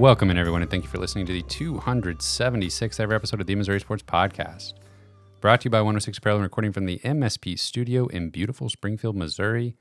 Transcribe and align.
Welcome 0.00 0.30
in, 0.30 0.38
everyone, 0.38 0.62
and 0.62 0.70
thank 0.70 0.82
you 0.82 0.88
for 0.88 0.96
listening 0.96 1.26
to 1.26 1.34
the 1.34 1.42
276th 1.42 3.00
ever 3.00 3.12
episode 3.12 3.42
of 3.42 3.46
the 3.46 3.54
Missouri 3.54 3.80
Sports 3.80 4.02
Podcast. 4.02 4.72
Brought 5.42 5.60
to 5.60 5.64
you 5.66 5.70
by 5.70 5.80
106 5.80 6.16
Apparel 6.16 6.38
and 6.38 6.42
recording 6.42 6.72
from 6.72 6.86
the 6.86 7.00
MSP 7.00 7.58
studio 7.58 8.06
in 8.06 8.30
beautiful 8.30 8.70
Springfield, 8.70 9.14
Missouri. 9.14 9.76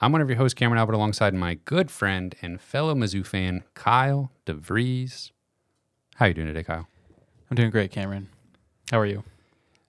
I'm 0.00 0.12
one 0.12 0.20
of 0.20 0.28
your 0.28 0.38
hosts, 0.38 0.54
Cameron 0.54 0.78
Albert, 0.78 0.92
alongside 0.92 1.34
my 1.34 1.54
good 1.64 1.90
friend 1.90 2.36
and 2.40 2.60
fellow 2.60 2.94
Mizzou 2.94 3.26
fan, 3.26 3.64
Kyle 3.74 4.30
DeVries. 4.46 5.32
How 6.14 6.26
are 6.26 6.28
you 6.28 6.34
doing 6.34 6.46
today, 6.46 6.62
Kyle? 6.62 6.86
I'm 7.50 7.56
doing 7.56 7.70
great, 7.70 7.90
Cameron. 7.90 8.28
How 8.92 9.00
are 9.00 9.06
you? 9.06 9.24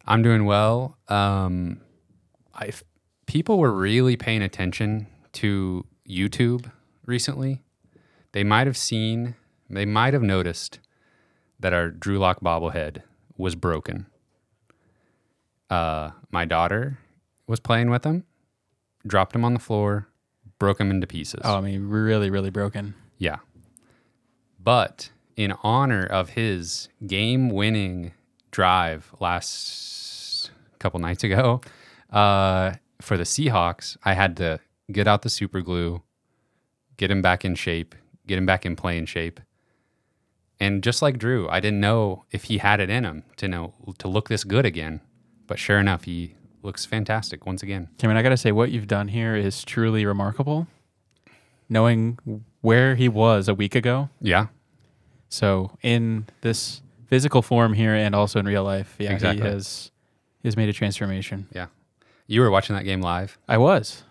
I'm 0.07 0.23
doing 0.23 0.45
well. 0.45 0.97
Um, 1.09 1.81
I 2.55 2.71
people 3.27 3.59
were 3.59 3.71
really 3.71 4.17
paying 4.17 4.41
attention 4.41 5.05
to 5.33 5.85
YouTube 6.09 6.71
recently. 7.05 7.61
They 8.37 8.43
might 8.43 8.67
have 8.67 8.77
seen, 8.77 9.33
they 9.67 9.87
might 9.87 10.13
have 10.13 10.21
noticed 10.21 10.79
that 11.59 11.73
our 11.73 11.89
Drew 11.89 12.19
Lock 12.19 12.39
bobblehead 12.39 13.01
was 13.35 13.55
broken. 13.55 14.05
Uh, 15.71 16.11
my 16.29 16.45
daughter 16.45 16.99
was 17.47 17.59
playing 17.59 17.89
with 17.89 18.03
him, 18.03 18.25
dropped 19.07 19.35
him 19.35 19.43
on 19.43 19.55
the 19.55 19.59
floor, 19.59 20.09
broke 20.59 20.79
him 20.79 20.91
into 20.91 21.07
pieces. 21.07 21.41
Oh, 21.43 21.57
I 21.57 21.61
mean, 21.61 21.87
really, 21.87 22.29
really 22.29 22.51
broken. 22.51 22.93
Yeah. 23.17 23.37
But 24.63 25.09
in 25.35 25.55
honor 25.63 26.05
of 26.05 26.29
his 26.29 26.89
game 27.07 27.49
winning 27.49 28.11
drive 28.51 29.15
last 29.19 30.51
couple 30.77 30.99
nights 30.99 31.23
ago 31.23 31.61
uh, 32.11 32.73
for 33.01 33.17
the 33.17 33.23
Seahawks, 33.23 33.97
I 34.05 34.13
had 34.13 34.37
to 34.37 34.59
get 34.91 35.07
out 35.07 35.23
the 35.23 35.31
super 35.31 35.61
glue, 35.61 36.03
get 36.97 37.09
him 37.09 37.23
back 37.23 37.43
in 37.43 37.55
shape, 37.55 37.95
get 38.27 38.37
him 38.37 38.45
back 38.45 38.65
in 38.65 38.75
playing 38.75 39.05
shape. 39.05 39.39
And 40.59 40.83
just 40.83 41.01
like 41.01 41.17
Drew, 41.19 41.47
I 41.49 41.59
didn't 41.59 41.79
know 41.79 42.25
if 42.31 42.45
he 42.45 42.57
had 42.57 42.79
it 42.79 42.89
in 42.89 43.03
him 43.05 43.23
to 43.37 43.47
know 43.47 43.73
to 43.99 44.07
look 44.07 44.27
this 44.29 44.43
good 44.43 44.65
again. 44.65 45.01
But 45.45 45.59
sure 45.59 45.79
enough, 45.79 46.03
he 46.05 46.33
looks 46.63 46.85
fantastic 46.85 47.45
once 47.45 47.61
again. 47.63 47.89
Cameron, 47.99 48.17
I 48.17 48.23
got 48.23 48.29
to 48.29 48.37
say, 48.37 48.51
what 48.51 48.71
you've 48.71 48.87
done 48.87 49.07
here 49.09 49.35
is 49.35 49.63
truly 49.63 50.05
remarkable. 50.05 50.67
Knowing 51.69 52.17
where 52.61 52.95
he 52.95 53.09
was 53.09 53.47
a 53.47 53.53
week 53.53 53.75
ago. 53.75 54.09
Yeah. 54.21 54.47
So 55.29 55.77
in 55.83 56.25
this 56.41 56.81
physical 57.07 57.41
form 57.41 57.73
here 57.73 57.93
and 57.93 58.15
also 58.15 58.39
in 58.39 58.45
real 58.45 58.63
life, 58.63 58.95
yeah, 58.99 59.11
Exactly. 59.11 59.43
he 59.45 59.49
has 59.53 59.91
he 60.41 60.47
has 60.47 60.55
made 60.55 60.69
a 60.69 60.73
transformation. 60.73 61.47
Yeah. 61.53 61.67
You 62.25 62.41
were 62.41 62.49
watching 62.49 62.75
that 62.75 62.83
game 62.83 63.01
live. 63.01 63.37
I 63.47 63.57
was. 63.57 64.03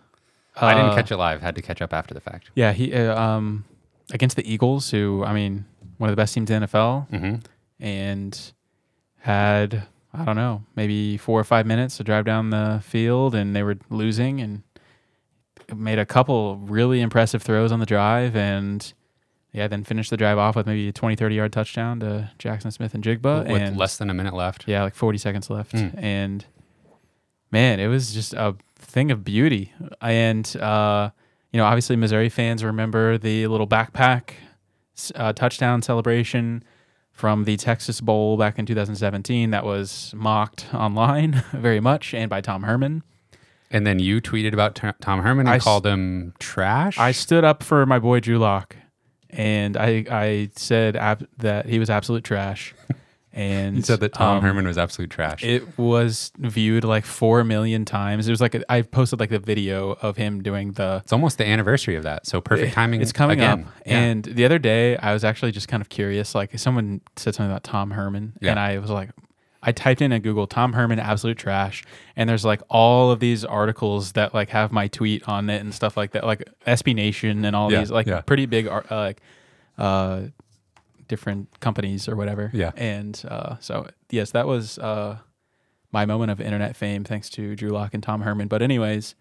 I 0.55 0.75
didn't 0.75 0.91
Uh, 0.91 0.95
catch 0.95 1.11
it 1.11 1.17
live. 1.17 1.41
Had 1.43 1.55
to 1.57 1.63
catch 1.63 1.81
up 1.83 1.93
after 1.93 2.15
the 2.15 2.21
fact. 2.21 2.51
Yeah, 2.55 2.73
he 2.73 2.95
uh, 2.95 3.19
um 3.21 3.65
against 4.13 4.37
the 4.37 4.51
Eagles, 4.51 4.91
who 4.91 5.25
I 5.25 5.33
mean, 5.35 5.65
one 5.99 6.09
of 6.11 6.13
the 6.17 6.21
best 6.21 6.35
teams 6.35 6.51
in 6.51 6.61
the 6.63 6.67
NFL, 6.69 7.09
Mm-hmm. 7.11 7.35
and 7.81 8.53
had 9.19 9.87
I 10.15 10.25
don't 10.25 10.37
know 10.37 10.63
maybe 10.77 11.17
four 11.19 11.39
or 11.39 11.45
five 11.45 11.67
minutes 11.67 11.97
to 11.99 12.05
drive 12.05 12.25
down 12.25 12.51
the 12.51 12.81
field, 12.85 13.35
and 13.35 13.55
they 13.55 13.63
were 13.63 13.77
losing, 13.91 14.41
and 14.41 14.63
made 15.75 15.99
a 15.99 16.07
couple 16.07 16.57
really 16.59 17.01
impressive 17.01 17.43
throws 17.43 17.73
on 17.73 17.81
the 17.81 17.87
drive, 17.87 18.37
and 18.37 18.93
yeah, 19.53 19.67
then 19.69 19.83
finished 19.85 20.11
the 20.11 20.17
drive 20.17 20.39
off 20.39 20.55
with 20.55 20.67
maybe 20.67 20.89
a 20.89 20.93
20, 20.93 21.17
30 21.17 21.35
yard 21.35 21.53
touchdown 21.53 21.99
to 22.01 22.31
Jaxon 22.39 22.73
Smith-Njigba, 22.73 23.51
With 23.51 23.61
and 23.63 23.77
less 23.77 23.97
than 23.97 24.09
a 24.11 24.15
minute 24.15 24.35
left. 24.35 24.65
yeah, 24.69 24.83
like 24.83 24.95
forty 24.95 25.19
seconds 25.19 25.51
left, 25.51 25.73
Mm. 25.75 25.95
and 26.03 26.45
man, 27.51 27.81
it 27.81 27.89
was 27.89 28.13
just 28.15 28.33
a 28.35 28.55
thing 28.77 29.11
of 29.11 29.25
beauty, 29.25 29.73
and 30.01 30.57
uh, 30.57 31.11
you 31.57 31.63
know, 31.63 31.65
obviously 31.65 31.97
Missouri 31.97 32.29
fans 32.29 32.63
remember 32.63 33.17
the 33.17 33.47
little 33.47 33.67
backpack 33.67 34.33
uh, 35.15 35.33
touchdown 35.33 35.81
celebration 35.81 36.63
from 37.13 37.45
the 37.45 37.57
Texas 37.57 38.03
Bowl 38.03 38.37
back 38.37 38.59
in 38.59 38.67
2017 38.67 39.53
that 39.53 39.65
was 39.65 40.13
mocked 40.15 40.67
online 40.75 41.43
very 41.53 41.81
much 41.81 42.13
and 42.13 42.29
by 42.29 42.43
Tom 42.43 42.65
Herman. 42.65 43.03
And 43.71 43.87
then 43.87 44.01
you 44.01 44.21
tweeted 44.21 44.53
about 44.53 44.75
T- 44.75 44.91
Tom 45.01 45.23
Herman 45.23 45.47
and 45.47 45.49
I 45.49 45.59
called 45.59 45.87
him 45.87 46.35
trash. 46.39 46.99
I 46.99 47.13
stood 47.13 47.43
up 47.43 47.63
for 47.63 47.87
my 47.87 47.99
boy 48.01 48.21
Drew 48.21 48.37
Lock, 48.39 48.77
and 49.31 49.79
I 49.79 50.05
I 50.11 50.51
said 50.57 50.95
ab- 50.95 51.27
that 51.39 51.65
he 51.65 51.79
was 51.79 51.89
absolute 51.89 52.23
trash. 52.23 52.75
And 53.37 53.77
you 53.77 53.83
said 53.83 54.01
that 54.01 54.15
Tom 54.15 54.39
um, 54.39 54.43
Herman 54.43 54.67
was 54.67 54.79
absolute 54.79 55.11
trash. 55.11 55.45
It 55.45 55.79
was 55.79 56.33
viewed 56.39 56.85
like 56.85 57.05
four 57.05 57.45
million 57.45 57.85
times. 57.85 58.27
It 58.27 58.31
was 58.31 58.41
like 58.41 58.55
a, 58.55 58.73
I 58.73 58.81
posted 58.81 59.21
like 59.21 59.29
the 59.29 59.39
video 59.39 59.91
of 60.01 60.17
him 60.17 60.43
doing 60.43 60.73
the 60.73 61.03
it's 61.05 61.13
almost 61.13 61.37
the 61.37 61.47
anniversary 61.47 61.97
of 61.97 62.03
that, 62.05 62.27
so 62.27 62.41
perfect 62.41 62.73
timing. 62.73 63.03
It's 63.03 63.13
coming 63.13 63.39
again. 63.39 63.65
up. 63.65 63.73
Yeah. 63.85 63.99
And 64.01 64.25
the 64.25 64.47
other 64.47 64.59
day, 64.59 64.97
I 64.97 65.13
was 65.13 65.23
actually 65.23 65.53
just 65.53 65.69
kind 65.69 65.83
of 65.83 65.91
curious. 65.91 66.35
Like 66.35 66.59
someone 66.59 67.03
said 67.17 67.35
something 67.35 67.51
about 67.53 67.63
Tom 67.63 67.91
Herman, 67.91 68.33
Yeah. 68.41 68.53
and 68.53 68.59
I 68.59 68.79
was 68.79 68.89
like, 68.89 69.11
I 69.63 69.73
typed 69.73 70.01
in 70.01 70.13
at 70.13 70.23
Google 70.23 70.47
Tom 70.47 70.73
Herman 70.73 70.99
absolute 70.99 71.37
trash, 71.37 71.85
and 72.17 72.31
there's 72.31 72.45
like 72.45 72.63
all 72.71 73.11
of 73.11 73.21
these 73.21 73.45
articles 73.45 74.13
that 74.13 74.33
like 74.33 74.49
have 74.49 74.73
my 74.73 74.89
tweet 74.89 75.29
on 75.29 75.51
it 75.51 75.61
and 75.61 75.75
stuff 75.75 75.95
like 75.97 76.13
that, 76.13 76.25
like 76.25 76.49
SB 76.67 76.95
Nation 76.95 77.45
and 77.45 77.55
all 77.55 77.71
Yeah, 77.71 77.81
these 77.81 77.91
like 77.91 78.07
yeah. 78.07 78.23
pretty 78.23 78.47
big 78.47 78.67
uh, 78.67 78.81
like 78.91 79.21
uh, 79.77 80.23
different 81.09 81.61
companies 81.61 82.09
or 82.09 82.17
whatever. 82.17 82.51
Yeah. 82.53 82.73
And 82.77 83.21
uh, 83.29 83.57
so 83.61 83.87
yes, 84.11 84.31
that 84.33 84.47
was 84.47 84.79
uh, 84.79 85.19
my 85.93 86.05
moment 86.07 86.31
of 86.31 86.41
internet 86.41 86.77
fame, 86.77 87.05
thanks 87.05 87.29
to 87.31 87.55
Drew 87.57 87.71
Lock 87.71 87.95
and 87.95 88.03
Tom 88.03 88.23
Herman. 88.23 88.49
But 88.49 88.63
anyways. 88.63 89.15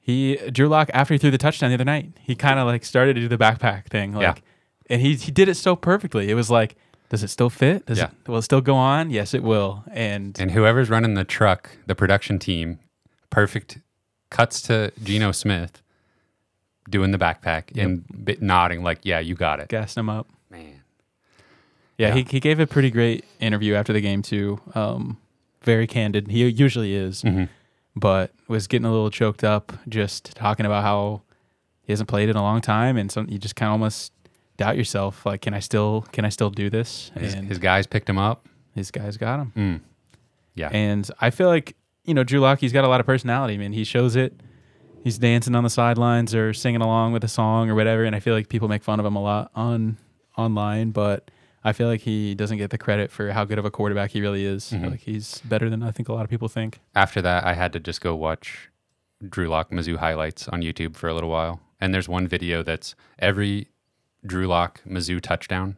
He 0.00 0.36
Drew 0.52 0.68
Lock 0.68 0.90
after 0.92 1.14
he 1.14 1.18
threw 1.18 1.30
the 1.30 1.38
touchdown 1.38 1.70
the 1.70 1.74
other 1.74 1.84
night, 1.84 2.12
he 2.20 2.34
kind 2.34 2.58
of 2.58 2.66
like 2.66 2.84
started 2.84 3.14
to 3.14 3.20
do 3.22 3.28
the 3.28 3.38
backpack 3.38 3.86
thing, 3.86 4.12
like, 4.12 4.22
Yeah. 4.36 4.42
and 4.90 5.00
he 5.00 5.14
he 5.14 5.32
did 5.32 5.48
it 5.48 5.54
so 5.54 5.74
perfectly. 5.76 6.30
It 6.30 6.34
was 6.34 6.50
like, 6.50 6.76
does 7.08 7.22
it 7.22 7.28
still 7.28 7.48
fit? 7.48 7.86
Does 7.86 7.96
Yeah. 7.98 8.10
it 8.24 8.28
will 8.28 8.36
it 8.38 8.42
still 8.42 8.60
go 8.60 8.74
on? 8.76 9.08
Yes, 9.08 9.32
it 9.32 9.42
will. 9.42 9.82
And, 9.90 10.38
and 10.38 10.50
whoever's 10.50 10.90
running 10.90 11.14
the 11.14 11.24
truck, 11.24 11.70
the 11.86 11.94
production 11.94 12.38
team, 12.38 12.80
perfect 13.30 13.78
cuts 14.28 14.60
to 14.62 14.92
Geno 15.02 15.32
Smith 15.32 15.80
doing 16.90 17.10
the 17.10 17.18
backpack 17.18 17.74
and 17.82 18.04
bit 18.26 18.42
nodding 18.42 18.82
like, 18.82 18.98
"Yeah, 19.04 19.20
you 19.20 19.34
got 19.34 19.58
it." 19.58 19.68
gassed 19.68 19.96
him 19.96 20.10
up. 20.10 20.28
Yeah, 21.98 22.08
Yeah. 22.08 22.14
He, 22.14 22.22
he 22.28 22.40
gave 22.40 22.60
a 22.60 22.66
pretty 22.66 22.90
great 22.90 23.24
interview 23.40 23.74
after 23.74 23.92
the 23.92 24.00
game 24.00 24.22
too. 24.22 24.60
Um, 24.74 25.18
very 25.62 25.86
candid. 25.86 26.28
He 26.28 26.46
usually 26.48 26.94
is, 26.94 27.22
Mhm. 27.22 27.48
but 27.96 28.32
was 28.48 28.66
getting 28.66 28.84
a 28.86 28.90
little 28.90 29.10
choked 29.10 29.44
up 29.44 29.72
just 29.88 30.34
talking 30.34 30.66
about 30.66 30.82
how 30.82 31.22
he 31.82 31.92
hasn't 31.92 32.08
played 32.08 32.28
in 32.28 32.36
a 32.36 32.42
long 32.42 32.60
time, 32.60 32.96
and 32.96 33.10
some 33.10 33.26
you 33.30 33.38
just 33.38 33.56
kind 33.56 33.68
of 33.68 33.72
almost 33.72 34.12
doubt 34.56 34.76
yourself. 34.76 35.24
Like, 35.24 35.40
can 35.40 35.54
I 35.54 35.60
still 35.60 36.02
can 36.12 36.24
I 36.24 36.28
still 36.28 36.50
do 36.50 36.68
this? 36.70 37.10
his, 37.18 37.34
and 37.34 37.48
his 37.48 37.58
guys 37.58 37.86
picked 37.86 38.08
him 38.08 38.18
up. 38.18 38.46
his 38.74 38.90
guys 38.90 39.16
got 39.16 39.38
him. 39.40 39.52
Mm. 39.56 39.80
Yeah, 40.56 40.68
And 40.72 41.08
I 41.20 41.30
feel 41.30 41.48
like, 41.48 41.74
you 42.04 42.12
know, 42.14 42.22
Drew 42.24 42.40
Lock, 42.40 42.58
he's 42.60 42.72
got 42.72 42.84
a 42.84 42.88
lot 42.88 43.00
of 43.00 43.06
personality. 43.06 43.54
I 43.54 43.56
mean, 43.56 43.72
he 43.72 43.82
shows 43.84 44.14
it. 44.16 44.38
He's 45.02 45.18
dancing 45.18 45.54
on 45.54 45.64
the 45.64 45.70
sidelines 45.70 46.34
or 46.34 46.52
singing 46.54 46.80
along 46.80 47.12
with 47.12 47.24
a 47.24 47.28
song 47.28 47.68
or 47.70 47.74
whatever. 47.74 48.04
And 48.04 48.14
I 48.16 48.20
feel 48.20 48.34
like 48.34 48.48
people 48.48 48.68
make 48.68 48.82
fun 48.84 49.00
of 49.00 49.06
him 49.06 49.16
a 49.16 49.22
lot 49.22 49.50
on 49.54 49.96
online, 50.38 50.90
but 50.92 51.30
I 51.66 51.72
feel 51.72 51.88
like 51.88 52.02
he 52.02 52.34
doesn't 52.34 52.58
get 52.58 52.70
the 52.70 52.76
credit 52.78 53.10
for 53.10 53.30
how 53.32 53.44
good 53.44 53.58
of 53.58 53.64
a 53.64 53.70
quarterback 53.70 54.10
he 54.10 54.20
really 54.20 54.44
is. 54.44 54.70
Mhm. 54.70 54.90
Like 54.90 55.00
he's 55.00 55.40
better 55.46 55.70
than 55.70 55.82
I 55.82 55.90
think 55.90 56.08
a 56.08 56.12
lot 56.12 56.24
of 56.24 56.30
people 56.30 56.48
think. 56.48 56.80
after 56.94 57.22
that, 57.22 57.44
I 57.44 57.54
had 57.54 57.72
to 57.72 57.80
just 57.80 58.00
go 58.00 58.14
watch 58.14 58.70
Drew 59.26 59.48
Lock 59.48 59.70
Mizzou 59.70 59.96
highlights 59.96 60.46
on 60.48 60.60
YouTube 60.60 60.96
for 60.96 61.08
a 61.08 61.14
little 61.14 61.30
while. 61.30 61.60
And 61.80 61.94
there's 61.94 62.08
one 62.08 62.28
video 62.28 62.62
that's 62.62 62.94
every 63.18 63.68
Drew 64.26 64.46
Lock 64.46 64.82
Mizzou 64.86 65.20
touchdown. 65.20 65.76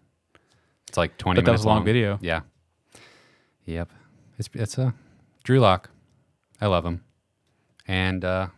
It's 0.89 0.97
like 0.97 1.17
20 1.19 1.39
But 1.39 1.45
that 1.45 1.51
minutes 1.53 1.61
was 1.61 1.65
a 1.65 1.69
long 1.69 1.85
video. 1.85 2.19
Yeah. 2.21 2.41
Yep. 3.65 3.91
It's 4.39 4.49
it's 4.55 4.79
a 4.79 4.95
Drew 5.45 5.61
Lock. 5.61 5.91
I 6.61 6.67
love 6.67 6.85
him. 6.85 7.03
And 7.89 8.25
uh, 8.25 8.49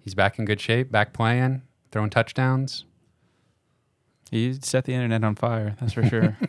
he's 0.00 0.14
back 0.14 0.38
in 0.38 0.44
good 0.44 0.60
shape, 0.60 0.90
back 0.90 1.12
playing, 1.12 1.62
throwing 1.92 2.10
touchdowns. 2.10 2.84
He 4.30 4.54
set 4.60 4.84
the 4.84 4.94
internet 4.94 5.22
on 5.22 5.34
fire, 5.36 5.76
that's 5.80 5.92
for 5.92 6.04
sure. 6.08 6.36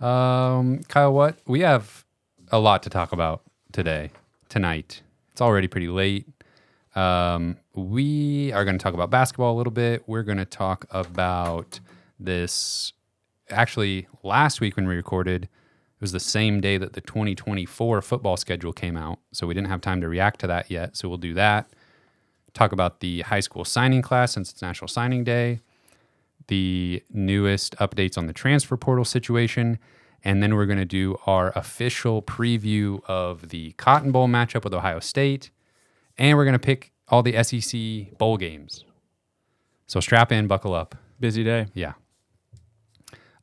Um, 0.00 0.80
Kyle, 0.88 1.12
what 1.12 1.38
we 1.46 1.60
have 1.60 2.04
a 2.50 2.58
lot 2.58 2.82
to 2.84 2.90
talk 2.90 3.12
about 3.12 3.42
today, 3.72 4.10
tonight. 4.48 5.02
It's 5.32 5.40
already 5.40 5.68
pretty 5.68 5.88
late. 5.88 6.26
Um, 6.94 7.56
we 7.74 8.52
are 8.52 8.64
going 8.64 8.78
to 8.78 8.82
talk 8.82 8.94
about 8.94 9.10
basketball 9.10 9.54
a 9.54 9.58
little 9.58 9.72
bit. 9.72 10.04
We're 10.06 10.22
going 10.22 10.38
to 10.38 10.44
talk 10.44 10.86
about 10.90 11.80
this. 12.18 12.92
Actually, 13.50 14.06
last 14.22 14.60
week 14.60 14.76
when 14.76 14.86
we 14.86 14.94
recorded, 14.94 15.44
it 15.44 16.00
was 16.00 16.12
the 16.12 16.20
same 16.20 16.60
day 16.60 16.78
that 16.78 16.92
the 16.92 17.00
2024 17.00 18.02
football 18.02 18.36
schedule 18.36 18.72
came 18.72 18.96
out. 18.96 19.18
So 19.32 19.46
we 19.46 19.54
didn't 19.54 19.68
have 19.68 19.80
time 19.80 20.00
to 20.00 20.08
react 20.08 20.40
to 20.40 20.46
that 20.46 20.70
yet. 20.70 20.96
So 20.96 21.08
we'll 21.08 21.18
do 21.18 21.34
that. 21.34 21.70
Talk 22.54 22.72
about 22.72 23.00
the 23.00 23.22
high 23.22 23.40
school 23.40 23.64
signing 23.64 24.02
class 24.02 24.32
since 24.32 24.50
it's 24.50 24.62
National 24.62 24.88
Signing 24.88 25.24
Day 25.24 25.60
the 26.48 27.02
newest 27.10 27.76
updates 27.76 28.18
on 28.18 28.26
the 28.26 28.32
transfer 28.32 28.76
portal 28.76 29.04
situation. 29.04 29.78
And 30.24 30.42
then 30.42 30.56
we're 30.56 30.66
going 30.66 30.78
to 30.78 30.84
do 30.84 31.16
our 31.26 31.52
official 31.56 32.20
preview 32.22 33.00
of 33.06 33.50
the 33.50 33.72
Cotton 33.72 34.10
Bowl 34.10 34.26
matchup 34.26 34.64
with 34.64 34.74
Ohio 34.74 34.98
State. 34.98 35.50
And 36.18 36.36
we're 36.36 36.44
going 36.44 36.54
to 36.54 36.58
pick 36.58 36.92
all 37.08 37.22
the 37.22 37.40
SEC 37.42 38.18
bowl 38.18 38.36
games. 38.36 38.84
So 39.86 40.00
strap 40.00 40.32
in, 40.32 40.46
buckle 40.48 40.74
up. 40.74 40.96
Busy 41.20 41.44
day. 41.44 41.68
Yeah. 41.72 41.92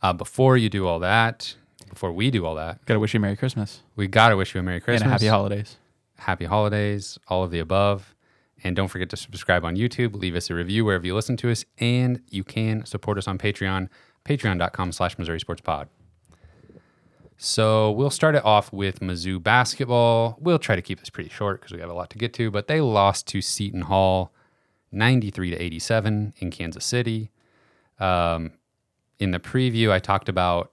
Uh, 0.02 0.13
before 0.13 0.57
you 0.57 0.69
do 0.69 0.86
all 0.88 1.00
that, 1.00 1.56
before 1.90 2.12
we 2.12 2.30
do 2.30 2.46
all 2.46 2.56
that, 2.56 2.86
Gotta 2.86 3.00
wish 3.00 3.13
you 3.13 3.19
a 3.19 3.22
Merry 3.22 3.36
Christmas, 3.36 3.81
we 3.96 4.07
gotta 4.07 4.36
wish 4.38 4.54
you 4.54 4.60
a 4.60 4.63
Merry 4.63 4.80
Christmas, 4.80 5.02
and 5.02 5.10
a 5.10 5.13
Happy 5.13 5.28
Holidays. 5.28 5.78
happy 6.18 6.46
holidays, 6.46 7.18
all 7.28 7.44
of 7.44 7.52
the 7.52 7.60
above. 7.60 8.14
And 8.63 8.75
don't 8.75 8.88
forget 8.88 9.10
to 9.10 9.18
subscribe 9.18 9.66
on 9.66 9.75
YouTube, 9.75 10.16
leave 10.16 10.36
us 10.36 10.50
a 10.50 10.54
review 10.54 10.86
wherever 10.86 11.06
you 11.06 11.13
listen 11.13 11.38
to 11.38 11.52
us, 11.52 11.66
and 11.78 12.22
you 12.30 12.44
can 12.44 12.86
support 12.86 13.18
us 13.18 13.28
on 13.28 13.38
Patreon, 13.38 13.90
patreon.com 14.24 14.92
slash 14.92 15.18
Missouri 15.18 15.40
Sports 15.40 15.62
Pod. 15.62 15.90
So 17.38 17.92
we'll 17.92 18.10
start 18.10 18.36
it 18.36 18.46
off 18.46 18.72
with 18.72 19.02
Mizzou 19.02 19.44
basketball. 19.44 20.38
We'll 20.40 20.57
try 20.57 20.75
to 20.75 20.81
keep 20.81 21.00
this 21.00 21.10
pretty 21.10 21.30
short 21.30 21.60
because 21.60 21.74
we 21.74 21.81
have 21.81 21.90
a 21.90 21.94
lot 21.94 22.10
to 22.12 22.18
get 22.18 22.34
to, 22.36 22.50
but 22.50 22.68
they 22.68 22.80
lost 22.80 23.28
to 23.28 23.42
Seton 23.42 23.81
Hall 23.81 24.34
93 24.92 25.52
to 25.52 25.62
87 25.62 26.34
in 26.38 26.52
Kansas 26.52 26.86
City. 26.86 27.31
Um, 28.00 28.54
in 29.19 29.31
the 29.31 29.40
preview, 29.40 29.92
I 29.92 30.00
talked 30.00 30.30
about 30.30 30.72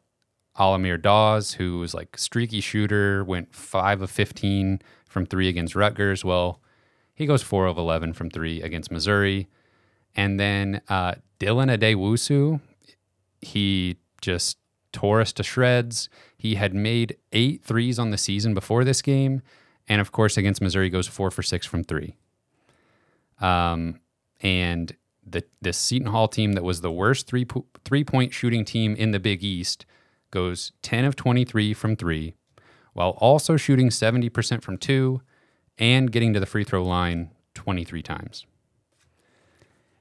Al-Amir 0.58 0.98
Dawes, 0.98 1.54
who 1.54 1.78
was 1.78 1.94
like 1.94 2.16
streaky 2.16 2.60
shooter, 2.60 3.24
went 3.24 3.54
five 3.54 4.00
of 4.00 4.10
15 4.10 4.80
from 5.06 5.26
three 5.26 5.48
against 5.48 5.74
Rutgers. 5.74 6.24
Well, 6.24 6.60
he 7.14 7.26
goes 7.26 7.42
four 7.42 7.66
of 7.66 7.78
11 7.78 8.14
from 8.14 8.30
three 8.30 8.62
against 8.62 8.90
Missouri. 8.90 9.48
And 10.14 10.38
then 10.38 10.80
uh, 10.88 11.14
Dylan 11.40 11.76
Addae-Wusu, 11.76 12.60
he 13.40 13.96
just 14.20 14.58
tore 14.92 15.20
us 15.20 15.32
to 15.34 15.42
shreds. 15.42 16.08
He 16.36 16.54
had 16.56 16.74
made 16.74 17.16
eight 17.32 17.64
threes 17.64 17.98
on 17.98 18.10
the 18.10 18.18
season 18.18 18.54
before 18.54 18.84
this 18.84 19.02
game. 19.02 19.42
And 19.88 20.00
of 20.00 20.12
course, 20.12 20.36
against 20.36 20.60
Missouri, 20.60 20.90
goes 20.90 21.06
four 21.06 21.30
for 21.30 21.42
six 21.42 21.66
from 21.66 21.84
three. 21.84 22.16
Um, 23.40 24.00
and 24.40 24.94
the 25.26 25.44
the 25.60 25.72
Seton 25.72 26.08
Hall 26.08 26.28
team 26.28 26.52
that 26.52 26.64
was 26.64 26.80
the 26.80 26.92
worst 26.92 27.26
three 27.26 27.44
po- 27.44 27.66
three 27.84 28.04
point 28.04 28.32
shooting 28.32 28.64
team 28.64 28.94
in 28.94 29.10
the 29.10 29.20
Big 29.20 29.42
East 29.42 29.86
goes 30.30 30.72
10 30.82 31.04
of 31.04 31.14
23 31.14 31.74
from 31.74 31.94
three, 31.94 32.34
while 32.94 33.10
also 33.18 33.56
shooting 33.56 33.90
70% 33.90 34.62
from 34.62 34.78
two 34.78 35.20
and 35.78 36.10
getting 36.12 36.32
to 36.32 36.40
the 36.40 36.46
free 36.46 36.64
throw 36.64 36.82
line 36.82 37.30
23 37.54 38.02
times. 38.02 38.46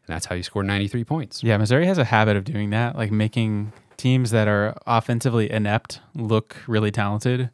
And 0.08 0.16
that's 0.16 0.26
how 0.26 0.36
you 0.36 0.44
score 0.44 0.64
93 0.64 1.04
points. 1.04 1.44
Yeah, 1.44 1.58
Missouri 1.58 1.86
has 1.86 1.98
a 1.98 2.06
habit 2.06 2.36
of 2.36 2.44
doing 2.44 2.72
that, 2.72 2.96
like 2.96 3.12
making 3.12 3.74
teams 3.98 4.32
that 4.32 4.48
are 4.48 4.76
offensively 4.88 5.52
inept 5.52 6.00
look 6.16 6.58
really 6.68 6.92
talented. 6.92 7.52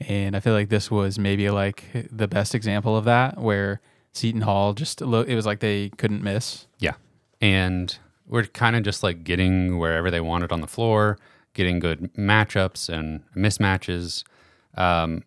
And 0.00 0.34
I 0.34 0.40
feel 0.40 0.54
like 0.54 0.70
this 0.70 0.90
was 0.90 1.18
maybe 1.18 1.50
like 1.50 1.84
the 2.10 2.26
best 2.26 2.54
example 2.54 2.96
of 2.96 3.04
that, 3.04 3.38
where 3.38 3.80
Seton 4.12 4.40
Hall 4.42 4.72
just 4.72 5.00
lo- 5.00 5.22
it 5.22 5.34
was 5.34 5.46
like 5.46 5.60
they 5.60 5.90
couldn't 5.90 6.22
miss. 6.22 6.66
Yeah. 6.78 6.94
And 7.40 7.96
we're 8.26 8.44
kind 8.44 8.76
of 8.76 8.82
just 8.82 9.02
like 9.02 9.24
getting 9.24 9.78
wherever 9.78 10.10
they 10.10 10.20
wanted 10.20 10.52
on 10.52 10.60
the 10.60 10.66
floor, 10.66 11.18
getting 11.52 11.78
good 11.78 12.14
matchups 12.14 12.88
and 12.88 13.22
mismatches. 13.36 14.24
Um, 14.76 15.22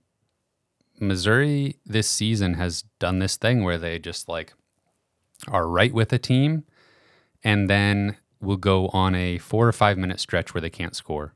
Missouri 0.99 1.77
this 1.85 2.09
season 2.09 2.55
has 2.55 2.83
done 2.99 3.19
this 3.19 3.37
thing 3.37 3.63
where 3.63 3.77
they 3.77 3.99
just 3.99 4.27
like 4.27 4.53
are 5.47 5.67
right 5.67 5.93
with 5.93 6.11
a 6.11 6.17
team 6.17 6.63
and 7.43 7.69
then 7.69 8.17
will 8.41 8.57
go 8.57 8.87
on 8.89 9.15
a 9.15 9.37
four 9.37 9.67
or 9.67 9.71
five 9.71 9.97
minute 9.97 10.19
stretch 10.19 10.53
where 10.53 10.61
they 10.61 10.69
can't 10.69 10.95
score. 10.95 11.33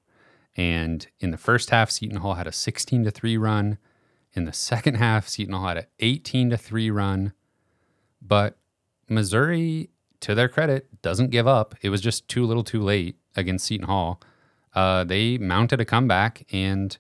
And 0.56 1.08
in 1.20 1.32
the 1.32 1.38
first 1.38 1.70
half, 1.70 1.90
Seton 1.90 2.18
Hall 2.18 2.34
had 2.34 2.48
a 2.48 2.52
16 2.52 3.06
to 3.06 3.12
3 3.12 3.38
run. 3.38 3.78
In 4.34 4.46
the 4.46 4.54
second 4.54 4.96
half, 4.96 5.28
Seton 5.28 5.54
Hall 5.54 5.68
had 5.68 5.78
an 5.78 5.86
18 6.00 6.50
to 6.50 6.58
3 6.58 6.92
run. 6.92 7.34
But 8.22 8.58
Missouri, 9.08 9.90
to 10.22 10.36
their 10.36 10.50
credit, 10.50 11.02
doesn't 11.02 11.32
give 11.32 11.48
up. 11.48 11.76
It 11.82 11.90
was 11.90 12.02
just 12.02 12.28
too 12.28 12.46
little 12.46 12.64
too 12.64 12.82
late 12.82 13.18
against 13.36 13.66
Seton 13.66 13.88
Hall. 13.88 14.22
Uh, 14.74 15.04
they 15.04 15.38
mounted 15.38 15.82
a 15.82 15.86
comeback 15.86 16.46
and 16.52 16.98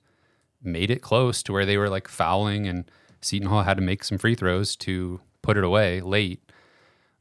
made 0.63 0.91
it 0.91 1.01
close 1.01 1.43
to 1.43 1.53
where 1.53 1.65
they 1.65 1.77
were 1.77 1.89
like 1.89 2.07
fouling, 2.07 2.67
and 2.67 2.89
Seton 3.21 3.49
Hall 3.49 3.63
had 3.63 3.77
to 3.77 3.83
make 3.83 4.03
some 4.03 4.17
free 4.17 4.35
throws 4.35 4.75
to 4.77 5.21
put 5.41 5.57
it 5.57 5.63
away 5.63 6.01
late. 6.01 6.41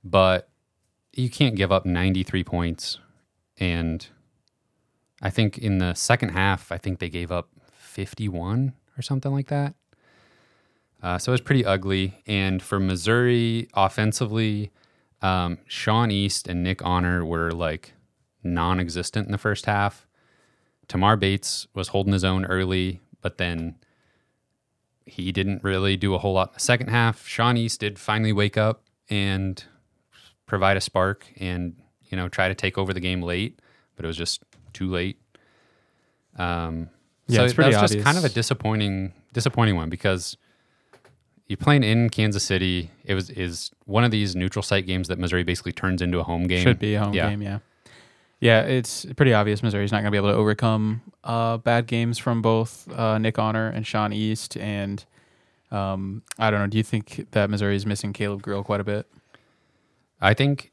But 0.03 0.49
you 1.13 1.29
can't 1.29 1.57
give 1.57 1.73
up 1.73 1.85
93 1.85 2.45
points. 2.45 2.99
And 3.59 4.07
I 5.21 5.31
think 5.31 5.59
in 5.59 5.79
the 5.79 5.95
second 5.95 6.31
half, 6.31 6.73
I 6.73 6.79
think 6.79 6.99
they 6.99 7.09
gave 7.09 7.31
up 7.31 7.49
51 7.73 8.73
or 8.97 9.03
something 9.03 9.33
like 9.33 9.49
that. 9.49 9.75
Uh, 11.03 11.19
so 11.19 11.33
it 11.33 11.35
was 11.35 11.41
pretty 11.41 11.65
ugly. 11.65 12.23
And 12.27 12.63
for 12.63 12.79
Missouri 12.79 13.69
offensively, 13.75 14.71
um, 15.23 15.59
Sean 15.67 16.11
East 16.11 16.49
and 16.49 16.63
Nick 16.63 16.85
Honor 16.85 17.25
were 17.25 17.53
like 17.53 17.93
non 18.43 18.81
existent 18.81 19.27
in 19.27 19.33
the 19.33 19.39
first 19.39 19.67
half. 19.67 20.07
Tamar 20.89 21.17
Bates 21.17 21.67
was 21.75 21.89
holding 21.89 22.13
his 22.13 22.25
own 22.25 22.45
early, 22.47 23.01
but 23.21 23.39
then 23.39 23.77
he 25.07 25.33
didn't 25.33 25.63
really 25.65 25.97
do 25.97 26.15
a 26.15 26.19
whole 26.19 26.35
lot 26.35 26.49
in 26.49 26.55
the 26.55 26.61
second 26.61 26.89
half. 26.89 27.27
Sean 27.27 27.57
East 27.57 27.81
did 27.81 27.99
finally 27.99 28.33
wake 28.33 28.57
up 28.57 28.83
and 29.09 29.65
provide 30.47 30.77
a 30.77 30.81
spark 30.81 31.27
and, 31.39 31.77
you 32.09 32.17
know, 32.17 32.29
try 32.29 32.49
to 32.49 32.55
take 32.55 32.79
over 32.79 32.93
the 32.93 33.01
game 33.01 33.23
late, 33.23 33.59
but 33.97 34.05
it 34.05 34.09
was 34.09 34.17
just 34.17 34.43
too 34.73 34.89
late. 34.89 35.19
Um, 36.37 36.91
Yeah, 37.27 37.39
so 37.39 37.45
it's 37.45 37.53
that 37.53 37.57
pretty 37.57 37.77
was 37.77 37.91
just 37.93 38.05
kind 38.05 38.19
of 38.19 38.25
a 38.25 38.29
disappointing, 38.29 39.13
disappointing 39.33 39.77
one 39.77 39.91
because 39.91 40.37
you're 41.47 41.57
playing 41.57 41.83
in 41.83 42.09
Kansas 42.11 42.45
City. 42.45 42.91
It 43.05 43.15
was 43.15 43.31
is 43.31 43.71
one 43.85 44.05
of 44.05 44.11
these 44.13 44.37
neutral 44.37 44.63
site 44.63 44.87
games 44.87 45.09
that 45.09 45.19
Missouri 45.19 45.43
basically 45.43 45.73
turns 45.73 46.01
into 46.03 46.19
a 46.21 46.23
home 46.25 46.47
game. 46.47 46.63
Should 46.63 46.79
be 46.79 46.95
a 46.95 47.01
home 47.03 47.15
Yeah. 47.15 47.31
game, 47.31 47.43
yeah. 47.43 47.59
Yeah, 48.41 48.63
it's 48.63 49.05
pretty 49.17 49.35
obvious 49.35 49.63
Missouri's 49.63 49.93
not 49.93 49.99
going 49.99 50.07
to 50.07 50.11
be 50.11 50.17
able 50.17 50.31
to 50.31 50.37
overcome 50.37 51.03
uh, 51.25 51.59
bad 51.59 51.87
games 51.87 52.19
from 52.19 52.41
both 52.41 52.91
uh, 52.91 53.19
Nick 53.19 53.39
Honor 53.39 53.69
and 53.69 53.87
Sean 53.87 54.15
East. 54.15 54.57
And 54.57 55.05
um, 55.71 56.23
I 56.39 56.51
don't 56.51 56.61
know. 56.61 56.67
Do 56.67 56.79
you 56.79 56.83
think 56.83 57.29
that 57.33 57.51
Missouri 57.51 57.77
is 57.77 57.85
missing 57.85 58.15
Caleb 58.15 58.41
Grill 58.41 58.65
quite 58.65 58.81
a 58.81 58.85
bit? 58.85 59.07
I 60.23 60.33
think 60.33 60.73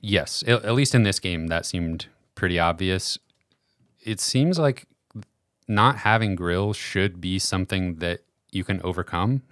yes, 0.00 0.44
at, 0.46 0.64
at 0.64 0.74
least 0.74 0.94
in 0.94 1.02
this 1.02 1.18
game, 1.18 1.48
that 1.48 1.66
seemed 1.66 2.06
pretty 2.36 2.58
obvious. 2.58 3.18
It 4.00 4.20
seems 4.20 4.58
like 4.58 4.86
not 5.66 5.98
having 5.98 6.36
Grill 6.36 6.72
should 6.72 7.20
be 7.20 7.38
something 7.40 7.96
that 7.96 8.20
you 8.52 8.62
can 8.62 8.80
overcome 8.82 9.42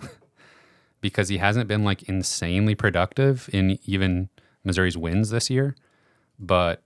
because 1.01 1.29
he 1.29 1.39
hasn't 1.39 1.69
been 1.69 1.85
like 1.85 2.05
insanely 2.05 2.77
productive 2.77 3.51
in 3.53 3.79
even 3.87 4.29
Missouri's 4.65 4.97
wins 4.97 5.31
this 5.31 5.51
year. 5.51 5.75
But 6.39 6.83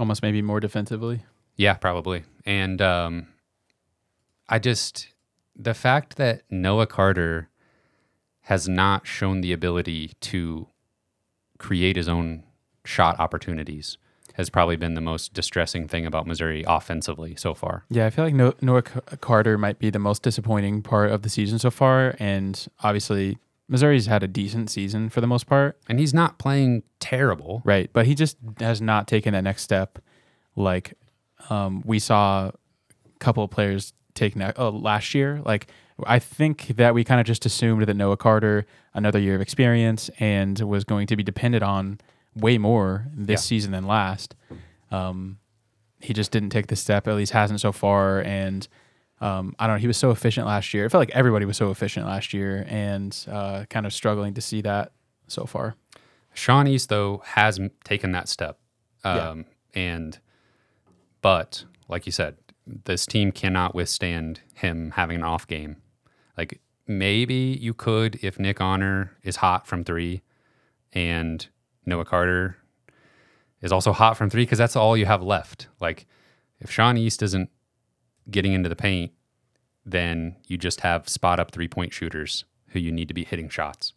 Almost 0.00 0.22
maybe 0.22 0.42
more 0.42 0.58
defensively. 0.58 1.22
Yeah, 1.56 1.74
probably. 1.74 2.24
And 2.46 2.80
um, 2.80 3.28
I 4.48 4.58
just, 4.58 5.08
the 5.54 5.74
fact 5.74 6.16
that 6.16 6.42
Noah 6.50 6.86
Carter 6.86 7.50
has 8.44 8.66
not 8.66 9.06
shown 9.06 9.42
the 9.42 9.52
ability 9.52 10.12
to 10.20 10.66
create 11.58 11.96
his 11.96 12.08
own 12.08 12.42
shot 12.84 13.20
opportunities 13.20 13.98
has 14.34 14.48
probably 14.48 14.76
been 14.76 14.94
the 14.94 15.02
most 15.02 15.34
distressing 15.34 15.86
thing 15.86 16.06
about 16.06 16.26
Missouri 16.26 16.64
offensively 16.66 17.36
so 17.36 17.52
far. 17.52 17.84
Yeah, 17.90 18.06
I 18.06 18.10
feel 18.10 18.24
like 18.24 18.62
Noah 18.62 18.82
Carter 18.82 19.58
might 19.58 19.78
be 19.78 19.90
the 19.90 19.98
most 19.98 20.22
disappointing 20.22 20.80
part 20.82 21.10
of 21.10 21.22
the 21.22 21.28
season 21.28 21.58
so 21.58 21.70
far. 21.70 22.16
And 22.18 22.66
obviously, 22.82 23.36
Missouri's 23.70 24.06
had 24.06 24.22
a 24.22 24.28
decent 24.28 24.68
season 24.68 25.08
for 25.08 25.20
the 25.20 25.26
most 25.26 25.46
part. 25.46 25.78
And 25.88 25.98
he's 26.00 26.12
not 26.12 26.38
playing 26.38 26.82
terrible. 26.98 27.62
Right. 27.64 27.88
But 27.92 28.06
he 28.06 28.14
just 28.14 28.36
has 28.58 28.82
not 28.82 29.06
taken 29.06 29.32
that 29.32 29.42
next 29.44 29.62
step. 29.62 29.98
Like 30.56 30.94
um, 31.48 31.82
we 31.86 31.98
saw 32.00 32.48
a 32.48 32.52
couple 33.20 33.44
of 33.44 33.50
players 33.50 33.92
take 34.14 34.34
ne- 34.36 34.52
uh, 34.58 34.70
last 34.70 35.14
year. 35.14 35.40
Like 35.44 35.68
I 36.04 36.18
think 36.18 36.66
that 36.76 36.94
we 36.94 37.04
kind 37.04 37.20
of 37.20 37.26
just 37.26 37.46
assumed 37.46 37.82
that 37.86 37.94
Noah 37.94 38.16
Carter, 38.16 38.66
another 38.92 39.18
year 39.20 39.36
of 39.36 39.40
experience, 39.40 40.10
and 40.18 40.58
was 40.60 40.82
going 40.84 41.06
to 41.06 41.16
be 41.16 41.22
depended 41.22 41.62
on 41.62 42.00
way 42.34 42.58
more 42.58 43.06
this 43.14 43.42
Yeah. 43.44 43.48
season 43.48 43.72
than 43.72 43.86
last. 43.86 44.34
Um, 44.90 45.38
he 46.00 46.12
just 46.12 46.32
didn't 46.32 46.50
take 46.50 46.66
the 46.66 46.76
step, 46.76 47.06
at 47.06 47.14
least 47.14 47.32
hasn't 47.32 47.60
so 47.60 47.70
far. 47.72 48.20
And 48.20 48.66
um, 49.20 49.54
I 49.58 49.66
don't 49.66 49.76
know, 49.76 49.80
he 49.80 49.86
was 49.86 49.96
so 49.98 50.10
efficient 50.10 50.46
last 50.46 50.72
year. 50.72 50.84
It 50.86 50.90
felt 50.90 51.00
like 51.00 51.10
everybody 51.10 51.44
was 51.44 51.56
so 51.56 51.70
efficient 51.70 52.06
last 52.06 52.32
year 52.32 52.64
and 52.68 53.16
uh, 53.30 53.64
kind 53.68 53.84
of 53.86 53.92
struggling 53.92 54.34
to 54.34 54.40
see 54.40 54.62
that 54.62 54.92
so 55.28 55.44
far. 55.44 55.74
Sean 56.32 56.66
East, 56.66 56.88
though, 56.88 57.22
has 57.24 57.58
m- 57.58 57.70
taken 57.84 58.12
that 58.12 58.28
step. 58.28 58.58
Yeah. 59.04 59.30
Um, 59.30 59.44
And, 59.74 60.18
but 61.22 61.64
like 61.88 62.06
you 62.06 62.12
said, 62.12 62.36
this 62.84 63.04
team 63.06 63.32
cannot 63.32 63.74
withstand 63.74 64.40
him 64.54 64.92
having 64.92 65.16
an 65.16 65.22
off 65.24 65.46
game. 65.46 65.76
Like 66.36 66.60
maybe 66.86 67.58
you 67.60 67.74
could 67.74 68.18
if 68.22 68.38
Nick 68.38 68.60
Honor 68.60 69.16
is 69.22 69.36
hot 69.36 69.66
from 69.66 69.84
three 69.84 70.22
and 70.92 71.46
Noah 71.86 72.04
Carter 72.04 72.56
is 73.60 73.72
also 73.72 73.92
hot 73.92 74.16
from 74.16 74.30
three 74.30 74.42
because 74.42 74.58
that's 74.58 74.76
all 74.76 74.96
you 74.96 75.06
have 75.06 75.22
left. 75.22 75.68
Like 75.80 76.06
if 76.60 76.70
Sean 76.70 76.96
East 76.96 77.22
isn't 77.22 77.50
getting 78.30 78.52
into 78.52 78.68
the 78.68 78.76
paint, 78.76 79.12
then 79.84 80.36
you 80.46 80.56
just 80.56 80.80
have 80.80 81.08
spot 81.08 81.40
up 81.40 81.50
three 81.50 81.68
point 81.68 81.92
shooters 81.92 82.44
who 82.68 82.78
you 82.78 82.92
need 82.92 83.08
to 83.08 83.14
be 83.14 83.24
hitting 83.24 83.48
shots. 83.48 83.92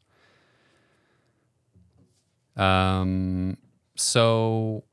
Um, 2.55 3.57
so 3.95 4.83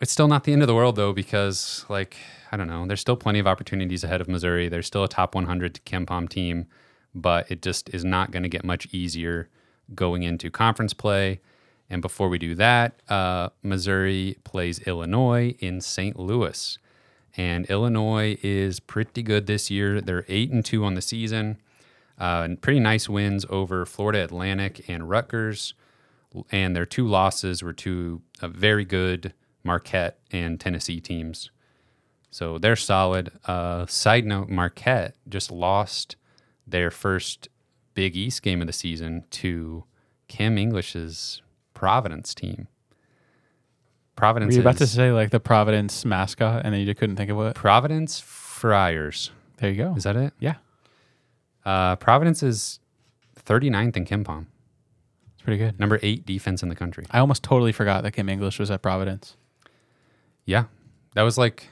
it's 0.00 0.12
still 0.12 0.28
not 0.28 0.44
the 0.44 0.52
end 0.52 0.62
of 0.62 0.68
the 0.68 0.74
world 0.74 0.96
though, 0.96 1.12
because 1.12 1.84
like 1.88 2.16
I 2.52 2.56
don't 2.56 2.68
know, 2.68 2.86
there's 2.86 3.00
still 3.00 3.16
plenty 3.16 3.38
of 3.38 3.46
opportunities 3.46 4.04
ahead 4.04 4.20
of 4.20 4.28
Missouri. 4.28 4.68
There's 4.68 4.86
still 4.86 5.04
a 5.04 5.08
top 5.08 5.34
100 5.34 5.80
KenPom 5.84 6.28
team, 6.28 6.66
but 7.14 7.50
it 7.50 7.62
just 7.62 7.92
is 7.92 8.04
not 8.04 8.30
going 8.30 8.44
to 8.44 8.48
get 8.48 8.64
much 8.64 8.86
easier 8.92 9.48
going 9.94 10.22
into 10.22 10.50
conference 10.50 10.94
play. 10.94 11.40
And 11.88 12.02
before 12.02 12.28
we 12.28 12.38
do 12.38 12.54
that, 12.56 13.00
uh, 13.08 13.50
Missouri 13.62 14.36
plays 14.44 14.80
Illinois 14.80 15.54
in 15.60 15.80
St. 15.80 16.18
Louis, 16.18 16.78
and 17.36 17.66
Illinois 17.66 18.38
is 18.42 18.80
pretty 18.80 19.22
good 19.22 19.46
this 19.46 19.70
year. 19.70 20.00
They're 20.00 20.24
eight 20.28 20.50
and 20.50 20.64
two 20.64 20.84
on 20.84 20.94
the 20.94 21.02
season, 21.02 21.58
uh, 22.18 22.42
and 22.44 22.60
pretty 22.60 22.80
nice 22.80 23.08
wins 23.08 23.44
over 23.50 23.84
Florida 23.84 24.24
Atlantic 24.24 24.88
and 24.88 25.08
Rutgers. 25.08 25.74
And 26.50 26.76
their 26.76 26.86
two 26.86 27.06
losses 27.06 27.62
were 27.62 27.72
to 27.74 28.20
very 28.42 28.84
good 28.84 29.32
Marquette 29.64 30.18
and 30.30 30.60
Tennessee 30.60 31.00
teams. 31.00 31.50
So 32.30 32.58
they're 32.58 32.76
solid. 32.76 33.32
Uh, 33.46 33.86
side 33.86 34.26
note: 34.26 34.48
Marquette 34.48 35.16
just 35.28 35.50
lost 35.50 36.16
their 36.66 36.90
first 36.90 37.48
Big 37.94 38.16
East 38.16 38.42
game 38.42 38.60
of 38.60 38.66
the 38.66 38.72
season 38.72 39.24
to 39.30 39.84
Kim 40.28 40.58
English's 40.58 41.40
Providence 41.72 42.34
team. 42.34 42.68
Were 44.16 44.20
Providence 44.20 44.54
you 44.54 44.60
about 44.62 44.78
to 44.78 44.86
say 44.86 45.12
like 45.12 45.30
the 45.30 45.40
Providence 45.40 46.04
mascot, 46.04 46.62
and 46.64 46.72
then 46.72 46.80
you 46.80 46.86
just 46.86 46.98
couldn't 46.98 47.16
think 47.16 47.30
of 47.30 47.36
what? 47.36 47.54
Providence 47.54 48.18
Friars. 48.20 49.30
There 49.58 49.70
you 49.70 49.76
go. 49.76 49.94
Is 49.96 50.04
that 50.04 50.16
it? 50.16 50.32
Yeah, 50.38 50.54
Uh, 51.64 51.96
Providence 51.96 52.42
is 52.42 52.80
39th 53.44 53.96
in 53.96 54.04
KenPom, 54.06 54.46
it's 55.34 55.42
pretty 55.42 55.58
good. 55.58 55.78
number 55.78 55.98
eight 56.02 56.24
defense 56.26 56.62
in 56.62 56.68
the 56.68 56.74
country. 56.74 57.04
I 57.10 57.18
almost 57.18 57.42
totally 57.42 57.72
forgot 57.72 58.02
that 58.04 58.12
Kim 58.12 58.28
English 58.28 58.58
was 58.58 58.70
at 58.70 58.82
Providence. 58.82 59.36
Yeah, 60.46 60.64
that 61.14 61.22
was 61.22 61.36
like, 61.38 61.68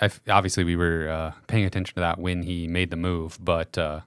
I 0.00 0.06
f- 0.06 0.20
obviously 0.28 0.64
we 0.64 0.76
were 0.76 1.08
uh, 1.08 1.32
paying 1.46 1.64
attention 1.64 1.94
to 1.94 2.00
that 2.00 2.18
when 2.18 2.42
he 2.42 2.66
made 2.68 2.90
the 2.90 2.96
move, 2.96 3.38
but 3.42 3.78
uh, 3.78 4.00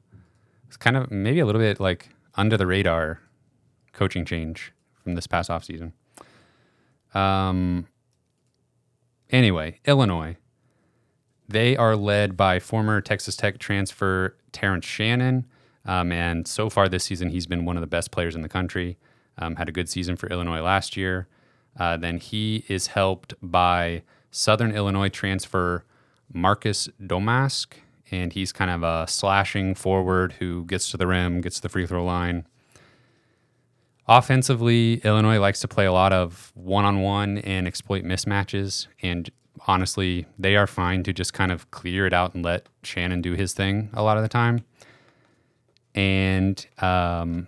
it's 0.67 0.77
kind 0.77 0.95
of 0.97 1.09
maybe 1.11 1.39
a 1.39 1.45
little 1.45 1.61
bit 1.61 1.79
like 1.79 2.09
under 2.35 2.57
the 2.57 2.67
radar 2.67 3.19
coaching 3.93 4.23
change 4.25 4.71
from 5.03 5.15
this 5.15 5.25
past 5.27 5.49
offseason. 5.49 5.93
Um. 7.13 7.87
Anyway, 9.29 9.79
Illinois. 9.85 10.37
They 11.47 11.75
are 11.75 11.95
led 11.95 12.37
by 12.37 12.59
former 12.59 13.01
Texas 13.01 13.35
Tech 13.35 13.57
transfer 13.57 14.35
Terrence 14.51 14.85
Shannon. 14.85 15.45
Um, 15.85 16.11
and 16.11 16.47
so 16.47 16.69
far 16.69 16.87
this 16.87 17.05
season, 17.05 17.29
he's 17.29 17.47
been 17.47 17.65
one 17.65 17.75
of 17.75 17.81
the 17.81 17.87
best 17.87 18.11
players 18.11 18.35
in 18.35 18.43
the 18.43 18.49
country. 18.49 18.97
Um, 19.37 19.55
had 19.55 19.69
a 19.69 19.71
good 19.71 19.89
season 19.89 20.15
for 20.15 20.27
Illinois 20.29 20.61
last 20.61 20.95
year. 20.95 21.27
Uh, 21.79 21.97
then 21.97 22.17
he 22.17 22.65
is 22.67 22.87
helped 22.87 23.33
by 23.41 24.03
Southern 24.29 24.71
Illinois 24.71 25.09
transfer 25.09 25.85
Marcus 26.31 26.89
Domask. 27.01 27.73
And 28.11 28.33
he's 28.33 28.51
kind 28.51 28.71
of 28.71 28.83
a 28.83 29.07
slashing 29.07 29.75
forward 29.75 30.33
who 30.33 30.65
gets 30.65 30.89
to 30.91 30.97
the 30.97 31.07
rim, 31.07 31.41
gets 31.41 31.57
to 31.57 31.61
the 31.61 31.69
free 31.69 31.85
throw 31.87 32.03
line. 32.03 32.47
Offensively, 34.09 34.95
Illinois 35.03 35.37
likes 35.37 35.59
to 35.59 35.67
play 35.67 35.85
a 35.85 35.91
lot 35.93 36.11
of 36.11 36.51
one 36.55 36.83
on 36.83 37.01
one 37.01 37.37
and 37.37 37.67
exploit 37.67 38.03
mismatches. 38.03 38.87
And 39.03 39.29
honestly, 39.67 40.25
they 40.39 40.55
are 40.55 40.65
fine 40.65 41.03
to 41.03 41.13
just 41.13 41.35
kind 41.35 41.51
of 41.51 41.69
clear 41.69 42.07
it 42.07 42.13
out 42.13 42.33
and 42.33 42.43
let 42.43 42.65
Shannon 42.81 43.21
do 43.21 43.33
his 43.33 43.53
thing 43.53 43.91
a 43.93 44.01
lot 44.01 44.17
of 44.17 44.23
the 44.23 44.29
time. 44.29 44.65
And 45.93 46.65
um, 46.79 47.47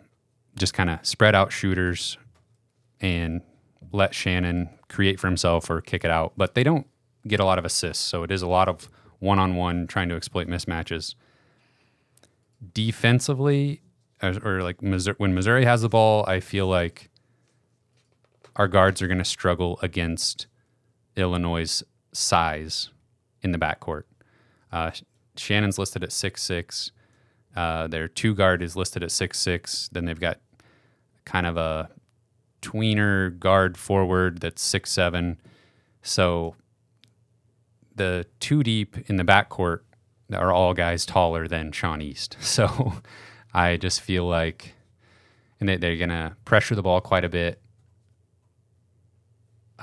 just 0.56 0.75
kind 0.75 0.91
of 0.91 1.03
spread 1.03 1.34
out 1.34 1.51
shooters 1.51 2.20
and 3.00 3.41
let 3.91 4.13
Shannon 4.13 4.70
create 4.88 5.20
for 5.20 5.25
himself 5.25 5.68
or 5.68 5.82
kick 5.82 6.06
it 6.06 6.12
out. 6.12 6.34
But 6.38 6.53
they 6.53 6.63
don't 6.63 6.86
get 7.27 7.39
a 7.39 7.46
lot 7.46 7.58
of 7.58 7.65
assists. 7.65 8.06
So 8.06 8.22
it 8.22 8.30
is 8.30 8.44
a 8.44 8.48
lot 8.48 8.70
of 8.70 8.88
one 9.18 9.39
on 9.39 9.56
one 9.56 9.88
trying 9.88 10.10
to 10.10 10.15
exploit 10.15 10.48
mismatches. 10.48 11.15
Defensively, 12.72 13.82
or, 14.22 14.62
like 14.62 14.82
Missouri, 14.82 15.16
when 15.18 15.34
Missouri 15.34 15.66
has 15.66 15.82
the 15.82 15.90
ball, 15.90 16.25
I 16.28 16.40
feel 16.40 16.68
like 16.68 17.10
our 18.56 18.68
guards 18.68 19.01
are 19.01 19.08
going 19.08 19.18
to 19.18 19.25
struggle 19.25 19.80
against 19.82 20.48
Illinois' 21.16 21.84
size 22.13 22.90
in 23.42 23.51
the 23.51 23.58
backcourt. 23.58 24.04
Uh, 24.72 24.92
Shannon's 25.36 25.80
listed 25.80 26.04
at 26.04 26.12
six 26.12 26.44
six. 26.44 26.92
Uh, 27.56 27.88
their 27.88 28.08
two 28.08 28.34
guard 28.34 28.62
is 28.62 28.75
listed 28.75 29.04
at 29.04 29.12
six 29.12 29.40
six. 29.40 29.90
Then 29.92 30.06
they've 30.06 30.20
got 30.20 30.40
kind 31.25 31.46
of 31.46 31.58
a 31.58 31.90
tweener 32.62 33.38
guard 33.38 33.78
forward 33.78 34.40
that's 34.40 34.62
six 34.62 34.92
seven. 34.92 35.40
So 36.01 36.56
the 37.96 38.25
two 38.40 38.63
deep 38.63 38.98
in 39.10 39.18
the 39.18 39.24
backcourt 39.24 39.80
are 40.34 40.51
all 40.51 40.74
guys 40.74 41.06
taller 41.06 41.48
than 41.48 41.72
Sean 41.72 42.01
East. 42.01 42.38
So 42.42 42.94
I 43.53 43.77
just 43.77 44.01
feel 44.01 44.25
like, 44.25 44.74
and 45.60 45.67
they, 45.67 45.77
they're 45.77 45.98
gonna 45.98 46.36
pressure 46.46 46.75
the 46.75 46.81
ball 46.81 47.01
quite 47.01 47.25
a 47.25 47.29
bit. 47.29 47.62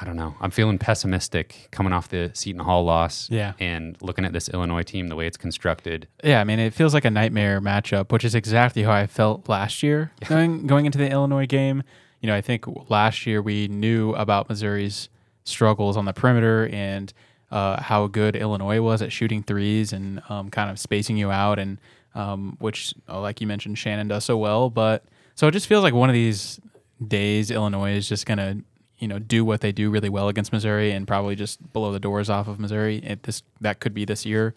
I 0.00 0.04
don't 0.04 0.14
know. 0.14 0.37
I'm 0.40 0.52
feeling 0.52 0.78
pessimistic 0.78 1.68
coming 1.72 1.92
off 1.92 2.08
the 2.08 2.30
Seton 2.32 2.60
Hall 2.60 2.84
loss. 2.84 3.28
Yeah. 3.30 3.54
And 3.58 3.96
looking 4.00 4.25
at 4.25 4.32
this 4.32 4.48
Illinois 4.48 4.84
team, 4.84 5.08
the 5.08 5.16
way 5.16 5.26
it's 5.26 5.37
constructed. 5.37 6.06
Yeah, 6.22 6.40
I 6.40 6.44
mean, 6.44 6.60
it 6.60 6.72
feels 6.72 6.94
like 6.94 7.04
a 7.04 7.10
nightmare 7.10 7.60
matchup, 7.60 8.12
which 8.12 8.25
is 8.25 8.37
exactly 8.37 8.84
how 8.84 8.92
I 8.92 9.08
felt 9.08 9.48
last 9.48 9.82
year 9.82 10.12
going 10.26 10.68
going 10.68 10.87
into 10.87 10.98
the 10.98 11.10
Illinois 11.10 11.46
game. 11.46 11.82
You 12.20 12.28
know, 12.28 12.34
I 12.34 12.40
think 12.40 12.64
last 12.88 13.26
year 13.26 13.42
we 13.42 13.66
knew 13.66 14.12
about 14.14 14.48
Missouri's 14.48 15.08
struggles 15.44 15.96
on 15.96 16.04
the 16.04 16.12
perimeter 16.12 16.68
and 16.68 17.12
uh, 17.50 17.80
how 17.82 18.06
good 18.06 18.37
Illinois 18.37 18.80
was 18.80 19.02
at 19.02 19.10
shooting 19.10 19.42
threes 19.42 19.92
and 19.92 20.22
um, 20.28 20.48
kind 20.50 20.70
of 20.70 20.78
spacing 20.78 21.16
you 21.16 21.30
out, 21.30 21.58
and 21.58 21.80
um, 22.14 22.56
which, 22.60 22.94
uh, 23.08 23.20
like 23.20 23.40
you 23.40 23.46
mentioned, 23.46 23.78
Shannon 23.78 24.08
does 24.08 24.24
so 24.24 24.36
well. 24.36 24.70
But 24.70 25.04
so 25.34 25.46
it 25.46 25.52
just 25.52 25.66
feels 25.66 25.82
like 25.82 25.94
one 25.94 26.08
of 26.08 26.14
these 26.14 26.60
days 27.06 27.50
Illinois 27.50 27.92
is 27.92 28.08
just 28.08 28.26
gonna 28.26 28.56
you 28.98 29.06
know 29.06 29.18
do 29.20 29.44
what 29.44 29.60
they 29.60 29.70
do 29.70 29.90
really 29.90 30.08
well 30.08 30.28
against 30.28 30.52
Missouri 30.52 30.90
and 30.90 31.06
probably 31.06 31.36
just 31.36 31.72
blow 31.72 31.92
the 31.92 32.00
doors 32.00 32.28
off 32.28 32.48
of 32.48 32.58
Missouri. 32.58 32.98
It, 32.98 33.22
this 33.22 33.42
that 33.60 33.80
could 33.80 33.94
be 33.94 34.04
this 34.04 34.26
year. 34.26 34.54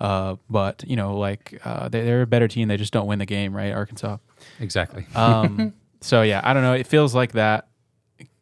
Uh, 0.00 0.36
but 0.48 0.82
you 0.86 0.96
know, 0.96 1.16
like 1.18 1.60
uh, 1.64 1.88
they, 1.88 2.02
they're 2.04 2.22
a 2.22 2.26
better 2.26 2.48
team. 2.48 2.68
They 2.68 2.76
just 2.76 2.92
don't 2.92 3.06
win 3.06 3.18
the 3.18 3.26
game, 3.26 3.54
right? 3.54 3.72
Arkansas. 3.72 4.16
Exactly. 4.58 5.06
Um, 5.14 5.74
so 6.00 6.22
yeah, 6.22 6.40
I 6.42 6.54
don't 6.54 6.62
know. 6.62 6.72
It 6.72 6.86
feels 6.86 7.14
like 7.14 7.32
that. 7.32 7.68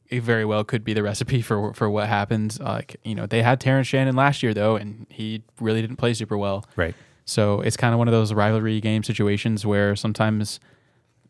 It 0.09 0.23
very 0.23 0.45
well 0.45 0.65
could 0.65 0.85
be 0.85 0.95
the 0.95 1.03
recipe 1.03 1.43
for 1.49 1.75
for 1.75 1.91
what 1.91 2.09
happens. 2.09 2.61
Like 2.61 2.97
you 3.05 3.15
know, 3.15 3.27
they 3.27 3.43
had 3.43 3.61
Terrence 3.61 3.87
Shannon 3.89 4.17
last 4.17 4.43
year 4.43 4.55
though, 4.55 4.77
and 4.77 5.07
he 5.11 5.43
really 5.61 5.81
didn't 5.81 5.97
play 5.97 6.15
super 6.15 6.39
well. 6.39 6.65
right. 6.77 6.95
So 7.29 7.61
it's 7.61 7.77
kind 7.77 7.93
of 7.93 7.99
one 7.99 8.09
of 8.09 8.13
those 8.13 8.33
rivalry 8.33 8.81
game 8.81 9.03
situations 9.03 9.67
where 9.67 9.95
sometimes 9.95 10.61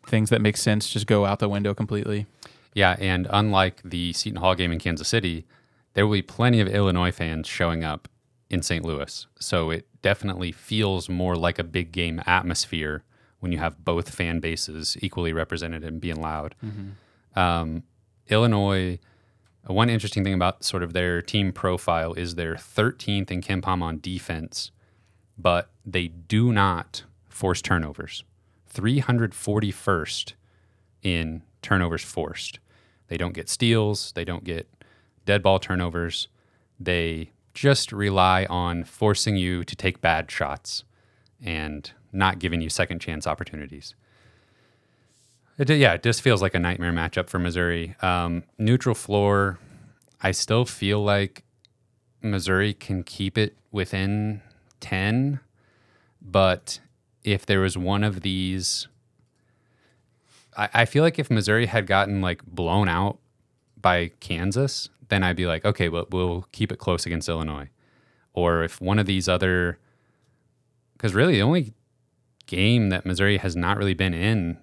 things 0.06 0.30
that 0.30 0.40
make 0.40 0.56
sense 0.56 0.88
just 0.88 1.08
go 1.08 1.26
out 1.26 1.40
the 1.40 1.48
window 1.48 1.74
completely. 1.74 2.26
Yeah, 2.72 2.94
and 3.00 3.26
unlike 3.30 3.82
the 3.84 4.12
Seton 4.12 4.40
Hall 4.40 4.54
game 4.54 4.70
in 4.70 4.78
Kansas 4.78 5.08
City, 5.08 5.44
there 5.94 6.06
will 6.06 6.14
be 6.14 6.22
plenty 6.22 6.60
of 6.60 6.68
Illinois 6.68 7.10
fans 7.10 7.48
showing 7.48 7.82
up 7.82 8.06
in 8.48 8.62
St. 8.62 8.84
Louis. 8.84 9.26
So 9.40 9.70
it 9.70 9.88
definitely 10.00 10.52
feels 10.52 11.08
more 11.08 11.34
like 11.34 11.58
a 11.58 11.64
big 11.64 11.90
game 11.90 12.22
atmosphere 12.26 13.02
when 13.40 13.50
you 13.50 13.58
have 13.58 13.84
both 13.84 14.14
fan 14.14 14.38
bases 14.38 14.96
equally 15.00 15.32
represented 15.32 15.82
and 15.82 16.00
being 16.00 16.20
loud. 16.20 16.54
Um, 17.34 17.82
Illinois, 18.28 19.00
one 19.66 19.90
interesting 19.90 20.22
thing 20.22 20.34
about 20.34 20.62
sort 20.62 20.84
of 20.84 20.92
their 20.92 21.22
team 21.22 21.52
profile 21.52 22.14
is 22.14 22.36
they're 22.36 22.54
13th 22.54 23.32
in 23.32 23.40
KenPom 23.40 23.82
on 23.82 23.98
defense, 24.00 24.70
but 25.36 25.70
they 25.92 26.08
do 26.08 26.52
not 26.52 27.04
force 27.28 27.62
turnovers. 27.62 28.24
341st 28.74 30.32
in 31.02 31.42
turnovers 31.62 32.04
forced. 32.04 32.58
They 33.08 33.16
don't 33.16 33.32
get 33.32 33.48
steals, 33.48 34.12
they 34.12 34.24
don't 34.24 34.44
get 34.44 34.68
dead 35.24 35.42
ball 35.42 35.58
turnovers. 35.58 36.28
They 36.78 37.30
just 37.54 37.90
rely 37.90 38.46
on 38.48 38.84
forcing 38.84 39.36
you 39.36 39.64
to 39.64 39.74
take 39.74 40.00
bad 40.00 40.30
shots 40.30 40.84
and 41.42 41.90
not 42.12 42.38
giving 42.38 42.60
you 42.60 42.68
second 42.68 43.00
chance 43.00 43.26
opportunities. 43.26 43.94
It, 45.56 45.70
yeah, 45.70 45.94
it 45.94 46.02
just 46.02 46.22
feels 46.22 46.40
like 46.40 46.54
a 46.54 46.60
nightmare 46.60 46.92
matchup 46.92 47.28
for 47.28 47.38
Missouri. 47.38 47.96
Um, 48.00 48.44
neutral 48.58 48.94
floor, 48.94 49.58
I 50.20 50.30
still 50.30 50.64
feel 50.64 51.02
like 51.02 51.44
Missouri 52.22 52.74
can 52.74 53.02
keep 53.02 53.36
it 53.36 53.56
within 53.72 54.42
10, 54.80 55.40
but 56.20 56.80
if 57.24 57.46
there 57.46 57.60
was 57.60 57.76
one 57.76 58.04
of 58.04 58.22
these, 58.22 58.88
I, 60.56 60.68
I 60.74 60.84
feel 60.84 61.02
like 61.02 61.18
if 61.18 61.30
Missouri 61.30 61.66
had 61.66 61.86
gotten 61.86 62.20
like 62.20 62.44
blown 62.44 62.88
out 62.88 63.18
by 63.80 64.12
Kansas, 64.20 64.88
then 65.08 65.22
I'd 65.22 65.36
be 65.36 65.46
like, 65.46 65.64
okay, 65.64 65.88
well, 65.88 66.06
we'll 66.10 66.46
keep 66.52 66.72
it 66.72 66.78
close 66.78 67.06
against 67.06 67.28
Illinois. 67.28 67.68
Or 68.32 68.62
if 68.62 68.80
one 68.80 68.98
of 68.98 69.06
these 69.06 69.28
other, 69.28 69.78
because 70.96 71.14
really 71.14 71.34
the 71.34 71.42
only 71.42 71.72
game 72.46 72.88
that 72.90 73.04
Missouri 73.04 73.38
has 73.38 73.56
not 73.56 73.76
really 73.76 73.94
been 73.94 74.14
in 74.14 74.58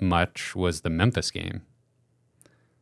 much 0.00 0.54
was 0.54 0.82
the 0.82 0.90
Memphis 0.90 1.30
game. 1.30 1.62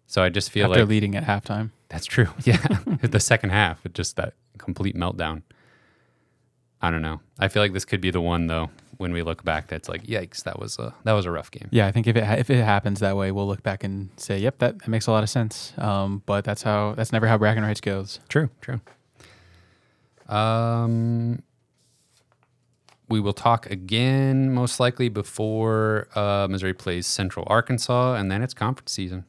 So 0.07 0.23
I 0.23 0.29
just 0.29 0.51
feel 0.51 0.67
After 0.67 0.81
like 0.81 0.89
leading 0.89 1.17
at 1.17 1.25
halftime. 1.25 1.71
That's 1.89 2.07
true. 2.07 2.29
Yeah. 2.45 2.65
the 3.03 3.21
second 3.21 3.51
half, 3.51 3.81
just 3.93 4.17
that 4.17 4.35
complete 4.59 4.97
meltdown. 4.97 5.43
I 6.85 6.91
don't 6.91 7.01
know. 7.01 7.21
I 7.39 7.49
feel 7.49 7.63
like 7.63 7.73
this 7.73 7.87
could 7.87 8.03
be 8.03 8.11
the 8.11 8.21
one 8.21 8.47
though 8.47 8.69
when 8.99 9.15
we 9.15 9.23
look 9.23 9.43
back 9.43 9.69
that's 9.69 9.89
like 9.89 10.03
yikes, 10.05 10.43
that 10.43 10.59
was 10.59 10.79
a 10.79 10.93
that 11.05 11.13
was 11.13 11.25
a 11.25 11.31
rough 11.31 11.51
game. 11.51 11.67
Yeah, 11.71 11.87
I 11.87 11.93
think 11.93 12.07
if 12.07 12.15
it 12.15 12.25
ha- 12.25 12.35
if 12.35 12.51
it 12.51 12.63
happens 12.63 13.01
that 13.01 13.17
way, 13.17 13.33
we'll 13.33 13.47
look 13.47 13.63
back 13.63 13.85
and 13.85 14.11
say, 14.19 14.39
"Yep, 14.39 14.59
that, 14.59 14.79
that 14.81 14.89
makes 14.89 15.07
a 15.07 15.11
lot 15.11 15.23
of 15.23 15.31
sense." 15.31 15.73
Um, 15.79 16.23
but 16.27 16.45
that's 16.45 16.63
how 16.63 16.93
that's 16.95 17.11
never 17.11 17.27
how 17.27 17.39
bragging 17.39 17.63
rights 17.63 17.81
goes. 17.81 18.21
True, 18.29 18.51
true. 18.61 18.83
Um 20.29 21.43
we 23.09 23.19
will 23.19 23.33
talk 23.33 23.71
again 23.71 24.53
most 24.53 24.81
likely 24.81 25.09
before 25.09 26.09
uh, 26.15 26.47
Missouri 26.51 26.73
plays 26.75 27.07
Central 27.07 27.47
Arkansas 27.49 28.15
and 28.15 28.31
then 28.31 28.43
it's 28.43 28.55
conference 28.55 28.93
season. 28.93 29.25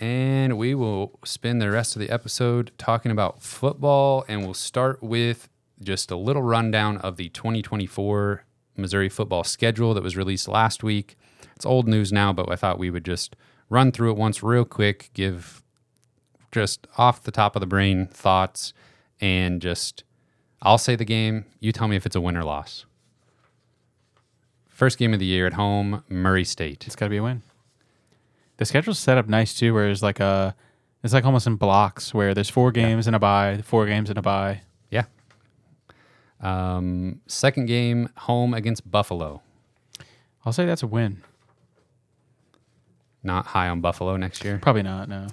And 0.00 0.58
we 0.58 0.74
will 0.74 1.18
spend 1.24 1.62
the 1.62 1.70
rest 1.70 1.94
of 1.94 2.00
the 2.00 2.10
episode 2.10 2.72
talking 2.78 3.12
about 3.12 3.42
football, 3.42 4.24
and 4.26 4.42
we'll 4.42 4.54
start 4.54 5.02
with 5.02 5.48
just 5.82 6.10
a 6.10 6.16
little 6.16 6.42
rundown 6.42 6.98
of 6.98 7.16
the 7.16 7.28
2024 7.28 8.44
Missouri 8.76 9.08
football 9.08 9.44
schedule 9.44 9.94
that 9.94 10.02
was 10.02 10.16
released 10.16 10.48
last 10.48 10.82
week. 10.82 11.16
It's 11.54 11.64
old 11.64 11.86
news 11.86 12.12
now, 12.12 12.32
but 12.32 12.50
I 12.50 12.56
thought 12.56 12.78
we 12.78 12.90
would 12.90 13.04
just 13.04 13.36
run 13.68 13.92
through 13.92 14.10
it 14.10 14.16
once 14.16 14.42
real 14.42 14.64
quick, 14.64 15.10
give 15.14 15.62
just 16.50 16.86
off 16.98 17.22
the 17.22 17.30
top 17.30 17.54
of 17.54 17.60
the 17.60 17.66
brain 17.66 18.06
thoughts, 18.06 18.72
and 19.20 19.62
just 19.62 20.02
I'll 20.62 20.78
say 20.78 20.96
the 20.96 21.04
game. 21.04 21.44
You 21.60 21.72
tell 21.72 21.88
me 21.88 21.96
if 21.96 22.06
it's 22.06 22.16
a 22.16 22.20
win 22.20 22.36
or 22.36 22.44
loss. 22.44 22.86
First 24.68 24.98
game 24.98 25.12
of 25.12 25.20
the 25.20 25.26
year 25.26 25.46
at 25.46 25.52
home, 25.52 26.02
Murray 26.08 26.44
State. 26.44 26.84
It's 26.86 26.96
got 26.96 27.06
to 27.06 27.10
be 27.10 27.18
a 27.18 27.22
win. 27.22 27.42
The 28.64 28.68
schedule's 28.68 28.98
set 28.98 29.18
up 29.18 29.28
nice 29.28 29.52
too, 29.52 29.74
where 29.74 29.90
it's 29.90 30.02
like 30.02 30.20
a, 30.20 30.56
it's 31.02 31.12
like 31.12 31.26
almost 31.26 31.46
in 31.46 31.56
blocks 31.56 32.14
where 32.14 32.32
there's 32.32 32.48
four 32.48 32.72
games 32.72 33.06
and 33.06 33.14
a 33.14 33.18
bye, 33.18 33.60
four 33.62 33.84
games 33.84 34.08
and 34.08 34.16
a 34.18 34.22
bye. 34.22 34.62
Yeah. 34.90 35.04
Um, 36.40 37.20
second 37.26 37.66
game, 37.66 38.08
home 38.16 38.54
against 38.54 38.90
Buffalo. 38.90 39.42
I'll 40.46 40.54
say 40.54 40.64
that's 40.64 40.82
a 40.82 40.86
win. 40.86 41.22
Not 43.22 43.44
high 43.44 43.68
on 43.68 43.82
Buffalo 43.82 44.16
next 44.16 44.42
year. 44.42 44.58
Probably 44.62 44.82
not. 44.82 45.10
No. 45.10 45.26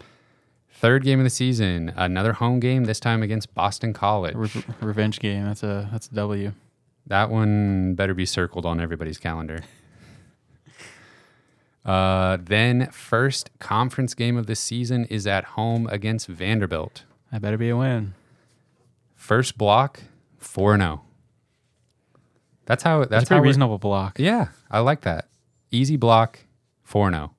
Third 0.69 1.05
game 1.05 1.21
of 1.21 1.23
the 1.23 1.29
season, 1.29 1.93
another 1.95 2.33
home 2.33 2.59
game. 2.59 2.83
This 2.83 2.99
time 2.99 3.23
against 3.23 3.55
Boston 3.55 3.93
College. 3.93 4.35
Re- 4.35 4.63
revenge 4.81 5.21
game. 5.21 5.45
That's 5.45 5.63
a 5.63 5.87
that's 5.89 6.07
a 6.09 6.15
W. 6.15 6.51
That 7.07 7.29
one 7.29 7.95
better 7.95 8.13
be 8.13 8.25
circled 8.25 8.65
on 8.65 8.81
everybody's 8.81 9.17
calendar. 9.19 9.63
Uh, 11.83 12.37
then 12.41 12.89
first 12.91 13.49
conference 13.59 14.13
game 14.13 14.37
of 14.37 14.45
the 14.45 14.55
season 14.55 15.05
is 15.05 15.25
at 15.25 15.43
home 15.43 15.87
against 15.87 16.27
Vanderbilt. 16.27 17.03
That 17.31 17.41
better 17.41 17.57
be 17.57 17.69
a 17.69 17.77
win. 17.77 18.13
First 19.15 19.57
block, 19.57 20.01
4 20.37 20.77
0. 20.77 21.01
That's 22.65 22.83
how. 22.83 22.99
That's, 22.99 23.09
That's 23.09 23.23
a 23.25 23.27
pretty 23.27 23.43
reasonable 23.43 23.77
block. 23.79 24.19
Yeah, 24.19 24.47
I 24.69 24.79
like 24.79 25.01
that. 25.01 25.27
Easy 25.71 25.97
block, 25.97 26.39
4 26.83 27.11
0. 27.11 27.31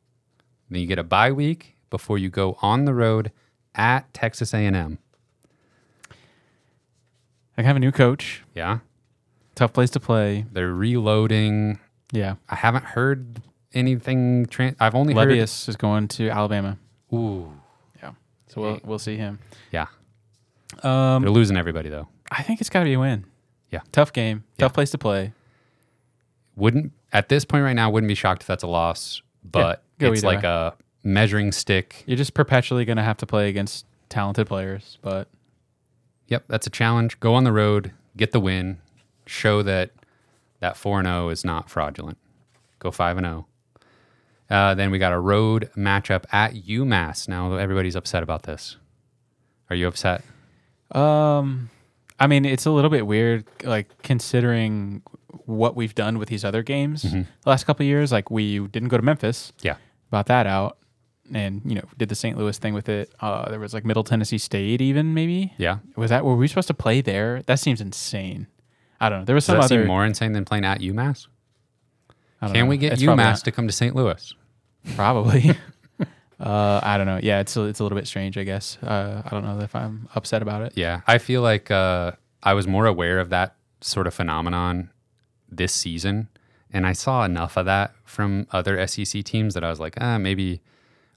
Then 0.70 0.80
you 0.80 0.86
get 0.86 0.98
a 0.98 1.04
bye 1.04 1.32
week 1.32 1.76
before 1.90 2.18
you 2.18 2.28
go 2.28 2.56
on 2.62 2.84
the 2.84 2.94
road 2.94 3.30
at 3.74 4.12
Texas 4.14 4.54
A&M. 4.54 4.98
I 7.56 7.62
have 7.62 7.76
a 7.76 7.80
new 7.80 7.92
coach. 7.92 8.42
Yeah. 8.54 8.78
Tough 9.54 9.72
place 9.74 9.90
to 9.90 10.00
play. 10.00 10.46
They're 10.50 10.72
reloading. 10.72 11.78
Yeah. 12.10 12.36
I 12.48 12.54
haven't 12.54 12.84
heard 12.84 13.42
anything 13.74 14.46
tran 14.46 14.76
I've 14.80 14.94
only 14.94 15.14
heard 15.14 15.28
Levius 15.28 15.68
is 15.68 15.76
going 15.76 16.08
to 16.08 16.28
Alabama. 16.30 16.78
Ooh. 17.12 17.52
Yeah. 18.02 18.12
So 18.48 18.60
we'll 18.60 18.80
we'll 18.84 18.98
see 18.98 19.16
him. 19.16 19.38
Yeah. 19.70 19.86
Um, 20.82 21.22
They're 21.22 21.30
losing 21.30 21.56
everybody 21.56 21.88
though. 21.88 22.08
I 22.30 22.42
think 22.42 22.60
it's 22.60 22.70
got 22.70 22.80
to 22.80 22.84
be 22.86 22.94
a 22.94 22.98
win. 23.00 23.24
Yeah. 23.70 23.80
Tough 23.92 24.12
game. 24.12 24.44
Yeah. 24.56 24.64
Tough 24.64 24.74
place 24.74 24.90
to 24.90 24.98
play. 24.98 25.32
Wouldn't 26.56 26.92
at 27.12 27.28
this 27.28 27.44
point 27.44 27.64
right 27.64 27.74
now 27.74 27.90
wouldn't 27.90 28.08
be 28.08 28.14
shocked 28.14 28.42
if 28.42 28.46
that's 28.46 28.62
a 28.62 28.68
loss, 28.68 29.22
but 29.44 29.82
go 29.98 30.12
it's 30.12 30.22
like 30.22 30.42
way. 30.42 30.48
a 30.48 30.74
measuring 31.02 31.52
stick. 31.52 32.04
You're 32.06 32.16
just 32.16 32.34
perpetually 32.34 32.84
going 32.84 32.96
to 32.98 33.02
have 33.02 33.16
to 33.18 33.26
play 33.26 33.48
against 33.48 33.86
talented 34.08 34.46
players, 34.46 34.98
but 35.02 35.28
Yep, 36.32 36.44
that's 36.48 36.66
a 36.66 36.70
challenge. 36.70 37.20
Go 37.20 37.34
on 37.34 37.44
the 37.44 37.52
road, 37.52 37.92
get 38.16 38.32
the 38.32 38.40
win, 38.40 38.78
show 39.26 39.62
that 39.62 39.90
that 40.60 40.78
4 40.78 41.02
0 41.02 41.28
is 41.28 41.44
not 41.44 41.68
fraudulent. 41.68 42.16
Go 42.78 42.90
5 42.90 43.18
and 43.18 43.26
0. 43.26 43.46
Uh, 44.52 44.74
then 44.74 44.90
we 44.90 44.98
got 44.98 45.14
a 45.14 45.18
road 45.18 45.70
matchup 45.76 46.24
at 46.30 46.52
UMass. 46.52 47.26
Now 47.26 47.54
everybody's 47.54 47.96
upset 47.96 48.22
about 48.22 48.42
this. 48.42 48.76
Are 49.70 49.76
you 49.76 49.88
upset? 49.88 50.22
um 50.92 51.70
I 52.20 52.26
mean, 52.26 52.44
it's 52.44 52.66
a 52.66 52.70
little 52.70 52.90
bit 52.90 53.06
weird 53.06 53.46
like 53.64 53.88
considering 54.02 55.02
what 55.46 55.74
we've 55.74 55.94
done 55.94 56.18
with 56.18 56.28
these 56.28 56.44
other 56.44 56.62
games 56.62 57.02
the 57.02 57.26
last 57.46 57.64
couple 57.64 57.82
of 57.82 57.88
years 57.88 58.12
like 58.12 58.30
we 58.30 58.58
didn't 58.68 58.90
go 58.90 58.98
to 58.98 59.02
Memphis. 59.02 59.52
Yeah. 59.62 59.76
Bought 60.10 60.26
that 60.26 60.46
out 60.46 60.76
and, 61.32 61.62
you 61.64 61.74
know, 61.74 61.84
did 61.96 62.10
the 62.10 62.14
St. 62.14 62.36
Louis 62.36 62.56
thing 62.58 62.74
with 62.74 62.88
it. 62.90 63.10
Uh 63.20 63.48
there 63.48 63.58
was 63.58 63.72
like 63.72 63.86
Middle 63.86 64.04
Tennessee 64.04 64.38
State 64.38 64.82
even 64.82 65.14
maybe. 65.14 65.54
Yeah. 65.56 65.78
Was 65.96 66.10
that 66.10 66.24
were 66.26 66.36
we 66.36 66.46
supposed 66.46 66.68
to 66.68 66.74
play 66.74 67.00
there? 67.00 67.42
That 67.46 67.58
seems 67.58 67.80
insane. 67.80 68.46
I 69.00 69.08
don't 69.08 69.20
know. 69.20 69.24
There 69.24 69.34
was 69.34 69.44
Does 69.44 69.46
some 69.46 69.56
that 69.56 69.64
other 69.64 69.80
seem 69.80 69.86
more 69.88 70.04
insane 70.04 70.32
than 70.32 70.44
playing 70.44 70.66
at 70.66 70.80
UMass? 70.80 71.26
Can 72.42 72.52
know. 72.52 72.66
we 72.66 72.76
get 72.76 72.92
It's 72.92 73.02
UMass 73.02 73.42
to 73.44 73.50
come 73.50 73.66
to 73.66 73.72
St. 73.72 73.96
Louis? 73.96 74.34
Probably. 74.96 75.50
uh, 76.40 76.80
I 76.82 76.96
don't 76.96 77.06
know. 77.06 77.20
Yeah, 77.22 77.40
it's 77.40 77.56
a, 77.56 77.62
it's 77.64 77.80
a 77.80 77.82
little 77.82 77.96
bit 77.96 78.06
strange, 78.06 78.36
I 78.36 78.44
guess. 78.44 78.78
Uh, 78.82 79.22
I 79.24 79.28
don't 79.30 79.44
know 79.44 79.60
if 79.60 79.74
I'm 79.74 80.08
upset 80.14 80.42
about 80.42 80.62
it. 80.62 80.72
Yeah, 80.76 81.00
I 81.06 81.18
feel 81.18 81.42
like 81.42 81.70
uh, 81.70 82.12
I 82.42 82.54
was 82.54 82.66
more 82.66 82.86
aware 82.86 83.18
of 83.20 83.30
that 83.30 83.56
sort 83.80 84.06
of 84.06 84.14
phenomenon 84.14 84.90
this 85.50 85.72
season, 85.72 86.28
and 86.72 86.86
I 86.86 86.92
saw 86.92 87.24
enough 87.24 87.56
of 87.56 87.66
that 87.66 87.92
from 88.04 88.46
other 88.50 88.84
SEC 88.86 89.22
teams 89.24 89.54
that 89.54 89.64
I 89.64 89.70
was 89.70 89.80
like, 89.80 89.94
ah, 90.00 90.18
maybe 90.18 90.60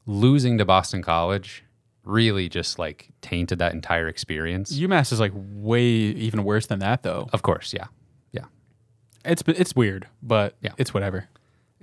losing 0.05 0.57
to 0.59 0.65
Boston 0.65 1.01
College 1.01 1.63
really 2.03 2.47
just 2.47 2.77
like 2.77 3.09
tainted 3.21 3.57
that 3.57 3.73
entire 3.73 4.07
experience. 4.07 4.77
UMass 4.77 5.11
is 5.11 5.19
like 5.19 5.31
way 5.35 5.83
even 5.85 6.43
worse 6.43 6.67
than 6.67 6.77
that, 6.79 7.01
though. 7.01 7.27
Of 7.33 7.41
course, 7.41 7.73
yeah, 7.73 7.85
yeah, 8.31 8.43
It's 9.23 9.41
it's 9.47 9.75
weird, 9.75 10.07
but 10.21 10.55
Yeah. 10.61 10.73
it's 10.77 10.93
whatever. 10.93 11.27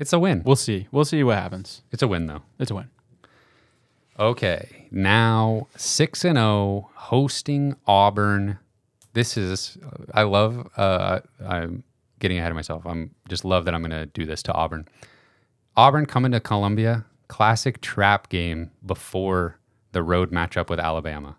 It's 0.02 0.12
a 0.12 0.18
win. 0.18 0.42
We'll 0.44 0.56
see. 0.56 0.88
We'll 0.90 1.04
see 1.04 1.22
what 1.22 1.38
happens. 1.38 1.82
It's 1.92 2.02
a 2.02 2.08
win 2.08 2.26
though. 2.26 2.42
It's 2.58 2.72
a 2.72 2.74
win. 2.74 2.90
Okay, 4.18 4.88
now 4.90 5.68
six 5.76 6.24
and 6.24 6.36
zero, 6.36 6.90
hosting 6.94 7.76
Auburn. 7.86 8.58
This 9.12 9.36
is 9.36 9.78
I 10.12 10.24
love. 10.24 10.68
Uh, 10.76 11.20
I'm 11.46 11.84
getting 12.18 12.38
ahead 12.38 12.50
of 12.50 12.56
myself. 12.56 12.84
I'm 12.84 13.14
just 13.28 13.44
love 13.44 13.64
that 13.64 13.74
I'm 13.74 13.80
going 13.80 13.90
to 13.90 14.06
do 14.06 14.26
this 14.26 14.42
to 14.44 14.52
Auburn. 14.52 14.88
Auburn 15.76 16.06
coming 16.06 16.32
to 16.32 16.40
Columbia, 16.40 17.06
classic 17.28 17.80
trap 17.80 18.28
game 18.28 18.72
before 18.84 19.58
the 19.92 20.02
road 20.02 20.32
matchup 20.32 20.68
with 20.68 20.80
Alabama. 20.80 21.36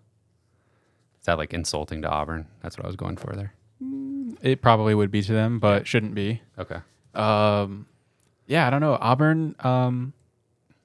Is 1.20 1.26
that 1.26 1.36
like 1.36 1.52
insulting 1.52 2.00
to 2.02 2.08
Auburn? 2.08 2.48
That's 2.62 2.78
what 2.78 2.84
I 2.84 2.88
was 2.88 2.96
going 2.96 3.16
for 3.16 3.36
there. 3.36 3.54
It 4.42 4.62
probably 4.62 4.94
would 4.94 5.10
be 5.10 5.22
to 5.22 5.32
them, 5.32 5.58
but 5.58 5.86
shouldn't 5.86 6.14
be. 6.14 6.40
Okay. 6.58 6.78
Um, 7.14 7.86
yeah, 8.46 8.66
I 8.66 8.70
don't 8.70 8.80
know. 8.80 8.98
Auburn, 9.00 9.54
um, 9.60 10.12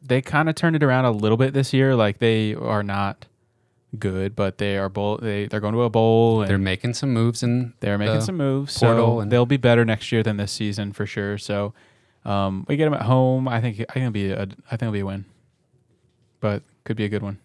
they 0.01 0.21
kind 0.21 0.47
of 0.49 0.55
turned 0.55 0.75
it 0.75 0.83
around 0.83 1.05
a 1.05 1.11
little 1.11 1.37
bit 1.37 1.53
this 1.53 1.73
year. 1.73 1.95
Like 1.95 2.19
they 2.19 2.55
are 2.55 2.83
not 2.83 3.25
good, 3.97 4.35
but 4.35 4.57
they 4.59 4.77
are 4.77 4.87
bowl. 4.89 5.17
They 5.17 5.47
they're 5.47 5.59
going 5.59 5.73
to 5.73 5.81
a 5.83 5.89
bowl 5.89 6.41
and 6.41 6.49
They're 6.49 6.57
making 6.57 6.93
some 6.93 7.11
moves 7.13 7.43
and 7.43 7.73
They're 7.79 7.97
making 7.97 8.15
the 8.15 8.21
some 8.21 8.37
moves, 8.37 8.73
so 8.73 9.19
and- 9.19 9.31
they'll 9.31 9.45
be 9.45 9.57
better 9.57 9.83
next 9.85 10.11
year 10.11 10.23
than 10.23 10.37
this 10.37 10.51
season 10.51 10.93
for 10.93 11.05
sure. 11.05 11.37
So 11.37 11.73
um, 12.25 12.65
we 12.67 12.75
get 12.77 12.85
them 12.85 12.93
at 12.93 13.01
home. 13.03 13.47
I 13.47 13.59
think 13.61 13.79
I 13.89 13.93
think 13.93 14.03
it'll 14.03 14.11
be 14.11 14.31
a 14.31 14.41
I 14.43 14.45
think 14.77 14.83
it'll 14.83 14.91
be 14.93 14.99
a 15.01 15.05
win, 15.05 15.25
but 16.39 16.63
could 16.83 16.97
be 16.97 17.05
a 17.05 17.09
good 17.09 17.23
one. 17.23 17.39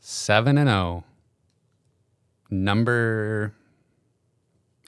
seven 0.00 0.58
and 0.58 0.68
zero. 0.68 1.04
Number 2.50 3.54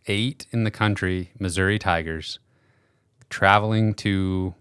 eight 0.07 0.47
in 0.53 0.65
the 0.65 0.71
country, 0.71 1.31
Missouri 1.39 1.79
Tigers, 1.79 2.39
traveling 3.31 3.95
to, 3.95 4.55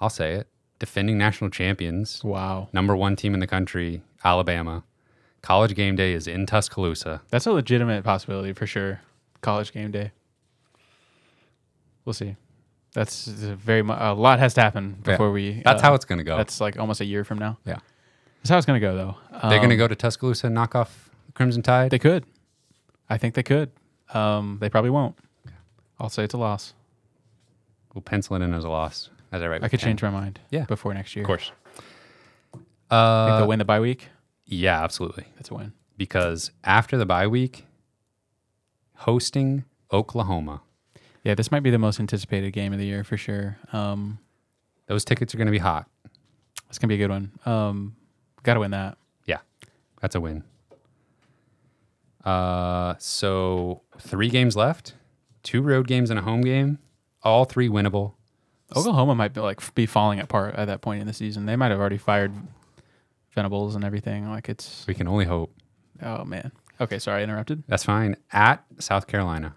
I'll 0.00 0.10
say 0.10 0.34
it, 0.34 0.48
defending 0.78 1.18
national 1.18 1.50
champions, 1.50 2.22
Wow, 2.24 2.68
number 2.72 2.96
one 2.96 3.16
team 3.16 3.34
in 3.34 3.40
the 3.40 3.46
country, 3.46 4.02
Alabama. 4.24 4.84
College 5.42 5.74
game 5.74 5.96
day 5.96 6.12
is 6.12 6.26
in 6.26 6.44
Tuscaloosa. 6.46 7.22
that's 7.30 7.46
a 7.46 7.52
legitimate 7.52 8.04
possibility 8.04 8.52
for 8.52 8.66
sure. 8.66 9.00
College 9.40 9.72
game 9.72 9.90
day. 9.90 10.12
We'll 12.04 12.12
see. 12.12 12.36
That's 12.92 13.26
a 13.26 13.54
very 13.54 13.82
mu- 13.82 13.94
a 13.96 14.12
lot 14.14 14.38
has 14.38 14.52
to 14.54 14.60
happen 14.62 14.96
Yeah. 15.06 15.12
before 15.12 15.30
we. 15.30 15.62
That's 15.64 15.80
uh, 15.82 15.86
how 15.86 15.94
it's 15.94 16.04
going 16.04 16.18
to 16.18 16.24
go. 16.24 16.36
That's 16.36 16.60
like 16.60 16.78
almost 16.78 17.00
a 17.00 17.04
year 17.04 17.24
from 17.24 17.38
now. 17.38 17.58
Yeah. 17.64 17.78
That's 18.42 18.50
how 18.50 18.56
it's 18.56 18.66
gonna 18.66 18.80
go 18.80 18.96
though. 18.96 19.16
They're 19.48 19.58
going 19.58 19.68
to 19.68 19.74
Um, 19.76 19.78
go 19.78 19.86
to 19.88 19.94
Tuscaloosa 19.94 20.46
and 20.46 20.54
knock 20.54 20.74
off 20.74 21.10
Crimson 21.34 21.62
Tide. 21.62 21.90
They 21.90 21.98
could. 21.98 22.24
I 23.08 23.18
think 23.18 23.34
they 23.34 23.42
could. 23.42 23.70
Um, 24.14 24.58
they 24.60 24.68
probably 24.70 24.90
won't. 24.90 25.14
I'll 25.98 26.08
say 26.08 26.24
it's 26.24 26.32
a 26.34 26.38
loss. 26.38 26.72
We'll 27.94 28.02
pencil 28.02 28.36
it 28.36 28.42
in 28.42 28.52
as 28.54 28.64
a 28.64 28.68
loss. 28.68 29.10
As 29.32 29.42
I 29.42 29.46
write, 29.48 29.62
I 29.62 29.68
could 29.68 29.80
pen. 29.80 29.90
change 29.90 30.02
my 30.02 30.10
mind. 30.10 30.40
Yeah. 30.50 30.64
Before 30.64 30.92
next 30.94 31.14
year. 31.14 31.24
Of 31.24 31.26
course. 31.26 31.52
Uh, 32.52 32.56
Think 32.56 32.64
Uh, 32.90 33.38
they'll 33.38 33.48
win 33.48 33.58
the 33.60 33.64
bye 33.64 33.80
week. 33.80 34.08
yeah, 34.46 34.82
absolutely. 34.82 35.26
That's 35.36 35.50
a 35.50 35.54
win. 35.54 35.72
Because 35.96 36.50
after 36.64 36.96
the 36.96 37.06
bye 37.06 37.26
week, 37.28 37.66
hosting 38.96 39.64
Oklahoma, 39.92 40.62
Yeah, 41.22 41.34
this 41.34 41.50
might 41.52 41.62
be 41.62 41.70
the 41.70 41.78
most 41.78 42.00
anticipated 42.00 42.52
game 42.52 42.72
of 42.72 42.78
the 42.78 42.86
year 42.86 43.04
for 43.04 43.16
sure. 43.18 43.58
Um, 43.72 44.18
those 44.86 45.04
tickets 45.04 45.34
are 45.34 45.36
going 45.38 45.46
to 45.46 45.52
be 45.52 45.58
hot. 45.58 45.86
it's 46.68 46.78
gonna 46.78 46.88
be 46.88 46.94
a 46.94 46.98
good 46.98 47.10
one. 47.10 47.30
Um, 47.46 47.94
got 48.42 48.54
to 48.54 48.60
win 48.60 48.70
that. 48.72 48.96
Yeah, 49.26 49.38
that's 50.00 50.14
a 50.14 50.20
win. 50.20 50.42
Uh, 52.24 52.94
so 52.98 53.82
three 53.98 54.28
games 54.28 54.56
left, 54.56 54.94
two 55.42 55.62
road 55.62 55.86
games 55.86 56.10
and 56.10 56.18
a 56.18 56.22
home 56.22 56.40
game, 56.42 56.78
all 57.22 57.44
three 57.44 57.68
winnable. 57.68 58.14
Oklahoma 58.74 59.14
might 59.14 59.32
be 59.34 59.40
like 59.40 59.74
be 59.74 59.86
falling 59.86 60.20
apart 60.20 60.54
at 60.54 60.66
that 60.66 60.80
point 60.80 61.00
in 61.00 61.06
the 61.06 61.12
season. 61.12 61.46
They 61.46 61.56
might 61.56 61.70
have 61.70 61.80
already 61.80 61.98
fired 61.98 62.32
Venables 63.34 63.74
and 63.74 63.84
everything. 63.84 64.28
Like 64.30 64.48
it's 64.48 64.84
We 64.86 64.94
can 64.94 65.08
only 65.08 65.24
hope. 65.24 65.52
oh 66.02 66.24
man. 66.24 66.52
Okay, 66.80 66.98
sorry, 66.98 67.20
I 67.20 67.24
interrupted. 67.24 67.62
That's 67.68 67.84
fine. 67.84 68.16
At 68.32 68.64
South 68.78 69.06
Carolina, 69.06 69.54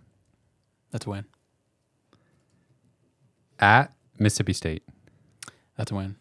That's 0.91 1.05
a 1.05 1.09
win. 1.09 1.25
at 3.59 3.93
Mississippi 4.19 4.53
State, 4.53 4.83
That's 5.77 5.91
a 5.91 5.95
win. 5.95 6.15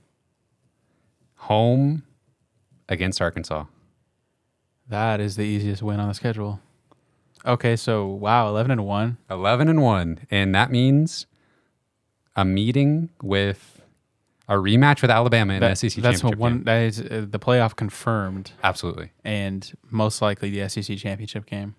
home 1.36 2.04
against 2.88 3.20
Arkansas. 3.20 3.64
That 4.88 5.20
is 5.20 5.36
the 5.36 5.42
easiest 5.44 5.82
win 5.82 5.98
on 6.00 6.08
the 6.08 6.14
schedule. 6.14 6.60
Okay, 7.44 7.74
so 7.76 8.06
wow, 8.06 8.48
eleven 8.48 8.70
and 8.70 8.84
one. 8.84 9.16
11 9.30 9.68
and 9.68 9.82
1 9.82 10.26
and 10.30 10.54
that 10.54 10.70
means 10.70 11.26
a 12.36 12.44
meeting 12.44 13.10
with 13.22 13.80
a 14.48 14.54
rematch 14.54 15.02
with 15.02 15.10
Alabama 15.10 15.54
in 15.54 15.60
That- 15.60 15.70
the 15.78 15.90
SEC 15.90 16.02
that's 16.02 16.20
championship 16.20 16.24
what 16.24 16.38
one 16.38 16.52
game. 16.58 16.64
that 16.64 16.82
is 16.82 17.00
uh, 17.00 17.26
the 17.30 17.38
playoff 17.38 17.76
confirmed, 17.76 18.52
Absolutely. 18.64 19.10
and 19.24 19.70
most 19.90 20.20
likely 20.22 20.50
the 20.50 20.68
SEC 20.68 20.96
championship 20.98 21.46
game. 21.46 21.74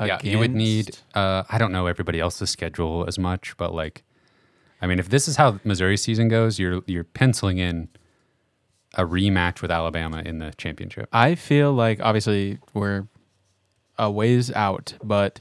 Yeah, 0.00 0.18
you 0.22 0.38
would 0.38 0.54
need 0.54 0.96
uh 1.14 1.42
I 1.50 1.58
don't 1.58 1.70
know 1.72 1.86
everybody 1.86 2.18
else's 2.18 2.48
schedule 2.50 3.04
as 3.06 3.18
much, 3.18 3.54
but 3.58 3.74
like 3.74 4.02
I 4.80 4.86
mean 4.86 4.98
if 4.98 5.10
this 5.10 5.28
is 5.28 5.36
how 5.36 5.60
Missouri 5.64 5.96
season 5.98 6.28
goes, 6.28 6.58
you're 6.58 6.82
you're 6.86 7.04
penciling 7.04 7.58
in 7.58 7.88
a 8.94 9.04
rematch 9.04 9.60
with 9.60 9.70
Alabama 9.70 10.22
in 10.24 10.38
the 10.38 10.52
championship. 10.56 11.08
I 11.12 11.34
feel 11.34 11.72
like 11.74 12.00
obviously 12.00 12.58
we're 12.72 13.06
a 13.98 14.10
ways 14.10 14.50
out, 14.52 14.94
but 15.04 15.40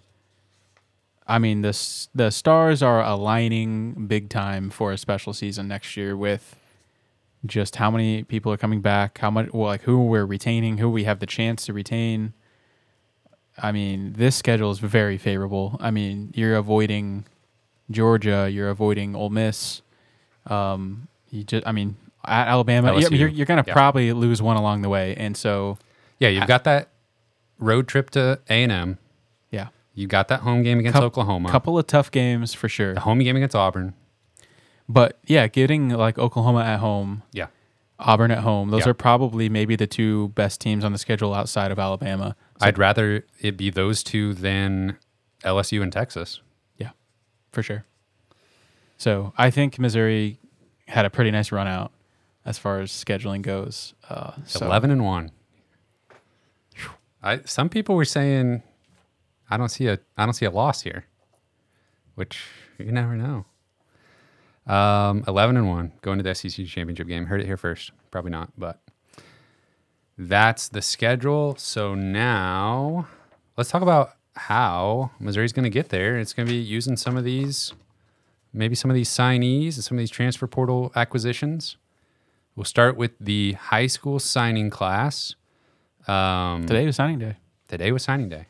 I 1.32 1.40
mean 1.40 1.62
the 1.62 1.74
the 2.14 2.30
stars 2.32 2.84
are 2.84 3.02
aligning 3.02 4.08
big 4.08 4.30
time 4.30 4.70
for 4.70 4.92
a 4.92 4.98
special 4.98 5.34
season 5.34 5.68
next 5.68 5.96
year 5.96 6.16
with 6.18 6.56
just 7.46 7.78
how 7.78 7.90
many 7.90 8.24
people 8.24 8.52
are 8.52 8.58
coming 8.58 8.82
back, 8.82 9.18
how 9.20 9.32
much 9.32 9.50
well, 9.54 9.68
like 9.68 9.82
who 9.84 10.04
we're 10.06 10.26
retaining, 10.26 10.78
who 10.78 10.90
we 10.90 11.06
have 11.06 11.20
the 11.20 11.26
chance 11.26 11.66
to 11.66 11.74
retain. 11.74 12.34
I 13.58 13.72
mean, 13.72 14.14
this 14.14 14.36
schedule 14.36 14.72
is 14.72 14.80
very 14.80 15.18
favorable. 15.18 15.78
I 15.80 15.90
mean, 15.92 16.32
you're 16.36 16.56
avoiding 16.56 17.26
Georgia, 17.90 18.50
you're 18.52 18.70
avoiding 18.70 19.16
Ole 19.16 19.30
Miss. 19.30 19.82
Um, 20.48 21.08
you 21.30 21.44
just, 21.44 21.66
I 21.68 21.72
mean, 21.72 21.96
at 22.26 22.48
Alabama, 22.48 22.92
LSU. 22.92 23.18
you're, 23.18 23.28
you're 23.28 23.46
going 23.46 23.62
to 23.64 23.68
Yeah. 23.68 23.74
probably 23.74 24.14
lose 24.14 24.42
one 24.42 24.58
along 24.58 24.82
the 24.84 24.90
way, 24.90 25.16
and 25.16 25.36
so 25.36 25.78
Yeah, 26.20 26.30
you've 26.30 26.48
got 26.48 26.64
that 26.66 26.90
road 27.60 27.88
trip 27.88 28.10
to 28.12 28.40
A&M. 28.50 28.70
yeah, 28.70 28.96
You 29.94 30.08
got 30.08 30.28
that 30.30 30.40
home 30.42 30.64
game 30.64 30.80
against 30.80 30.98
Coup- 30.98 31.06
Oklahoma. 31.06 31.50
couple 31.50 31.78
of 31.78 31.86
tough 31.88 32.12
games 32.12 32.54
for 32.54 32.70
sure. 32.70 32.94
the 32.94 33.02
home 33.02 33.20
game 33.20 33.36
against 33.36 33.56
Auburn. 33.56 33.94
But 34.88 35.20
yeah, 35.26 35.48
getting 35.48 35.90
like 35.90 36.18
Oklahoma 36.18 36.62
at 36.64 36.80
home, 36.80 37.24
Yeah. 37.34 37.48
Auburn 38.00 38.32
at 38.32 38.40
home, 38.40 38.70
those 38.70 38.86
Yeah. 38.86 38.92
are 38.92 38.94
probably 38.96 39.48
maybe 39.50 39.76
the 39.76 39.86
two 39.88 40.30
best 40.30 40.60
teams 40.62 40.84
on 40.84 40.92
the 40.92 40.98
schedule 40.98 41.34
outside 41.34 41.72
of 41.72 41.78
Alabama. 41.80 42.36
So, 42.60 42.68
I'd 42.68 42.78
rather 42.78 43.26
it 43.40 43.58
be 43.58 43.70
those 43.70 44.02
two 44.04 44.34
than 44.34 44.98
LSU 45.44 45.82
and 45.84 45.92
Texas. 45.92 46.42
yeah, 46.78 46.92
for 47.52 47.62
sure. 47.62 47.86
So 48.98 49.34
I 49.38 49.50
think 49.52 49.78
Missouri 49.80 50.40
had 50.88 51.06
a 51.06 51.10
pretty 51.10 51.32
nice 51.32 51.52
run 51.52 51.68
out 51.68 51.92
as 52.46 52.58
far 52.58 52.80
as 52.80 52.92
scheduling 52.92 53.42
goes. 53.42 53.94
Uh, 54.10 54.32
so 54.46 54.66
11 54.66 54.90
and 54.92 55.04
1. 55.04 55.32
I 57.24 57.42
some 57.46 57.70
people 57.70 57.96
were 57.96 58.06
saying 58.06 58.64
I 59.52 59.58
don't 59.58 59.70
see 59.70 59.88
a 59.88 60.00
I 60.18 60.26
don't 60.26 60.34
see 60.34 60.46
a 60.46 60.52
loss 60.52 60.82
here. 60.82 61.06
Which 62.16 62.44
you 62.80 62.92
never 62.92 63.16
know. 63.16 63.46
Um 64.66 65.24
11 65.28 65.58
and 65.58 65.68
1 65.68 65.92
going 66.02 66.18
to 66.18 66.24
the 66.24 66.34
SEC 66.34 66.66
championship 66.66 67.08
game. 67.08 67.26
Heard 67.26 67.42
it 67.42 67.46
here 67.46 67.58
first. 67.58 67.92
Probably 68.10 68.32
not, 68.32 68.52
but 68.58 68.80
that's 70.18 70.70
the 70.70 70.82
schedule. 70.82 71.56
So 71.58 71.94
now 71.96 73.08
let's 73.58 73.70
talk 73.70 73.82
about 73.82 74.14
how 74.36 75.12
Missouri's 75.20 75.52
going 75.52 75.64
to 75.64 75.70
get 75.70 75.90
there. 75.90 76.18
It's 76.18 76.34
going 76.34 76.48
to 76.48 76.52
be 76.52 76.60
using 76.60 76.96
some 76.96 77.18
of 77.18 77.24
these 77.24 77.74
maybe 78.54 78.76
some 78.76 78.92
of 78.92 78.96
these 78.96 79.10
signees 79.10 79.76
and 79.76 79.84
some 79.84 79.98
of 79.98 80.00
these 80.00 80.10
transfer 80.10 80.48
portal 80.48 80.92
acquisitions. 80.96 81.78
We'll 82.56 82.66
start 82.66 82.98
with 82.98 83.12
the 83.20 83.54
high 83.54 83.88
school 83.88 84.20
signing 84.20 84.70
class. 84.70 85.36
Um, 86.08 86.66
today 86.66 86.86
was 86.86 86.98
signing 86.98 87.20
day. 87.20 87.38
today 87.68 87.92
was 87.92 88.04
signing 88.04 88.30
day. 88.30 88.48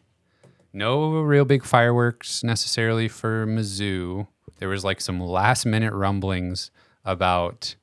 No 0.74 1.22
real 1.22 1.46
big 1.46 1.64
fireworks 1.64 2.44
necessarily 2.44 3.08
for 3.08 3.46
Mizzou. 3.46 4.28
There 4.60 4.70
was 4.70 4.84
like 4.86 5.02
some 5.02 5.20
last 5.20 5.66
minute 5.66 5.94
rumblings 5.94 6.72
about 7.04 7.76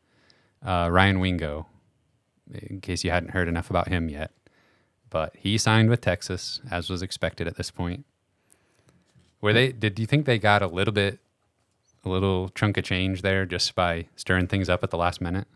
uh, 0.65 0.89
Ryan 0.91 1.21
Wingo, 1.21 1.67
in 2.53 2.81
case 2.81 3.05
you 3.05 3.11
hadn't 3.11 3.31
heard 3.31 3.49
enough 3.49 3.69
about 3.69 3.89
him 3.89 4.09
yet. 4.09 4.31
But 5.11 5.35
he 5.37 5.59
signed 5.59 5.91
with 5.91 6.01
Texas, 6.01 6.61
as 6.71 6.89
was 6.89 7.03
expected 7.03 7.47
at 7.47 7.57
this 7.57 7.71
point. 7.71 8.05
Were 9.41 9.53
they? 9.53 9.73
Did 9.73 9.99
you 9.99 10.07
think 10.07 10.27
they 10.27 10.39
got 10.39 10.63
a 10.63 10.67
little 10.67 10.93
bit, 10.93 11.19
a 12.05 12.09
little 12.09 12.49
chunk 12.51 12.77
of 12.77 12.85
change 12.85 13.23
there 13.23 13.47
just 13.47 13.75
by 13.75 14.07
stirring 14.17 14.47
things 14.47 14.69
up 14.69 14.83
at 14.83 14.91
the 14.91 14.99
last 14.99 15.21
minute? 15.21 15.47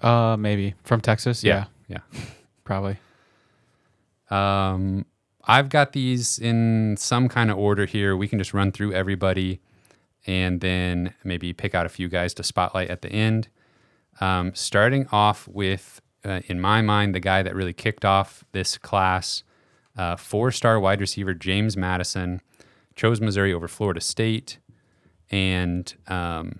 Uh, 0.00 0.36
maybe 0.38 0.74
from 0.82 1.00
Texas. 1.00 1.44
Yeah, 1.44 1.66
yeah. 1.88 1.98
probably. 2.64 2.96
Um, 4.30 5.06
I've 5.44 5.68
got 5.68 5.92
these 5.92 6.38
in 6.38 6.96
some 6.98 7.28
kind 7.28 7.50
of 7.50 7.58
order 7.58 7.86
here. 7.86 8.16
We 8.16 8.28
can 8.28 8.38
just 8.38 8.52
run 8.52 8.72
through 8.72 8.92
everybody 8.92 9.60
and 10.26 10.60
then 10.60 11.14
maybe 11.24 11.52
pick 11.52 11.74
out 11.74 11.86
a 11.86 11.88
few 11.88 12.08
guys 12.08 12.34
to 12.34 12.42
spotlight 12.42 12.90
at 12.90 13.02
the 13.02 13.10
end. 13.10 13.48
Um, 14.20 14.54
starting 14.54 15.06
off 15.10 15.48
with, 15.48 16.00
uh, 16.24 16.40
in 16.46 16.60
my 16.60 16.82
mind, 16.82 17.14
the 17.14 17.20
guy 17.20 17.42
that 17.42 17.54
really 17.54 17.72
kicked 17.72 18.04
off 18.04 18.44
this 18.52 18.76
class, 18.76 19.42
uh, 19.96 20.16
four 20.16 20.50
star 20.50 20.78
wide 20.78 21.00
receiver 21.00 21.32
James 21.32 21.76
Madison, 21.76 22.42
chose 22.94 23.20
Missouri 23.20 23.52
over 23.52 23.66
Florida 23.66 24.00
State. 24.00 24.58
And 25.30 25.94
um, 26.06 26.58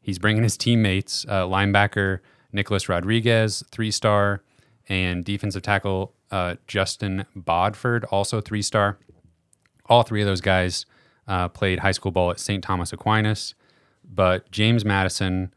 he's 0.00 0.18
bringing 0.18 0.42
his 0.42 0.56
teammates, 0.56 1.26
uh, 1.28 1.44
linebacker 1.44 2.20
Nicholas 2.52 2.88
Rodriguez, 2.88 3.62
three 3.70 3.90
star, 3.90 4.42
and 4.88 5.24
defensive 5.24 5.62
tackle 5.62 6.14
uh, 6.34 6.56
Justin 6.66 7.26
Bodford, 7.36 8.04
also 8.06 8.40
three 8.40 8.60
star. 8.60 8.98
All 9.86 10.02
three 10.02 10.20
of 10.20 10.26
those 10.26 10.40
guys 10.40 10.84
uh, 11.28 11.48
played 11.48 11.78
high 11.78 11.92
school 11.92 12.10
ball 12.10 12.32
at 12.32 12.40
St. 12.40 12.62
Thomas 12.64 12.92
Aquinas, 12.92 13.54
but 14.04 14.50
James 14.50 14.84
Madison, 14.84 15.54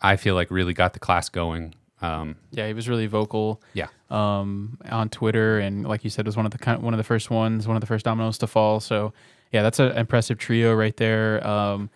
I 0.00 0.14
feel 0.16 0.36
like 0.36 0.50
really 0.52 0.72
got 0.72 0.92
the 0.92 1.00
class 1.00 1.28
going. 1.28 1.74
Um, 2.00 2.36
Yeah, 2.52 2.68
he 2.68 2.74
was 2.74 2.88
really 2.88 3.06
vocal. 3.08 3.60
yeah, 3.72 3.88
um, 4.08 4.78
on 4.88 5.08
Twitter, 5.08 5.58
and 5.58 5.84
like 5.84 6.04
you 6.04 6.10
said, 6.10 6.26
was 6.26 6.36
one 6.36 6.46
of 6.46 6.52
the 6.52 6.58
kind 6.58 6.80
one 6.80 6.94
of 6.94 6.98
the 6.98 7.04
first 7.04 7.28
ones, 7.28 7.66
one 7.66 7.76
of 7.76 7.80
the 7.80 7.88
first 7.88 8.04
dominoes 8.04 8.38
to 8.38 8.46
fall. 8.46 8.78
So 8.78 9.12
yeah, 9.50 9.62
that's 9.62 9.80
an 9.80 9.96
impressive 9.96 10.38
trio 10.38 10.74
right 10.74 10.96
there. 10.96 11.44
Um, 11.44 11.90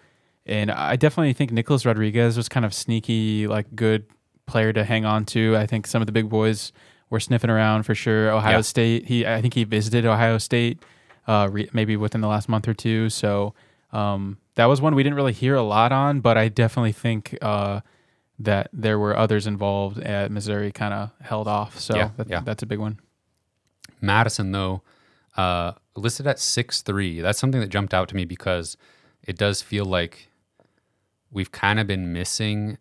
and 0.44 0.72
I 0.72 0.96
definitely 0.96 1.34
think 1.34 1.52
Nicholas 1.52 1.86
Rodriguez 1.86 2.36
was 2.36 2.48
kind 2.48 2.66
of 2.66 2.74
sneaky, 2.74 3.46
like 3.46 3.76
good 3.76 4.06
player 4.46 4.72
to 4.72 4.82
hang 4.82 5.04
on 5.04 5.24
to. 5.26 5.56
I 5.56 5.66
think 5.66 5.86
some 5.86 6.02
of 6.02 6.06
the 6.06 6.12
big 6.12 6.28
boys 6.28 6.72
were 7.12 7.20
sniffing 7.20 7.50
around 7.50 7.84
for 7.84 7.94
sure. 7.94 8.30
Ohio 8.32 8.56
Yeah. 8.56 8.60
State, 8.62 9.06
he 9.06 9.24
I 9.24 9.40
think 9.40 9.54
he 9.54 9.62
visited 9.64 10.04
Ohio 10.04 10.38
State, 10.38 10.82
uh, 11.28 11.48
re- 11.52 11.70
maybe 11.72 11.96
within 11.96 12.20
the 12.22 12.26
last 12.28 12.48
month 12.48 12.66
or 12.66 12.74
two. 12.74 13.08
So 13.10 13.54
um, 13.92 14.38
that 14.56 14.64
was 14.66 14.80
one 14.80 14.94
we 14.96 15.02
didn't 15.04 15.16
really 15.16 15.32
hear 15.34 15.54
a 15.54 15.62
lot 15.62 15.92
on, 15.92 16.20
but 16.20 16.36
I 16.36 16.48
definitely 16.48 16.92
think. 16.92 17.38
Uh, 17.40 17.80
that 18.38 18.68
there 18.72 18.98
were 18.98 19.16
others 19.16 19.46
involved 19.46 20.00
at 20.00 20.32
Missouri 20.32 20.72
kind 20.72 20.92
of 20.92 21.10
held 21.20 21.46
off. 21.46 21.78
So 21.78 21.94
Yeah, 21.94 22.10
that, 22.16 22.28
yeah. 22.28 22.40
that's 22.40 22.64
a 22.64 22.66
big 22.66 22.80
one. 22.80 22.98
Madison 24.00 24.50
though 24.50 24.82
uh, 25.36 25.72
listed 25.94 26.26
at 26.26 26.40
six 26.40 26.82
three. 26.82 27.20
That's 27.20 27.38
something 27.38 27.60
that 27.60 27.68
jumped 27.68 27.94
out 27.94 28.08
to 28.08 28.16
me 28.16 28.24
because 28.24 28.76
it 29.22 29.36
does 29.38 29.62
feel 29.62 29.84
like 29.84 30.28
we've 31.30 31.52
kind 31.52 31.78
of 31.78 31.86
been 31.86 32.12
missing 32.12 32.78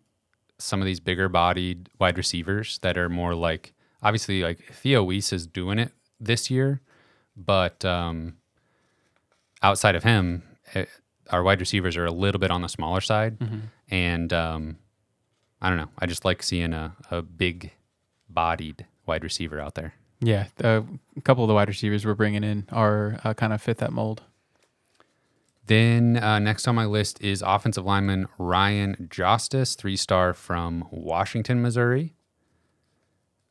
some 0.58 0.80
of 0.80 0.86
these 0.86 0.98
bigger 1.00 1.28
bodied 1.28 1.88
wide 2.00 2.18
receivers 2.18 2.78
that 2.78 2.98
are 2.98 3.08
more 3.08 3.34
like 3.34 3.72
obviously 4.02 4.42
like 4.42 4.60
Theo 4.72 5.02
Wease 5.02 5.32
is 5.32 5.46
doing 5.46 5.78
it 5.78 5.92
this 6.20 6.50
year, 6.50 6.80
but 7.36 7.84
um, 7.84 8.36
outside 9.62 9.94
of 9.94 10.04
him, 10.04 10.42
eh, 10.74 10.86
our 11.30 11.42
wide 11.42 11.60
receivers 11.60 11.96
are 11.96 12.04
a 12.06 12.12
little 12.12 12.38
bit 12.38 12.50
on 12.50 12.62
the 12.62 12.68
smaller 12.68 13.00
side, 13.00 13.38
and 13.90 14.32
um, 14.32 14.76
I 15.60 15.68
don't 15.68 15.78
know. 15.78 15.88
I 15.98 16.06
just 16.06 16.24
like 16.24 16.42
seeing 16.42 16.72
a, 16.72 16.94
a 17.10 17.22
big 17.22 17.72
bodied 18.28 18.86
wide 19.06 19.24
receiver 19.24 19.60
out 19.60 19.74
there. 19.74 19.94
Yeah, 20.20 20.46
a 20.60 20.84
couple 21.24 21.44
of 21.44 21.48
the 21.48 21.54
wide 21.54 21.68
receivers 21.68 22.04
we're 22.06 22.14
bringing 22.14 22.44
in 22.44 22.66
are 22.70 23.18
uh, 23.24 23.34
kind 23.34 23.52
of 23.52 23.60
fit 23.62 23.78
that 23.78 23.92
mold. 23.92 24.22
Then 25.66 26.16
uh, 26.16 26.38
next 26.38 26.66
on 26.66 26.74
my 26.74 26.86
list 26.86 27.20
is 27.20 27.42
offensive 27.42 27.84
lineman 27.84 28.28
Ryan 28.38 29.08
Justice, 29.10 29.74
three 29.74 29.96
star 29.96 30.34
from 30.34 30.86
Washington, 30.90 31.62
Missouri. 31.62 32.14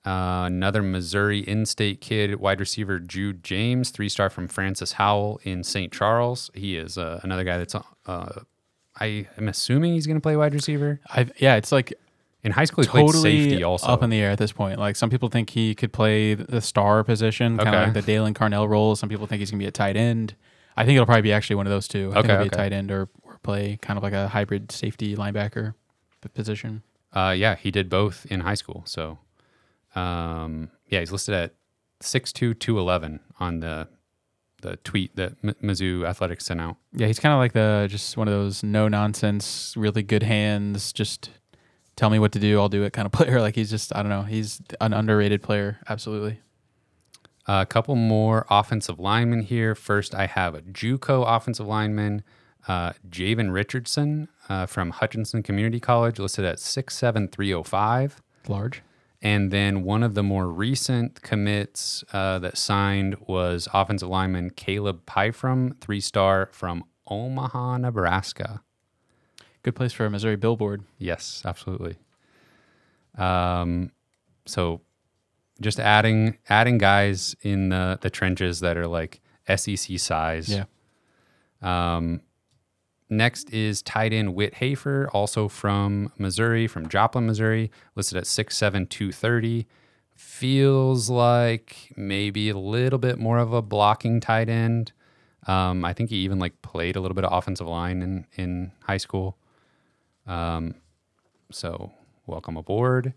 Uh, 0.05 0.43
another 0.47 0.81
Missouri 0.81 1.39
in-state 1.41 2.01
kid, 2.01 2.39
wide 2.39 2.59
receiver 2.59 2.99
Jude 2.99 3.43
James, 3.43 3.91
three 3.91 4.09
star 4.09 4.29
from 4.31 4.47
Francis 4.47 4.93
Howell 4.93 5.39
in 5.43 5.63
St. 5.63 5.91
Charles. 5.91 6.49
He 6.55 6.75
is 6.77 6.97
uh, 6.97 7.19
another 7.23 7.43
guy 7.43 7.57
that's. 7.57 7.75
Uh, 7.75 8.41
I 8.99 9.27
am 9.37 9.47
assuming 9.47 9.93
he's 9.93 10.05
going 10.07 10.17
to 10.17 10.21
play 10.21 10.35
wide 10.35 10.53
receiver. 10.53 10.99
I 11.09 11.27
yeah, 11.37 11.55
it's 11.55 11.71
like 11.71 11.93
In 12.43 12.51
high 12.51 12.65
school, 12.65 12.83
he 12.83 12.89
played 12.89 13.05
totally 13.05 13.49
safety 13.49 13.63
also. 13.63 13.87
up 13.87 14.01
in 14.03 14.09
the 14.09 14.19
air 14.19 14.31
at 14.31 14.37
this 14.39 14.51
point. 14.51 14.79
Like 14.79 14.95
some 14.95 15.09
people 15.11 15.29
think 15.29 15.51
he 15.51 15.75
could 15.75 15.93
play 15.93 16.33
the 16.33 16.61
star 16.61 17.03
position, 17.03 17.57
kind 17.57 17.69
of 17.69 17.73
Okay. 17.75 17.83
like 17.93 18.05
the 18.05 18.11
Daylan 18.11 18.33
Carnell 18.33 18.67
role. 18.67 18.95
Some 18.95 19.07
people 19.07 19.27
think 19.27 19.39
he's 19.39 19.51
gonna 19.51 19.59
be 19.59 19.67
a 19.67 19.71
tight 19.71 19.95
end. 19.95 20.35
I 20.75 20.83
think 20.85 20.95
it'll 20.95 21.05
probably 21.05 21.21
be 21.21 21.31
actually 21.33 21.57
one 21.57 21.67
of 21.67 21.71
those 21.71 21.87
two. 21.87 22.09
I 22.11 22.15
think 22.15 22.25
Okay, 22.25 22.33
it'll 22.33 22.43
be 22.45 22.49
okay. 22.49 22.55
a 22.55 22.57
tight 22.69 22.73
end 22.73 22.91
or, 22.91 23.07
or 23.23 23.37
play 23.43 23.77
kind 23.81 23.97
of 23.97 24.03
like 24.03 24.13
a 24.13 24.27
hybrid 24.29 24.71
safety 24.71 25.15
linebacker 25.15 25.73
position. 26.33 26.81
Uh, 27.13 27.33
yeah, 27.37 27.55
he 27.55 27.71
did 27.71 27.89
both 27.89 28.25
in 28.29 28.39
high 28.41 28.53
school. 28.55 28.83
So, 28.85 29.17
um, 29.95 30.69
yeah, 30.88 30.99
he's 30.99 31.12
listed 31.12 31.36
at 31.36 31.54
six 32.01 32.32
two 32.34 32.54
two 32.54 32.80
eleven 32.80 33.19
on 33.39 33.60
the 33.60 33.88
the 34.62 34.75
tweet 34.77 35.15
that 35.15 35.34
M- 35.43 35.56
Mizzou 35.63 36.06
Athletics 36.08 36.45
sent 36.45 36.62
out. 36.62 36.77
Yeah, 36.93 37.08
he's 37.08 37.19
kind 37.19 37.34
of 37.34 37.39
like 37.39 37.54
the 37.54 37.88
just 37.89 38.15
one 38.17 38.27
of 38.27 38.34
those 38.34 38.63
no 38.63 38.88
nonsense, 38.88 39.73
really 39.75 40.04
good 40.04 40.23
hands. 40.23 40.93
Just 40.93 41.30
tell 41.95 42.10
me 42.10 42.19
what 42.19 42.32
to 42.34 42.39
do, 42.39 42.60
I'll 42.60 42.69
do 42.69 42.84
it 42.84 42.93
kind 42.93 43.06
of 43.06 43.12
player. 43.19 43.41
Like 43.41 43.56
he's 43.56 43.69
just 43.69 43.95
I 43.95 44.01
don't 44.04 44.10
know, 44.10 44.23
he's 44.23 44.62
an 44.80 44.93
underrated 44.93 45.41
player. 45.41 45.80
Absolutely. 45.89 46.39
a 47.47 47.65
couple 47.65 47.95
more 47.95 48.45
offensive 48.49 48.99
linemen 48.99 49.41
here. 49.41 49.73
First, 49.75 50.13
I 50.15 50.27
have 50.27 50.54
a 50.56 50.62
JUCO 50.62 51.23
offensive 51.27 51.65
lineman, 51.65 52.23
uh, 52.67 52.93
Javen 53.10 53.51
Richardson 53.51 54.27
uh, 54.47 54.67
from 54.67 54.91
Hutchinson 54.91 55.41
Community 55.43 55.80
College, 55.80 56.19
listed 56.19 56.45
at 56.45 56.60
six 56.60 56.95
seven 56.95 57.27
three 57.27 57.47
zero 57.47 57.63
five. 57.63 58.21
Large. 58.47 58.84
And 59.21 59.51
then 59.51 59.84
one 59.84 60.01
of 60.01 60.15
the 60.15 60.23
more 60.23 60.47
recent 60.47 61.21
commits 61.21 62.03
uh, 62.12 62.39
that 62.39 62.57
signed 62.57 63.17
was 63.27 63.67
offensive 63.73 64.10
lineman 64.10 64.49
Caleb 64.49 65.05
Pyfrom, 65.05 65.79
three 65.79 66.01
star 66.01 66.49
from 66.51 66.84
Omaha, 67.07 67.77
Nebraska. 67.77 68.63
Good 69.63 69.75
place 69.75 69.93
for 69.93 70.05
a 70.05 70.10
Missouri 70.10 70.38
billboard. 70.38 70.84
Yes, 70.97 71.43
absolutely. 71.45 71.97
Um, 73.15 73.91
so 74.45 74.81
just 75.60 75.79
adding 75.79 76.38
adding 76.49 76.79
guys 76.79 77.36
in 77.43 77.69
the 77.69 77.99
the 78.01 78.10
trenches 78.10 78.62
that 78.62 78.77
are 78.77 78.88
like 78.88 79.21
SEC 79.55 79.99
size. 79.99 80.49
Yeah. 80.49 80.65
Um, 81.62 82.21
next 83.12 83.52
is 83.52 83.82
tight 83.82 84.13
end 84.13 84.34
Whit 84.34 84.56
Hafer, 84.56 85.10
also 85.13 85.47
from 85.47 86.12
Missouri, 86.17 86.67
from 86.67 86.89
Joplin, 86.89 87.26
Missouri, 87.26 87.69
listed 87.95 88.17
at 88.17 88.24
6'7", 88.24 88.89
230. 88.89 89.67
Feels 90.15 91.10
like 91.10 91.93
maybe 91.95 92.50
a 92.50 92.58
little 92.58 93.00
bit 93.00 93.19
more 93.19 93.38
of 93.38 93.54
a 93.54 93.62
blocking 93.62 94.19
tight 94.19 94.50
end. 94.50 94.91
Um, 95.47 95.84
I 95.84 95.93
think 95.93 96.10
he 96.10 96.17
even 96.17 96.39
like 96.39 96.62
played 96.62 96.95
a 96.95 97.02
little 97.02 97.15
bit 97.15 97.24
of 97.24 97.34
offensive 97.34 97.67
line 97.67 98.02
in, 98.02 98.26
in 98.36 98.71
high 98.84 98.97
school. 98.97 99.38
Um, 100.28 100.76
so 101.52 101.91
welcome 102.28 102.58
aboard. 102.58 103.13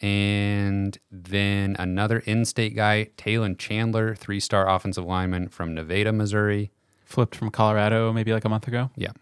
And 0.00 0.98
then 1.10 1.76
another 1.78 2.18
in-state 2.18 2.76
guy, 2.76 3.08
Taylon 3.16 3.56
Chandler, 3.56 4.14
three-star 4.14 4.68
offensive 4.68 5.04
lineman 5.06 5.48
from 5.48 5.74
Nevada, 5.74 6.12
Missouri. 6.12 6.70
Flipped 7.06 7.34
from 7.34 7.50
Colorado 7.50 8.12
maybe 8.12 8.32
like 8.32 8.44
a 8.44 8.48
month 8.48 8.68
ago. 8.68 8.90
Yeah. 8.96 9.12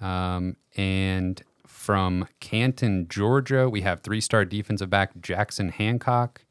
Um, 0.00 0.56
and 0.76 1.42
from 1.66 2.28
Canton, 2.38 3.08
Georgia, 3.08 3.68
we 3.68 3.80
have 3.80 4.02
three 4.02 4.20
star 4.20 4.44
defensive 4.44 4.88
back 4.88 5.20
Jackson 5.20 5.70
Hancock. 5.70 6.44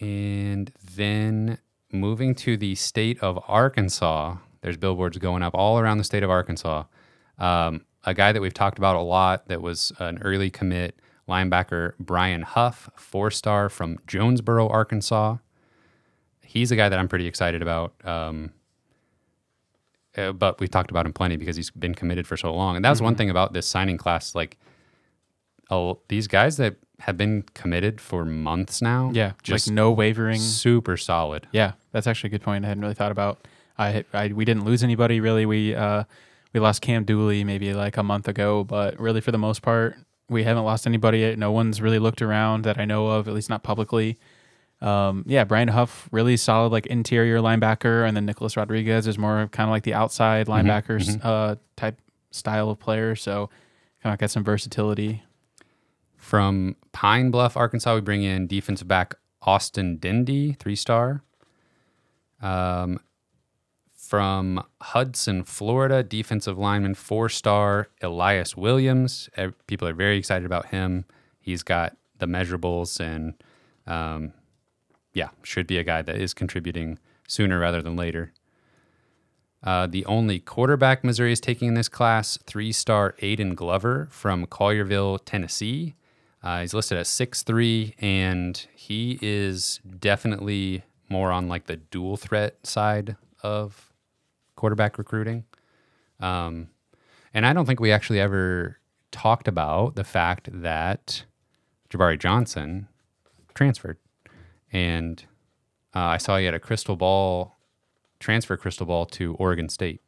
And 0.00 0.70
then 0.94 1.58
moving 1.90 2.34
to 2.36 2.56
the 2.56 2.74
state 2.74 3.18
of 3.20 3.42
Arkansas, 3.48 4.36
there's 4.60 4.76
billboards 4.76 5.16
going 5.18 5.42
up 5.42 5.54
all 5.54 5.78
around 5.78 5.98
the 5.98 6.04
state 6.04 6.22
of 6.22 6.30
Arkansas. 6.30 6.84
Um, 7.38 7.86
a 8.04 8.14
guy 8.14 8.32
that 8.32 8.40
we've 8.40 8.54
talked 8.54 8.78
about 8.78 8.96
a 8.96 9.00
lot 9.00 9.48
that 9.48 9.62
was 9.62 9.92
an 9.98 10.18
early 10.22 10.50
commit, 10.50 11.00
linebacker 11.28 11.94
Brian 11.98 12.42
Huff, 12.42 12.90
four 12.96 13.30
star 13.30 13.68
from 13.68 13.98
Jonesboro, 14.06 14.68
Arkansas. 14.68 15.38
He's 16.56 16.72
a 16.72 16.76
guy 16.76 16.88
that 16.88 16.98
I'm 16.98 17.08
pretty 17.08 17.26
excited 17.26 17.60
about. 17.62 17.92
Um, 18.04 18.52
uh, 20.16 20.32
but 20.32 20.58
we've 20.60 20.70
talked 20.70 20.90
about 20.90 21.04
him 21.06 21.12
plenty 21.12 21.36
because 21.36 21.56
he's 21.56 21.70
been 21.70 21.94
committed 21.94 22.26
for 22.26 22.36
so 22.36 22.54
long. 22.54 22.76
And 22.76 22.84
that's 22.84 23.00
one 23.00 23.14
thing 23.14 23.28
about 23.28 23.52
this 23.52 23.66
signing 23.66 23.98
class. 23.98 24.34
Like, 24.34 24.56
oh, 25.70 25.98
these 26.08 26.26
guys 26.26 26.56
that 26.56 26.76
have 27.00 27.18
been 27.18 27.42
committed 27.52 28.00
for 28.00 28.24
months 28.24 28.80
now, 28.80 29.10
Yeah, 29.12 29.32
just 29.42 29.68
like 29.68 29.74
no 29.74 29.92
wavering. 29.92 30.40
super 30.40 30.96
solid. 30.96 31.46
Yeah, 31.52 31.72
that's 31.92 32.06
actually 32.06 32.28
a 32.28 32.30
good 32.30 32.42
point. 32.42 32.64
I 32.64 32.68
hadn't 32.68 32.80
really 32.82 32.94
thought 32.94 33.12
about. 33.12 33.46
I, 33.78 34.04
I 34.14 34.28
we 34.28 34.46
didn't 34.46 34.64
lose 34.64 34.82
anybody 34.82 35.20
really. 35.20 35.44
We 35.44 35.74
uh 35.74 36.04
we 36.54 36.60
lost 36.60 36.80
Cam 36.80 37.04
Dooley 37.04 37.44
maybe 37.44 37.74
like 37.74 37.98
a 37.98 38.02
month 38.02 38.26
ago, 38.28 38.64
but 38.64 38.98
really 38.98 39.20
for 39.20 39.32
the 39.32 39.38
most 39.38 39.60
part, 39.60 39.96
we 40.30 40.44
haven't 40.44 40.64
lost 40.64 40.86
anybody. 40.86 41.18
yet. 41.18 41.38
No 41.38 41.52
one's 41.52 41.82
really 41.82 41.98
looked 41.98 42.22
around 42.22 42.62
that 42.64 42.78
I 42.78 42.86
know 42.86 43.08
of, 43.08 43.28
at 43.28 43.34
least 43.34 43.50
not 43.50 43.62
publicly. 43.62 44.16
Um, 44.80 45.24
yeah, 45.26 45.44
Brian 45.44 45.68
Huff, 45.68 46.08
really 46.12 46.36
solid 46.36 46.70
like 46.70 46.86
interior 46.86 47.38
linebacker, 47.38 48.06
and 48.06 48.16
then 48.16 48.26
Nicholas 48.26 48.56
Rodriguez 48.56 49.06
is 49.06 49.16
more 49.18 49.48
kind 49.52 49.68
of 49.68 49.72
like 49.72 49.84
the 49.84 49.94
outside 49.94 50.46
linebackers 50.46 51.18
uh 51.24 51.56
type 51.76 52.00
style 52.30 52.68
of 52.70 52.78
player. 52.78 53.16
So 53.16 53.48
kind 54.02 54.12
of 54.12 54.18
got 54.18 54.30
some 54.30 54.44
versatility. 54.44 55.22
From 56.16 56.76
Pine 56.92 57.30
Bluff, 57.30 57.56
Arkansas, 57.56 57.94
we 57.94 58.00
bring 58.00 58.22
in 58.22 58.46
defensive 58.46 58.88
back 58.88 59.14
Austin 59.42 59.96
Dendy, 59.96 60.52
three 60.54 60.76
star. 60.76 61.22
Um, 62.42 63.00
from 63.94 64.62
Hudson, 64.80 65.42
Florida, 65.42 66.02
defensive 66.02 66.58
lineman, 66.58 66.94
four 66.94 67.28
star 67.28 67.88
Elias 68.02 68.56
Williams. 68.56 69.28
People 69.66 69.88
are 69.88 69.94
very 69.94 70.16
excited 70.18 70.46
about 70.46 70.66
him. 70.66 71.04
He's 71.40 71.62
got 71.62 71.96
the 72.18 72.26
measurables 72.26 73.00
and, 73.00 73.34
um, 73.86 74.32
yeah, 75.16 75.30
should 75.42 75.66
be 75.66 75.78
a 75.78 75.82
guy 75.82 76.02
that 76.02 76.16
is 76.16 76.34
contributing 76.34 76.98
sooner 77.26 77.58
rather 77.58 77.80
than 77.80 77.96
later. 77.96 78.34
Uh, 79.62 79.86
the 79.86 80.04
only 80.04 80.38
quarterback 80.38 81.02
Missouri 81.02 81.32
is 81.32 81.40
taking 81.40 81.68
in 81.68 81.74
this 81.74 81.88
class, 81.88 82.36
three 82.44 82.70
star 82.70 83.14
Aiden 83.22 83.54
Glover 83.54 84.08
from 84.10 84.46
Collierville, 84.46 85.18
Tennessee. 85.24 85.94
Uh, 86.42 86.60
he's 86.60 86.74
listed 86.74 86.98
at 86.98 87.06
6'3, 87.06 87.94
and 87.98 88.66
he 88.74 89.18
is 89.22 89.80
definitely 89.98 90.82
more 91.08 91.32
on 91.32 91.48
like 91.48 91.64
the 91.64 91.76
dual 91.76 92.18
threat 92.18 92.64
side 92.66 93.16
of 93.42 93.94
quarterback 94.54 94.98
recruiting. 94.98 95.44
Um, 96.20 96.68
and 97.32 97.46
I 97.46 97.54
don't 97.54 97.64
think 97.64 97.80
we 97.80 97.90
actually 97.90 98.20
ever 98.20 98.76
talked 99.12 99.48
about 99.48 99.94
the 99.94 100.04
fact 100.04 100.50
that 100.52 101.24
Jabari 101.88 102.18
Johnson 102.18 102.88
transferred. 103.54 103.96
And 104.72 105.22
uh, 105.94 106.00
I 106.00 106.16
saw 106.18 106.36
he 106.38 106.44
had 106.44 106.54
a 106.54 106.58
crystal 106.60 106.96
ball, 106.96 107.56
transfer 108.20 108.56
crystal 108.56 108.86
ball 108.86 109.06
to 109.06 109.34
Oregon 109.34 109.68
State, 109.68 110.00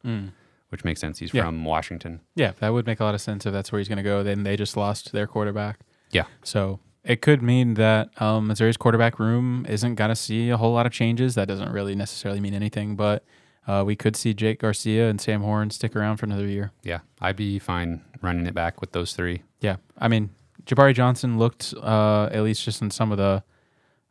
which 0.69 0.83
makes 0.83 0.99
sense. 1.01 1.19
He's 1.19 1.33
Yeah. 1.33 1.45
from 1.45 1.63
Washington. 1.65 2.21
Yeah, 2.35 2.51
that 2.59 2.69
would 2.73 2.85
make 2.85 2.99
a 2.99 3.03
lot 3.03 3.15
of 3.15 3.21
sense 3.21 3.45
if 3.45 3.53
that's 3.53 3.71
where 3.71 3.79
he's 3.79 3.87
going 3.87 3.97
to 3.97 4.03
go. 4.03 4.23
Then 4.23 4.43
they 4.43 4.55
just 4.57 4.75
lost 4.77 5.11
their 5.11 5.27
quarterback. 5.27 5.79
Yeah. 6.11 6.25
So 6.43 6.79
it 7.03 7.21
could 7.21 7.41
mean 7.41 7.75
that 7.75 8.09
um, 8.21 8.47
Missouri's 8.47 8.77
quarterback 8.77 9.19
room 9.19 9.65
isn't 9.69 9.95
going 9.95 10.09
to 10.09 10.15
see 10.15 10.49
a 10.49 10.57
whole 10.57 10.73
lot 10.73 10.85
of 10.85 10.91
changes. 10.91 11.35
That 11.35 11.47
doesn't 11.47 11.71
really 11.71 11.95
necessarily 11.95 12.39
mean 12.39 12.53
anything, 12.53 12.95
but 12.95 13.23
uh, 13.67 13.83
we 13.85 13.95
could 13.95 14.15
see 14.15 14.33
Jake 14.33 14.59
Garcia 14.59 15.09
and 15.09 15.21
Sam 15.21 15.41
Horn 15.41 15.69
stick 15.69 15.95
around 15.95 16.17
for 16.17 16.25
another 16.25 16.47
year. 16.47 16.71
Yeah. 16.83 16.99
I'd 17.21 17.35
be 17.35 17.59
fine 17.59 18.03
running 18.21 18.45
it 18.47 18.53
back 18.53 18.81
with 18.81 18.91
those 18.91 19.13
three. 19.13 19.43
Yeah, 19.61 19.77
I 19.97 20.07
mean, 20.07 20.29
Jabari 20.65 20.93
Johnson 20.93 21.37
looked 21.37 21.73
uh, 21.81 22.29
at 22.31 22.43
least 22.43 22.63
just 22.65 22.81
in 22.81 22.91
some 22.91 23.11
of 23.11 23.17
the 23.17 23.43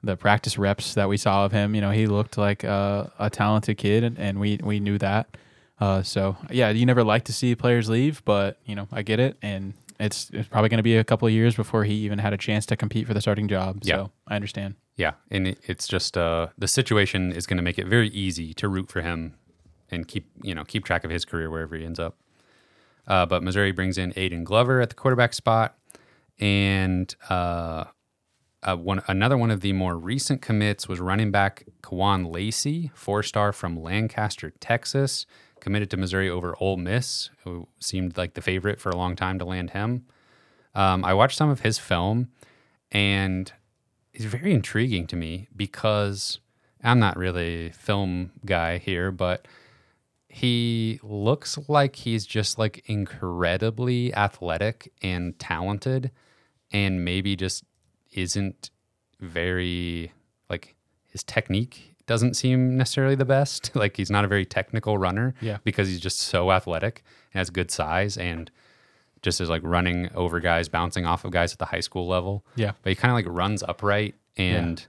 the 0.03 0.17
practice 0.17 0.59
reps 0.59 0.95
that 0.95 1.09
we 1.09 1.17
saw 1.17 1.45
of 1.45 1.53
him. 1.53 1.75
You 1.75 1.81
know, 1.81 1.91
he 1.91 2.07
looked 2.07 2.39
like 2.39 2.65
uh, 2.65 3.07
a 3.19 3.31
talented 3.31 3.79
kid, 3.79 4.05
and, 4.05 4.19
and 4.19 4.41
we 4.41 4.61
we 4.63 4.81
knew 4.81 4.99
that. 4.99 5.37
Uh, 5.81 6.03
so 6.03 6.37
yeah, 6.51 6.71
you 6.71 6.87
never 6.87 7.05
like 7.05 7.25
to 7.25 7.33
see 7.33 7.55
players 7.55 7.89
leave, 7.89 8.25
but 8.25 8.59
you 8.65 8.75
know, 8.75 8.89
I 8.93 9.03
get 9.03 9.21
it, 9.21 9.37
and 9.43 9.75
it's 10.01 10.31
it's 10.33 10.49
probably 10.49 10.69
going 10.69 10.79
to 10.79 10.85
be 10.85 10.97
a 10.97 11.05
couple 11.05 11.27
of 11.27 11.35
years 11.35 11.55
before 11.55 11.85
he 11.85 11.95
even 11.95 12.19
had 12.19 12.33
a 12.33 12.37
chance 12.37 12.67
to 12.67 12.77
compete 12.77 13.07
for 13.07 13.15
the 13.15 13.21
starting 13.21 13.49
job. 13.49 13.81
Yeah. 13.83 13.97
So 13.97 14.11
I 14.27 14.37
understand. 14.37 14.75
Yeah, 14.97 15.13
and 15.31 15.49
it, 15.49 15.59
it's 15.65 15.87
just 15.87 16.17
uh, 16.17 16.49
the 16.57 16.69
situation 16.69 17.33
is 17.33 17.47
going 17.47 17.59
to 17.59 17.63
make 17.63 17.79
it 17.79 17.87
very 17.87 18.09
easy 18.09 18.53
to 18.55 18.69
root 18.69 18.91
for 18.91 19.03
him 19.03 19.35
and 19.91 20.07
keep 20.07 20.29
you 20.43 20.55
know 20.55 20.65
keep 20.65 20.85
track 20.85 21.05
of 21.05 21.11
his 21.11 21.25
career 21.25 21.51
wherever 21.51 21.77
he 21.77 21.85
ends 21.85 21.99
up. 21.99 22.17
Uh, 23.07 23.25
but 23.25 23.43
Missouri 23.43 23.73
brings 23.73 23.97
in 23.97 24.13
Aiden 24.13 24.45
Glover 24.45 24.81
at 24.81 24.91
the 24.91 24.95
quarterback 24.95 25.33
spot, 25.33 25.79
and 26.39 27.15
uh, 27.31 27.85
uh, 28.63 28.77
one 28.77 29.03
another 29.07 29.37
one 29.37 29.51
of 29.51 29.61
the 29.61 29.73
more 29.73 29.97
recent 29.97 30.43
commits 30.43 30.89
was 30.89 31.01
running 31.01 31.31
back 31.31 31.65
Kewan 31.83 32.33
Lacy, 32.33 32.91
four 32.95 33.23
star 33.23 33.53
from 33.53 33.81
Lancaster, 33.81 34.51
Texas, 34.51 35.27
committed 35.61 35.91
to 35.91 35.97
Missouri 35.97 36.29
over 36.29 36.57
Ole 36.61 36.77
Miss, 36.77 37.31
who 37.45 37.69
seemed 37.79 38.17
like 38.17 38.35
the 38.35 38.43
favorite 38.43 38.81
for 38.81 38.91
a 38.91 38.97
long 38.97 39.17
time 39.17 39.39
to 39.39 39.45
land 39.45 39.71
him. 39.71 40.07
Um, 40.75 41.05
I 41.05 41.15
watched 41.15 41.37
some 41.37 41.51
of 41.51 41.61
his 41.61 41.79
film, 41.79 42.29
and 42.91 43.53
he's 44.13 44.27
very 44.27 44.53
intriguing 44.53 45.07
to 45.09 45.17
me 45.17 45.49
because 45.55 46.41
I'm 46.83 46.99
not 46.99 47.17
really 47.17 47.67
a 47.67 47.73
film 47.73 48.33
guy 48.45 48.79
here, 48.79 49.11
but 49.11 49.47
he 50.29 51.01
looks 51.03 51.59
like 51.69 51.97
he's 51.97 52.27
just 52.27 52.59
like 52.59 52.85
incredibly 52.87 54.15
athletic 54.15 54.93
and 55.03 55.39
talented 55.39 56.11
and 56.71 57.05
maybe 57.05 57.35
just 57.35 57.65
isn't 58.13 58.71
very 59.21 60.13
like 60.49 60.75
his 61.11 61.23
technique 61.23 61.95
doesn't 62.07 62.35
seem 62.35 62.77
necessarily 62.77 63.15
the 63.15 63.25
best 63.25 63.71
like 63.75 63.97
he's 63.97 64.11
not 64.11 64.25
a 64.25 64.29
very 64.29 64.47
technical 64.47 64.97
runner 64.99 65.35
Yeah. 65.41 65.59
because 65.65 65.89
he's 65.89 66.01
just 66.01 66.19
so 66.21 66.51
athletic 66.53 67.03
and 67.33 67.39
has 67.41 67.51
good 67.51 67.71
size 67.71 68.17
and 68.17 68.51
just 69.21 69.41
is 69.41 69.51
like 69.51 69.63
running 69.65 70.09
over 70.15 70.39
guys 70.41 70.69
bouncing 70.69 71.05
off 71.05 71.25
of 71.25 71.33
guys 71.33 71.53
at 71.53 71.59
the 71.59 71.67
high 71.67 71.81
school 71.81 72.07
level 72.07 72.45
Yeah. 72.57 72.73
but 72.83 72.91
he 72.91 72.95
kind 72.95 73.11
of 73.11 73.17
like 73.17 73.27
runs 73.29 73.63
upright 73.63 74.15
and 74.37 74.87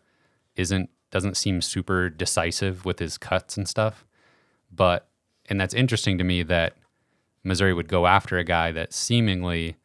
isn't 0.55 0.89
doesn't 1.11 1.35
seem 1.35 1.61
super 1.61 2.09
decisive 2.09 2.85
with 2.85 2.99
his 2.99 3.17
cuts 3.17 3.57
and 3.57 3.67
stuff 3.67 4.05
but 4.71 5.07
and 5.49 5.59
that's 5.59 5.73
interesting 5.73 6.19
to 6.19 6.23
me 6.23 6.43
that 6.43 6.75
Missouri 7.43 7.73
would 7.73 7.87
go 7.87 8.05
after 8.05 8.37
a 8.37 8.43
guy 8.43 8.71
that 8.71 8.93
seemingly 8.93 9.77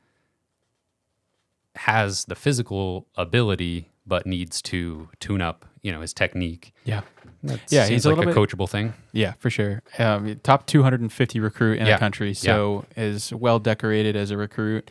has 1.76 2.24
the 2.26 2.34
physical 2.34 3.06
ability 3.16 3.90
but 4.06 4.26
needs 4.26 4.60
to 4.62 5.08
tune 5.18 5.40
up, 5.40 5.64
you 5.82 5.90
know, 5.90 6.00
his 6.02 6.12
technique. 6.12 6.74
Yeah. 6.84 7.00
That 7.42 7.60
Yeah, 7.70 7.82
seems 7.84 7.88
he's 7.90 8.06
a 8.06 8.10
like 8.10 8.16
a, 8.16 8.18
little 8.28 8.44
bit- 8.44 8.50
coachable 8.58 8.68
thing. 8.68 8.94
Yeah, 9.12 9.32
for 9.38 9.50
sure. 9.50 9.82
Um, 9.98 10.38
top 10.42 10.66
250 10.66 11.40
recruit 11.40 11.78
in 11.78 11.86
Yeah. 11.86 11.94
the 11.94 11.98
country, 12.00 12.32
so 12.34 12.84
is 12.96 13.32
well 13.32 13.58
decorated 13.58 14.16
as 14.16 14.30
a 14.30 14.36
recruit. 14.36 14.90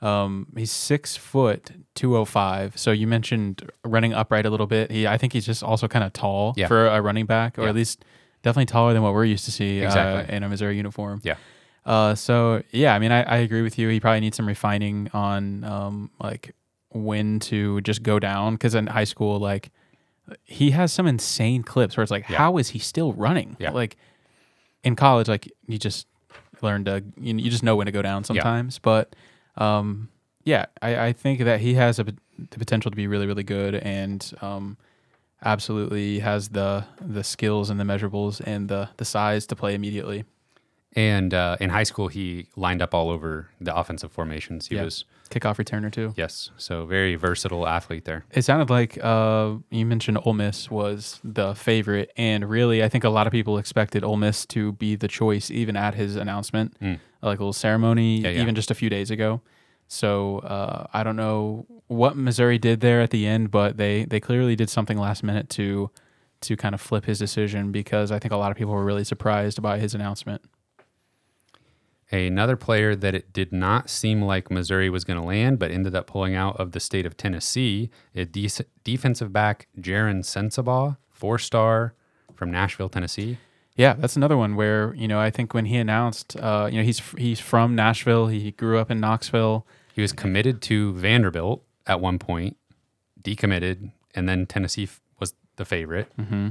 Um, 0.00 0.46
he's 0.56 0.70
six 0.70 1.16
foot 1.16 1.72
205. 1.96 2.76
So 2.78 2.92
you 2.92 3.06
mentioned 3.08 3.68
running 3.84 4.12
upright 4.14 4.46
a 4.46 4.50
little 4.50 4.68
bit. 4.68 4.92
He, 4.92 5.08
I 5.08 5.18
think 5.18 5.32
he's 5.32 5.46
just 5.46 5.62
also 5.62 5.88
kind 5.88 6.04
of 6.04 6.12
tall 6.12 6.54
Yeah. 6.56 6.68
for 6.68 6.86
a 6.86 7.00
running 7.02 7.26
back, 7.26 7.58
or 7.58 7.62
Yeah. 7.62 7.70
at 7.70 7.74
least 7.74 8.04
definitely 8.42 8.66
taller 8.66 8.92
than 8.92 9.02
what 9.02 9.12
we're 9.12 9.24
used 9.24 9.44
to 9.46 9.50
see 9.52 9.84
uh, 9.84 10.22
in 10.28 10.44
a 10.44 10.48
Missouri 10.48 10.76
uniform. 10.76 11.20
Yeah. 11.24 11.34
Uh, 11.88 12.14
so 12.14 12.62
yeah, 12.70 12.94
I 12.94 12.98
mean, 12.98 13.10
I, 13.12 13.22
I 13.22 13.36
agree 13.38 13.62
with 13.62 13.78
you. 13.78 13.88
He 13.88 13.98
probably 13.98 14.20
needs 14.20 14.36
some 14.36 14.46
refining 14.46 15.08
on 15.14 15.64
um, 15.64 16.10
like 16.20 16.54
when 16.90 17.40
to 17.40 17.80
just 17.80 18.02
go 18.02 18.18
down 18.18 18.54
because 18.54 18.74
in 18.74 18.86
high 18.86 19.04
school, 19.04 19.38
like 19.38 19.70
he 20.44 20.70
has 20.72 20.92
some 20.92 21.06
insane 21.06 21.62
clips 21.62 21.96
where 21.96 22.02
it's 22.02 22.10
like, 22.10 22.28
Yeah. 22.28 22.36
how 22.36 22.58
is 22.58 22.68
he 22.68 22.78
still 22.78 23.12
running? 23.14 23.56
Yeah. 23.58 23.70
Like 23.72 23.96
in 24.84 24.96
college, 24.96 25.28
like 25.28 25.50
you 25.66 25.78
just 25.78 26.06
learn 26.60 26.84
to 26.84 27.02
you, 27.18 27.34
you 27.36 27.50
just 27.50 27.62
know 27.62 27.74
when 27.76 27.86
to 27.86 27.92
go 27.92 28.02
down 28.02 28.22
sometimes. 28.24 28.76
Yeah. 28.76 28.80
But 28.82 29.16
um, 29.56 30.10
yeah, 30.44 30.66
I, 30.82 31.06
I 31.06 31.12
think 31.14 31.40
that 31.40 31.60
he 31.60 31.74
has 31.74 31.98
a, 31.98 32.04
the 32.04 32.58
potential 32.58 32.90
to 32.90 32.96
be 32.96 33.06
really 33.06 33.26
really 33.26 33.42
good 33.44 33.74
and 33.76 34.30
um, 34.42 34.76
absolutely 35.44 36.18
has 36.18 36.48
the 36.50 36.84
the 37.00 37.24
skills 37.24 37.70
and 37.70 37.78
the 37.80 37.84
measurables 37.84 38.40
and 38.44 38.68
the 38.68 38.88
the 38.98 39.04
size 39.04 39.46
to 39.46 39.56
play 39.56 39.74
immediately. 39.74 40.24
And 40.94 41.34
uh, 41.34 41.56
in 41.60 41.70
high 41.70 41.82
school, 41.84 42.08
he 42.08 42.46
lined 42.56 42.80
up 42.82 42.94
all 42.94 43.10
over 43.10 43.48
the 43.60 43.74
offensive 43.76 44.10
formations. 44.10 44.68
He 44.68 44.76
Yeah. 44.76 44.84
was, 44.84 45.04
Kickoff 45.30 45.56
returner 45.62 45.92
too. 45.92 46.14
yes, 46.16 46.50
so 46.56 46.86
very 46.86 47.14
versatile 47.14 47.68
athlete 47.68 48.06
there. 48.06 48.24
It 48.32 48.42
sounded 48.42 48.70
like 48.70 48.98
uh, 49.04 49.56
you 49.70 49.84
mentioned 49.84 50.18
Ole 50.24 50.32
Miss 50.32 50.70
was 50.70 51.20
the 51.22 51.54
favorite, 51.54 52.10
and 52.16 52.48
really, 52.48 52.82
I 52.82 52.88
think 52.88 53.04
a 53.04 53.10
lot 53.10 53.26
of 53.26 53.30
people 53.32 53.58
expected 53.58 54.02
Ole 54.02 54.16
Miss 54.16 54.46
to 54.46 54.72
be 54.72 54.96
the 54.96 55.06
choice, 55.08 55.50
even 55.50 55.76
at 55.76 55.94
his 55.94 56.16
announcement, 56.16 56.78
Mm. 56.80 56.98
like 57.20 57.38
a 57.38 57.42
little 57.42 57.52
ceremony, 57.52 58.20
Yeah, 58.22 58.30
yeah. 58.30 58.40
even 58.40 58.54
just 58.54 58.70
a 58.70 58.74
few 58.74 58.88
days 58.88 59.10
ago. 59.10 59.42
So 59.86 60.38
uh, 60.40 60.86
I 60.94 61.02
don't 61.02 61.16
know 61.16 61.66
what 61.88 62.16
Missouri 62.16 62.56
did 62.58 62.80
there 62.80 63.00
at 63.02 63.10
the 63.10 63.26
end, 63.26 63.50
but 63.50 63.76
they 63.76 64.04
they 64.04 64.20
clearly 64.20 64.56
did 64.56 64.70
something 64.70 64.96
last 64.98 65.22
minute 65.22 65.48
to 65.50 65.90
to 66.42 66.56
kind 66.56 66.74
of 66.74 66.80
flip 66.80 67.04
his 67.04 67.18
decision 67.18 67.70
because 67.72 68.10
I 68.12 68.18
think 68.18 68.32
a 68.32 68.36
lot 68.36 68.50
of 68.50 68.56
people 68.56 68.72
were 68.72 68.84
really 68.84 69.04
surprised 69.04 69.60
by 69.60 69.78
his 69.78 69.94
announcement. 69.94 70.40
Another 72.10 72.56
player 72.56 72.96
that 72.96 73.14
it 73.14 73.32
did 73.34 73.52
not 73.52 73.90
seem 73.90 74.22
like 74.22 74.50
Missouri 74.50 74.88
was 74.88 75.04
going 75.04 75.20
to 75.20 75.26
land, 75.26 75.58
but 75.58 75.70
ended 75.70 75.94
up 75.94 76.06
pulling 76.06 76.34
out 76.34 76.56
of 76.58 76.72
the 76.72 76.80
state 76.80 77.04
of 77.04 77.18
Tennessee, 77.18 77.90
is 78.14 78.28
dec- 78.28 78.64
defensive 78.82 79.30
back 79.30 79.68
Jaron 79.78 80.20
Sensabaugh, 80.20 80.96
four 81.10 81.38
star 81.38 81.94
from 82.34 82.50
Nashville, 82.50 82.88
Tennessee. 82.88 83.36
Yeah, 83.76 83.92
that's 83.92 84.16
another 84.16 84.36
one 84.36 84.56
where 84.56 84.94
you 84.94 85.06
know 85.06 85.20
I 85.20 85.30
think 85.30 85.52
when 85.54 85.66
he 85.66 85.76
announced, 85.76 86.36
uh, 86.36 86.68
you 86.70 86.78
know, 86.78 86.82
he's 86.84 87.00
he's 87.18 87.40
from 87.40 87.74
Nashville, 87.74 88.26
he 88.28 88.52
grew 88.52 88.78
up 88.78 88.90
in 88.90 89.00
Knoxville. 89.00 89.66
He 89.92 90.00
was 90.00 90.12
committed 90.12 90.62
to 90.62 90.94
Vanderbilt 90.94 91.62
at 91.86 92.00
one 92.00 92.18
point, 92.18 92.56
decommitted, 93.22 93.92
and 94.14 94.28
then 94.28 94.46
Tennessee 94.46 94.84
f- 94.84 95.00
was 95.20 95.34
the 95.56 95.64
favorite. 95.64 96.10
Mm-hmm. 96.16 96.48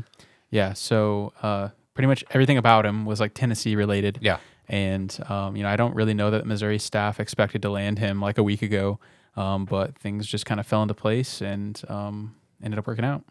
Yeah, 0.52 0.74
so 0.74 1.34
uh, 1.41 1.70
pretty 1.93 2.08
much 2.08 2.24
everything 2.32 2.58
about 2.58 2.86
him 2.86 3.06
was 3.06 3.20
like 3.20 3.34
Tennessee 3.34 3.76
related. 3.76 4.20
Yeah. 4.22 4.38
And 4.69 5.17
um, 5.30 5.56
you 5.56 5.63
know, 5.63 5.69
I 5.69 5.75
don't 5.77 5.95
really 5.95 6.13
know 6.13 6.30
that 6.32 6.45
Missouri 6.45 6.80
staff 6.80 7.19
expected 7.19 7.62
to 7.62 7.69
land 7.69 7.99
him 7.99 8.19
like 8.21 8.38
a 8.38 8.43
week 8.43 8.62
ago, 8.62 8.99
um, 9.36 9.65
but 9.65 9.97
things 9.97 10.27
just 10.27 10.45
kind 10.45 10.60
of 10.60 10.67
fell 10.67 10.82
into 10.82 10.93
place 10.93 11.41
and 11.41 11.82
um, 11.88 12.36
ended 12.62 12.77
up 12.77 12.86
working 12.88 13.06
out. 13.06 13.23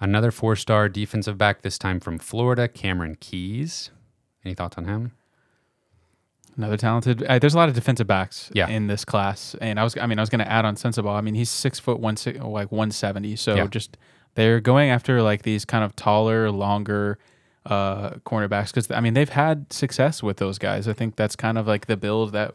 Another 0.00 0.30
four 0.30 0.56
star 0.56 0.88
defensive 0.88 1.36
back, 1.36 1.60
this 1.62 1.78
time 1.78 2.00
from 2.00 2.18
Florida, 2.18 2.68
Cameron 2.68 3.16
Keys. 3.20 3.90
Any 4.44 4.54
thoughts 4.54 4.78
on 4.78 4.86
him? 4.86 5.12
Another 6.56 6.76
talented. 6.76 7.22
Uh, 7.22 7.38
there's 7.38 7.54
a 7.54 7.56
lot 7.56 7.68
of 7.68 7.74
defensive 7.74 8.06
backs 8.06 8.50
Yeah. 8.54 8.68
in 8.68 8.86
this 8.86 9.04
class, 9.04 9.54
and 9.60 9.78
I 9.78 9.84
was, 9.84 9.96
I 9.96 10.06
mean, 10.06 10.18
I 10.18 10.22
was 10.22 10.30
going 10.30 10.40
to 10.40 10.50
add 10.50 10.64
on 10.64 10.74
Sensabaugh. 10.74 11.16
I 11.16 11.20
mean, 11.20 11.34
he's 11.34 11.48
six 11.50 11.78
foot 11.78 12.00
one, 12.00 12.16
like 12.40 12.72
one 12.72 12.90
seventy. 12.90 13.36
So 13.36 13.54
Yeah. 13.54 13.66
just 13.66 13.96
they're 14.34 14.60
going 14.60 14.90
after 14.90 15.22
like 15.22 15.42
these 15.42 15.64
kind 15.64 15.84
of 15.84 15.94
taller, 15.96 16.50
longer 16.50 17.18
uh, 17.66 18.10
cornerbacks 18.26 18.68
because 18.68 18.90
I 18.90 19.00
mean 19.00 19.14
they've 19.14 19.28
had 19.28 19.72
success 19.72 20.22
with 20.22 20.38
those 20.38 20.58
guys. 20.58 20.88
I 20.88 20.92
think 20.92 21.16
that's 21.16 21.36
kind 21.36 21.58
of 21.58 21.66
like 21.66 21.86
the 21.86 21.96
build 21.96 22.32
that 22.32 22.54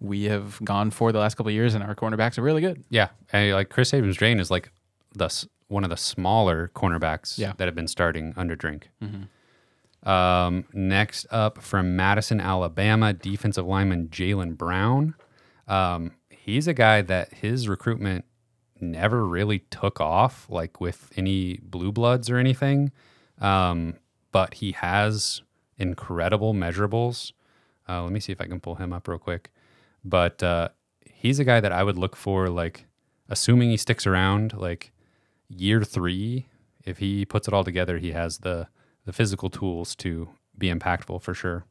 we 0.00 0.24
have 0.24 0.58
gone 0.64 0.90
for 0.90 1.12
the 1.12 1.18
last 1.18 1.36
couple 1.36 1.48
of 1.48 1.54
years, 1.54 1.74
and 1.74 1.82
our 1.84 1.94
cornerbacks 1.94 2.38
are 2.38 2.42
really 2.42 2.60
good. 2.60 2.84
Yeah. 2.90 3.08
And 3.32 3.52
like 3.52 3.70
Kris 3.70 3.92
Abrams-Draine 3.94 4.40
is 4.40 4.50
like 4.50 4.70
the 5.14 5.46
one 5.68 5.84
of 5.84 5.90
the 5.90 5.96
smaller 5.96 6.70
cornerbacks 6.74 7.38
Yeah. 7.38 7.52
that 7.56 7.64
have 7.66 7.74
been 7.74 7.88
starting 7.88 8.32
under 8.36 8.54
drink. 8.54 8.88
Um, 10.02 10.64
next 10.72 11.26
up 11.30 11.60
from 11.62 11.96
Madison, 11.96 12.40
Alabama, 12.40 13.12
defensive 13.12 13.66
lineman 13.66 14.08
Jalen 14.08 14.56
Brown. 14.56 15.14
Um, 15.66 16.12
he's 16.30 16.68
a 16.68 16.74
guy 16.74 17.02
that 17.02 17.34
his 17.34 17.68
recruitment 17.68 18.24
never 18.80 19.26
really 19.26 19.60
took 19.70 20.00
off, 20.00 20.46
like 20.48 20.80
with 20.80 21.10
any 21.16 21.58
blue 21.62 21.90
bloods 21.90 22.30
or 22.30 22.36
anything. 22.36 22.92
Um, 23.40 23.94
but 24.36 24.52
he 24.52 24.72
has 24.72 25.40
incredible 25.78 26.52
measurables. 26.52 27.32
Uh, 27.88 28.02
let 28.02 28.12
me 28.12 28.20
see 28.20 28.32
if 28.32 28.40
I 28.42 28.44
can 28.44 28.60
pull 28.60 28.74
him 28.74 28.92
up 28.92 29.08
real 29.08 29.18
quick. 29.18 29.50
But 30.04 30.42
uh, 30.42 30.68
he's 31.06 31.38
a 31.38 31.44
guy 31.44 31.58
that 31.58 31.72
I 31.72 31.82
would 31.82 31.96
look 31.96 32.14
for, 32.14 32.50
like, 32.50 32.84
assuming 33.30 33.70
he 33.70 33.78
sticks 33.78 34.06
around, 34.06 34.52
like 34.52 34.92
year 35.48 35.82
three. 35.84 36.48
If 36.84 36.98
he 36.98 37.24
puts 37.24 37.48
it 37.48 37.54
all 37.54 37.64
together, 37.64 37.96
he 37.96 38.12
has 38.12 38.40
the 38.40 38.68
the 39.06 39.12
physical 39.14 39.48
tools 39.48 39.96
to 39.96 40.28
be 40.58 40.70
impactful 40.70 41.22
for 41.22 41.32
sure. 41.32 41.64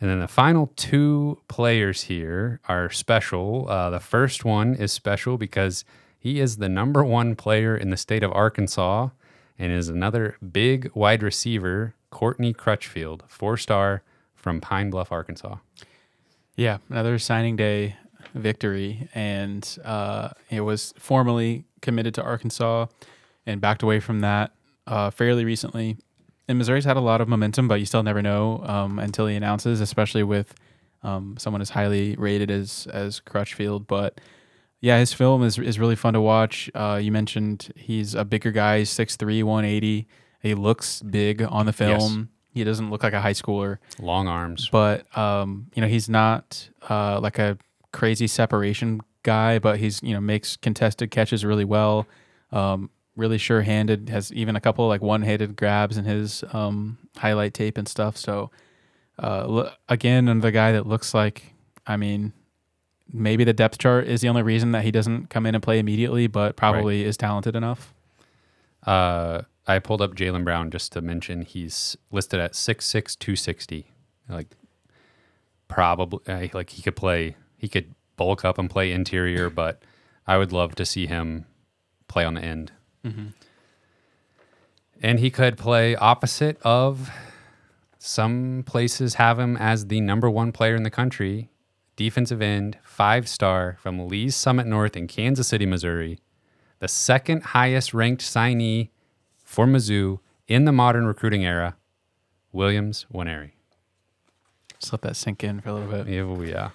And 0.00 0.10
then 0.10 0.18
the 0.18 0.26
final 0.26 0.72
two 0.74 1.42
players 1.46 2.02
here 2.02 2.58
are 2.66 2.90
special. 2.90 3.68
Uh, 3.68 3.90
the 3.90 4.00
first 4.00 4.44
one 4.44 4.74
is 4.74 4.90
special 4.90 5.38
because 5.38 5.84
he 6.18 6.40
is 6.40 6.56
the 6.56 6.68
number 6.68 7.04
one 7.04 7.36
player 7.36 7.76
in 7.76 7.90
the 7.90 7.96
state 7.96 8.24
of 8.24 8.32
Arkansas 8.32 9.10
and 9.58 9.72
is 9.72 9.88
another 9.88 10.36
big 10.52 10.90
wide 10.94 11.22
receiver, 11.22 11.94
Courtney 12.10 12.52
Crutchfield, 12.52 13.24
four 13.28 13.56
star 13.56 14.02
from 14.34 14.60
Pine 14.60 14.90
Bluff, 14.90 15.10
Arkansas. 15.12 15.56
Yeah, 16.56 16.78
another 16.88 17.18
signing 17.18 17.56
day 17.56 17.96
victory, 18.34 19.08
and 19.14 19.78
uh, 19.84 20.30
it 20.50 20.60
was 20.60 20.94
formally 20.98 21.64
committed 21.80 22.14
to 22.14 22.22
Arkansas 22.22 22.86
and 23.46 23.60
backed 23.60 23.82
away 23.82 24.00
from 24.00 24.20
that 24.20 24.52
uh, 24.86 25.10
fairly 25.10 25.44
recently. 25.44 25.96
And 26.46 26.58
Missouri's 26.58 26.84
had 26.84 26.96
a 26.96 27.00
lot 27.00 27.20
of 27.20 27.28
momentum, 27.28 27.68
but 27.68 27.80
you 27.80 27.86
still 27.86 28.02
never 28.02 28.22
know 28.22 28.62
um, 28.66 28.98
until 28.98 29.26
he 29.26 29.34
announces, 29.34 29.80
especially 29.80 30.22
with 30.22 30.54
um, 31.02 31.36
someone 31.38 31.62
as 31.62 31.70
highly 31.70 32.16
rated 32.16 32.50
as 32.50 32.86
as 32.92 33.20
Crutchfield. 33.20 33.86
But 33.86 34.20
yeah, 34.84 34.98
his 34.98 35.14
film 35.14 35.42
is 35.42 35.58
is 35.58 35.78
really 35.78 35.96
fun 35.96 36.12
to 36.12 36.20
watch. 36.20 36.70
Uh, 36.74 37.00
you 37.02 37.10
mentioned 37.10 37.72
he's 37.74 38.14
a 38.14 38.22
bigger 38.22 38.50
guy, 38.50 38.80
he's 38.80 38.90
6'3", 38.90 39.42
180. 39.42 40.06
He 40.42 40.54
looks 40.54 41.00
big 41.00 41.40
on 41.40 41.64
the 41.64 41.72
film. 41.72 42.28
He 42.52 42.64
doesn't 42.64 42.90
look 42.90 43.02
like 43.02 43.14
a 43.14 43.20
high 43.22 43.32
schooler, 43.32 43.78
Long 43.98 44.28
arms. 44.28 44.68
but 44.70 45.06
um, 45.16 45.68
you 45.74 45.80
know 45.80 45.88
he's 45.88 46.10
not 46.10 46.68
uh, 46.90 47.18
like 47.18 47.38
a 47.38 47.56
crazy 47.92 48.26
separation 48.26 49.00
guy, 49.22 49.58
but 49.58 49.78
he's 49.78 50.02
you 50.02 50.12
know 50.12 50.20
makes 50.20 50.58
contested 50.58 51.10
catches 51.10 51.46
really 51.46 51.64
well. 51.64 52.06
Um, 52.52 52.90
really 53.16 53.38
sure-handed. 53.38 54.10
Has 54.10 54.30
even 54.34 54.54
a 54.54 54.60
couple 54.60 54.86
like 54.86 55.00
one-handed 55.00 55.56
grabs 55.56 55.96
in 55.96 56.04
his 56.04 56.44
um, 56.52 56.98
highlight 57.16 57.54
tape 57.54 57.78
and 57.78 57.88
stuff. 57.88 58.18
So 58.18 58.50
uh, 59.18 59.70
again, 59.88 60.28
another 60.28 60.50
guy 60.50 60.72
that 60.72 60.86
looks 60.86 61.14
like 61.14 61.54
I 61.86 61.96
mean 61.96 62.34
maybe 63.12 63.44
the 63.44 63.52
depth 63.52 63.78
chart 63.78 64.06
is 64.06 64.20
the 64.20 64.28
only 64.28 64.42
reason 64.42 64.72
that 64.72 64.84
he 64.84 64.90
doesn't 64.90 65.30
come 65.30 65.46
in 65.46 65.54
and 65.54 65.62
play 65.62 65.78
immediately, 65.78 66.26
but 66.26 66.56
probably 66.56 67.04
is 67.04 67.16
talented 67.16 67.54
enough. 67.56 67.94
Uh, 68.86 69.42
I 69.66 69.78
pulled 69.78 70.02
up 70.02 70.14
Jalen 70.14 70.44
Brown 70.44 70.70
just 70.70 70.92
to 70.92 71.00
mention 71.00 71.42
he's 71.42 71.96
listed 72.10 72.40
at 72.40 72.52
6'6", 72.52 73.18
260. 73.18 73.90
Like 74.28 74.48
probably 75.68 76.20
uh, 76.26 76.48
like 76.52 76.70
he 76.70 76.82
could 76.82 76.96
play. 76.96 77.36
He 77.56 77.68
could 77.68 77.94
bulk 78.16 78.44
up 78.44 78.58
and 78.58 78.68
play 78.70 78.92
interior, 78.92 79.48
but 79.50 79.82
I 80.26 80.36
would 80.38 80.52
love 80.52 80.74
to 80.76 80.84
see 80.84 81.06
him 81.06 81.46
play 82.08 82.24
on 82.24 82.34
the 82.34 82.42
end. 82.42 82.72
And 85.02 85.18
he 85.18 85.30
could 85.30 85.58
play 85.58 85.96
opposite 85.96 86.58
of 86.62 87.10
some 87.98 88.64
places 88.66 89.14
have 89.14 89.38
him 89.38 89.56
as 89.56 89.86
the 89.86 90.00
number 90.00 90.28
one 90.30 90.52
player 90.52 90.74
in 90.76 90.82
the 90.82 90.90
country, 90.90 91.50
defensive 91.96 92.42
end, 92.42 92.78
five 92.82 93.28
star 93.28 93.76
from 93.80 94.08
Lee's 94.08 94.36
Summit 94.36 94.66
North 94.66 94.96
in 94.96 95.06
Kansas 95.06 95.48
City, 95.48 95.66
Missouri, 95.66 96.18
the 96.80 96.88
second 96.88 97.42
highest 97.42 97.94
ranked 97.94 98.22
signee 98.22 98.90
for 99.42 99.66
Mizzou 99.66 100.18
in 100.48 100.64
the 100.64 100.72
modern 100.72 101.06
recruiting 101.06 101.44
era, 101.44 101.76
Williams 102.52 103.06
Nwaneri. 103.12 103.52
Just 104.78 104.92
let 104.92 105.02
that 105.02 105.16
sink 105.16 105.42
in 105.44 105.60
for 105.60 105.70
a 105.70 105.74
little 105.74 105.90
bit. 105.90 106.08
Yeah, 106.08 106.22
oh, 106.22 106.42
yeah. 106.42 106.70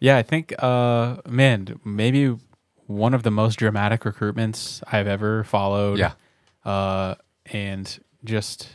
Yeah, 0.00 0.16
I 0.16 0.22
think, 0.22 0.52
uh, 0.62 1.18
man, 1.28 1.78
maybe 1.84 2.36
one 2.86 3.14
of 3.14 3.22
the 3.22 3.30
most 3.30 3.56
dramatic 3.56 4.00
recruitments 4.00 4.82
I've 4.90 5.06
ever 5.06 5.44
followed. 5.44 5.98
Yeah. 5.98 6.12
Uh, 6.64 7.14
and 7.46 7.98
just 8.24 8.68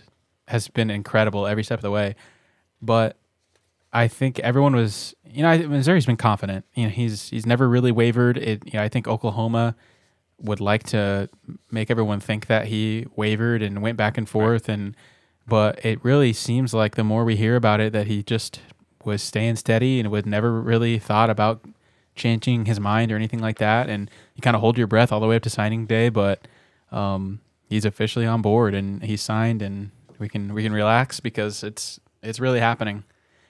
has 0.47 0.67
been 0.67 0.89
incredible 0.89 1.47
every 1.47 1.63
step 1.63 1.79
of 1.79 1.83
the 1.83 1.91
way. 1.91 2.15
But 2.81 3.17
I 3.91 4.07
think 4.07 4.39
everyone 4.39 4.75
was, 4.75 5.15
you 5.31 5.43
know, 5.43 5.49
I, 5.49 5.57
Missouri's 5.57 6.05
been 6.05 6.17
confident. 6.17 6.65
You 6.73 6.85
know, 6.85 6.89
he's 6.89 7.29
he's 7.29 7.45
never 7.45 7.67
really 7.67 7.91
wavered. 7.91 8.37
It, 8.37 8.63
you 8.65 8.73
know, 8.73 8.83
I 8.83 8.89
think 8.89 9.07
Oklahoma 9.07 9.75
would 10.39 10.59
like 10.59 10.83
to 10.83 11.29
make 11.71 11.89
everyone 11.89 12.19
think 12.19 12.47
that 12.47 12.67
he 12.67 13.05
wavered 13.15 13.61
and 13.61 13.81
went 13.81 13.97
back 13.97 14.17
and 14.17 14.27
forth, 14.27 14.69
and 14.69 14.95
but 15.47 15.83
it 15.85 16.03
really 16.03 16.33
seems 16.33 16.73
like 16.73 16.95
the 16.95 17.03
more 17.03 17.23
we 17.23 17.35
hear 17.35 17.55
about 17.55 17.79
it, 17.79 17.93
that 17.93 18.07
he 18.07 18.23
just 18.23 18.61
was 19.03 19.23
staying 19.23 19.55
steady 19.55 19.99
and 19.99 20.11
would 20.11 20.25
never 20.25 20.61
really 20.61 20.99
thought 20.99 21.29
about 21.29 21.63
changing 22.15 22.65
his 22.65 22.79
mind 22.79 23.11
or 23.11 23.15
anything 23.15 23.39
like 23.39 23.57
that. 23.59 23.89
And 23.89 24.11
you 24.35 24.41
kind 24.41 24.55
of 24.55 24.61
hold 24.61 24.77
your 24.77 24.87
breath 24.87 25.11
all 25.11 25.19
the 25.19 25.27
way 25.27 25.37
up 25.37 25.43
to 25.43 25.49
signing 25.49 25.85
day, 25.85 26.09
but 26.09 26.45
um, 26.91 27.39
he's 27.69 27.85
officially 27.85 28.25
on 28.25 28.41
board 28.41 28.73
and 28.73 29.03
he's 29.03 29.21
signed, 29.21 29.61
and 29.61 29.91
we 30.19 30.27
can 30.27 30.53
we 30.53 30.63
can 30.63 30.73
relax 30.73 31.19
because 31.19 31.63
it's 31.63 31.99
it's 32.21 32.39
really 32.39 32.59
happening. 32.59 33.03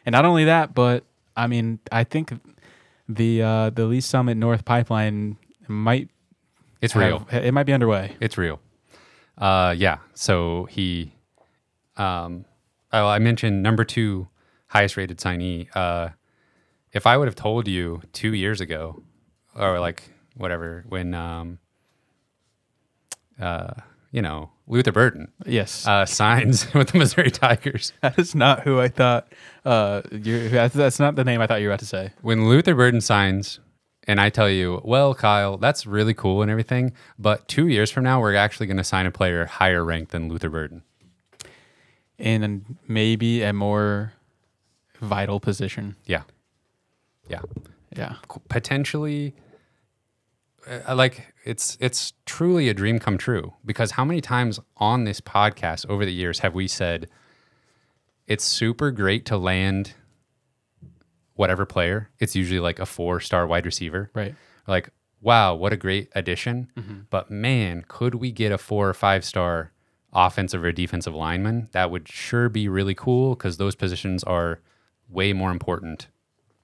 And 0.06 0.14
not 0.14 0.26
only 0.26 0.46
that, 0.46 0.74
but 0.74 1.04
I 1.38 1.48
mean, 1.48 1.80
I 1.92 2.04
think 2.04 2.34
the 3.08 3.42
uh, 3.42 3.70
the 3.70 3.86
Lee 3.86 4.02
Summit 4.02 4.36
North 4.36 4.66
pipeline 4.66 5.38
might 5.68 6.10
It's 6.82 6.94
have- 6.94 7.02
real. 7.04 7.28
It 7.32 7.54
might 7.54 7.64
be 7.66 7.74
underway. 7.74 8.16
It's 8.20 8.38
real. 8.38 8.60
Uh, 9.38 9.74
yeah. 9.78 10.00
So 10.16 10.66
he, 10.66 11.14
um, 11.96 12.44
oh, 12.92 13.08
I 13.08 13.20
mentioned 13.20 13.62
number 13.64 13.86
two 13.86 14.28
highest 14.68 14.98
rated 14.98 15.20
signee. 15.20 15.68
Uh, 15.76 16.10
if 16.92 17.06
I 17.06 17.16
would 17.18 17.28
have 17.28 17.36
told 17.36 17.68
you 17.68 18.02
two 18.14 18.34
years 18.34 18.60
ago, 18.62 19.04
or 19.56 19.80
like 19.80 20.02
whatever, 20.36 20.84
when, 20.90 21.14
um, 21.14 21.60
uh, 23.40 23.74
you 24.12 24.22
know, 24.22 24.50
Luther 24.68 24.92
Burden 24.92 25.32
Yes, 25.46 25.88
uh, 25.88 26.06
signs 26.06 26.74
with 26.74 26.90
the 26.90 26.98
Missouri 26.98 27.32
Tigers. 27.32 27.94
that 28.02 28.20
is 28.20 28.36
not 28.36 28.62
who 28.64 28.80
I 28.80 28.90
thought. 28.90 29.32
Uh, 29.66 30.02
that's, 30.12 30.74
that's 30.74 31.00
not 31.00 31.16
the 31.16 31.24
name 31.24 31.42
I 31.42 31.48
thought 31.48 31.62
you 31.62 31.68
were 31.68 31.74
about 31.74 31.80
to 31.80 31.86
say. 31.86 32.12
When 32.22 32.48
Luther 32.48 32.76
Burden 32.76 33.02
signs, 33.02 33.60
and 34.08 34.22
I 34.22 34.30
tell 34.30 34.50
you, 34.50 34.82
well, 34.84 35.14
Kyle, 35.14 35.58
that's 35.58 35.86
really 35.86 36.14
cool 36.14 36.42
and 36.42 36.50
everything, 36.50 36.94
but 37.20 37.48
two 37.48 37.68
years 37.68 37.92
from 37.92 38.04
now, 38.04 38.22
we're 38.22 38.36
actually 38.36 38.68
going 38.68 38.78
to 38.78 38.84
sign 38.84 39.06
a 39.06 39.12
player 39.12 39.46
higher 39.46 39.84
ranked 39.84 40.12
than 40.12 40.30
Luther 40.30 40.50
Burden. 40.50 40.84
In 42.18 42.78
maybe 42.88 43.44
a 43.44 43.54
more 43.54 44.14
vital 45.00 45.40
position. 45.40 45.96
Yeah. 46.06 46.24
Yeah. 47.30 47.42
Yeah. 47.96 48.16
potentially 48.50 49.34
uh, 50.88 50.96
like 50.96 51.34
it's 51.46 51.78
it's 51.80 52.14
truly 52.26 52.70
a 52.70 52.74
dream 52.74 53.00
come 53.00 53.18
true 53.18 53.54
because 53.66 53.92
how 53.92 54.04
many 54.06 54.22
times 54.22 54.60
on 54.78 55.04
this 55.06 55.22
podcast 55.22 55.86
over 55.90 56.06
the 56.06 56.14
years 56.14 56.40
have 56.40 56.54
we 56.54 56.68
said 56.68 57.08
it's 58.28 58.44
super 58.44 58.92
great 58.92 59.26
to 59.26 59.38
land 59.38 59.94
whatever 61.36 61.66
player 61.66 62.10
it's 62.20 62.36
usually 62.36 62.60
like 62.60 62.80
a 62.80 62.86
four 62.86 63.20
star 63.20 63.46
wide 63.46 63.66
receiver 63.66 64.10
Right. 64.14 64.36
like 64.68 64.90
wow 65.22 65.54
what 65.56 65.74
a 65.74 65.78
great 65.78 66.10
addition 66.16 67.06
but 67.10 67.30
man 67.30 67.86
could 67.88 68.16
we 68.16 68.32
get 68.32 68.52
a 68.52 68.58
four 68.58 68.90
or 68.90 68.94
five 68.94 69.24
star 69.24 69.72
offensive 70.14 70.64
or 70.64 70.72
defensive 70.72 71.14
lineman 71.14 71.70
that 71.74 71.92
would 71.92 72.08
sure 72.08 72.50
be 72.50 72.68
really 72.68 72.96
cool 72.96 73.36
because 73.36 73.58
those 73.58 73.76
positions 73.76 74.24
are 74.24 74.60
way 75.10 75.32
more 75.34 75.52
important 75.52 76.08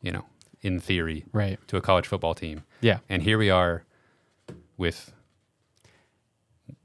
you 0.02 0.12
know 0.12 0.26
in 0.62 0.80
theory 0.80 1.26
Right. 1.34 1.60
to 1.68 1.76
a 1.76 1.82
college 1.82 2.08
football 2.08 2.34
team. 2.34 2.64
Yeah. 2.80 3.00
And 3.10 3.22
here 3.22 3.38
we 3.38 3.50
are 3.50 3.84
with 4.78 5.14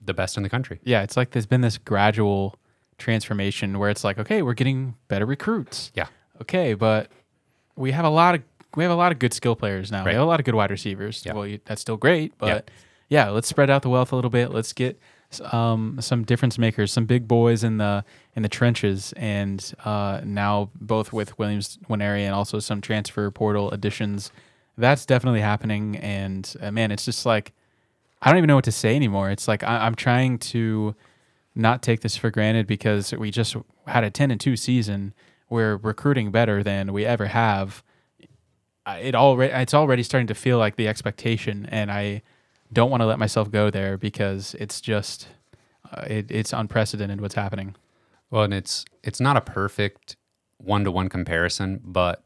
the 0.01 0.15
best 0.15 0.37
in 0.37 0.43
the 0.43 0.49
country. 0.49 0.81
Yeah. 0.85 1.03
It's 1.03 1.17
like 1.17 1.31
there's 1.31 1.47
been 1.47 1.61
this 1.61 1.79
gradual 1.79 2.57
transformation 2.99 3.79
where 3.79 3.91
it's 3.91 4.05
like, 4.05 4.19
okay, 4.19 4.43
we're 4.43 4.55
getting 4.55 4.97
better 5.09 5.27
recruits. 5.27 5.93
Yeah. 5.95 6.07
Okay, 6.41 6.75
but 6.75 7.11
we 7.77 7.93
have 7.93 8.05
a 8.05 8.11
lot 8.11 8.35
of 8.35 8.43
we 8.77 8.85
have 8.85 8.93
a 8.93 8.97
lot 8.97 9.13
of 9.13 9.19
good 9.19 9.33
skill 9.33 9.57
players 9.57 9.91
now. 9.91 10.05
We 10.05 10.13
have 10.13 10.21
a 10.21 10.27
lot 10.27 10.41
of 10.41 10.47
good 10.47 10.55
wide 10.55 10.71
receivers. 10.71 11.23
Yeah. 11.25 11.33
Well, 11.33 11.47
you, 11.47 11.59
that's 11.65 11.81
still 11.81 11.97
great, 11.97 12.37
but 12.39 12.71
yeah. 13.09 13.31
let's 13.31 13.49
spread 13.49 13.71
out 13.71 13.83
the 13.83 13.89
wealth 13.89 14.13
a 14.13 14.15
little 14.15 14.31
bit. 14.31 14.51
Let's 14.51 14.73
get 14.73 15.01
um, 15.53 15.99
some 16.01 16.25
difference 16.25 16.59
makers, 16.59 16.93
some 16.93 17.07
big 17.07 17.27
boys 17.27 17.65
in 17.65 17.79
the 17.79 18.05
in 18.37 18.43
the 18.43 18.49
trenches, 18.49 19.13
and 19.17 19.75
uh, 19.85 20.21
now 20.25 20.71
both 20.75 21.13
with 21.13 21.39
Williams 21.39 21.79
Nwaneri 21.89 22.21
and 22.21 22.35
also 22.35 22.59
some 22.59 22.81
transfer 22.81 23.31
portal 23.31 23.71
additions. 23.71 24.31
That's 24.77 25.05
definitely 25.07 25.41
happening, 25.41 25.97
and 25.97 26.55
uh, 26.61 26.71
man, 26.71 26.93
it's 26.93 27.05
just 27.05 27.27
like 27.27 27.53
I 28.21 28.31
don't 28.31 28.39
even 28.39 28.49
know 28.49 28.57
what 28.57 28.65
to 28.65 28.73
say 28.73 28.97
anymore. 28.97 29.31
It's 29.31 29.49
like 29.49 29.63
I, 29.63 29.87
I'm 29.87 29.95
trying 29.95 30.39
to 30.39 30.95
not 31.55 31.83
take 31.83 32.01
this 32.01 32.17
for 32.17 32.31
granted 32.31 32.67
because 32.67 33.13
we 33.13 33.31
just 33.31 33.57
had 33.87 34.05
a 34.05 34.11
10 34.11 34.31
and 34.31 34.41
2 34.41 34.57
season. 34.57 35.15
We're 35.51 35.77
recruiting 35.77 36.31
better 36.31 36.63
than 36.63 36.93
we 36.93 37.05
ever 37.05 37.27
have. 37.27 37.83
It 38.87 39.15
already 39.15 39.53
it's 39.53 39.75
already 39.75 40.03
starting 40.03 40.29
to 40.29 40.35
feel 40.35 40.59
like 40.59 40.77
the 40.77 40.89
expectation, 40.89 41.67
and 41.67 41.91
I 41.91 42.23
don't 42.73 42.91
want 42.91 43.03
to 43.03 43.07
let 43.07 43.19
myself 43.19 43.51
go 43.51 43.71
there 43.71 43.99
because 43.99 44.55
it's 44.59 44.81
just 44.81 45.29
uh, 45.93 46.05
it, 46.07 46.31
it's 46.31 46.53
unprecedented 46.53 47.21
what's 47.21 47.35
happening. 47.35 47.77
Well, 48.31 48.45
and 48.45 48.55
it's 48.55 48.85
it's 49.03 49.21
not 49.21 49.37
a 49.37 49.41
perfect 49.41 50.17
one 50.59 50.85
to 50.85 50.91
one 50.91 51.09
comparison, 51.09 51.81
but 51.85 52.25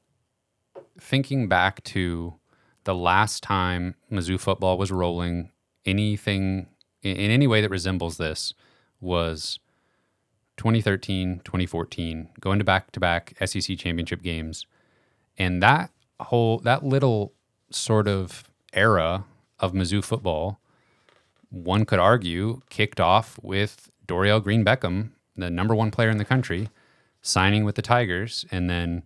thinking 0.99 1.49
back 1.49 1.83
to 1.85 2.35
the 2.85 2.95
last 2.95 3.43
time 3.43 3.95
Mizzou 4.11 4.39
football 4.39 4.79
was 4.79 4.91
rolling, 4.91 5.51
anything 5.85 6.67
in, 7.03 7.17
any 7.17 7.47
way 7.47 7.61
that 7.61 7.71
resembles 7.71 8.17
this 8.17 8.55
was 9.01 9.59
2013, 10.57 11.41
2014, 11.45 12.29
going 12.41 12.59
to 12.59 12.65
back 12.65 12.93
to 12.93 13.01
back 13.01 13.35
SEC 13.45 13.77
championship 13.79 14.23
games. 14.23 14.67
And 15.39 15.63
that 15.63 15.91
whole, 16.21 16.59
that 16.59 16.85
little 16.85 17.33
sort 17.71 18.07
of 18.07 18.45
era 18.73 19.25
of 19.59 19.73
Mizzou 19.73 20.05
football, 20.05 20.61
one 21.51 21.85
could 21.85 21.99
argue, 21.99 22.61
kicked 22.71 23.01
off 23.01 23.39
with 23.43 23.91
Dorial 24.07 24.43
Green-Beckham, 24.43 25.11
the 25.37 25.51
number 25.51 25.75
one 25.75 25.91
player 25.91 26.11
in 26.11 26.19
the 26.19 26.25
country, 26.25 26.69
signing 27.23 27.65
with 27.65 27.75
the 27.75 27.83
Tigers. 27.83 28.45
And 28.51 28.69
then, 28.69 29.03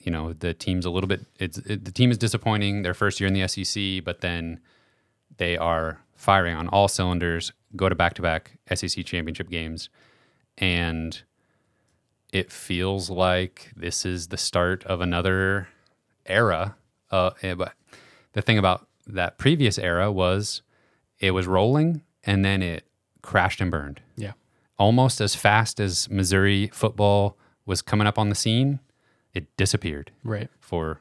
you 0.00 0.10
know, 0.10 0.32
the 0.32 0.54
team's 0.54 0.84
a 0.84 0.90
little 0.90 1.08
bit, 1.08 1.26
it's, 1.38 1.58
it, 1.58 1.84
the 1.84 1.92
team 1.92 2.10
is 2.10 2.18
disappointing 2.18 2.82
their 2.82 2.94
first 2.94 3.20
year 3.20 3.28
in 3.28 3.34
the 3.34 3.46
SEC, 3.48 4.04
but 4.04 4.20
then 4.20 4.60
they 5.38 5.56
are 5.56 6.00
firing 6.14 6.54
on 6.56 6.68
all 6.68 6.88
cylinders, 6.88 7.52
go 7.74 7.88
to 7.88 7.94
back 7.94 8.14
to 8.14 8.22
back 8.22 8.58
SEC 8.74 9.04
championship 9.04 9.48
games. 9.50 9.88
And 10.58 11.22
it 12.32 12.50
feels 12.50 13.10
like 13.10 13.70
this 13.76 14.04
is 14.04 14.28
the 14.28 14.36
start 14.36 14.84
of 14.84 15.00
another 15.00 15.68
era. 16.24 16.76
Uh, 17.10 17.30
eh, 17.42 17.54
but 17.54 17.74
the 18.32 18.42
thing 18.42 18.58
about 18.58 18.86
that 19.06 19.38
previous 19.38 19.78
era 19.78 20.10
was 20.10 20.62
it 21.20 21.30
was 21.32 21.46
rolling 21.46 22.02
and 22.24 22.44
then 22.44 22.62
it 22.62 22.84
crashed 23.22 23.60
and 23.60 23.70
burned 23.70 24.00
Yeah. 24.16 24.32
almost 24.78 25.20
as 25.20 25.34
fast 25.34 25.78
as 25.80 26.10
Missouri 26.10 26.68
football 26.72 27.36
was 27.64 27.82
coming 27.82 28.06
up 28.06 28.18
on 28.18 28.28
the 28.28 28.34
scene, 28.34 28.80
it 29.34 29.54
disappeared 29.56 30.10
Right. 30.24 30.48
for 30.60 31.00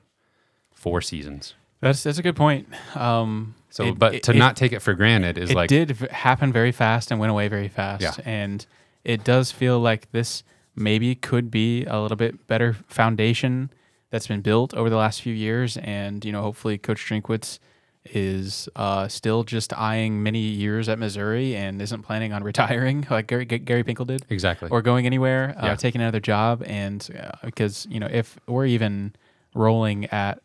four 0.74 1.02
seasons. 1.02 1.56
That's 1.86 2.02
that's 2.04 2.18
a 2.18 2.24
good 2.24 2.36
point. 2.36 2.68
Um, 2.96 3.54
So, 3.70 3.86
it- 3.86 4.00
but 4.00 4.24
to 4.24 4.32
it- 4.32 4.38
not 4.38 4.56
take 4.56 4.72
it 4.74 4.82
for 4.82 4.94
granted 4.96 5.38
is 5.38 5.50
like 5.54 5.72
it 5.72 5.90
like, 5.90 5.98
did 6.00 6.12
happen 6.12 6.52
very 6.52 6.72
fast 6.72 7.12
and 7.12 7.20
went 7.20 7.30
away 7.32 7.48
very 7.48 7.68
fast. 7.68 8.02
Yeah. 8.02 8.14
And 8.26 8.66
it 9.04 9.24
does 9.24 9.52
feel 9.52 9.80
like 9.80 10.12
this 10.12 10.44
maybe 10.76 11.14
could 11.14 11.52
be 11.52 11.86
a 11.86 12.00
little 12.02 12.18
bit 12.18 12.48
better 12.48 12.74
foundation 12.88 13.70
that's 14.10 14.28
been 14.28 14.42
built 14.42 14.74
over 14.74 14.90
the 14.90 14.96
last 14.96 15.22
few 15.22 15.34
years. 15.34 15.78
And, 15.78 16.26
you 16.26 16.32
know, 16.32 16.42
hopefully 16.42 16.78
Coach 16.80 17.06
Drinkwitz 17.06 17.60
is 18.06 18.70
uh, 18.76 19.08
still 19.08 19.44
just 19.44 19.74
eyeing 19.78 20.24
many 20.24 20.40
years 20.40 20.88
at 20.90 20.98
Missouri 21.00 21.56
and 21.56 21.82
isn't 21.82 22.04
planning 22.04 22.34
on 22.34 22.44
retiring 22.52 23.06
like 23.10 23.28
Gary, 23.28 23.46
Gary 23.46 23.84
Pinkel 23.84 24.08
did 24.08 24.26
exactly. 24.30 24.70
or 24.70 24.82
going 24.82 25.06
anywhere, 25.06 25.54
uh, 25.58 25.66
Yeah. 25.68 25.76
taking 25.76 26.02
another 26.02 26.20
job. 26.20 26.64
And 26.66 27.08
uh, 27.20 27.32
because, 27.44 27.86
you 27.90 28.00
know, 28.00 28.08
if 28.12 28.40
we're 28.48 28.66
even 28.68 29.14
rolling 29.54 30.06
at 30.08 30.40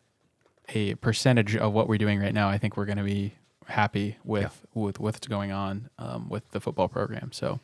a 0.73 0.95
percentage 0.95 1.55
of 1.55 1.73
what 1.73 1.87
we're 1.87 1.97
doing 1.97 2.19
right 2.19 2.33
now, 2.33 2.49
I 2.49 2.57
think 2.57 2.77
we're 2.77 2.85
going 2.85 2.97
to 2.97 3.03
be 3.03 3.33
happy 3.67 4.17
with, 4.23 4.65
with 4.73 4.99
what's 4.99 5.25
going 5.27 5.51
on 5.51 5.89
um, 5.97 6.29
with 6.29 6.49
the 6.51 6.59
football 6.59 6.87
program. 6.87 7.31
So, 7.31 7.59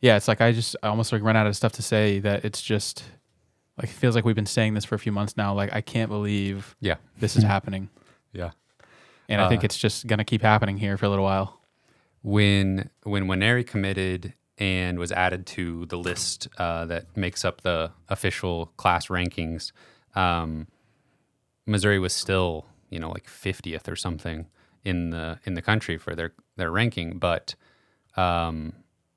yeah, 0.00 0.16
it's 0.16 0.28
like 0.28 0.40
I 0.40 0.52
just 0.52 0.76
I 0.82 0.88
almost 0.88 1.12
like 1.12 1.22
run 1.22 1.36
out 1.36 1.46
of 1.46 1.56
stuff 1.56 1.72
to 1.72 1.82
say 1.82 2.18
that 2.20 2.44
it's 2.44 2.60
just 2.60 3.04
like 3.78 3.88
it 3.90 3.92
feels 3.94 4.14
like 4.14 4.24
we've 4.24 4.34
been 4.36 4.46
saying 4.46 4.74
this 4.74 4.84
for 4.84 4.94
a 4.94 4.98
few 4.98 5.12
months 5.12 5.36
now. 5.36 5.54
Like 5.54 5.72
I 5.72 5.80
can't 5.80 6.10
believe 6.10 6.76
yeah. 6.80 6.96
this 7.18 7.36
is 7.36 7.42
happening, 7.42 7.88
Yeah. 8.32 8.50
and 9.28 9.40
I 9.40 9.48
think 9.48 9.62
Uh, 9.62 9.66
it's 9.66 9.78
just 9.78 10.06
going 10.06 10.18
to 10.18 10.24
keep 10.24 10.42
happening 10.42 10.76
here 10.78 10.96
for 10.98 11.06
a 11.06 11.08
little 11.08 11.24
while. 11.24 11.60
when 12.22 12.90
when 13.04 13.24
Nwaneri 13.26 13.66
committed 13.66 14.34
and 14.58 14.98
was 14.98 15.10
added 15.10 15.46
to 15.46 15.86
the 15.86 15.96
list 15.98 16.48
uh, 16.58 16.84
that 16.86 17.16
makes 17.16 17.44
up 17.44 17.62
the 17.62 17.90
official 18.08 18.66
class 18.76 19.08
rankings, 19.08 19.72
um, 20.14 20.66
Missouri 21.66 21.98
was 21.98 22.12
still 22.12 22.66
you 22.90 22.98
know 22.98 23.10
like 23.10 23.26
50th 23.26 23.88
or 23.88 23.96
something 23.96 24.46
in 24.84 25.10
the 25.10 25.38
in 25.44 25.54
the 25.54 25.62
country 25.62 25.96
for 25.98 26.14
their 26.14 26.32
their 26.56 26.70
ranking, 26.70 27.18
but 27.18 27.54
um, 28.16 28.72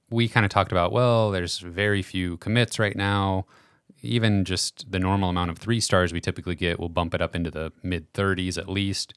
we 0.10 0.28
kind 0.28 0.46
of 0.46 0.52
talked 0.52 0.72
about 0.72 0.92
well, 0.92 1.32
there's 1.32 1.60
very 1.60 2.02
few 2.02 2.38
commits 2.38 2.80
right 2.80 2.96
now. 2.96 3.46
Even 4.02 4.46
just 4.46 4.90
the 4.92 5.00
normal 5.00 5.30
amount 5.30 5.50
of 5.52 5.58
three 5.58 5.80
stars 5.80 6.14
we 6.14 6.22
typically 6.22 6.56
get 6.56 6.80
will 6.80 6.90
bump 6.90 7.14
it 7.14 7.22
up 7.22 7.36
into 7.36 7.52
the 7.52 7.72
mid 7.84 8.12
30s 8.14 8.58
at 8.58 8.70
least. 8.70 9.14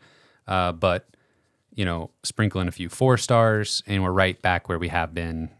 Uh, 0.46 0.72
but 0.72 1.06
you 1.74 1.84
know, 1.84 2.10
sprinkle 2.24 2.60
in 2.60 2.68
a 2.68 2.72
few 2.72 2.88
four 2.88 3.16
stars, 3.16 3.82
and 3.86 4.02
we're 4.02 4.10
right 4.10 4.40
back 4.42 4.68
where 4.68 4.78
we 4.78 4.88
have 4.88 5.14
been 5.14 5.50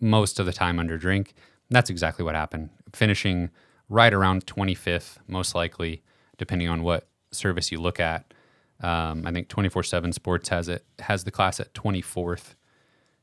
most 0.00 0.40
of 0.40 0.46
the 0.46 0.52
time 0.52 0.78
under 0.78 0.98
drink. 0.98 1.34
That's 1.70 1.90
exactly 1.90 2.24
what 2.24 2.34
happened. 2.34 2.70
Finishing 2.92 3.50
right 3.88 4.12
around 4.12 4.46
25th, 4.46 5.18
most 5.28 5.54
likely, 5.54 6.02
depending 6.38 6.68
on 6.68 6.82
what 6.82 7.06
service 7.30 7.70
you 7.70 7.80
look 7.80 8.00
at. 8.00 8.32
Um, 8.80 9.26
I 9.26 9.32
think 9.32 9.48
24 9.48 9.82
7 9.82 10.12
Sports 10.12 10.48
has 10.50 10.68
it, 10.68 10.84
has 11.00 11.24
the 11.24 11.30
class 11.30 11.60
at 11.60 11.72
24th 11.74 12.54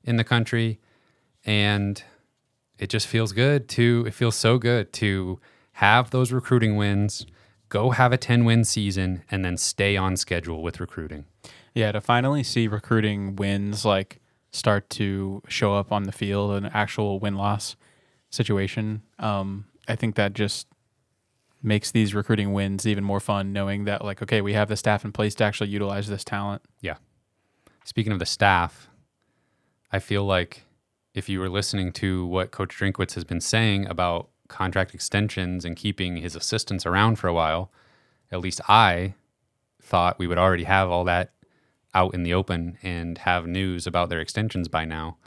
in 0.03 0.17
the 0.17 0.23
country. 0.23 0.79
And 1.45 2.01
it 2.77 2.89
just 2.89 3.07
feels 3.07 3.33
good 3.33 3.67
to, 3.69 4.05
it 4.07 4.13
feels 4.13 4.35
so 4.35 4.57
good 4.57 4.91
to 4.93 5.39
have 5.73 6.11
those 6.11 6.31
recruiting 6.31 6.75
wins, 6.75 7.25
go 7.69 7.91
have 7.91 8.11
a 8.11 8.17
10 8.17 8.45
win 8.45 8.63
season, 8.63 9.23
and 9.29 9.43
then 9.43 9.57
stay 9.57 9.97
on 9.97 10.17
schedule 10.17 10.61
with 10.61 10.79
recruiting. 10.79 11.25
Yeah, 11.73 11.91
to 11.91 12.01
finally 12.01 12.43
see 12.43 12.67
recruiting 12.67 13.35
wins 13.35 13.83
like 13.83 14.19
start 14.51 14.89
to 14.91 15.41
show 15.47 15.73
up 15.75 15.91
on 15.91 16.03
the 16.03 16.11
field, 16.11 16.51
an 16.51 16.65
actual 16.67 17.19
win 17.19 17.35
loss 17.35 17.75
situation. 18.29 19.01
Um, 19.19 19.65
I 19.87 19.95
think 19.95 20.15
that 20.15 20.33
just 20.33 20.67
makes 21.63 21.91
these 21.91 22.13
recruiting 22.13 22.51
wins 22.53 22.85
even 22.85 23.03
more 23.03 23.19
fun, 23.21 23.53
knowing 23.53 23.85
that 23.85 24.03
like, 24.03 24.21
okay, 24.21 24.41
we 24.41 24.53
have 24.53 24.67
the 24.67 24.75
staff 24.75 25.05
in 25.05 25.11
place 25.11 25.33
to 25.35 25.43
actually 25.45 25.69
utilize 25.69 26.07
this 26.07 26.23
talent. 26.23 26.61
Yeah. 26.81 26.97
Speaking 27.85 28.11
of 28.13 28.19
the 28.19 28.25
staff, 28.25 28.89
I 29.91 29.99
feel 29.99 30.25
like 30.25 30.63
if 31.13 31.29
you 31.29 31.39
were 31.39 31.49
listening 31.49 31.91
to 31.93 32.25
what 32.25 32.51
Coach 32.51 32.77
Drinkwitz 32.77 33.13
has 33.15 33.23
been 33.23 33.39
saying 33.41 33.87
about 33.87 34.29
contract 34.49 34.93
extensions 34.93 35.63
and 35.65 35.75
keeping 35.75 36.17
his 36.17 36.35
assistants 36.35 36.85
around 36.85 37.15
for 37.17 37.27
a 37.27 37.33
while, 37.33 37.71
at 38.31 38.39
least 38.39 38.59
I 38.67 39.13
thought 39.81 40.19
we 40.19 40.27
would 40.27 40.37
already 40.37 40.63
have 40.63 40.89
all 40.89 41.03
that 41.05 41.31
out 41.93 42.13
in 42.13 42.23
the 42.23 42.33
open 42.33 42.77
and 42.81 43.19
have 43.19 43.45
news 43.47 43.85
about 43.85 44.09
their 44.09 44.19
extensions 44.19 44.67
by 44.67 44.83
now. 44.85 45.17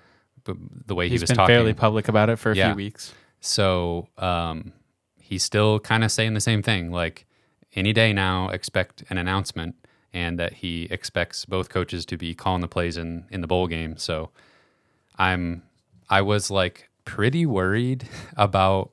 But 0.45 0.57
the 0.87 0.95
way 0.95 1.09
He's 1.09 1.21
he 1.21 1.23
was 1.25 1.31
been 1.31 1.37
talking, 1.37 1.55
fairly 1.55 1.75
public 1.75 2.09
about 2.09 2.29
it 2.31 2.37
for 2.37 2.51
a 2.53 2.57
Yeah. 2.57 2.69
few 2.71 2.77
weeks. 2.77 3.15
so 3.41 4.09
um, 4.19 4.73
he's 5.27 5.43
still 5.43 5.81
kind 5.81 6.05
of 6.05 6.13
saying 6.13 6.35
the 6.35 6.41
same 6.41 6.63
thing. 6.63 6.93
Like 6.93 7.27
any 7.75 7.93
day 7.93 8.13
now, 8.13 8.49
expect 8.51 9.03
an 9.11 9.19
announcement, 9.19 9.75
and 10.13 10.39
that 10.39 10.55
he 10.55 10.85
expects 10.85 11.45
both 11.45 11.69
coaches 11.69 12.07
to 12.07 12.17
be 12.17 12.35
calling 12.35 12.61
the 12.61 12.69
plays 12.69 12.97
in 12.97 13.27
in 13.31 13.41
the 13.41 13.47
bowl 13.47 13.67
game. 13.67 13.97
So 13.97 14.31
I'm 15.19 15.63
I 16.09 16.23
was 16.23 16.51
like 16.51 16.89
pretty 17.05 17.45
worried 17.45 18.09
about 18.37 18.93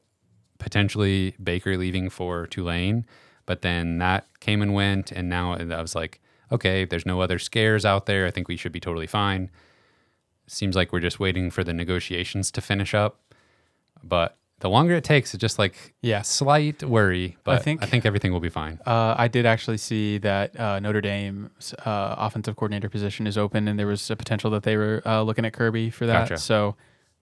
potentially 0.57 1.35
Baker 1.41 1.77
leaving 1.77 2.09
for 2.09 2.47
Tulane, 2.47 3.05
but 3.45 3.61
then 3.61 3.99
that 3.99 4.27
came 4.39 4.61
and 4.61 4.73
went, 4.73 5.11
and 5.11 5.29
now 5.29 5.53
I 5.53 5.81
was 5.81 5.93
like, 5.93 6.19
okay, 6.51 6.85
there's 6.85 7.05
no 7.05 7.21
other 7.21 7.37
scares 7.37 7.85
out 7.85 8.05
there. 8.07 8.25
I 8.25 8.31
think 8.31 8.47
we 8.47 8.57
should 8.57 8.71
be 8.71 8.79
totally 8.79 9.07
fine. 9.07 9.51
Seems 10.47 10.75
like 10.75 10.91
we're 10.91 10.99
just 10.99 11.19
waiting 11.19 11.51
for 11.51 11.63
the 11.63 11.73
negotiations 11.73 12.51
to 12.51 12.61
finish 12.61 12.93
up, 12.93 13.21
but 14.03 14.37
the 14.63 14.69
longer 14.69 14.95
it 14.95 15.03
takes, 15.03 15.33
it's 15.33 15.41
just 15.41 15.59
like 15.59 15.93
Yeah. 16.01 16.21
slight 16.23 16.81
worry. 16.83 17.37
But 17.43 17.55
I 17.55 17.59
think 17.59 17.83
I 17.83 17.85
think 17.85 18.05
everything 18.05 18.31
will 18.31 18.39
be 18.39 18.49
fine. 18.49 18.79
Uh, 18.85 19.13
I 19.17 19.27
did 19.27 19.45
actually 19.45 19.77
see 19.77 20.17
that 20.19 20.57
uh, 20.59 20.79
Notre 20.79 21.01
Dame's 21.01 21.73
uh, 21.85 22.15
offensive 22.17 22.55
coordinator 22.55 22.89
position 22.89 23.27
is 23.27 23.37
open, 23.37 23.67
and 23.67 23.77
there 23.77 23.87
was 23.87 24.09
a 24.09 24.15
potential 24.15 24.49
that 24.51 24.63
they 24.63 24.77
were 24.77 25.01
uh, 25.05 25.21
looking 25.21 25.45
at 25.45 25.53
Kirby 25.53 25.89
for 25.91 26.05
that. 26.07 26.29
Gotcha. 26.29 26.37
So, 26.37 26.75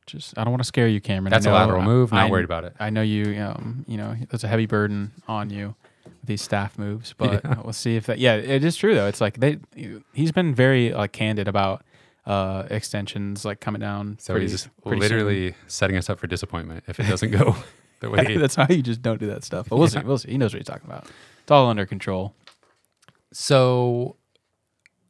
just 0.06 0.38
I 0.38 0.44
don't 0.44 0.52
want 0.52 0.62
to 0.64 0.68
scare 0.68 0.88
you, 0.88 1.02
Cameron. 1.02 1.32
That's 1.32 1.46
a 1.48 1.52
lateral 1.52 1.82
move. 1.82 2.12
Not 2.12 2.28
I- 2.28 2.30
worried 2.32 2.46
about 2.46 2.64
it. 2.64 2.74
I 2.80 2.90
know 2.92 3.02
you. 3.02 3.42
Um, 3.42 3.86
you 3.88 3.98
know, 3.98 4.16
there's 4.30 4.44
a 4.44 4.48
heavy 4.48 4.68
burden 4.68 5.12
on 5.28 5.50
you 5.50 5.74
with 6.06 6.14
these 6.26 6.42
staff 6.42 6.78
moves, 6.78 7.14
but 7.18 7.42
Yeah. 7.46 7.62
we'll 7.64 7.74
see 7.74 7.96
if 7.96 8.06
that. 8.06 8.20
Yeah, 8.20 8.36
it 8.36 8.64
is 8.64 8.76
true 8.76 8.94
though. 8.94 9.08
It's 9.08 9.22
like 9.22 9.40
they. 9.40 9.58
He's 10.14 10.32
been 10.32 10.54
very 10.54 10.94
like 10.94 11.12
candid 11.12 11.48
about 11.48 11.84
uh, 12.26 12.64
extensions 12.70 13.44
like 13.46 13.60
coming 13.60 13.80
down. 13.82 14.18
So 14.20 14.34
pretty- 14.34 14.50
he's 14.50 14.68
pretty 14.84 15.02
soon. 15.02 15.18
literally 15.18 15.56
setting 15.68 15.98
us 15.98 16.10
up 16.10 16.20
for 16.20 16.28
disappointment 16.28 16.84
if 16.88 17.00
it 17.00 17.08
doesn't 17.08 17.32
go 17.32 17.56
the 18.00 18.10
way. 18.10 18.38
That's 18.38 18.58
why 18.58 18.68
you 18.70 18.82
just 18.82 19.02
don't 19.02 19.20
do 19.20 19.28
that 19.28 19.44
stuff. 19.44 19.70
But 19.70 19.78
we'll 19.78 19.88
see. 19.88 20.00
We'll 20.00 20.18
see. 20.18 20.32
He 20.32 20.38
knows 20.38 20.54
what 20.54 20.60
he's 20.60 20.68
talking 20.68 20.88
about. 20.90 21.08
It's 21.42 21.52
all 21.52 21.68
under 21.70 21.86
control. 21.86 22.36
So 23.34 24.18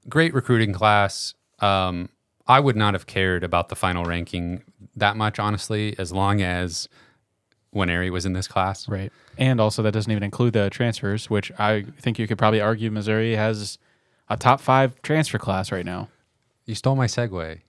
great 0.07 0.33
recruiting 0.33 0.73
class. 0.73 1.33
Um, 1.59 2.09
I 2.47 2.59
would 2.59 2.75
not 2.75 2.93
have 2.93 3.05
cared 3.05 3.43
about 3.43 3.69
the 3.69 3.75
final 3.75 4.03
ranking 4.03 4.63
that 4.95 5.15
much, 5.15 5.39
honestly, 5.39 5.95
as 5.97 6.11
long 6.11 6.41
as 6.41 6.89
when 7.71 7.87
Nwaneri 7.87 8.11
was 8.11 8.25
in 8.25 8.33
this 8.33 8.47
class. 8.47 8.87
Right. 8.89 9.11
And 9.37 9.61
also, 9.61 9.81
that 9.83 9.91
doesn't 9.91 10.11
even 10.11 10.23
include 10.23 10.53
the 10.53 10.69
transfers, 10.69 11.29
which 11.29 11.51
I 11.57 11.85
think 11.99 12.19
you 12.19 12.27
could 12.27 12.37
probably 12.37 12.59
argue 12.61 12.91
Missouri 12.91 13.35
has 13.35 13.77
a 14.29 14.35
top 14.37 14.59
five 14.59 15.01
transfer 15.01 15.37
class 15.37 15.71
right 15.71 15.85
now. 15.85 16.09
You 16.71 16.75
stole 16.75 16.95
my 16.95 17.05
segue. 17.07 17.59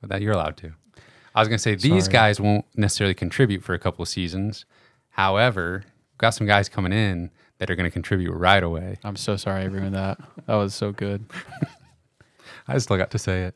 But 0.00 0.10
that 0.10 0.20
you're 0.20 0.32
allowed 0.32 0.56
to. 0.56 0.72
I 1.32 1.38
was 1.40 1.46
going 1.46 1.58
to 1.58 1.62
say 1.62 1.76
these 1.76 2.06
Sorry. 2.06 2.12
guys 2.12 2.40
won't 2.40 2.64
necessarily 2.74 3.14
contribute 3.14 3.62
for 3.62 3.72
a 3.72 3.78
couple 3.78 4.02
of 4.02 4.08
seasons. 4.08 4.64
However, 5.10 5.84
we've 5.84 6.18
got 6.18 6.30
some 6.30 6.44
guys 6.48 6.68
coming 6.68 6.92
in 6.92 7.30
that 7.58 7.70
are 7.70 7.76
going 7.76 7.88
to 7.88 7.92
contribute 7.92 8.32
right 8.32 8.64
away. 8.64 8.98
I'm 9.04 9.14
so 9.14 9.36
sorry 9.36 9.62
I 9.62 9.66
ruined 9.66 9.94
that. 9.94 10.18
That 10.46 10.56
was 10.56 10.74
so 10.74 10.90
good. 10.90 11.24
I 12.66 12.78
still 12.78 12.96
got 12.96 13.12
to 13.12 13.18
say 13.20 13.42
it. 13.44 13.54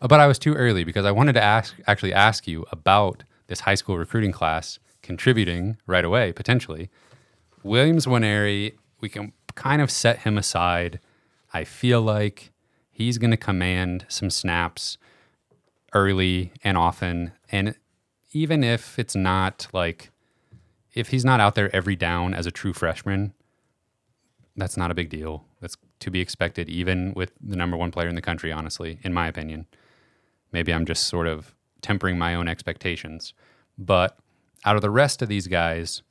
Uh, 0.00 0.08
But 0.08 0.18
I 0.18 0.26
was 0.26 0.40
too 0.40 0.54
early 0.54 0.82
because 0.82 1.04
I 1.06 1.12
wanted 1.12 1.34
to 1.34 1.42
ask 1.42 1.72
actually 1.86 2.12
ask 2.12 2.48
you 2.48 2.66
about 2.72 3.22
this 3.46 3.60
high 3.60 3.76
school 3.76 3.96
recruiting 3.96 4.32
class 4.32 4.80
contributing 5.02 5.76
right 5.86 6.04
away, 6.04 6.32
potentially. 6.32 6.90
Williams 7.62 8.06
Nwaneri, 8.06 8.72
we 9.00 9.08
can 9.08 9.32
kind 9.54 9.80
of 9.80 9.88
set 9.88 10.18
him 10.22 10.36
aside. 10.36 10.98
I 11.54 11.62
feel 11.62 12.02
like 12.02 12.51
he's 12.92 13.18
going 13.18 13.30
to 13.32 13.36
command 13.36 14.06
some 14.08 14.30
snaps 14.30 14.98
early 15.92 16.52
and 16.62 16.76
often. 16.76 17.32
And 17.50 17.74
even 18.32 18.62
if 18.62 18.98
it's 18.98 19.16
not 19.16 19.66
like, 19.72 20.10
if 20.94 21.08
he's 21.08 21.24
not 21.24 21.40
out 21.40 21.54
there 21.54 21.74
every 21.74 21.96
down 21.96 22.34
as 22.34 22.46
a 22.46 22.50
true 22.50 22.72
freshman, 22.72 23.32
that's 24.56 24.76
not 24.76 24.90
a 24.90 24.94
big 24.94 25.08
deal. 25.08 25.44
That's 25.60 25.76
to 26.00 26.10
be 26.10 26.20
expected, 26.20 26.68
even 26.68 27.12
with 27.14 27.32
the 27.40 27.56
number 27.56 27.76
one 27.76 27.90
player 27.90 28.08
in 28.08 28.14
the 28.14 28.22
country, 28.22 28.52
honestly, 28.52 28.98
in 29.02 29.12
my 29.12 29.26
opinion. 29.26 29.66
Maybe 30.52 30.72
I'm 30.72 30.84
just 30.84 31.06
sort 31.06 31.26
of 31.26 31.54
tempering 31.80 32.18
my 32.18 32.34
own 32.34 32.48
expectations. 32.48 33.32
But 33.78 34.18
out 34.64 34.76
of 34.76 34.82
the 34.82 34.90
rest 34.90 35.22
of 35.22 35.28
these 35.28 35.46
guys, 35.46 36.02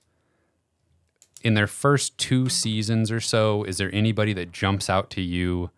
in 1.43 1.53
their 1.53 1.67
first 1.67 2.17
two 2.17 2.49
seasons 2.49 3.11
or 3.11 3.19
so, 3.19 3.63
is 3.63 3.77
there 3.77 3.93
anybody 3.93 4.33
that 4.33 4.51
jumps 4.51 4.89
out 4.89 5.09
to 5.11 5.21
you, 5.21 5.69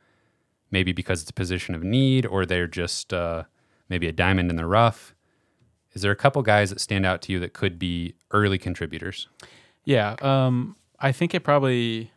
maybe 0.74 0.92
because 0.92 1.22
it's 1.22 1.30
a 1.30 1.34
position 1.34 1.74
of 1.74 1.84
need 1.84 2.26
or 2.26 2.46
they're 2.46 2.68
just 2.68 3.14
uh, 3.14 3.44
maybe 3.88 4.08
a 4.08 4.12
diamond 4.12 4.50
in 4.50 4.58
the 4.58 4.66
rough? 4.66 5.16
Is 5.94 6.02
there 6.02 6.12
a 6.12 6.16
couple 6.16 6.42
guys 6.42 6.70
that 6.72 6.82
stand 6.82 7.06
out 7.06 7.22
to 7.24 7.32
you 7.32 7.40
that 7.40 7.54
could 7.54 7.80
be 7.80 8.16
early 8.34 8.58
contributors. 8.58 9.30
Yeah, 9.86 10.16
um, 10.22 10.76
I 11.00 11.12
think 11.12 11.34
it 11.34 11.42
probably 11.42 12.12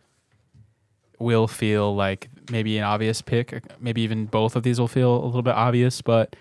will 1.19 1.47
feel 1.47 1.95
like 1.95 2.29
maybe 2.51 2.77
an 2.79 2.85
obvious 2.85 3.23
pick. 3.23 3.63
Maybe 3.81 4.03
even 4.03 4.27
both 4.27 4.57
of 4.57 4.63
these 4.63 4.81
will 4.81 4.89
feel 4.89 5.23
a 5.23 5.27
little 5.27 5.43
bit 5.43 5.55
obvious, 5.55 6.03
but 6.03 6.35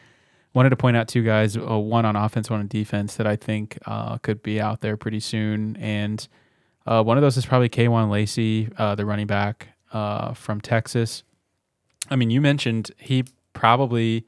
wanted 0.54 0.70
to 0.70 0.76
point 0.76 0.98
out 0.98 1.08
two 1.08 1.24
guys, 1.24 1.58
uh, 1.58 1.78
one 1.78 2.06
on 2.06 2.16
offense, 2.16 2.50
one 2.50 2.62
on 2.62 2.68
defense, 2.68 3.16
that 3.18 3.28
I 3.28 3.36
think 3.36 3.78
uh, 3.86 4.18
could 4.20 4.42
be 4.42 4.60
out 4.60 4.82
there 4.82 4.98
pretty 4.98 5.20
soon. 5.20 5.76
And 5.78 6.26
uh, 6.86 7.04
one 7.04 7.18
of 7.18 7.22
those 7.22 7.38
is 7.38 7.46
probably 7.46 7.70
Kewan 7.70 8.10
Lacy, 8.10 8.70
uh, 8.78 8.96
the 8.96 9.06
running 9.06 9.28
back 9.28 9.70
uh, 9.92 10.34
from 10.34 10.62
Texas. 10.62 11.24
I 12.10 12.16
mean, 12.16 12.30
you 12.30 12.42
mentioned 12.42 12.92
he 12.98 13.24
probably 13.54 14.26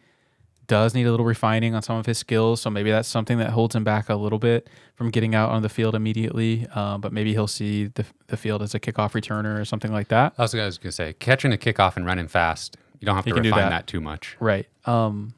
does 0.68 0.94
need 0.94 1.06
a 1.08 1.12
little 1.12 1.26
refining 1.26 1.74
on 1.76 1.82
some 1.82 1.96
of 1.98 2.06
his 2.06 2.18
skills. 2.18 2.60
So 2.62 2.70
maybe 2.70 2.92
that's 2.92 3.08
something 3.08 3.38
that 3.38 3.52
holds 3.52 3.74
him 3.76 3.84
back 3.86 4.10
a 4.10 4.16
little 4.16 4.40
bit 4.40 4.70
from 4.96 5.12
getting 5.12 5.34
out 5.34 5.50
on 5.52 5.62
the 5.62 5.70
field 5.70 5.96
immediately. 5.96 6.68
Um, 6.76 7.00
but 7.00 7.14
maybe 7.14 7.32
he'll 7.32 7.48
see 7.48 7.86
the, 7.88 8.06
the 8.28 8.36
field 8.36 8.62
as 8.62 8.76
a 8.76 8.80
kickoff 8.80 9.12
returner 9.14 9.60
or 9.60 9.64
something 9.64 9.94
like 9.94 10.10
that. 10.10 10.34
I 10.38 10.42
was, 10.42 10.54
I 10.54 10.66
was 10.66 10.78
going 10.78 10.90
to 10.90 10.92
say, 10.92 11.14
catching 11.14 11.54
a 11.54 11.58
kickoff 11.58 11.96
and 11.96 12.06
running 12.06 12.28
fast, 12.28 12.76
you 13.00 13.06
don't 13.06 13.16
have 13.16 13.24
He 13.24 13.32
to 13.32 13.38
refine 13.40 13.52
that. 13.60 13.70
that. 13.70 13.88
too 13.88 14.02
much. 14.02 14.36
Right. 14.42 14.68
Um, 14.86 15.34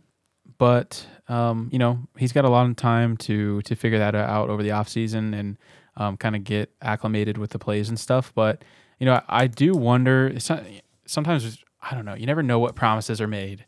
but 0.58 1.06
um, 1.28 1.70
you 1.72 1.78
know, 1.80 2.00
he's 2.18 2.32
got 2.32 2.44
a 2.46 2.50
lot 2.50 2.66
of 2.68 2.76
time 2.76 3.16
to 3.18 3.62
to 3.62 3.76
figure 3.76 4.00
that 4.00 4.16
out 4.16 4.50
over 4.50 4.64
the 4.64 4.72
off 4.72 4.90
season 4.90 5.34
and 5.34 5.58
um, 5.96 6.18
kind 6.18 6.36
of 6.36 6.44
get 6.44 6.72
acclimated 6.82 7.38
with 7.38 7.52
the 7.52 7.60
plays 7.60 7.88
and 7.88 8.00
stuff. 8.00 8.34
But 8.34 8.64
you 9.00 9.06
know, 9.06 9.14
I, 9.14 9.44
I 9.44 9.48
do 9.48 9.74
wonder. 9.74 10.40
so- 10.40 10.64
Sometimes 11.06 11.64
I 11.82 11.96
don't 11.96 12.06
know. 12.06 12.14
You 12.14 12.26
never 12.26 12.44
know 12.44 12.60
what 12.60 12.76
promises 12.76 13.22
are 13.22 13.28
made 13.28 13.66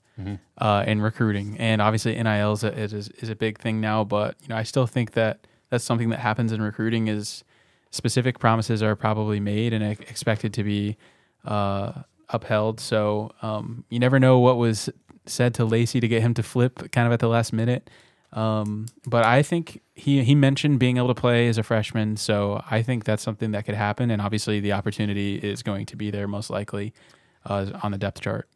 uh, 0.57 0.83
in 0.85 1.01
recruiting, 1.01 1.57
and 1.57 1.81
obviously 1.81 2.21
NIL 2.21 2.53
is 2.53 2.63
a, 2.63 2.77
is, 2.77 2.93
is 2.93 3.29
a 3.29 3.35
big 3.35 3.57
thing 3.59 3.81
now. 3.81 4.03
But 4.03 4.35
you 4.41 4.49
know, 4.49 4.55
I 4.55 4.63
still 4.63 4.85
think 4.85 5.11
that 5.13 5.47
that's 5.69 5.83
something 5.83 6.09
that 6.09 6.19
happens 6.19 6.51
in 6.51 6.61
recruiting 6.61 7.07
is 7.07 7.43
specific 7.91 8.39
promises 8.39 8.83
are 8.83 8.95
probably 8.95 9.39
made 9.39 9.73
and 9.73 9.83
expected 9.83 10.53
to 10.53 10.63
be 10.63 10.97
uh, 11.45 12.03
upheld. 12.29 12.79
So 12.79 13.31
um, 13.41 13.83
you 13.89 13.99
never 13.99 14.19
know 14.19 14.39
what 14.39 14.57
was 14.57 14.89
said 15.25 15.53
to 15.55 15.65
Lacy 15.65 15.99
to 15.99 16.07
get 16.07 16.21
him 16.21 16.33
to 16.35 16.43
flip 16.43 16.91
kind 16.91 17.07
of 17.07 17.13
at 17.13 17.19
the 17.19 17.27
last 17.27 17.53
minute. 17.53 17.89
Um, 18.33 18.85
but 19.05 19.25
I 19.25 19.43
think 19.43 19.81
he 19.93 20.23
he 20.23 20.35
mentioned 20.35 20.79
being 20.79 20.97
able 20.97 21.09
to 21.09 21.19
play 21.19 21.47
as 21.49 21.57
a 21.57 21.63
freshman, 21.63 22.15
so 22.15 22.63
I 22.69 22.81
think 22.81 23.03
that's 23.03 23.23
something 23.23 23.51
that 23.51 23.65
could 23.65 23.75
happen. 23.75 24.09
And 24.09 24.21
obviously, 24.21 24.61
the 24.61 24.71
opportunity 24.71 25.35
is 25.35 25.63
going 25.63 25.85
to 25.87 25.97
be 25.97 26.11
there 26.11 26.27
most 26.27 26.49
likely 26.49 26.93
uh, 27.45 27.67
on 27.83 27.91
the 27.91 27.97
depth 27.97 28.21
chart. 28.21 28.47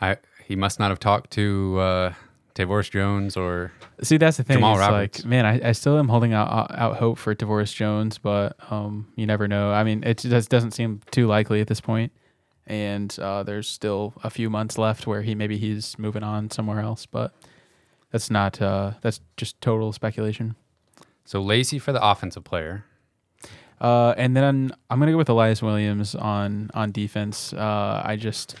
I 0.00 0.16
He 0.44 0.56
must 0.56 0.78
not 0.78 0.90
have 0.90 1.00
talked 1.00 1.30
to 1.32 1.78
uh, 1.78 2.12
Tavoris 2.54 2.90
Jones 2.90 3.36
or 3.36 3.72
See, 4.02 4.16
that's 4.16 4.36
the 4.36 4.44
thing. 4.44 4.56
Jamal 4.56 4.74
it's 4.74 4.80
Roberts. 4.80 5.18
like, 5.20 5.26
man, 5.26 5.46
I, 5.46 5.68
I 5.68 5.72
still 5.72 5.98
am 5.98 6.08
holding 6.08 6.32
out 6.32 6.70
out 6.76 6.96
hope 6.96 7.18
for 7.18 7.34
Tavoris 7.34 7.74
Jones, 7.74 8.18
but 8.18 8.56
um, 8.70 9.08
you 9.16 9.26
never 9.26 9.48
know. 9.48 9.72
I 9.72 9.84
mean, 9.84 10.04
it 10.04 10.18
just 10.18 10.48
doesn't 10.50 10.72
seem 10.72 11.00
too 11.10 11.26
likely 11.26 11.60
at 11.60 11.66
this 11.66 11.80
point, 11.80 12.12
and 12.66 13.16
uh, 13.20 13.42
there's 13.42 13.68
still 13.68 14.14
a 14.22 14.30
few 14.30 14.50
months 14.50 14.78
left 14.78 15.06
where 15.06 15.22
he 15.22 15.34
maybe 15.34 15.56
he's 15.58 15.98
moving 15.98 16.22
on 16.22 16.50
somewhere 16.50 16.80
else, 16.80 17.06
but 17.06 17.32
that's 18.12 18.30
not. 18.30 18.60
Uh, 18.62 18.92
that's 19.02 19.20
just 19.36 19.60
total 19.60 19.92
speculation. 19.92 20.54
so 21.24 21.40
Lacy 21.40 21.78
for 21.78 21.92
the 21.92 22.04
offensive 22.04 22.44
player. 22.44 22.84
Uh, 23.80 24.14
and 24.16 24.36
then 24.36 24.72
I'm 24.90 24.98
gonna 24.98 25.12
go 25.12 25.18
with 25.18 25.28
Elias 25.28 25.62
Williams 25.62 26.14
on 26.14 26.70
on 26.74 26.90
defense. 26.92 27.52
Uh, 27.52 28.02
I 28.04 28.16
just, 28.16 28.56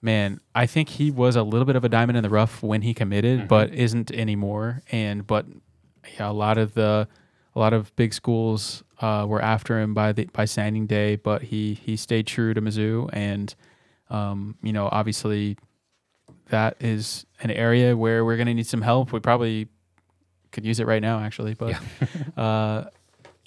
man, 0.00 0.40
I 0.54 0.66
think 0.66 0.88
he 0.88 1.10
was 1.10 1.36
a 1.36 1.42
little 1.42 1.64
bit 1.64 1.76
of 1.76 1.84
a 1.84 1.88
diamond 1.88 2.16
in 2.16 2.22
the 2.22 2.30
rough 2.30 2.62
when 2.62 2.82
he 2.82 2.92
committed, 2.94 3.46
but 3.48 3.72
isn't 3.72 4.10
anymore. 4.10 4.82
And 4.90 5.26
but 5.26 5.46
yeah, 6.18 6.30
a 6.30 6.32
lot 6.32 6.58
of 6.58 6.74
the 6.74 7.06
a 7.54 7.58
lot 7.58 7.72
of 7.72 7.94
big 7.94 8.12
schools 8.12 8.82
uh, 9.00 9.26
were 9.28 9.40
after 9.40 9.78
him 9.78 9.94
by 9.94 10.12
the 10.12 10.24
by 10.32 10.44
signing 10.44 10.86
day, 10.86 11.16
but 11.16 11.42
he 11.42 11.74
he 11.74 11.96
stayed 11.96 12.26
true 12.26 12.52
to 12.52 12.60
Mizzou, 12.60 13.10
and 13.12 13.54
um, 14.10 14.56
you 14.62 14.72
know, 14.72 14.88
obviously, 14.90 15.56
that 16.48 16.76
is 16.80 17.26
an 17.40 17.52
area 17.52 17.96
where 17.96 18.24
we're 18.24 18.36
gonna 18.36 18.54
need 18.54 18.66
some 18.66 18.82
help. 18.82 19.12
We 19.12 19.20
probably 19.20 19.68
could 20.50 20.64
use 20.64 20.80
it 20.80 20.86
right 20.88 21.02
now, 21.02 21.20
actually, 21.20 21.54
but. 21.54 21.78
uh, 22.36 22.84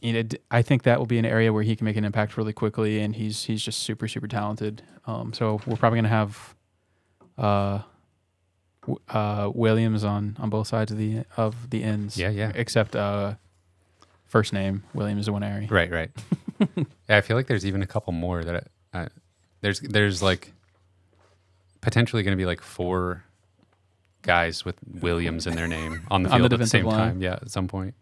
you 0.05 0.13
know, 0.13 0.23
d- 0.23 0.37
I 0.51 0.61
think 0.61 0.83
that 0.83 0.99
will 0.99 1.05
be 1.05 1.17
an 1.17 1.25
area 1.25 1.51
where 1.51 1.63
he 1.63 1.75
can 1.75 1.85
make 1.85 1.97
an 1.97 2.05
impact 2.05 2.37
really 2.37 2.53
quickly, 2.53 2.99
and 3.01 3.15
he's 3.15 3.43
he's 3.45 3.61
just 3.63 3.79
super 3.79 4.07
super 4.07 4.27
talented. 4.27 4.83
Um, 5.07 5.33
so 5.33 5.59
we're 5.65 5.77
probably 5.77 5.97
gonna 5.97 6.09
have 6.09 6.55
uh, 7.37 7.79
uh, 9.09 9.51
Williams 9.53 10.03
on 10.03 10.37
on 10.39 10.49
both 10.49 10.67
sides 10.67 10.91
of 10.91 10.97
the 10.97 11.23
of 11.37 11.69
the 11.71 11.83
ends. 11.83 12.17
Yeah, 12.17 12.29
yeah. 12.29 12.51
Except 12.55 12.95
uh, 12.95 13.35
first 14.25 14.53
name 14.53 14.83
Williams 14.93 15.27
Nwaneri. 15.27 15.69
Right, 15.71 15.91
right. 15.91 16.11
yeah, 17.09 17.17
I 17.17 17.21
feel 17.21 17.35
like 17.37 17.47
there's 17.47 17.65
even 17.65 17.81
a 17.81 17.87
couple 17.87 18.13
more 18.13 18.43
that 18.43 18.67
I, 18.93 18.97
uh, 18.99 19.07
there's 19.61 19.79
there's 19.79 20.21
like 20.21 20.53
potentially 21.81 22.23
going 22.23 22.31
to 22.37 22.41
be 22.41 22.45
like 22.45 22.61
four 22.61 23.23
guys 24.21 24.65
with 24.65 24.75
Williams 25.01 25.45
in 25.45 25.55
their 25.55 25.67
name 25.67 26.01
on 26.09 26.23
the 26.23 26.29
On 26.29 26.39
field 26.39 26.51
the 26.51 26.55
at 26.55 26.59
the 26.59 26.67
same 26.67 26.85
line. 26.85 26.97
time. 26.97 27.21
Yeah, 27.21 27.33
at 27.33 27.51
some 27.51 27.67
point. 27.67 27.93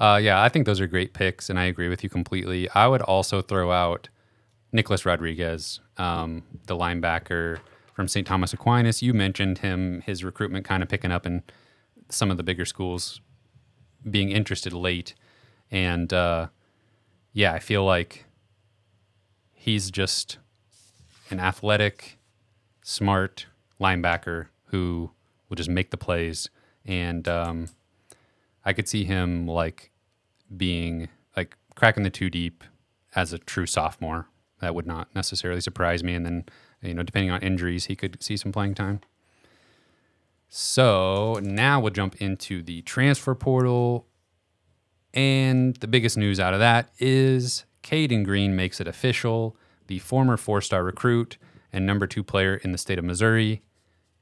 Uh, 0.00 0.18
yeah, 0.20 0.42
I 0.42 0.48
think 0.48 0.64
those 0.64 0.80
are 0.80 0.86
great 0.86 1.12
picks, 1.12 1.50
and 1.50 1.58
I 1.58 1.64
agree 1.64 1.88
with 1.90 2.02
you 2.02 2.08
completely. 2.08 2.70
I 2.70 2.88
would 2.88 3.02
also 3.02 3.42
throw 3.42 3.70
out 3.70 4.08
Nicholas 4.72 5.04
Rodriguez, 5.04 5.80
um, 5.98 6.42
the 6.66 6.74
linebacker 6.74 7.58
from 7.94 8.08
St. 8.08 8.26
Thomas 8.26 8.54
Aquinas. 8.54 9.02
You 9.02 9.12
mentioned 9.12 9.58
him, 9.58 10.00
his 10.06 10.24
recruitment 10.24 10.64
kind 10.64 10.82
of 10.82 10.88
picking 10.88 11.12
up 11.12 11.26
in 11.26 11.42
some 12.08 12.30
of 12.30 12.38
the 12.38 12.42
bigger 12.42 12.64
schools 12.64 13.20
being 14.08 14.30
interested 14.30 14.72
late. 14.72 15.14
And 15.70 16.10
uh, 16.14 16.48
yeah, 17.34 17.52
I 17.52 17.58
feel 17.58 17.84
like 17.84 18.24
he's 19.52 19.90
just 19.90 20.38
an 21.28 21.40
athletic, 21.40 22.18
smart 22.82 23.46
linebacker 23.78 24.46
who 24.66 25.10
will 25.50 25.56
just 25.56 25.68
make 25.68 25.90
the 25.90 25.98
plays. 25.98 26.48
And 26.86 27.28
um, 27.28 27.68
I 28.64 28.72
could 28.72 28.88
see 28.88 29.04
him 29.04 29.46
like 29.46 29.89
being 30.56 31.08
like 31.36 31.56
cracking 31.74 32.02
the 32.02 32.10
two 32.10 32.30
deep 32.30 32.64
as 33.14 33.32
a 33.32 33.38
true 33.38 33.66
sophomore. 33.66 34.28
That 34.60 34.74
would 34.74 34.86
not 34.86 35.14
necessarily 35.14 35.60
surprise 35.60 36.04
me. 36.04 36.14
And 36.14 36.26
then, 36.26 36.44
you 36.82 36.94
know, 36.94 37.02
depending 37.02 37.30
on 37.30 37.40
injuries, 37.42 37.86
he 37.86 37.96
could 37.96 38.22
see 38.22 38.36
some 38.36 38.52
playing 38.52 38.74
time. 38.74 39.00
So 40.48 41.38
now 41.42 41.80
we'll 41.80 41.92
jump 41.92 42.16
into 42.20 42.62
the 42.62 42.82
transfer 42.82 43.34
portal. 43.34 44.06
And 45.14 45.76
the 45.76 45.88
biggest 45.88 46.16
news 46.18 46.38
out 46.38 46.52
of 46.52 46.60
that 46.60 46.90
is 46.98 47.64
Cayden 47.82 48.24
Green 48.24 48.54
makes 48.54 48.80
it 48.80 48.88
official. 48.88 49.56
The 49.86 49.98
former 50.00 50.36
four 50.36 50.60
star 50.60 50.84
recruit 50.84 51.38
and 51.72 51.86
number 51.86 52.06
two 52.06 52.22
player 52.22 52.56
in 52.56 52.72
the 52.72 52.78
state 52.78 52.98
of 52.98 53.04
Missouri 53.04 53.62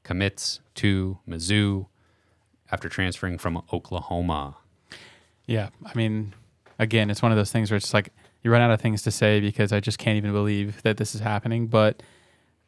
commits 0.03 0.61
to 0.75 1.19
Mizzou 1.27 1.87
after 2.71 2.89
transferring 2.89 3.37
from 3.37 3.61
Oklahoma. 3.73 4.57
Yeah, 5.49 5.69
I 5.83 5.91
mean, 5.95 6.35
again, 6.77 7.09
it's 7.09 7.23
one 7.23 7.31
of 7.31 7.37
those 7.37 7.51
things 7.51 7.71
where 7.71 7.77
it's 7.77 7.91
like 7.91 8.13
you 8.43 8.51
run 8.51 8.61
out 8.61 8.69
of 8.69 8.79
things 8.79 9.01
to 9.01 9.09
say 9.09 9.39
because 9.39 9.73
I 9.73 9.79
just 9.79 9.97
can't 9.97 10.15
even 10.15 10.31
believe 10.31 10.79
that 10.83 10.97
this 10.97 11.15
is 11.15 11.21
happening. 11.21 11.65
But 11.65 12.03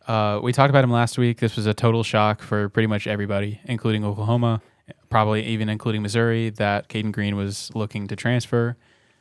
uh, 0.08 0.40
we 0.42 0.52
talked 0.52 0.72
about 0.72 0.84
him 0.84 0.92
last 0.92 1.20
week. 1.20 1.40
This 1.40 1.56
was 1.56 1.68
a 1.68 1.76
total 1.76 2.02
shock 2.02 2.42
for 2.42 2.70
pretty 2.70 2.88
much 2.88 3.06
everybody, 3.06 3.62
including 3.66 4.04
Oklahoma, 4.04 4.64
probably 5.12 5.46
even 5.46 5.70
including 5.70 6.02
Missouri, 6.02 6.50
that 6.50 6.88
Cayden 6.88 7.12
Green 7.12 7.36
was 7.36 7.70
looking 7.76 8.08
to 8.08 8.16
transfer. 8.16 8.76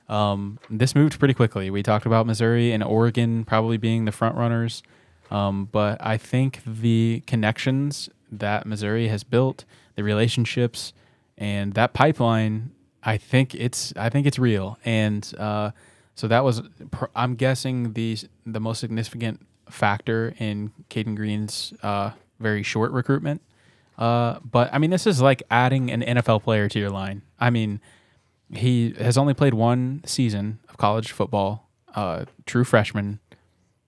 Um, 0.08 0.58
this 0.70 0.94
moved 0.94 1.18
pretty 1.18 1.34
quickly. 1.34 1.68
We 1.68 1.82
talked 1.82 2.06
about 2.06 2.26
Missouri 2.26 2.72
and 2.72 2.82
Oregon 2.82 3.44
probably 3.44 3.76
being 3.76 4.06
the 4.06 4.12
front 4.12 4.36
runners. 4.36 4.82
Um, 5.30 5.68
but 5.70 5.98
I 6.00 6.16
think 6.16 6.62
the 6.64 7.22
connections 7.26 8.08
that 8.32 8.64
Missouri 8.64 9.08
has 9.08 9.22
built, 9.22 9.66
the 9.96 10.02
relationships, 10.02 10.94
and 11.36 11.74
that 11.74 11.92
pipeline, 11.92 12.70
I 13.02 13.16
think 13.16 13.54
it's 13.54 13.92
I 13.96 14.08
think 14.10 14.26
it's 14.26 14.38
real. 14.38 14.78
And 14.84 15.32
uh, 15.38 15.70
so 16.14 16.28
that 16.28 16.44
was, 16.44 16.62
pr- 16.90 17.06
I'm 17.14 17.34
guessing 17.34 17.92
the 17.94 18.18
the 18.46 18.60
most 18.60 18.78
significant 18.80 19.46
factor 19.70 20.34
in 20.38 20.72
Cayden 20.88 21.14
Green's 21.14 21.72
uh, 21.82 22.10
very 22.38 22.62
short 22.62 22.90
recruitment. 22.92 23.40
Uh, 23.96 24.38
but 24.44 24.72
I 24.72 24.78
mean, 24.78 24.90
this 24.90 25.06
is 25.06 25.20
like 25.20 25.42
adding 25.50 25.90
an 25.90 26.02
NFL 26.02 26.42
player 26.42 26.68
to 26.68 26.78
your 26.78 26.90
line. 26.90 27.22
I 27.38 27.50
mean, 27.50 27.80
he 28.52 28.94
has 28.98 29.16
only 29.18 29.34
played 29.34 29.54
one 29.54 30.02
season 30.04 30.58
of 30.68 30.76
college 30.76 31.12
football. 31.12 31.68
Uh, 31.94 32.24
true 32.46 32.64
freshman 32.64 33.20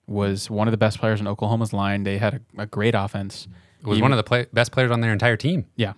was 0.07 0.49
one 0.49 0.67
of 0.67 0.71
the 0.71 0.77
best 0.77 0.99
players 0.99 1.19
in 1.19 1.27
Oklahoma's 1.27 1.73
line. 1.73 2.03
They 2.03 2.17
had 2.17 2.41
a, 2.57 2.61
a 2.63 2.65
great 2.65 2.93
offense. 2.95 3.47
Was 3.83 4.01
one 4.01 4.11
of 4.11 4.17
the 4.17 4.23
play- 4.23 4.47
best 4.53 4.71
players 4.71 4.91
on 4.91 5.01
their 5.01 5.11
entire 5.11 5.35
team. 5.37 5.65
yeah, 5.75 5.93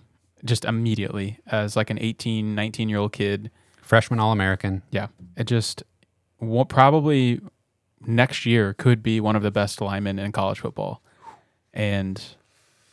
just 0.46 0.64
immediately 0.64 1.38
as 1.46 1.76
like 1.76 1.90
an 1.90 1.98
18, 2.00 2.54
19 2.54 2.88
year 2.88 2.98
old 2.98 3.12
kid. 3.12 3.50
Freshman 3.82 4.18
All 4.18 4.32
American. 4.32 4.82
Yeah, 4.90 5.08
it 5.36 5.44
just 5.44 5.82
wa- 6.40 6.64
probably 6.64 7.40
next 8.06 8.44
year 8.46 8.74
could 8.74 9.02
be 9.02 9.20
one 9.20 9.36
of 9.36 9.42
the 9.42 9.50
best 9.50 9.80
linemen 9.80 10.18
in 10.18 10.32
college 10.32 10.60
football, 10.60 11.02
and 11.72 12.22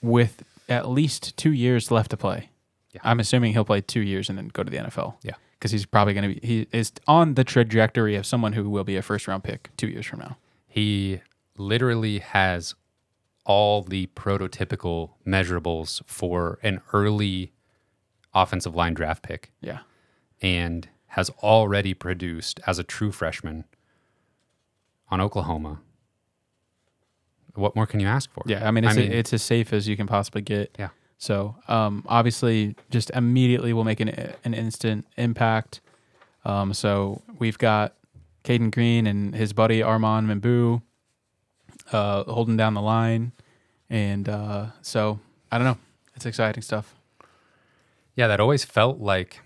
with 0.02 0.44
at 0.70 0.88
least 0.90 1.36
two 1.38 1.52
years 1.52 1.92
left 1.92 2.12
to 2.12 2.18
play. 2.18 2.50
Yeah. 2.92 3.02
I'm 3.04 3.20
assuming 3.20 3.54
he'll 3.54 3.66
play 3.66 3.82
two 3.82 4.02
years 4.02 4.30
and 4.30 4.38
then 4.38 4.50
go 4.50 4.64
to 4.64 4.70
the 4.70 4.78
NFL. 4.78 5.16
Yeah. 5.24 5.34
because 5.58 5.72
he's 5.72 5.86
probably 5.86 6.14
going 6.14 6.30
to 6.36 6.40
be 6.40 6.48
he 6.48 6.68
is 6.72 6.92
on 7.08 7.34
the 7.34 7.44
trajectory 7.44 8.16
of 8.16 8.26
someone 8.26 8.54
who 8.54 8.70
will 8.70 8.84
be 8.84 8.96
a 8.98 9.02
first 9.02 9.28
round 9.28 9.44
pick 9.44 9.70
two 9.78 9.88
years 9.88 10.06
from 10.06 10.20
now. 10.20 10.38
He 10.68 11.22
literally 11.58 12.20
has 12.20 12.76
all 13.46 13.82
the 13.82 14.08
prototypical 14.16 15.12
measurables 15.28 16.02
for 16.06 16.60
an 16.64 16.82
early 16.94 17.52
offensive 18.34 18.76
line 18.76 18.94
draft 18.94 19.22
pick 19.24 19.52
Yeah. 19.62 19.80
and 20.42 20.88
has 21.08 21.30
already 21.42 21.94
produced 21.94 22.60
as 22.66 22.80
a 22.80 22.84
true 22.84 23.12
freshman 23.12 23.66
on 25.10 25.22
Oklahoma. 25.22 25.80
What 27.56 27.76
more 27.76 27.86
can 27.86 28.00
you 28.00 28.08
ask 28.08 28.32
for? 28.32 28.42
Yeah, 28.48 28.68
I 28.68 28.72
mean, 28.72 28.84
it's, 28.84 28.98
it's 28.98 29.34
as 29.34 29.44
safe 29.44 29.74
as 29.74 29.88
you 29.88 29.96
can 29.96 30.08
possibly 30.08 30.42
get. 30.42 30.76
Yeah. 30.80 30.90
So, 31.20 31.56
um, 31.68 32.04
obviously, 32.08 32.76
just 32.90 33.12
immediately 33.12 33.74
will 33.74 33.84
make 33.84 34.00
an 34.00 34.10
an 34.44 34.54
instant 34.56 35.06
impact. 35.18 35.80
Um, 36.46 36.74
so 36.74 37.22
we've 37.38 37.58
got 37.60 37.94
Cayden 38.44 38.72
Green 38.72 39.06
and 39.06 39.36
his 39.36 39.54
buddy 39.54 39.82
Armand 39.84 40.28
Membou 40.28 40.82
uh, 41.94 42.24
holding 42.26 42.58
down 42.58 42.74
the 42.74 42.82
line, 42.82 43.32
and 43.90 44.28
uh, 44.30 44.68
so 44.82 45.20
I 45.52 45.58
don't 45.58 45.66
know. 45.68 45.78
It's 46.16 46.26
exciting 46.26 46.62
stuff. 46.64 46.94
yeah, 48.16 48.28
that 48.28 48.40
always 48.40 48.64
felt 48.64 49.00
like 49.00 49.40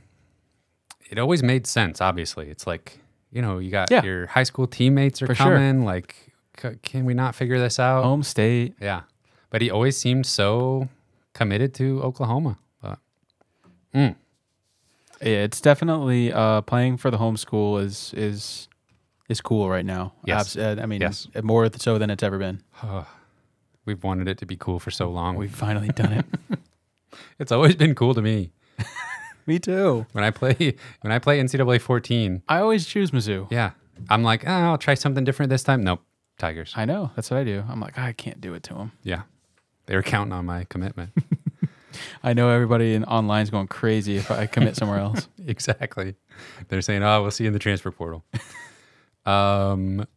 it 1.10 1.18
always 1.18 1.42
made 1.44 1.66
sense. 1.68 2.02
Obviously, 2.02 2.50
it's 2.50 2.68
like 2.68 3.00
you 3.32 3.42
know 3.42 3.58
you 3.60 3.72
got 3.72 3.90
Yeah. 3.92 4.04
your 4.04 4.28
high 4.28 4.44
school 4.44 4.68
teammates 4.68 5.22
are 5.22 5.28
For 5.28 5.36
sure. 5.36 5.56
coming. 5.56 5.86
Like, 5.86 6.16
c- 6.62 6.78
can 6.84 7.06
we 7.06 7.14
not 7.14 7.36
figure 7.36 7.60
this 7.60 7.80
out? 7.80 8.04
Home 8.04 8.24
state. 8.24 8.74
Yeah, 8.82 9.02
but 9.50 9.62
he 9.62 9.70
always 9.72 9.96
seemed 9.98 10.26
so 10.26 10.90
committed 11.34 11.74
to 11.76 12.02
Oklahoma. 12.04 12.58
But 12.82 13.00
Yeah, 13.94 14.14
it's 15.22 15.60
definitely 15.62 16.32
uh, 16.32 16.62
playing 16.62 16.98
for 16.98 17.10
the 17.10 17.18
home 17.18 17.38
school 17.38 17.78
is 17.80 18.14
is 18.16 18.67
is 19.30 19.42
cool 19.42 19.70
right 19.70 19.86
now. 19.86 20.14
Yes. 20.26 20.56
Abs- 20.56 20.80
uh, 20.80 20.82
I 20.82 20.86
mean, 20.86 21.02
Yes. 21.02 21.28
Uh, 21.36 21.42
more 21.42 21.70
so 21.78 21.98
than 21.98 22.10
it's 22.10 22.24
ever 22.24 22.38
been. 22.38 22.62
we've 23.86 24.04
wanted 24.04 24.28
it 24.28 24.38
to 24.40 24.46
be 24.46 24.56
cool 24.56 24.80
for 24.80 24.92
so 24.92 25.10
long. 25.10 25.36
We've 25.36 25.54
finally 25.54 25.90
done 25.90 26.14
it. 26.14 26.26
it's 27.40 27.52
always 27.52 27.76
been 27.76 27.96
cool 27.96 28.14
to 28.14 28.22
me 28.22 28.52
Me 29.48 29.60
too. 29.60 30.06
when 30.12 30.24
I 30.24 30.32
play 30.32 30.76
when 31.02 31.12
I 31.12 31.20
play 31.20 31.40
NCAA 31.42 31.80
14. 31.82 32.44
I 32.50 32.60
always 32.60 32.86
choose 32.86 33.12
Mizzou. 33.12 33.48
Yeah, 33.52 33.72
I'm 34.10 34.24
like, 34.24 34.46
oh, 34.46 34.52
I'll 34.52 34.78
try 34.78 34.94
something 34.94 35.24
different 35.24 35.50
this 35.50 35.64
time. 35.64 35.84
Nope, 35.84 36.02
Tigers. 36.38 36.74
I 36.76 36.86
know. 36.86 37.12
That's 37.16 37.32
what 37.32 37.38
I 37.38 37.44
do. 37.44 37.64
I'm 37.70 37.80
like, 37.80 37.94
ah, 37.98 38.06
I 38.06 38.12
can't 38.14 38.42
do 38.42 38.54
it 38.54 38.64
to 38.64 38.74
them. 38.74 38.92
Yeah, 39.04 39.22
they 39.86 39.96
were 39.96 40.04
counting 40.04 40.34
on 40.34 40.46
my 40.46 40.66
commitment. 40.66 41.12
I 42.24 42.34
know 42.34 42.50
everybody 42.50 42.94
in 42.94 43.06
online 43.06 43.42
is 43.44 43.50
going 43.50 43.68
crazy 43.68 44.18
if 44.18 44.30
I 44.30 44.46
commit 44.46 44.76
somewhere 44.76 45.00
else. 45.00 45.30
exactly. 45.48 46.16
They're 46.68 46.82
saying, 46.82 47.02
"Oh, 47.04 47.22
we'll 47.22 47.32
see 47.32 47.46
you 47.46 47.48
in 47.48 47.54
the 47.54 47.60
transfer 47.60 47.90
portal." 47.90 48.26
Um, 49.28 50.08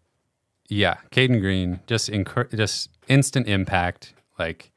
yeah, 0.69 0.99
Cayden 1.11 1.41
Green 1.41 1.81
just 1.87 2.09
incur- 2.09 2.49
just 2.55 2.91
instant 3.09 3.49
impact. 3.49 4.15
Like 4.39 4.71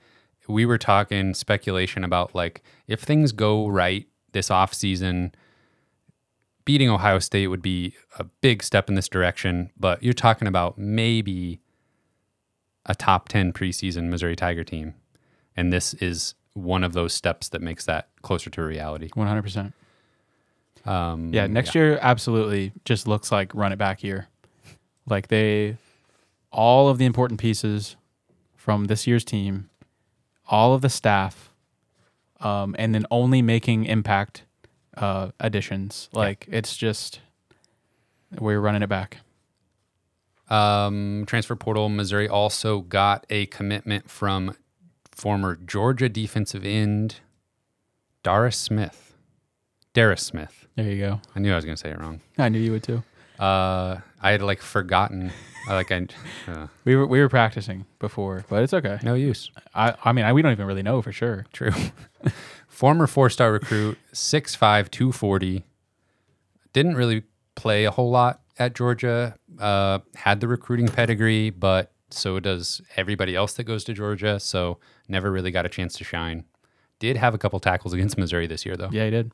we 0.47 0.65
were 0.65 0.77
talking 0.77 1.33
speculation 1.33 2.03
about 2.03 2.35
like 2.35 2.63
if 2.87 3.01
things 3.01 3.31
go 3.31 3.67
right 3.67 4.07
this 4.33 4.49
off 4.49 4.73
season, 4.73 5.33
beating 6.65 6.89
Ohio 6.89 7.19
State 7.19 7.47
would 7.47 7.61
be 7.61 7.93
a 8.17 8.23
big 8.23 8.63
step 8.63 8.89
in 8.89 8.95
this 8.95 9.07
direction. 9.07 9.69
But 9.79 10.01
you're 10.01 10.13
talking 10.13 10.47
about 10.47 10.77
maybe 10.77 11.61
a 12.85 12.95
top 12.95 13.29
ten 13.29 13.53
preseason 13.53 14.09
Missouri 14.09 14.35
Tiger 14.35 14.63
team, 14.63 14.95
and 15.55 15.71
this 15.71 15.93
is 15.95 16.33
one 16.53 16.83
of 16.83 16.93
those 16.93 17.13
steps 17.13 17.49
that 17.49 17.61
makes 17.61 17.85
that 17.85 18.09
closer 18.21 18.49
to 18.49 18.63
reality. 18.63 19.09
100%. 19.09 19.73
Um, 20.85 21.33
Yeah, 21.33 21.47
next 21.47 21.75
year 21.75 21.97
absolutely 22.01 22.73
just 22.85 23.07
looks 23.07 23.31
like 23.31 23.53
run 23.55 23.71
it 23.71 23.77
back 23.77 24.03
year. 24.03 24.27
Like 25.05 25.27
they 25.27 25.77
all 26.51 26.89
of 26.89 26.97
the 26.97 27.05
important 27.05 27.39
pieces 27.39 27.95
from 28.55 28.85
this 28.85 29.07
year's 29.07 29.23
team, 29.25 29.69
all 30.47 30.73
of 30.73 30.81
the 30.81 30.89
staff, 30.89 31.51
um, 32.39 32.75
and 32.77 32.93
then 32.93 33.05
only 33.11 33.41
making 33.41 33.85
impact 33.85 34.43
uh, 34.97 35.31
additions. 35.39 36.09
Like 36.13 36.45
it's 36.49 36.75
just 36.77 37.19
we're 38.39 38.59
running 38.59 38.81
it 38.83 38.89
back. 38.89 39.17
Um, 40.49 41.23
transfer 41.25 41.55
portal, 41.55 41.89
Missouri 41.89 42.27
also 42.27 42.81
got 42.81 43.25
a 43.29 43.45
commitment 43.47 44.09
from 44.09 44.55
former 45.11 45.55
Georgia 45.55 46.09
defensive 46.09 46.65
end 46.65 47.15
Darius 48.23 48.57
Smith. 48.57 49.15
Darius 49.93 50.23
Smith. 50.23 50.62
There 50.75 50.89
you 50.89 50.99
go. 50.99 51.21
I 51.35 51.39
knew 51.39 51.51
I 51.51 51.55
was 51.55 51.65
going 51.65 51.75
to 51.75 51.81
say 51.81 51.91
it 51.91 51.99
wrong. 51.99 52.19
I 52.37 52.49
knew 52.49 52.59
you 52.59 52.71
would 52.71 52.83
too. 52.83 53.03
Uh, 53.39 53.97
I 54.21 54.31
had 54.31 54.41
like 54.41 54.61
forgotten. 54.61 55.31
I 55.67 55.75
like 55.75 55.91
I 55.91 56.07
uh, 56.47 56.67
We 56.85 56.95
were 56.95 57.05
we 57.07 57.19
were 57.19 57.29
practicing 57.29 57.85
before, 57.99 58.45
but 58.49 58.63
it's 58.63 58.73
okay. 58.73 58.99
no 59.03 59.13
use. 59.13 59.51
I 59.73 59.95
I 60.03 60.11
mean 60.11 60.25
I, 60.25 60.33
we 60.33 60.41
don't 60.41 60.51
even 60.51 60.65
really 60.67 60.83
know 60.83 61.01
for 61.01 61.11
sure. 61.11 61.45
True. 61.53 61.71
Former 62.67 63.05
four-star 63.05 63.51
recruit, 63.51 63.99
6'5", 64.13 64.57
240. 64.89 65.63
Didn't 66.73 66.95
really 66.95 67.23
play 67.55 67.85
a 67.85 67.91
whole 67.91 68.09
lot 68.09 68.41
at 68.57 68.73
Georgia. 68.73 69.35
Uh, 69.59 69.99
had 70.15 70.39
the 70.39 70.47
recruiting 70.47 70.87
pedigree, 70.87 71.51
but 71.51 71.91
so 72.09 72.39
does 72.39 72.81
everybody 72.95 73.35
else 73.35 73.53
that 73.53 73.65
goes 73.65 73.83
to 73.83 73.93
Georgia. 73.93 74.39
So 74.39 74.79
never 75.07 75.31
really 75.31 75.51
got 75.51 75.65
a 75.67 75.69
chance 75.69 75.93
to 75.97 76.03
shine. 76.03 76.45
Did 76.99 77.17
have 77.17 77.33
a 77.33 77.37
couple 77.37 77.59
tackles 77.59 77.93
against 77.93 78.17
Missouri 78.17 78.47
this 78.47 78.65
year, 78.65 78.75
though. 78.75 78.89
Yeah, 78.91 79.05
he 79.05 79.11
did. 79.11 79.31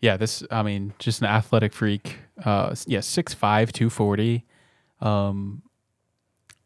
Yeah, 0.00 0.16
this 0.16 0.42
I 0.50 0.62
mean, 0.62 0.92
just 0.98 1.20
an 1.20 1.26
athletic 1.26 1.72
freak. 1.72 2.18
Uh 2.44 2.74
yeah, 2.86 2.98
6'5", 2.98 3.38
240. 3.72 4.44
Um 5.00 5.62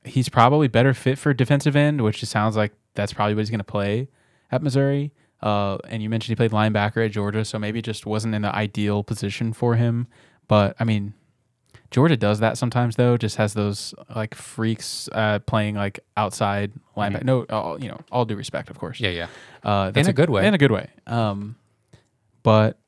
he's 0.04 0.28
probably 0.28 0.68
better 0.68 0.94
fit 0.94 1.18
for 1.18 1.34
defensive 1.34 1.76
end, 1.76 2.00
which 2.02 2.18
just 2.20 2.32
sounds 2.32 2.56
like 2.56 2.72
that's 2.94 3.12
probably 3.12 3.34
what 3.34 3.40
he's 3.40 3.50
gonna 3.50 3.64
play 3.64 4.08
at 4.50 4.62
Missouri. 4.62 5.12
Uh 5.40 5.78
and 5.88 6.02
you 6.02 6.08
mentioned 6.10 6.30
he 6.30 6.36
played 6.36 6.50
linebacker 6.50 7.04
at 7.04 7.12
Georgia, 7.12 7.44
so 7.44 7.58
maybe 7.58 7.80
just 7.82 8.06
wasn't 8.06 8.34
in 8.34 8.42
the 8.42 8.54
ideal 8.54 9.04
position 9.04 9.52
for 9.52 9.76
him. 9.76 10.08
But 10.48 10.74
I 10.80 10.84
mean, 10.84 11.14
Georgia 11.90 12.16
does 12.16 12.40
that 12.40 12.58
sometimes 12.58 12.96
though, 12.96 13.16
just 13.16 13.36
has 13.36 13.54
those 13.54 13.94
like 14.14 14.34
freaks 14.34 15.08
uh 15.12 15.38
playing 15.40 15.74
like 15.76 16.00
outside 16.16 16.72
linebacker. 16.96 17.24
No, 17.24 17.44
all, 17.50 17.80
you 17.80 17.88
know, 17.88 18.00
all 18.10 18.24
due 18.24 18.36
respect, 18.36 18.68
of 18.68 18.78
course. 18.78 19.00
Yeah, 19.00 19.10
yeah. 19.10 19.26
Uh, 19.62 19.90
that's 19.90 20.08
a 20.08 20.12
good 20.12 20.30
way. 20.30 20.46
In 20.46 20.54
a 20.54 20.58
good 20.58 20.72
way. 20.72 20.88
Um, 21.06 21.56
but 22.42 22.78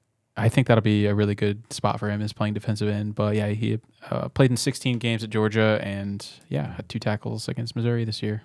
I 0.40 0.48
think 0.48 0.68
that'll 0.68 0.80
be 0.80 1.04
a 1.04 1.14
really 1.14 1.34
good 1.34 1.70
spot 1.70 2.00
for 2.00 2.08
him 2.08 2.22
is 2.22 2.32
playing 2.32 2.54
defensive 2.54 2.88
end. 2.88 3.14
But 3.14 3.36
yeah, 3.36 3.48
he 3.48 3.78
uh, 4.10 4.30
played 4.30 4.50
in 4.50 4.56
16 4.56 4.98
games 4.98 5.22
at 5.22 5.28
Georgia 5.28 5.78
and 5.82 6.26
yeah, 6.48 6.74
had 6.76 6.88
two 6.88 6.98
tackles 6.98 7.46
against 7.46 7.76
Missouri 7.76 8.06
this 8.06 8.22
year. 8.22 8.42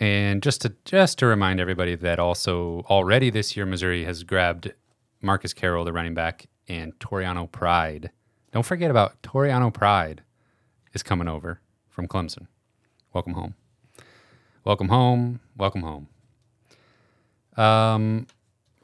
And 0.00 0.42
just 0.42 0.62
to 0.62 0.74
just 0.84 1.18
to 1.18 1.26
remind 1.26 1.60
everybody 1.60 1.94
that 1.94 2.18
also 2.18 2.84
already 2.90 3.30
this 3.30 3.56
year 3.56 3.66
Missouri 3.66 4.04
has 4.04 4.24
grabbed 4.24 4.72
Marcus 5.22 5.52
Carroll, 5.52 5.84
the 5.84 5.92
running 5.92 6.14
back, 6.14 6.46
and 6.68 6.96
Toriano 6.98 7.50
Pride. 7.50 8.10
Don't 8.52 8.66
forget 8.66 8.90
about 8.90 9.22
Toriano 9.22 9.72
Pride 9.72 10.22
is 10.92 11.04
coming 11.04 11.28
over 11.28 11.60
from 11.88 12.08
Clemson. 12.08 12.48
Welcome 13.12 13.34
home. 13.34 13.54
Welcome 14.64 14.88
home. 14.88 15.38
Welcome 15.56 15.82
home. 15.82 16.08
Um, 17.56 18.26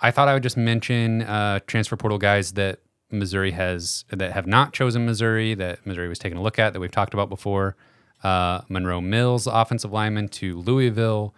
I 0.01 0.11
thought 0.11 0.29
I 0.29 0.35
would 0.35 0.43
just 0.43 0.57
mention 0.57 1.23
uh, 1.23 1.61
transfer 1.67 1.97
portal 1.97 2.19
guys 2.19 2.53
that 2.53 2.81
Missouri 3.11 3.53
has 3.53 4.05
that 4.11 4.33
have 4.33 4.47
not 4.47 4.73
chosen 4.73 5.07
Missouri 5.07 5.55
that 5.55 5.85
Missouri 5.87 6.09
was 6.09 6.19
taking 6.19 6.39
a 6.39 6.43
look 6.43 6.59
at 6.59 6.73
that 6.73 6.81
we've 6.81 6.91
talked 6.91 7.15
about 7.15 7.29
before. 7.29 7.77
Uh, 8.23 8.63
Monroe 8.69 9.01
Mills, 9.01 9.47
offensive 9.47 9.93
lineman 9.93 10.29
to 10.29 10.59
Louisville, 10.61 11.35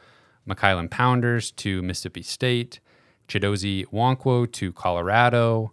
McKylan 0.48 0.88
Pounders 0.90 1.50
to 1.52 1.82
Mississippi 1.82 2.22
State, 2.22 2.78
Chidozie 3.28 3.86
Nwankwo 3.86 4.50
to 4.52 4.72
Colorado, 4.72 5.72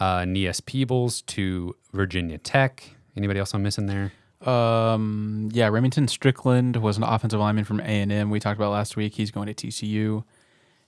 uh, 0.00 0.20
Aeneas 0.22 0.60
Peebles 0.60 1.22
to 1.22 1.76
Virginia 1.92 2.38
Tech. 2.38 2.96
Anybody 3.16 3.38
else 3.38 3.54
I'm 3.54 3.62
missing 3.62 3.86
there? 3.86 4.12
Um, 4.46 5.50
yeah, 5.52 5.68
Remington 5.68 6.08
Strickland 6.08 6.76
was 6.76 6.96
an 6.96 7.02
offensive 7.02 7.40
lineman 7.40 7.64
from 7.64 7.80
A&M 7.80 8.30
we 8.30 8.40
talked 8.40 8.58
about 8.58 8.72
last 8.72 8.96
week. 8.96 9.14
He's 9.14 9.30
going 9.30 9.52
to 9.52 9.54
TCU. 9.54 10.24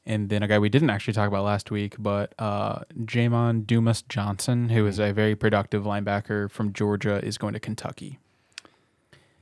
And 0.09 0.30
then 0.30 0.42
a 0.42 0.48
guy 0.48 0.59
we 0.59 0.70
didn't 0.70 0.88
actually 0.88 1.12
talk 1.12 1.28
about 1.28 1.44
last 1.44 1.70
week, 1.70 1.94
but 1.98 2.32
uh, 2.38 2.80
Jamon 3.04 3.66
Dumas 3.66 4.02
Johnson, 4.09 4.70
who 4.70 4.86
is 4.86 4.98
a 4.98 5.12
very 5.12 5.36
productive 5.36 5.84
linebacker 5.84 6.50
from 6.50 6.72
Georgia, 6.72 7.22
is 7.22 7.36
going 7.36 7.52
to 7.52 7.61
Kentucky. 7.61 8.18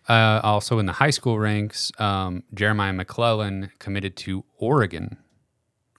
Uh, 0.09 0.41
also 0.43 0.79
in 0.79 0.87
the 0.87 0.93
high 0.95 1.11
school 1.11 1.39
ranks, 1.39 1.91
um, 1.99 2.43
Jeremiah 2.55 2.93
McClellan 2.93 3.71
committed 3.79 4.17
to 4.19 4.45
Oregon, 4.59 5.17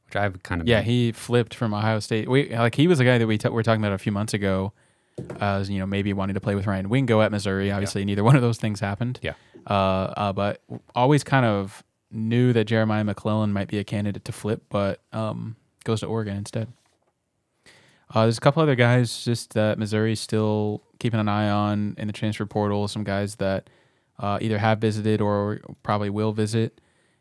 which 0.06 0.16
I've 0.16 0.44
kind 0.44 0.62
of 0.62 0.68
Yeah, 0.68 0.80
been- 0.80 0.86
he 0.86 1.12
flipped 1.14 1.54
from 1.54 1.74
Ohio 1.74 2.00
State. 2.00 2.30
We 2.30 2.50
like 2.56 2.76
he 2.76 2.88
was 2.88 3.00
a 3.00 3.06
guy 3.06 3.18
that 3.18 3.28
we 3.28 3.38
t- 3.38 3.50
were 3.50 3.64
talking 3.64 3.82
about 3.82 3.94
a 3.94 3.98
few 3.98 4.12
months 4.14 4.34
ago, 4.34 4.72
as 5.42 5.70
you 5.70 5.80
know, 5.80 5.86
maybe 5.86 6.14
wanting 6.14 6.34
to 6.36 6.40
play 6.42 6.56
with 6.56 6.68
Ryan 6.68 6.88
Wingo 6.90 7.22
at 7.22 7.32
Missouri. 7.32 7.72
Obviously, 7.72 8.06
neither 8.06 8.24
one 8.24 8.36
of 8.36 8.42
those 8.42 8.58
things 8.58 8.80
happened. 8.80 9.20
Yeah. 9.22 9.34
Uh, 9.66 9.74
uh, 10.16 10.34
but 10.34 10.62
always 10.96 11.24
kind 11.26 11.46
of 11.46 11.84
knew 12.12 12.54
that 12.54 12.66
Jeremiah 12.66 13.04
McClellan 13.04 13.54
might 13.54 13.68
be 13.68 13.80
a 13.80 13.84
candidate 13.84 14.26
to 14.26 14.32
flip, 14.32 14.64
but 14.70 15.02
um, 15.12 15.56
goes 15.84 16.02
to 16.02 16.08
Oregon 16.08 16.38
instead. 16.38 16.68
Uh, 18.14 18.24
there's 18.24 18.38
a 18.38 18.42
couple 18.42 18.64
other 18.64 18.76
guys 18.76 19.26
just 19.26 19.54
that 19.54 19.78
Missouri's 19.78 20.20
still 20.20 20.82
keeping 21.00 21.20
an 21.20 21.28
eye 21.28 21.50
on 21.50 21.96
in 21.98 22.08
the 22.08 22.14
transfer 22.14 22.46
portal. 22.46 22.88
Some 22.88 23.04
guys 23.04 23.36
that 23.36 23.70
uh, 24.20 24.38
either 24.42 24.58
have 24.58 24.80
visited 24.80 25.22
or 25.22 25.60
probably 25.84 26.10
will 26.10 26.32
visit. 26.32 26.80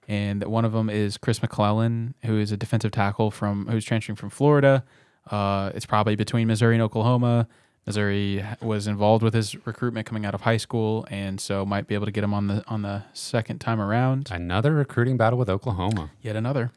And 0.08 0.44
one 0.44 0.64
of 0.64 0.72
them 0.72 0.88
is 0.88 1.18
Chris 1.18 1.42
McClellan, 1.42 2.14
who 2.24 2.38
is 2.38 2.52
a 2.52 2.56
defensive 2.56 2.92
tackle 2.92 3.32
from 3.32 3.66
who's 3.66 3.84
transferring 3.84 4.16
from 4.16 4.30
Florida. 4.30 4.84
Uh, 5.28 5.72
it's 5.74 5.86
probably 5.86 6.14
between 6.14 6.46
Missouri 6.46 6.76
and 6.76 6.82
Oklahoma. 6.82 7.48
Missouri 7.86 8.44
was 8.60 8.88
involved 8.88 9.22
with 9.22 9.32
his 9.32 9.54
recruitment 9.64 10.06
coming 10.06 10.26
out 10.26 10.34
of 10.34 10.40
high 10.40 10.56
school, 10.56 11.06
and 11.08 11.40
so 11.40 11.64
might 11.64 11.86
be 11.86 11.94
able 11.94 12.06
to 12.06 12.12
get 12.12 12.24
him 12.24 12.34
on 12.34 12.48
the 12.48 12.64
on 12.66 12.82
the 12.82 13.04
second 13.12 13.60
time 13.60 13.80
around. 13.80 14.28
Another 14.30 14.74
recruiting 14.74 15.16
battle 15.16 15.38
with 15.38 15.48
Oklahoma. 15.48 16.10
Yet 16.20 16.34
another. 16.34 16.72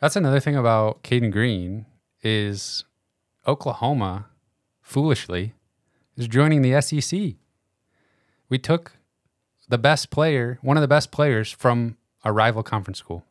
That's 0.00 0.16
another 0.16 0.40
thing 0.40 0.56
about 0.56 1.02
Cayden 1.02 1.30
Green 1.30 1.84
is 2.22 2.84
Oklahoma, 3.46 4.26
foolishly, 4.80 5.52
is 6.16 6.26
joining 6.26 6.62
the 6.62 6.80
SEC. 6.80 7.34
We 8.48 8.58
took 8.58 8.92
the 9.68 9.78
best 9.78 10.10
player, 10.10 10.58
one 10.62 10.76
of 10.76 10.80
the 10.80 10.88
best 10.88 11.10
players 11.10 11.50
from 11.50 11.96
a 12.24 12.32
rival 12.32 12.62
conference 12.62 12.98
school. 12.98 13.24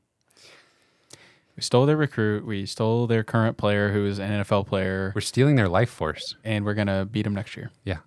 We 1.56 1.62
stole 1.62 1.86
their 1.86 1.96
recruit. 1.98 2.46
We 2.46 2.66
stole 2.66 3.08
their 3.08 3.24
current 3.24 3.58
player, 3.58 3.92
who 3.94 4.06
is 4.06 4.20
an 4.20 4.30
NFL 4.44 4.68
player, 4.68 5.12
We're 5.16 5.22
stealing 5.22 5.56
their 5.56 5.70
life 5.70 5.90
force. 5.90 6.36
and 6.44 6.66
we're 6.66 6.74
gonna 6.74 7.06
beat 7.06 7.22
them 7.24 7.34
next 7.34 7.56
year. 7.56 7.72
Yeah. 7.84 8.00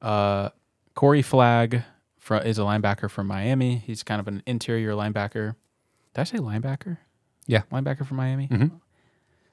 Uh, 0.00 0.50
Corey 0.94 1.22
Flagg 1.22 1.82
fro- 2.18 2.38
is 2.38 2.58
a 2.58 2.62
linebacker 2.62 3.10
from 3.10 3.26
Miami. 3.26 3.76
He's 3.76 4.02
kind 4.02 4.20
of 4.20 4.28
an 4.28 4.42
interior 4.46 4.92
linebacker. 4.92 5.54
Did 6.14 6.20
I 6.20 6.24
say 6.24 6.38
linebacker? 6.38 6.98
Yeah. 7.46 7.62
linebacker 7.72 8.06
from 8.06 8.18
Miami. 8.18 8.48
Mhm. 8.48 8.80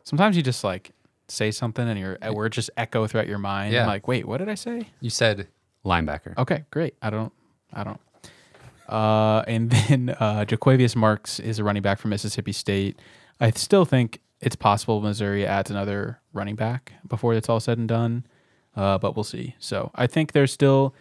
Sometimes 0.03 0.35
you 0.37 0.43
just 0.43 0.63
like 0.63 0.91
say 1.27 1.49
something 1.51 1.87
and 1.87 1.99
your 1.99 2.17
words 2.33 2.55
just 2.55 2.69
echo 2.77 3.07
throughout 3.07 3.27
your 3.27 3.39
mind. 3.39 3.73
Yeah. 3.73 3.81
I'm 3.83 3.87
like, 3.87 4.07
wait, 4.07 4.25
what 4.27 4.37
did 4.37 4.49
I 4.49 4.55
say? 4.55 4.89
You 4.99 5.09
said 5.09 5.47
linebacker. 5.83 6.37
Okay, 6.37 6.65
great. 6.71 6.95
I 7.01 7.09
don't. 7.09 7.33
I 7.73 7.83
don't. 7.83 7.99
Uh, 8.88 9.43
and 9.47 9.69
then 9.89 10.15
uh, 10.19 10.45
Jo'Quavious 10.47 10.95
Marks 10.95 11.39
is 11.39 11.59
a 11.59 11.63
running 11.63 11.81
back 11.81 11.99
from 11.99 12.09
Mississippi 12.09 12.51
State. 12.51 12.99
I 13.39 13.51
still 13.51 13.86
think 13.86 14.21
it's 14.41 14.55
possible 14.55 15.01
Missouri 15.01 15.45
adds 15.45 15.71
another 15.71 16.19
running 16.33 16.55
back 16.55 16.93
before 17.07 17.33
it's 17.33 17.49
all 17.49 17.59
said 17.59 17.77
and 17.77 17.88
done, 17.88 18.25
uh, 18.75 18.97
but 18.97 19.15
we'll 19.15 19.23
see. 19.23 19.55
So 19.59 19.91
I 19.95 20.07
think 20.07 20.33
there's 20.33 20.51
still 20.51 20.93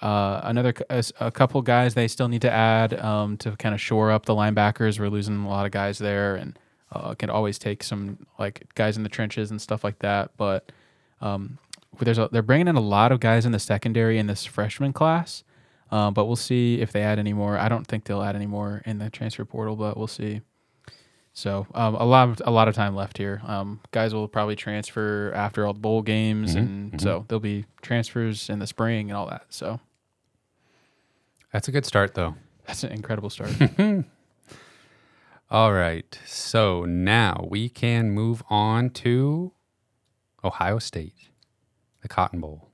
uh, 0.00 0.40
another 0.44 0.74
a, 0.90 1.04
a 1.20 1.30
couple 1.30 1.62
guys 1.62 1.94
they 1.94 2.08
still 2.08 2.28
need 2.28 2.42
to 2.42 2.50
add 2.50 2.98
um, 3.00 3.36
to 3.38 3.56
kind 3.56 3.74
of 3.74 3.80
shore 3.80 4.10
up 4.10 4.26
the 4.26 4.34
linebackers. 4.34 4.98
We're 4.98 5.08
losing 5.08 5.44
a 5.44 5.48
lot 5.48 5.64
of 5.64 5.72
guys 5.72 5.98
there, 5.98 6.34
and 6.34 6.58
uh, 6.90 7.14
can 7.14 7.30
always 7.30 7.58
take 7.58 7.82
some 7.82 8.26
like 8.38 8.66
guys 8.74 8.96
in 8.96 9.04
the 9.04 9.08
trenches 9.08 9.50
and 9.50 9.60
stuff 9.60 9.84
like 9.84 10.00
that. 10.00 10.32
But 10.36 10.72
um, 11.20 11.58
there's 12.00 12.18
a, 12.18 12.28
they're 12.32 12.42
bringing 12.42 12.68
in 12.68 12.76
a 12.76 12.80
lot 12.80 13.12
of 13.12 13.20
guys 13.20 13.46
in 13.46 13.52
the 13.52 13.58
secondary 13.58 14.18
in 14.18 14.26
this 14.26 14.44
freshman 14.44 14.92
class. 14.92 15.44
Um, 15.92 16.14
but 16.14 16.24
we'll 16.24 16.34
see 16.36 16.80
if 16.80 16.90
they 16.90 17.02
add 17.02 17.18
any 17.20 17.32
more. 17.34 17.56
I 17.58 17.68
don't 17.68 17.86
think 17.86 18.04
they'll 18.04 18.22
add 18.22 18.34
any 18.34 18.46
more 18.46 18.82
in 18.86 18.98
the 18.98 19.10
transfer 19.10 19.44
portal, 19.44 19.76
but 19.76 19.96
we'll 19.96 20.06
see. 20.08 20.40
So 21.34 21.66
um, 21.74 21.94
a 21.94 22.04
lot 22.04 22.28
of 22.30 22.42
a 22.44 22.50
lot 22.50 22.66
of 22.68 22.74
time 22.74 22.94
left 22.96 23.16
here. 23.18 23.40
Um, 23.46 23.80
guys 23.90 24.12
will 24.14 24.26
probably 24.28 24.56
transfer 24.56 25.32
after 25.34 25.66
all 25.66 25.72
the 25.74 25.80
bowl 25.80 26.02
games, 26.02 26.54
Mhm, 26.54 26.58
and 26.58 26.92
mhm. 26.92 27.00
so 27.00 27.24
there'll 27.28 27.40
be 27.40 27.66
transfers 27.82 28.48
in 28.50 28.58
the 28.58 28.66
spring 28.66 29.10
and 29.10 29.16
all 29.16 29.26
that. 29.28 29.44
So 29.50 29.80
That's 31.52 31.68
a 31.68 31.72
good 31.72 31.84
start, 31.86 32.14
though. 32.14 32.34
that's 32.66 32.82
an 32.84 32.92
incredible 32.92 33.28
start. 33.30 33.50
All 35.50 35.72
right. 35.74 36.18
So 36.24 36.86
now 36.86 37.46
we 37.50 37.68
can 37.68 38.10
move 38.10 38.42
on 38.48 38.88
to 38.90 39.52
Ohio 40.42 40.78
State, 40.78 41.28
the 42.00 42.08
Cotton 42.08 42.40
Bowl. 42.40 42.70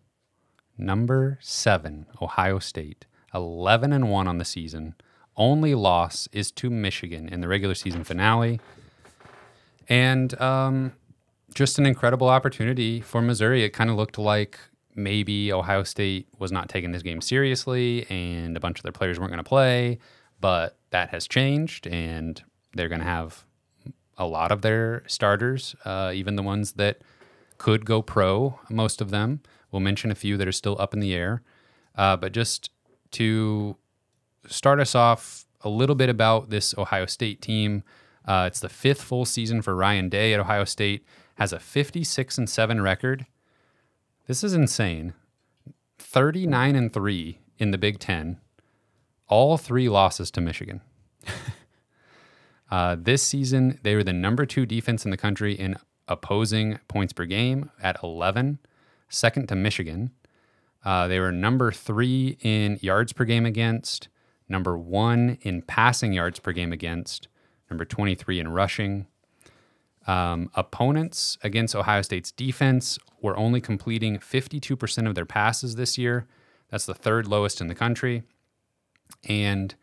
Number 0.78 1.38
seven, 1.42 2.06
Ohio 2.22 2.60
State, 2.60 3.04
11 3.34 3.92
and 3.92 4.10
1 4.10 4.28
on 4.28 4.38
the 4.38 4.44
season. 4.44 4.94
Only 5.36 5.74
loss 5.74 6.28
is 6.32 6.50
to 6.52 6.70
Michigan 6.70 7.28
in 7.28 7.40
the 7.40 7.48
regular 7.48 7.74
season 7.74 8.04
finale. 8.04 8.60
And 9.88 10.40
um, 10.40 10.92
just 11.54 11.78
an 11.78 11.86
incredible 11.86 12.28
opportunity 12.28 13.00
for 13.00 13.20
Missouri. 13.20 13.64
It 13.64 13.70
kind 13.70 13.90
of 13.90 13.96
looked 13.96 14.18
like 14.18 14.58
maybe 14.94 15.52
Ohio 15.52 15.82
State 15.82 16.28
was 16.38 16.52
not 16.52 16.68
taking 16.68 16.92
this 16.92 17.02
game 17.02 17.20
seriously 17.20 18.06
and 18.10 18.56
a 18.56 18.60
bunch 18.60 18.78
of 18.78 18.82
their 18.82 18.92
players 18.92 19.18
weren't 19.18 19.30
going 19.30 19.42
to 19.42 19.48
play, 19.48 19.98
but 20.40 20.76
that 20.90 21.10
has 21.10 21.26
changed 21.26 21.86
and 21.86 22.42
they're 22.74 22.88
going 22.88 23.00
to 23.00 23.04
have 23.04 23.44
a 24.16 24.26
lot 24.26 24.50
of 24.50 24.62
their 24.62 25.04
starters, 25.06 25.76
uh, 25.84 26.10
even 26.14 26.36
the 26.36 26.42
ones 26.42 26.72
that 26.72 27.02
could 27.56 27.84
go 27.84 28.02
pro, 28.02 28.58
most 28.68 29.00
of 29.00 29.10
them. 29.10 29.40
We'll 29.70 29.80
mention 29.80 30.10
a 30.10 30.14
few 30.14 30.36
that 30.36 30.48
are 30.48 30.52
still 30.52 30.76
up 30.78 30.94
in 30.94 31.00
the 31.00 31.14
air. 31.14 31.42
Uh, 31.94 32.16
but 32.16 32.32
just 32.32 32.70
to 33.12 33.76
start 34.46 34.80
us 34.80 34.94
off 34.94 35.46
a 35.62 35.68
little 35.68 35.94
bit 35.94 36.08
about 36.08 36.50
this 36.50 36.76
Ohio 36.76 37.06
State 37.06 37.40
team. 37.42 37.82
Uh, 38.24 38.44
it's 38.46 38.60
the 38.60 38.68
fifth 38.68 39.02
full 39.02 39.24
season 39.24 39.62
for 39.62 39.74
Ryan 39.74 40.08
Day 40.08 40.34
at 40.34 40.40
Ohio 40.40 40.64
State. 40.64 41.04
Has 41.36 41.52
a 41.52 41.58
56 41.58 42.38
and 42.38 42.50
seven 42.50 42.80
record. 42.80 43.26
This 44.26 44.44
is 44.44 44.54
insane. 44.54 45.14
39 45.98 46.76
and 46.76 46.92
three 46.92 47.38
in 47.58 47.70
the 47.70 47.78
Big 47.78 47.98
Ten. 47.98 48.38
All 49.28 49.56
three 49.56 49.88
losses 49.88 50.30
to 50.32 50.40
Michigan. 50.40 50.80
uh, 52.70 52.96
this 52.98 53.22
season, 53.22 53.78
they 53.82 53.94
were 53.94 54.04
the 54.04 54.12
number 54.12 54.46
two 54.46 54.66
defense 54.66 55.04
in 55.04 55.10
the 55.10 55.16
country 55.16 55.54
in 55.54 55.76
opposing 56.06 56.78
points 56.88 57.12
per 57.12 57.24
game 57.24 57.70
at 57.82 57.98
11, 58.02 58.58
second 59.08 59.48
to 59.48 59.56
Michigan. 59.56 60.10
Uh, 60.84 61.08
they 61.08 61.18
were 61.18 61.32
number 61.32 61.72
three 61.72 62.38
in 62.40 62.78
yards 62.80 63.12
per 63.12 63.24
game 63.24 63.44
against, 63.44 64.08
number 64.48 64.78
one 64.78 65.38
in 65.42 65.62
passing 65.62 66.12
yards 66.12 66.38
per 66.38 66.52
game 66.52 66.72
against, 66.72 67.28
number 67.70 67.84
23 67.84 68.40
in 68.40 68.48
rushing. 68.48 69.06
Um, 70.06 70.50
opponents 70.54 71.36
against 71.42 71.76
Ohio 71.76 72.00
State's 72.00 72.32
defense 72.32 72.98
were 73.20 73.36
only 73.36 73.60
completing 73.60 74.18
52% 74.18 75.06
of 75.06 75.14
their 75.14 75.26
passes 75.26 75.74
this 75.76 75.98
year. 75.98 76.26
That's 76.70 76.86
the 76.86 76.94
third 76.94 77.26
lowest 77.26 77.60
in 77.60 77.66
the 77.66 77.74
country. 77.74 78.22
And 79.24 79.74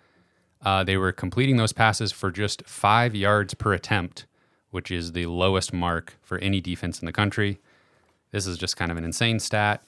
uh, 0.63 0.83
they 0.83 0.97
were 0.97 1.11
completing 1.11 1.57
those 1.57 1.73
passes 1.73 2.11
for 2.11 2.31
just 2.31 2.65
five 2.65 3.13
yards 3.13 3.53
per 3.53 3.73
attempt, 3.73 4.25
which 4.71 4.89
is 4.89 5.11
the 5.11 5.27
lowest 5.27 5.73
mark 5.73 6.17
for 6.23 6.39
any 6.39 6.59
defense 6.59 6.99
in 6.99 7.05
the 7.05 7.11
country. 7.11 7.59
This 8.35 8.47
is 8.47 8.57
just 8.57 8.75
kind 8.75 8.91
of 8.91 8.97
an 8.97 9.05
insane 9.05 9.39
stat. 9.39 9.81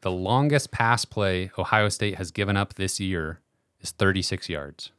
The 0.00 0.10
longest 0.10 0.70
pass 0.70 1.04
play 1.04 1.50
Ohio 1.58 1.90
State 1.90 2.14
has 2.14 2.30
given 2.30 2.56
up 2.56 2.72
this 2.72 2.98
year 2.98 3.40
is 3.82 3.90
36 3.90 4.48
yards. 4.48 4.92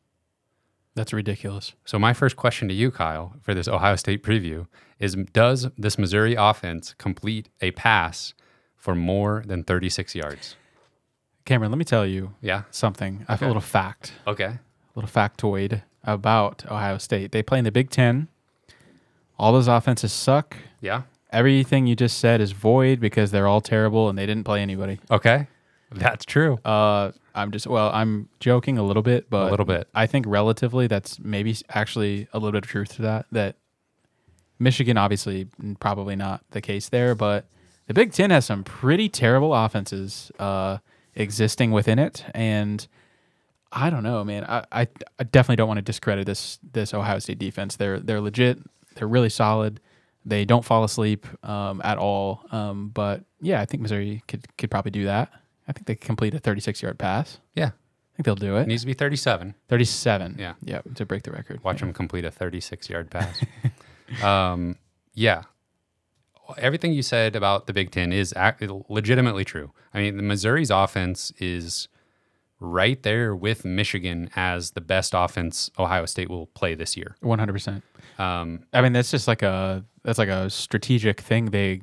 That's 0.93 1.11
ridiculous. 1.11 1.73
So 1.85 1.97
my 1.97 2.13
first 2.13 2.35
question 2.35 2.67
to 2.67 2.73
you, 2.75 2.91
Kyle, 2.91 3.33
for 3.41 3.55
this 3.55 3.67
Ohio 3.67 3.95
State 3.95 4.21
preview 4.21 4.67
is: 4.99 5.15
Does 5.15 5.69
this 5.75 5.97
Missouri 5.97 6.35
offense 6.35 6.93
complete 6.99 7.49
a 7.61 7.71
pass 7.71 8.35
for 8.75 8.93
more 8.93 9.41
than 9.43 9.63
36 9.63 10.13
yards? 10.13 10.55
Cameron, 11.45 11.71
let 11.71 11.79
me 11.79 11.85
tell 11.85 12.05
you 12.05 12.35
Yeah. 12.41 12.61
something. 12.69 13.25
I 13.27 13.31
have 13.31 13.39
Okay. 13.39 13.45
a 13.45 13.49
little 13.49 13.59
fact, 13.61 14.13
Okay. 14.27 14.43
a 14.45 14.59
little 14.93 15.09
factoid 15.09 15.81
about 16.03 16.63
Ohio 16.67 16.99
State. 16.99 17.31
They 17.31 17.41
play 17.41 17.57
in 17.57 17.65
the 17.65 17.71
Big 17.71 17.89
Ten. 17.89 18.27
All 19.39 19.51
those 19.51 19.67
offenses 19.67 20.13
suck. 20.13 20.55
Yeah. 20.79 21.01
Everything 21.33 21.87
you 21.87 21.95
just 21.95 22.19
said 22.19 22.39
is 22.39 22.51
void 22.51 22.99
because 22.99 23.31
they're 23.31 23.47
all 23.47 23.61
terrible 23.61 24.07
and 24.07 24.17
they 24.17 24.25
didn't 24.25 24.43
play 24.43 24.61
anybody. 24.61 24.99
Okay. 25.11 25.47
That's 25.91 26.25
true. 26.25 26.59
Uh, 26.63 27.11
I'm 27.35 27.51
just 27.51 27.67
well, 27.67 27.89
I'm 27.93 28.29
joking 28.39 28.77
a 28.77 28.83
little 28.83 29.03
bit, 29.03 29.29
but 29.29 29.47
a 29.47 29.51
little 29.51 29.65
bit. 29.65 29.87
I 29.93 30.07
think 30.07 30.25
relatively 30.27 30.87
that's 30.87 31.19
maybe 31.19 31.55
actually 31.69 32.27
a 32.33 32.37
little 32.37 32.51
bit 32.51 32.63
of 32.63 32.69
truth 32.69 32.95
to 32.95 33.01
that. 33.03 33.25
That 33.31 33.55
Michigan, 34.59 34.97
obviously, 34.97 35.47
probably 35.79 36.15
not 36.15 36.43
the 36.51 36.61
case 36.61 36.89
there, 36.89 37.15
but 37.15 37.45
the 37.87 37.93
Big 37.93 38.13
Ten 38.13 38.29
has 38.29 38.45
some 38.45 38.63
pretty 38.63 39.09
terrible 39.09 39.53
offenses 39.53 40.31
uh, 40.39 40.77
existing 41.15 41.71
within 41.71 41.99
it, 41.99 42.23
and 42.33 42.87
I 43.71 43.89
don't 43.89 44.03
know, 44.03 44.23
man. 44.23 44.45
I, 44.45 44.65
I, 44.71 44.87
I 45.19 45.23
definitely 45.23 45.57
don't 45.57 45.67
want 45.67 45.79
to 45.79 45.83
discredit 45.83 46.25
this 46.25 46.59
this 46.71 46.93
Ohio 46.93 47.19
State 47.19 47.39
defense. 47.39 47.75
They're 47.75 47.99
they're 47.99 48.21
legit. 48.21 48.59
They're 48.95 49.07
really 49.07 49.29
solid. 49.29 49.79
They 50.25 50.45
don't 50.45 50.63
fall 50.63 50.83
asleep 50.83 51.27
um, 51.47 51.81
at 51.83 51.97
all. 51.97 52.45
Um, 52.51 52.89
but 52.89 53.23
yeah, 53.41 53.59
I 53.61 53.65
think 53.65 53.81
Missouri 53.83 54.23
could 54.27 54.45
could 54.57 54.71
probably 54.71 54.91
do 54.91 55.05
that. 55.05 55.29
I 55.67 55.71
think 55.73 55.85
they 55.87 55.95
could 55.95 56.05
complete 56.07 56.33
a 56.33 56.39
36 56.39 56.81
yard 56.81 56.97
pass. 56.99 57.39
Yeah. 57.55 57.67
I 57.67 58.15
think 58.15 58.25
they'll 58.25 58.35
do 58.35 58.55
It 58.57 58.61
it. 58.61 58.67
needs 58.67 58.83
to 58.83 58.87
be 58.87 58.93
37. 58.93 59.55
37. 59.69 60.35
Yeah. 60.37 60.53
Yeah, 60.63 60.81
to 60.95 61.05
break 61.05 61.23
the 61.23 61.31
record. 61.31 61.63
Watch 61.63 61.79
them 61.79 61.93
complete 61.93 62.25
a 62.25 62.31
36 62.31 62.89
yard 62.89 63.09
pass. 63.09 63.43
um, 64.23 64.77
yeah. 65.13 65.43
Everything 66.57 66.93
you 66.93 67.01
said 67.01 67.35
about 67.35 67.65
the 67.67 67.73
Big 67.73 67.89
Ten 67.91 68.11
is 68.13 68.33
legitimately 68.89 69.45
true. 69.45 69.71
I 69.93 69.99
mean, 69.99 70.17
the 70.17 70.23
Missouri's 70.23 70.69
offense 70.69 71.31
is 71.39 71.87
right 72.63 73.01
there 73.03 73.35
with 73.35 73.65
Michigan 73.65 74.29
as 74.35 74.71
the 74.71 74.81
best 74.81 75.13
offense 75.15 75.69
Ohio 75.77 76.05
State 76.05 76.29
will 76.29 76.47
play 76.47 76.73
this 76.73 76.95
year. 76.95 77.15
100%. 77.21 77.81
Um, 78.17 78.63
I 78.73 78.81
mean, 78.81 78.93
that's 78.93 79.11
just 79.11 79.27
like 79.27 79.41
a 79.41 79.83
that's 80.03 80.17
like 80.17 80.29
a 80.29 80.49
strategic 80.49 81.21
thing 81.21 81.45
they 81.47 81.81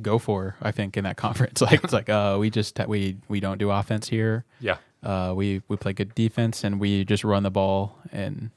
go 0.00 0.18
for. 0.18 0.56
I 0.62 0.70
think 0.72 0.96
in 0.96 1.04
that 1.04 1.16
conference, 1.26 1.60
like 1.60 1.82
it's 1.84 1.92
like 1.92 2.08
uh, 2.08 2.36
we 2.38 2.50
just 2.50 2.78
we 2.86 3.16
we 3.28 3.40
don't 3.40 3.58
do 3.58 3.70
offense 3.70 4.08
here. 4.08 4.44
Yeah. 4.60 4.76
Uh, 5.02 5.32
we 5.34 5.62
we 5.68 5.76
play 5.76 5.92
good 5.92 6.14
defense 6.14 6.62
and 6.62 6.78
we 6.78 7.04
just 7.04 7.24
run 7.24 7.42
the 7.42 7.50
ball 7.50 7.98
and 8.12 8.50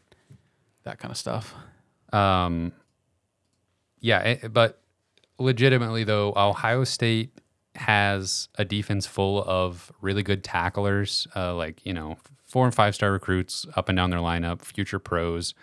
that 0.84 1.00
kind 1.00 1.12
of 1.12 1.18
stuff. 1.18 1.54
Um, 2.12 2.74
yeah, 4.00 4.20
eh, 4.20 4.48
but 4.48 4.82
legitimately 5.40 6.04
though, 6.04 6.34
Ohio 6.36 6.84
State 6.84 7.32
has 7.76 8.50
a 8.56 8.66
defense 8.66 9.06
full 9.06 9.44
of 9.44 9.92
really 10.02 10.24
good 10.24 10.44
tacklers, 10.44 11.28
uh, 11.36 11.56
like 11.56 11.86
you 11.86 11.94
know, 11.94 12.18
four 12.46 12.66
and 12.66 12.76
five 12.76 12.96
star 12.96 13.12
recruits 13.12 13.66
up 13.76 13.90
and 13.90 13.96
down 13.96 14.10
their 14.10 14.20
lineup, 14.20 14.62
future 14.62 15.00
pros, 15.00 15.54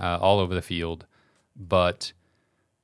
uh, 0.00 0.18
all 0.20 0.38
over 0.38 0.54
the 0.54 0.62
field. 0.62 1.06
But 1.56 2.12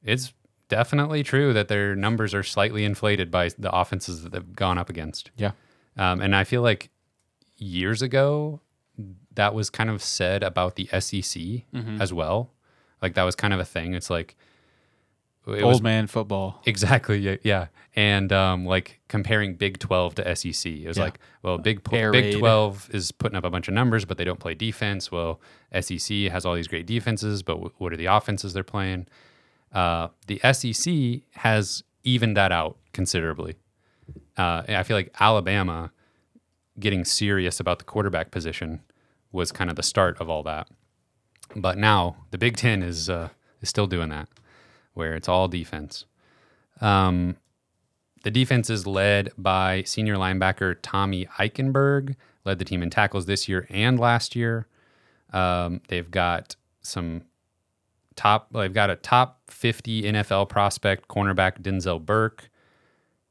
it's 0.02 0.32
definitely 0.68 1.22
true 1.22 1.52
that 1.52 1.68
their 1.68 1.94
numbers 1.94 2.34
are 2.34 2.42
slightly 2.42 2.84
inflated 2.84 3.30
by 3.30 3.50
the 3.58 3.74
offenses 3.74 4.22
that 4.22 4.32
they've 4.32 4.56
gone 4.56 4.78
up 4.78 4.90
against. 4.90 5.30
Yeah. 5.36 5.52
Um, 5.96 6.20
and 6.20 6.34
I 6.34 6.44
feel 6.44 6.62
like 6.62 6.90
years 7.56 8.02
ago, 8.02 8.60
that 9.34 9.54
was 9.54 9.70
kind 9.70 9.90
of 9.90 10.02
said 10.02 10.42
about 10.42 10.76
the 10.76 10.88
SEC 10.98 11.40
as 12.00 12.12
well. 12.12 12.52
Like 13.02 13.14
that 13.14 13.22
was 13.22 13.36
kind 13.36 13.52
of 13.54 13.60
a 13.60 13.64
thing. 13.64 13.94
It's 13.94 14.10
like 14.10 14.36
it 15.46 15.62
Old 15.62 15.74
was 15.74 15.82
man 15.82 16.06
football. 16.06 16.60
exactly 16.66 17.18
yeah, 17.18 17.36
yeah. 17.42 17.66
And 17.96 18.32
um, 18.32 18.64
like 18.66 19.00
comparing 19.08 19.54
Big 19.54 19.78
Twelve 19.78 20.14
to 20.16 20.34
SEC, 20.36 20.66
it 20.72 20.88
was 20.88 20.96
Yeah. 20.96 21.04
like, 21.04 21.20
well, 21.42 21.58
Big 21.58 21.80
Air 21.92 22.10
Big 22.10 22.24
raid. 22.24 22.38
Twelve 22.38 22.88
is 22.92 23.12
putting 23.12 23.36
up 23.36 23.44
a 23.44 23.50
bunch 23.50 23.68
of 23.68 23.74
numbers, 23.74 24.04
but 24.04 24.18
they 24.18 24.24
don't 24.24 24.40
play 24.40 24.54
defense. 24.54 25.12
Well, 25.12 25.40
SEC 25.80 26.30
has 26.32 26.44
all 26.44 26.54
these 26.54 26.66
great 26.68 26.86
defenses, 26.86 27.42
but 27.42 27.54
w- 27.54 27.72
what 27.78 27.92
are 27.92 27.96
the 27.96 28.06
offenses 28.06 28.52
they're 28.52 28.64
playing? 28.64 29.06
Uh, 29.72 30.08
the 30.26 30.40
SEC 30.52 31.22
has 31.40 31.84
evened 32.02 32.36
that 32.36 32.50
out 32.52 32.76
considerably. 32.92 33.54
Uh, 34.36 34.62
I 34.68 34.82
feel 34.82 34.96
like 34.96 35.14
Alabama 35.20 35.92
getting 36.80 37.04
serious 37.04 37.60
about 37.60 37.78
the 37.78 37.84
quarterback 37.84 38.30
position 38.32 38.80
was 39.30 39.52
kind 39.52 39.70
of 39.70 39.76
the 39.76 39.82
start 39.82 40.20
of 40.20 40.28
all 40.28 40.42
that. 40.42 40.68
But 41.54 41.78
now 41.78 42.16
the 42.30 42.38
Big 42.38 42.56
Ten 42.56 42.82
is 42.82 43.08
uh, 43.08 43.28
is 43.60 43.68
still 43.68 43.86
doing 43.86 44.08
that, 44.08 44.28
where 44.94 45.14
it's 45.14 45.28
all 45.28 45.48
defense. 45.48 46.06
Um, 46.80 47.36
the 48.22 48.30
defense 48.30 48.70
is 48.70 48.86
led 48.86 49.30
by 49.36 49.82
senior 49.82 50.16
linebacker 50.16 50.76
Tommy 50.82 51.26
Eichenberg, 51.38 52.16
led 52.44 52.58
the 52.58 52.64
team 52.64 52.82
in 52.82 52.90
tackles 52.90 53.26
this 53.26 53.48
year 53.48 53.66
and 53.68 54.00
last 54.00 54.34
year. 54.34 54.66
Um, 55.32 55.82
they've 55.88 56.10
got 56.10 56.56
some 56.80 57.22
top. 58.16 58.52
They've 58.52 58.72
got 58.72 58.90
a 58.90 58.96
top 58.96 59.42
50 59.48 60.02
NFL 60.04 60.48
prospect 60.48 61.08
cornerback 61.08 61.60
Denzel 61.60 62.04
Burke. 62.04 62.48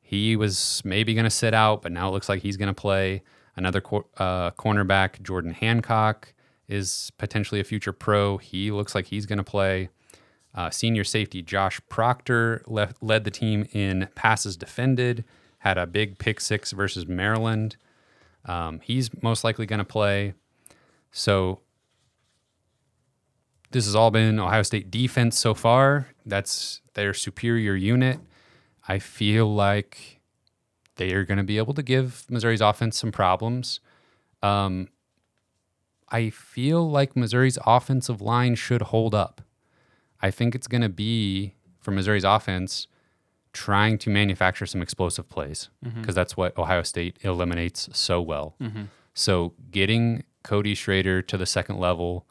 He 0.01 0.36
was 0.36 0.82
maybe 0.86 1.14
going 1.14 1.24
to 1.24 1.30
sit 1.32 1.53
out, 1.53 1.82
but 1.82 1.91
now 1.91 2.09
it 2.09 2.11
looks 2.11 2.30
like 2.30 2.41
he's 2.41 2.57
going 2.57 2.68
to 2.68 2.74
play. 2.74 3.24
Another 3.55 3.82
cor- 3.82 4.05
uh, 4.18 4.51
cornerback, 4.51 5.22
Jordan 5.22 5.53
Hancock, 5.53 6.34
is 6.68 7.11
potentially 7.18 7.59
a 7.59 7.64
future 7.64 7.93
pro. 7.93 8.38
He 8.38 8.70
looks 8.72 8.93
like 8.93 9.05
he's 9.05 9.26
going 9.26 9.38
to 9.38 9.43
play. 9.43 9.89
Uh, 10.56 10.70
senior 10.70 11.04
safety 11.04 11.41
Josh 11.41 11.82
Proctor 11.89 12.62
left, 12.68 13.01
led 13.01 13.24
the 13.24 13.32
team 13.32 13.68
in 13.72 14.08
passes 14.16 14.56
defended, 14.56 15.26
had 15.60 15.78
a 15.78 15.88
big 15.88 16.20
pick 16.20 16.39
six 16.39 16.72
versus 16.72 17.08
Maryland. 17.08 17.76
Um, 18.45 18.80
he's 18.84 19.10
most 19.24 19.43
likely 19.43 19.66
going 19.66 19.80
to 19.80 19.86
play. 19.86 20.34
So 21.12 21.62
this 23.72 23.86
has 23.86 23.95
all 23.95 24.12
been 24.12 24.39
Ohio 24.39 24.62
State 24.62 24.91
defense 24.91 25.38
so 25.38 25.54
far. 25.54 26.10
That's 26.26 26.82
their 26.93 27.14
superior 27.14 27.76
unit. 27.76 28.20
I 28.88 28.99
feel 28.99 29.54
like 29.54 30.20
they 30.97 31.14
are 31.14 31.24
going 31.24 31.38
to 31.38 31.43
be 31.43 31.58
able 31.58 31.74
to 31.74 31.84
give 31.84 32.26
Missouri's 32.30 32.62
offense 32.62 32.97
some 32.97 33.12
problems. 33.12 33.80
Um, 34.43 34.89
I 36.10 36.30
feel 36.30 36.88
like 36.88 37.16
Missouri's 37.16 37.58
offensive 37.66 38.22
line 38.22 38.54
should 38.56 38.84
hold 38.84 39.16
up. 39.16 39.41
I 40.24 40.32
think 40.32 40.55
it's 40.55 40.67
going 40.67 40.82
to 40.82 40.89
be 40.89 41.53
for 41.80 41.91
Missouri's 41.91 42.24
offense 42.24 42.88
trying 43.51 43.99
to 43.99 44.09
manufacture 44.09 44.65
some 44.65 44.82
explosive 44.82 45.30
plays 45.30 45.69
because 45.99 46.15
that's 46.15 46.36
what 46.36 46.57
Ohio 46.57 46.82
State 46.82 47.17
eliminates 47.21 47.88
so 47.93 48.19
well. 48.21 48.55
So 49.13 49.53
getting 49.69 50.24
Cody 50.43 50.74
Schrader 50.74 51.21
to 51.21 51.38
the 51.38 51.45
second 51.45 51.78
level, 51.80 52.26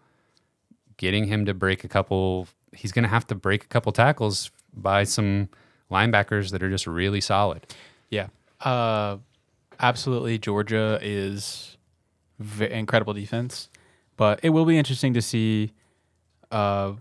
getting 0.97 1.26
him 1.26 1.45
to 1.47 1.55
break 1.55 1.84
a 1.84 1.88
couple, 1.88 2.49
he's 2.72 2.90
going 2.90 3.05
to 3.05 3.09
have 3.09 3.26
to 3.28 3.36
break 3.36 3.62
a 3.64 3.68
couple 3.68 3.93
tackles 3.93 4.51
by 4.74 5.05
some 5.05 5.49
linebackers 5.90 6.51
that 6.51 6.62
are 6.62 6.70
just 6.70 6.86
really 6.86 7.20
solid. 7.20 7.66
Yeah. 8.11 8.28
Uh, 8.61 9.18
absolutely. 9.78 10.38
Georgia 10.38 10.99
is 11.03 11.76
v- 12.40 12.70
incredible 12.70 13.12
defense, 13.12 13.68
but 14.16 14.40
it 14.43 14.51
will 14.51 14.64
be 14.64 14.76
interesting 14.78 15.14
to 15.14 15.22
see 15.22 15.72
uh, 16.51 16.95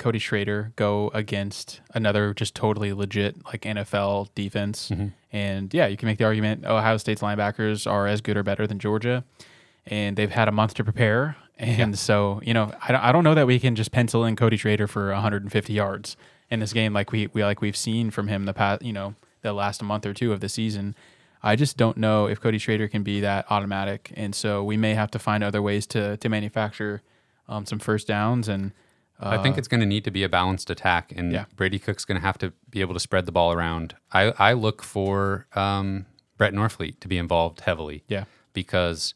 Cody 0.00 0.18
Schrader 0.18 0.72
go 0.74 1.10
against 1.14 1.80
another 1.94 2.34
just 2.34 2.56
totally 2.56 2.92
legit 2.92 3.36
like 3.44 3.60
NFL 3.62 4.30
defense. 4.34 4.90
And 5.32 5.72
yeah, 5.72 5.86
you 5.86 5.96
can 5.96 6.06
make 6.08 6.18
the 6.18 6.24
argument 6.24 6.64
Ohio 6.66 6.96
State's 6.96 7.22
linebackers 7.22 7.88
are 7.88 8.08
as 8.08 8.20
good 8.20 8.36
or 8.36 8.42
better 8.42 8.66
than 8.66 8.80
Georgia, 8.80 9.22
and 9.86 10.16
they've 10.16 10.30
had 10.30 10.48
a 10.48 10.52
month 10.52 10.74
to 10.74 10.84
prepare. 10.84 11.36
And 11.58 11.96
so, 11.98 12.40
you 12.42 12.54
know, 12.54 12.72
I, 12.82 12.92
don't- 12.92 13.04
I 13.04 13.12
don't 13.12 13.22
know 13.22 13.34
that 13.34 13.46
we 13.46 13.60
can 13.60 13.76
just 13.76 13.92
pencil 13.92 14.24
in 14.24 14.34
Cody 14.34 14.56
Schrader 14.56 14.86
for 14.88 15.12
150 15.12 15.72
yards 15.72 16.16
in 16.50 16.58
this 16.60 16.72
game 16.72 16.92
like 16.92 17.12
we, 17.12 17.28
we 17.34 17.44
like 17.44 17.60
we've 17.60 17.76
seen 17.76 18.10
from 18.10 18.28
him 18.28 18.46
the 18.46 18.54
past, 18.54 18.82
you 18.82 18.92
know, 18.94 19.14
the 19.42 19.52
last 19.52 19.82
month 19.82 20.04
or 20.06 20.12
two 20.14 20.32
of 20.32 20.40
the 20.40 20.48
season. 20.48 20.94
I 21.42 21.56
just 21.56 21.76
don't 21.76 21.96
know 21.96 22.26
if 22.26 22.40
Cody 22.40 22.58
Schrader 22.58 22.88
can 22.88 23.02
be 23.02 23.20
that 23.20 23.46
automatic, 23.50 24.12
and 24.16 24.34
so 24.34 24.62
we 24.64 24.76
may 24.76 24.94
have 24.94 25.10
to 25.12 25.18
find 25.18 25.42
other 25.44 25.62
ways 25.62 25.86
to 25.88 26.16
to 26.18 26.28
manufacture 26.28 27.00
um, 27.48 27.64
some 27.66 27.78
first 27.78 28.06
downs. 28.06 28.46
And 28.48 28.72
uh, 29.22 29.28
I 29.38 29.42
think 29.42 29.58
it's 29.58 29.68
going 29.68 29.80
to 29.80 29.86
need 29.86 30.04
to 30.04 30.10
be 30.10 30.22
a 30.24 30.28
balanced 30.28 30.70
attack, 30.70 31.12
and 31.14 31.32
Yeah. 31.32 31.44
Brady 31.56 31.78
Cook's 31.78 32.04
going 32.04 32.18
to 32.20 32.26
have 32.26 32.38
to 32.38 32.52
be 32.70 32.80
able 32.80 32.94
to 32.94 33.00
spread 33.00 33.26
the 33.26 33.32
ball 33.32 33.52
around. 33.52 33.94
I, 34.12 34.32
I 34.38 34.52
look 34.54 34.82
for 34.82 35.46
um, 35.54 36.06
Brett 36.38 36.52
Norfleet 36.54 37.00
to 37.00 37.08
be 37.08 37.18
involved 37.18 37.60
heavily. 37.60 38.02
Yeah. 38.08 38.24
because 38.52 39.14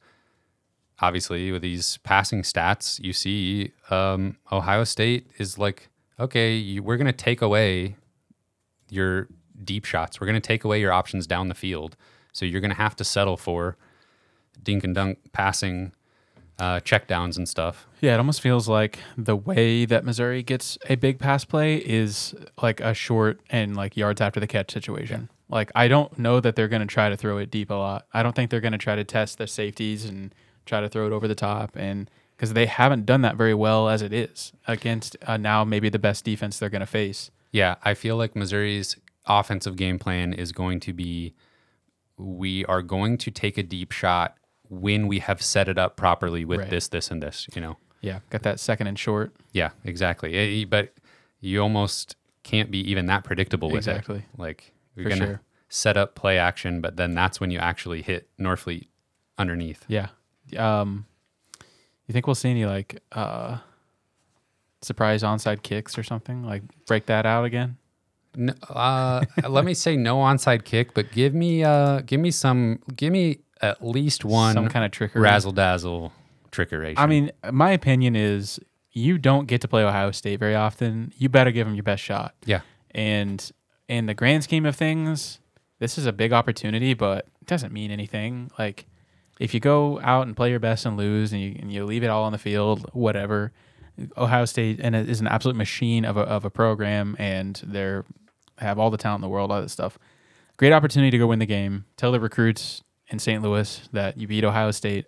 obviously 1.01 1.51
with 1.51 1.63
these 1.63 1.97
passing 1.99 2.43
stats, 2.43 3.03
you 3.03 3.13
see 3.13 3.73
um, 3.91 4.37
Ohio 4.53 4.85
State 4.85 5.27
is 5.39 5.59
like, 5.59 5.89
okay, 6.21 6.55
you, 6.55 6.83
we're 6.83 6.97
going 6.97 7.07
to 7.07 7.13
take 7.13 7.43
away 7.43 7.97
your 8.91 9.29
deep 9.65 9.85
shots. 9.85 10.21
We're 10.21 10.27
going 10.29 10.41
to 10.41 10.47
take 10.47 10.63
away 10.65 10.81
your 10.81 10.93
options 10.93 11.27
down 11.27 11.49
the 11.49 11.55
field. 11.55 11.97
So 12.33 12.45
you're 12.45 12.61
going 12.61 12.71
to 12.71 12.77
have 12.77 12.95
to 12.97 13.05
settle 13.05 13.37
for 13.37 13.77
dink 14.63 14.85
and 14.85 14.95
dunk 14.95 15.19
passing 15.33 15.93
uh, 16.59 16.81
checkdowns 16.81 17.37
and 17.37 17.49
stuff. 17.49 17.87
Yeah, 18.01 18.15
it 18.15 18.19
almost 18.19 18.41
feels 18.41 18.69
like 18.69 18.99
the 19.17 19.37
way 19.37 19.85
that 19.87 20.05
Missouri 20.05 20.43
gets 20.43 20.79
a 20.89 20.95
big 20.97 21.19
pass 21.19 21.45
play 21.45 21.77
is 21.77 22.35
like 22.63 22.81
a 22.81 22.95
short 22.95 23.41
and 23.51 23.77
like 23.77 23.97
yards 23.97 24.21
after 24.21 24.41
the 24.41 24.47
catch 24.47 24.73
situation. 24.73 25.31
Like 25.49 25.71
I 25.75 25.89
don't 25.89 26.19
know 26.19 26.41
that 26.41 26.57
they're 26.57 26.69
going 26.69 26.81
to 26.81 26.87
try 26.87 27.09
to 27.09 27.17
throw 27.17 27.39
it 27.39 27.51
deep 27.51 27.71
a 27.71 27.75
lot. 27.75 28.07
I 28.13 28.23
don't 28.23 28.35
think 28.35 28.51
they're 28.51 28.61
going 28.61 28.73
to 28.73 28.79
try 28.79 28.97
to 28.97 29.05
test 29.05 29.39
their 29.39 29.47
safeties 29.47 30.05
and 30.05 30.35
try 30.67 30.81
to 30.81 30.89
throw 30.89 31.07
it 31.07 31.13
over 31.13 31.29
the 31.29 31.35
top 31.35 31.77
and 31.77 32.11
because 32.37 32.53
they 32.53 32.67
haven't 32.67 33.07
done 33.07 33.23
that 33.23 33.37
very 33.37 33.55
well 33.55 33.89
as 33.89 34.03
it 34.03 34.13
is 34.13 34.53
against 34.67 35.17
uh, 35.27 35.37
now 35.37 35.63
maybe 35.65 35.89
the 35.89 35.99
best 35.99 36.25
defense 36.25 36.59
they're 36.59 36.69
going 36.69 36.81
to 36.81 36.87
face. 36.87 37.31
Yeah, 37.53 37.77
I 37.85 37.95
feel 37.95 38.17
like 38.17 38.35
Missouri's 38.35 38.97
offensive 39.27 39.77
game 39.77 39.99
plan 39.99 40.33
is 40.33 40.53
going 40.53 40.81
to 40.81 40.93
be 40.93 41.35
we 42.17 42.65
are 42.67 42.83
going 42.83 43.19
to 43.19 43.31
take 43.31 43.59
a 43.59 43.63
deep 43.63 43.93
shot 43.93 44.37
when 44.81 45.07
we 45.07 45.19
have 45.21 45.41
set 45.43 45.69
it 45.69 45.79
up 45.79 45.97
properly 45.97 46.45
with 46.45 46.61
Right. 46.61 46.71
this, 46.71 46.89
this, 46.89 47.11
and 47.11 47.23
this, 47.23 47.47
you 47.55 47.61
know? 47.61 47.77
Yeah, 48.01 48.21
got 48.31 48.43
that 48.43 48.61
second 48.61 48.87
and 48.87 48.99
short. 48.99 49.35
Yeah, 49.53 49.71
exactly. 49.85 50.35
Eh, 50.63 50.65
but 50.69 50.93
you 51.41 51.61
almost 51.63 52.17
can't 52.43 52.71
be 52.71 52.79
even 52.91 53.07
that 53.07 53.25
predictable 53.25 53.69
with 53.71 53.79
Exactly. 53.79 54.17
it. 54.17 54.19
Exactly. 54.19 54.45
Like, 54.45 54.73
you're 54.95 55.09
going 55.09 55.21
to 55.21 55.27
sure. 55.27 55.41
set 55.69 55.97
up 55.97 56.15
play 56.15 56.39
action, 56.39 56.81
but 56.81 56.97
then 56.97 57.15
that's 57.15 57.41
when 57.41 57.51
you 57.51 57.59
actually 57.59 58.03
hit 58.03 58.29
Norfleet 58.39 58.89
underneath. 59.39 59.85
Yeah. 59.89 60.09
Um, 60.57 61.07
you 62.07 62.13
think 62.13 62.27
we'll 62.27 62.35
see 62.35 62.51
any 62.51 62.67
like 62.67 63.01
uh, 63.13 63.59
surprise 64.83 65.23
onside 65.23 65.63
kicks 65.63 65.97
or 65.97 66.03
something? 66.03 66.45
Like 66.45 66.63
break 66.87 67.07
that 67.07 67.27
out 67.27 67.45
again? 67.45 67.79
No, 68.37 68.53
uh, 68.69 69.25
let 69.49 69.65
me 69.65 69.75
say 69.75 69.97
no 69.97 70.17
onside 70.19 70.65
kick, 70.65 70.93
but 70.95 71.11
give 71.13 71.35
me 71.35 71.65
uh, 71.65 72.01
give 72.01 72.21
me 72.21 72.31
some, 72.31 72.81
give 72.95 73.13
me 73.13 73.39
at 73.61 73.85
least 73.85 74.25
one 74.25 74.55
Some 74.55 74.69
kind 74.69 74.85
of 74.85 74.91
trickery. 74.91 75.21
razzle 75.21 75.53
dazzle 75.53 76.13
trickery. 76.51 76.95
I 76.97 77.07
mean, 77.07 77.31
my 77.53 77.71
opinion 77.71 78.17
is 78.17 78.61
you 78.93 79.19
don't 79.19 79.47
get 79.47 79.61
to 79.63 79.69
play 79.69 79.83
Ohio 79.85 80.11
State 80.13 80.39
very 80.39 80.55
often. 80.55 81.13
You 81.19 81.29
better 81.29 81.51
give 81.51 81.67
them 81.67 81.75
your 81.75 81.83
best 81.83 82.03
shot. 82.03 82.35
yeah, 82.45 82.61
And 82.93 83.51
in 83.89 84.07
the 84.07 84.15
grand 84.15 84.45
scheme 84.45 84.67
of 84.67 84.77
things, 84.77 85.41
this 85.81 85.99
is 85.99 86.07
a 86.07 86.13
big 86.13 86.33
opportunity, 86.33 86.95
but 86.95 87.27
it 87.41 87.47
doesn't 87.47 87.73
mean 87.73 87.91
anything. 87.91 88.51
Like 88.59 88.87
if 89.41 89.53
you 89.53 89.59
go 89.61 90.01
out 90.03 90.27
and 90.27 90.37
play 90.37 90.51
your 90.51 90.61
best 90.61 90.87
and 90.87 90.97
lose, 90.97 91.33
and 91.33 91.43
you, 91.43 91.57
and 91.61 91.73
you 91.73 91.85
leave 91.85 92.05
it 92.05 92.09
all 92.09 92.23
on 92.25 92.33
the 92.33 92.39
field, 92.39 92.89
whatever. 92.93 93.53
Ohio 94.17 94.45
State 94.45 94.81
and 94.83 94.95
is 94.97 95.21
an 95.21 95.27
absolute 95.29 95.57
machine 95.57 96.05
of 96.05 96.17
a, 96.17 96.21
of 96.23 96.45
a 96.45 96.51
program, 96.51 97.15
and 97.19 97.61
they're 97.65 98.05
have 98.59 98.79
all 98.79 98.91
the 98.91 98.97
talent 98.97 99.19
in 99.19 99.23
the 99.23 99.29
world, 99.29 99.51
all 99.51 99.61
that 99.61 99.69
stuff. 99.69 99.99
Great 100.57 100.73
opportunity 100.73 101.11
to 101.11 101.19
go 101.19 101.27
win 101.27 101.41
the 101.41 101.47
game. 101.47 101.85
Tell 101.97 102.13
the 102.13 102.21
recruits 102.21 102.83
in 103.09 103.19
St. 103.19 103.43
Louis 103.43 103.89
that 103.93 104.17
you 104.19 104.27
beat 104.27 104.45
Ohio 104.45 104.71
State, 104.71 105.07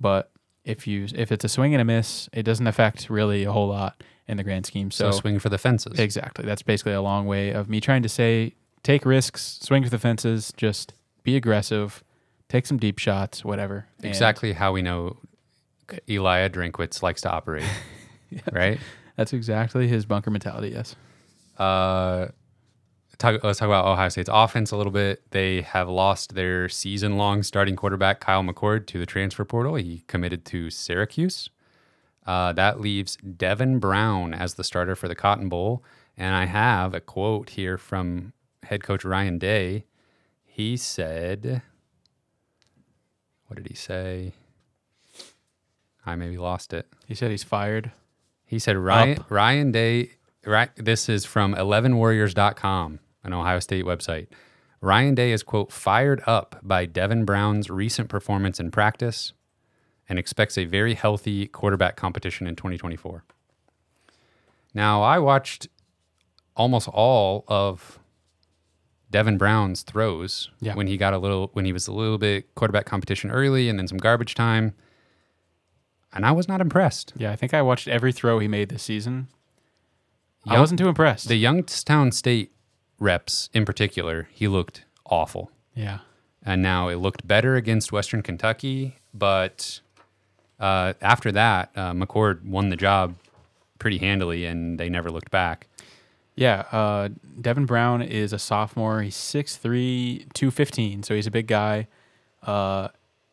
but 0.00 0.30
if 0.64 0.86
you 0.86 1.06
if 1.14 1.32
it's 1.32 1.44
a 1.44 1.48
swing 1.48 1.74
and 1.74 1.80
a 1.80 1.84
miss, 1.84 2.28
it 2.32 2.42
doesn't 2.42 2.66
affect 2.66 3.08
really 3.08 3.44
a 3.44 3.52
whole 3.52 3.68
lot 3.68 4.02
in 4.26 4.36
the 4.36 4.44
grand 4.44 4.66
scheme. 4.66 4.90
So, 4.90 5.10
So, 5.10 5.18
swing 5.20 5.38
for 5.38 5.48
the 5.48 5.56
fences. 5.58 5.98
exactly, 5.98 6.44
that's 6.44 6.62
basically 6.62 6.92
a 6.92 7.00
long 7.02 7.26
way 7.26 7.50
of 7.50 7.68
me 7.68 7.80
trying 7.80 8.02
to 8.02 8.08
say 8.08 8.54
take 8.82 9.04
risks, 9.06 9.58
swing 9.62 9.82
for 9.84 9.90
the 9.90 9.98
fences, 9.98 10.52
just 10.56 10.92
be 11.22 11.36
aggressive, 11.36 12.02
take 12.48 12.66
some 12.66 12.76
deep 12.78 12.98
shots, 12.98 13.44
whatever. 13.44 13.86
Exactly 14.02 14.52
how 14.52 14.72
we 14.72 14.82
know 14.82 15.16
Eli 16.08 16.48
Drinkwitz 16.48 17.02
likes 17.02 17.20
to 17.22 17.30
operate. 17.30 17.64
Right? 18.52 18.78
That's 19.16 19.32
exactly 19.32 19.88
his 19.88 20.04
bunker 20.04 20.30
mentality. 20.30 20.68
Yes. 20.68 20.94
Uh, 21.56 22.26
talk, 23.18 23.42
let's 23.44 23.58
talk 23.58 23.66
about 23.66 23.86
Ohio 23.86 24.08
State's 24.08 24.30
offense 24.32 24.70
a 24.70 24.76
little 24.76 24.92
bit. 24.92 25.30
They 25.30 25.62
have 25.62 25.88
lost 25.88 26.34
their 26.34 26.68
season 26.68 27.16
long 27.16 27.42
starting 27.42 27.76
quarterback, 27.76 28.20
Kyle 28.20 28.42
McCord, 28.42 28.86
to 28.86 28.98
the 28.98 29.06
transfer 29.06 29.44
portal. 29.44 29.74
He 29.74 30.04
committed 30.06 30.44
to 30.46 30.70
Syracuse. 30.70 31.50
Uh, 32.26 32.52
that 32.52 32.80
leaves 32.80 33.16
Devin 33.16 33.78
Brown 33.78 34.34
as 34.34 34.54
the 34.54 34.64
starter 34.64 34.94
for 34.94 35.08
the 35.08 35.14
Cotton 35.14 35.48
Bowl. 35.48 35.82
And 36.16 36.34
I 36.34 36.44
have 36.46 36.94
a 36.94 37.00
quote 37.00 37.50
here 37.50 37.78
from 37.78 38.32
head 38.64 38.82
coach 38.82 39.04
Ryan 39.04 39.38
Day. 39.38 39.84
He 40.44 40.76
said, 40.76 41.62
What 43.46 43.56
did 43.56 43.68
he 43.68 43.74
say? 43.74 44.32
I 46.04 46.16
maybe 46.16 46.36
lost 46.38 46.72
it. 46.72 46.86
He 47.06 47.14
said 47.14 47.30
he's 47.30 47.44
fired. 47.44 47.92
He 48.44 48.58
said 48.58 48.76
Ryan 48.76 49.18
Up. 49.18 49.30
Ryan 49.30 49.72
Day. 49.72 50.10
Right, 50.44 50.70
this 50.76 51.08
is 51.08 51.24
from 51.26 51.54
11warriors.com, 51.54 53.00
an 53.28 53.34
Ohio 53.38 53.60
State 53.60 53.84
website. 53.84 54.26
Ryan 54.80 55.14
Day 55.14 55.32
is 55.32 55.42
quote 55.42 55.70
fired 55.72 56.22
up 56.26 56.58
by 56.62 56.86
Devin 56.86 57.24
Brown's 57.24 57.68
recent 57.70 58.08
performance 58.08 58.58
in 58.58 58.70
practice, 58.70 59.32
and 60.08 60.18
expects 60.18 60.56
a 60.56 60.64
very 60.64 60.94
healthy 60.94 61.46
quarterback 61.46 61.94
competition 61.96 62.46
in 62.46 62.56
2024. 62.56 63.24
Now, 64.74 65.02
I 65.02 65.18
watched 65.18 65.68
almost 66.56 66.88
all 66.88 67.44
of 67.48 67.98
Devin 69.10 69.36
Brown's 69.38 69.82
throws 69.82 70.50
Yeah. 70.60 70.74
when 70.74 70.86
he 70.86 70.96
got 70.96 71.12
a 71.14 71.18
little 71.18 71.50
when 71.52 71.64
he 71.64 71.72
was 71.72 71.86
a 71.88 71.92
little 71.92 72.18
bit 72.18 72.54
quarterback 72.54 72.86
competition 72.86 73.30
early, 73.30 73.68
and 73.68 73.78
then 73.78 73.86
some 73.88 73.98
garbage 73.98 74.34
time, 74.34 74.74
and 76.12 76.24
I 76.24 76.32
was 76.32 76.48
not 76.48 76.60
impressed. 76.60 77.12
Yeah, 77.16 77.30
I 77.32 77.36
think 77.36 77.52
I 77.52 77.60
watched 77.62 77.88
every 77.88 78.12
throw 78.12 78.38
he 78.38 78.48
made 78.48 78.68
this 78.70 78.82
season. 78.82 79.28
I 80.46 80.58
wasn't 80.58 80.78
too 80.78 80.88
impressed. 80.88 81.28
The 81.28 81.36
Youngstown 81.36 82.10
State 82.12 82.52
reps 82.98 83.48
in 83.52 83.64
particular, 83.64 84.28
he 84.32 84.48
looked 84.48 84.84
awful. 85.06 85.50
yeah. 85.74 85.98
And 86.44 86.62
now 86.62 86.88
it 86.88 86.96
looked 86.96 87.26
better 87.26 87.56
against 87.56 87.92
Western 87.92 88.22
Kentucky, 88.22 88.96
but 89.12 89.80
uh, 90.58 90.94
after 91.02 91.30
that, 91.32 91.70
uh, 91.76 91.92
McCord 91.92 92.42
won 92.44 92.70
the 92.70 92.76
job 92.76 93.16
pretty 93.78 93.98
handily, 93.98 94.46
and 94.46 94.78
they 94.78 94.88
never 94.88 95.10
looked 95.10 95.30
back. 95.30 95.66
Yeah, 96.36 96.60
uh, 96.72 97.08
Devin 97.40 97.66
Brown 97.66 98.00
is 98.00 98.32
a 98.32 98.38
sophomore. 98.38 99.02
He's 99.02 99.16
6'3", 99.16 100.32
215, 100.32 101.02
so 101.02 101.14
he's 101.14 101.26
a 101.26 101.30
big 101.30 101.48
guy. 101.48 101.88
Uh, 102.42 102.88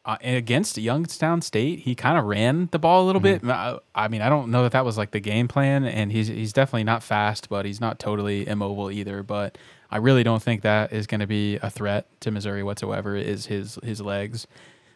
uh, 0.05 0.17
against 0.21 0.77
Youngstown 0.77 1.41
State, 1.41 1.79
he 1.79 1.95
kind 1.95 2.17
of 2.17 2.25
ran 2.25 2.69
the 2.71 2.77
ball 2.77 3.03
a 3.03 3.05
little 3.05 3.19
bit. 3.19 3.43
I, 3.43 3.79
I 3.95 4.07
mean, 4.07 4.21
I 4.21 4.29
don't 4.29 4.51
know 4.51 4.61
that 4.63 4.71
that 4.73 4.85
was 4.85 4.97
like 4.97 5.11
the 5.11 5.19
game 5.19 5.47
plan, 5.47 5.83
and 5.83 6.11
he's 6.11 6.27
he's 6.27 6.53
definitely 6.53 6.83
not 6.83 7.01
fast, 7.01 7.49
but 7.49 7.65
he's 7.65 7.81
not 7.81 7.97
totally 7.97 8.47
immobile 8.47 8.91
either. 8.91 9.23
But 9.23 9.57
I 9.89 9.97
really 9.97 10.23
don't 10.23 10.43
think 10.43 10.61
that 10.61 10.93
is 10.93 11.07
going 11.07 11.21
to 11.21 11.27
be 11.27 11.55
a 11.57 11.71
threat 11.71 12.05
to 12.21 12.29
Missouri 12.29 12.61
whatsoever. 12.61 13.15
Is 13.15 13.47
his 13.47 13.79
his 13.83 13.99
legs, 13.99 14.45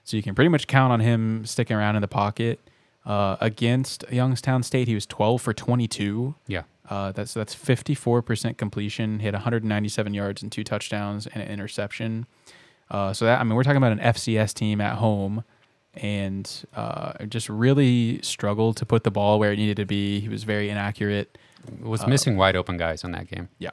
so 0.03 0.15
you 0.15 0.21
can 0.21 0.35
pretty 0.35 0.49
much 0.49 0.67
count 0.67 0.93
on 0.93 0.99
him 0.99 1.43
sticking 1.45 1.75
around 1.75 1.95
in 1.95 2.01
the 2.01 2.07
pocket. 2.07 2.59
Uh, 3.05 3.37
against 3.41 4.05
Youngstown 4.11 4.61
State, 4.61 4.87
he 4.87 4.93
was 4.93 5.07
12 5.07 5.41
for 5.41 5.53
22. 5.53 6.35
Yeah. 6.45 6.63
Uh, 6.87 7.11
that's 7.11 7.33
that's 7.33 7.55
54% 7.55 8.57
completion, 8.57 9.19
hit 9.19 9.33
197 9.33 10.13
yards 10.13 10.43
and 10.43 10.51
two 10.51 10.63
touchdowns 10.63 11.25
and 11.25 11.41
an 11.41 11.49
interception. 11.49 12.27
Uh, 12.91 13.13
so 13.13 13.25
that 13.25 13.39
I 13.39 13.43
mean, 13.43 13.55
we're 13.55 13.63
talking 13.63 13.77
about 13.77 13.91
an 13.91 13.99
FCS 13.99 14.53
team 14.53 14.81
at 14.81 14.95
home, 14.97 15.43
and 15.95 16.65
uh, 16.75 17.13
just 17.25 17.49
really 17.49 18.21
struggled 18.21 18.77
to 18.77 18.85
put 18.85 19.03
the 19.03 19.11
ball 19.11 19.39
where 19.39 19.51
it 19.51 19.57
needed 19.57 19.77
to 19.77 19.85
be. 19.85 20.19
He 20.19 20.29
was 20.29 20.43
very 20.43 20.69
inaccurate. 20.69 21.37
Was 21.81 22.07
missing 22.07 22.37
wide 22.37 22.55
open 22.55 22.77
guys 22.77 23.03
on 23.03 23.11
that 23.11 23.27
game. 23.27 23.49
Yeah, 23.59 23.71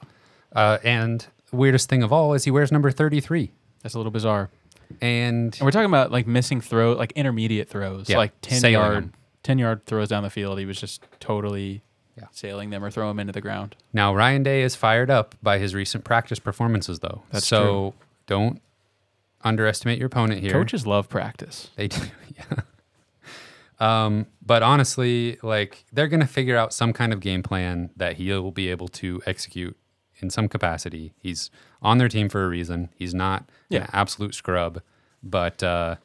Uh, 0.54 0.78
and 0.84 1.26
weirdest 1.52 1.88
thing 1.88 2.02
of 2.02 2.12
all 2.12 2.34
is 2.34 2.44
he 2.44 2.50
wears 2.50 2.72
number 2.72 2.90
33. 2.90 3.52
that's 3.82 3.94
a 3.94 3.98
little 3.98 4.10
bizarre. 4.10 4.50
And 5.00 5.54
And 5.54 5.62
we're 5.62 5.70
talking 5.70 5.86
about 5.88 6.10
like 6.10 6.26
missing 6.26 6.60
throw, 6.60 6.92
like 6.92 7.12
intermediate 7.12 7.68
throws, 7.68 8.08
Yeah, 8.08 8.18
like 8.18 8.32
10 8.42 8.72
yard, 8.72 8.96
them. 8.96 9.12
10 9.44 9.58
yard 9.58 9.86
throws 9.86 10.08
down 10.08 10.24
the 10.24 10.30
field. 10.30 10.58
He 10.58 10.66
was 10.66 10.78
just 10.80 11.04
totally 11.20 11.82
Yeah. 12.16 12.24
sailing 12.32 12.70
them 12.70 12.84
or 12.84 12.90
throw 12.90 13.08
them 13.08 13.20
into 13.20 13.32
the 13.32 13.40
ground. 13.40 13.76
now 13.92 14.12
Ryan 14.14 14.42
Day 14.42 14.62
is 14.62 14.74
fired 14.74 15.10
up 15.10 15.34
by 15.42 15.58
his 15.58 15.74
recent 15.74 16.02
practice 16.04 16.38
performances, 16.40 16.98
though. 16.98 17.22
That's 17.30 17.46
so 17.46 17.94
don't 18.26 18.60
underestimate 19.43 19.99
your 19.99 20.07
opponent 20.07 20.41
here. 20.41 20.53
Coaches 20.53 20.87
love 20.87 21.09
practice. 21.09 21.70
They 21.76 21.89
do, 21.89 22.01
yeah. 22.37 22.61
Um, 23.78 24.26
but 24.45 24.62
honestly, 24.62 25.39
like 25.43 25.84
they're 25.93 26.09
gonna 26.09 26.26
figure 26.26 26.57
out 26.57 26.72
some 26.72 26.93
kind 26.93 27.12
of 27.12 27.20
game 27.20 27.43
plan 27.43 27.91
that 27.97 28.16
he'll 28.16 28.51
be 28.51 28.68
able 28.70 28.89
to 28.89 29.20
execute 29.26 29.76
in 30.18 30.30
some 30.30 30.49
capacity. 30.49 31.12
He's 31.18 31.51
on 31.82 31.99
their 31.99 32.09
team 32.09 32.28
for 32.30 32.45
a 32.45 32.49
reason. 32.49 32.89
He's 32.97 33.12
not 33.14 33.51
Yeah. 33.68 33.82
an 33.82 33.91
absolute 33.93 34.34
scrub, 34.34 34.80
but 35.22 35.62
uh, 35.62 35.97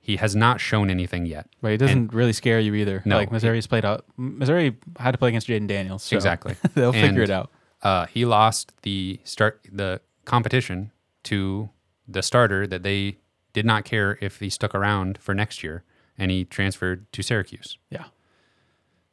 he 0.00 0.16
has 0.16 0.34
not 0.34 0.60
shown 0.60 0.90
anything 0.90 1.26
yet. 1.26 1.48
But 1.62 1.70
He 1.70 1.76
doesn't 1.76 2.12
really 2.12 2.32
scare 2.32 2.58
you 2.58 2.74
either. 2.74 3.02
No, 3.04 3.16
like 3.18 3.30
Missouri's 3.30 3.68
played 3.68 3.84
out. 3.84 4.04
Missouri 4.16 4.76
had 4.98 5.12
to 5.12 5.18
play 5.18 5.28
against 5.28 5.46
Jayden 5.46 5.68
Daniels. 5.68 6.02
so 6.02 6.16
Exactly. 6.16 6.56
they'll 6.74 6.92
figure 6.92 7.22
it 7.22 7.30
out. 7.30 7.52
Uh, 7.82 8.06
he 8.06 8.24
lost 8.24 8.72
the 8.82 9.20
start 9.22 9.60
the 9.70 10.00
competition 10.24 10.90
to 11.24 11.70
the 12.08 12.22
starter 12.22 12.66
that 12.66 12.82
they 12.82 13.18
did 13.52 13.64
not 13.66 13.84
care 13.84 14.18
if 14.20 14.38
he 14.40 14.50
stuck 14.50 14.74
around 14.74 15.18
for 15.18 15.34
next 15.34 15.62
year, 15.62 15.82
and 16.18 16.30
he 16.30 16.44
transferred 16.44 17.10
to 17.12 17.22
Syracuse. 17.22 17.78
Yeah, 17.90 18.06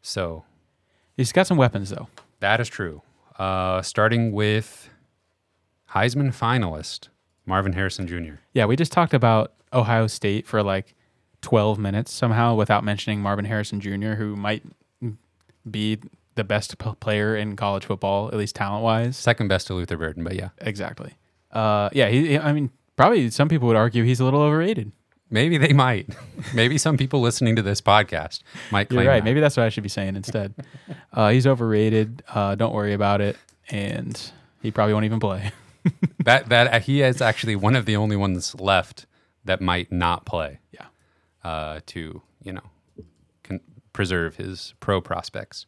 So 0.02 0.44
he's 1.16 1.32
got 1.32 1.48
some 1.48 1.58
weapons 1.58 1.90
though. 1.90 2.08
That 2.40 2.60
is 2.60 2.68
true. 2.70 3.02
Uh, 3.40 3.82
starting 3.82 4.32
with 4.32 4.90
Heisman 5.92 6.30
finalist 6.36 7.10
Marvin 7.46 7.74
Harrison 7.74 8.08
Jr. 8.08 8.36
Yeah, 8.54 8.66
we 8.66 8.76
just 8.76 8.92
talked 8.92 9.14
about 9.14 9.54
Ohio 9.74 10.08
State 10.08 10.46
for 10.48 10.62
like 10.64 10.94
12 11.42 11.78
minutes 11.80 12.12
somehow 12.12 12.56
without 12.56 12.84
mentioning 12.84 13.22
Marvin 13.22 13.46
Harrison 13.46 13.80
Jr., 13.82 14.14
who 14.14 14.36
might 14.36 14.64
be 15.70 16.00
the 16.36 16.44
best 16.44 16.78
p- 16.78 16.94
player 17.00 17.36
in 17.36 17.56
college 17.56 17.86
football, 17.86 18.28
at 18.30 18.36
least 18.36 18.56
talent 18.56 18.84
wise. 18.84 19.18
Second 19.18 19.48
best 19.48 19.68
to 19.68 19.74
Luther 19.74 19.98
Burden, 19.98 20.24
but 20.24 20.36
yeah, 20.36 20.50
Exactly. 20.60 21.14
Uh, 21.52 21.90
yeah, 21.94 22.10
he, 22.10 22.28
he- 22.30 22.40
I 22.40 22.54
mean, 22.54 22.72
probably 22.96 23.30
some 23.30 23.50
people 23.50 23.68
would 23.68 23.78
argue 23.78 24.04
he's 24.04 24.20
a 24.20 24.24
little 24.24 24.42
overrated. 24.42 24.92
maybe 25.30 25.58
they 25.58 25.74
might. 25.74 26.08
maybe 26.54 26.78
some 26.78 26.98
people 26.98 27.22
listening 27.22 27.56
to 27.56 27.62
this 27.62 27.82
podcast 27.82 28.42
might 28.72 28.92
You're 28.92 28.98
claim 28.98 29.08
right. 29.08 29.20
that. 29.20 29.24
Maybe 29.24 29.40
that's 29.40 29.58
what 29.58 29.66
I 29.66 29.70
should 29.70 29.84
be 29.84 29.90
saying 29.90 30.16
instead. 30.16 30.54
uh, 31.14 31.30
he's 31.30 31.48
overrated. 31.48 32.24
Uh, 32.30 32.56
don't 32.56 32.74
worry 32.74 32.94
about 32.94 33.22
it. 33.22 33.38
And 33.70 34.20
he 34.62 34.72
probably 34.72 34.94
won't 34.94 35.06
even 35.06 35.20
play. 35.20 35.52
that 36.24 36.50
that 36.50 36.74
uh, 36.74 36.80
he 36.80 37.02
is 37.02 37.22
actually 37.22 37.56
one 37.56 37.76
of 37.76 37.86
the 37.86 37.96
only 37.96 38.16
ones 38.16 38.56
left 38.60 39.06
that 39.44 39.60
might 39.60 39.92
not 39.92 40.26
play 40.26 40.60
yeah. 40.72 40.86
uh, 41.44 41.82
to 41.88 42.22
you 42.42 42.54
know 42.54 42.62
con- 43.44 43.60
preserve 43.92 44.38
his 44.38 44.74
pro 44.80 45.02
prospects. 45.02 45.66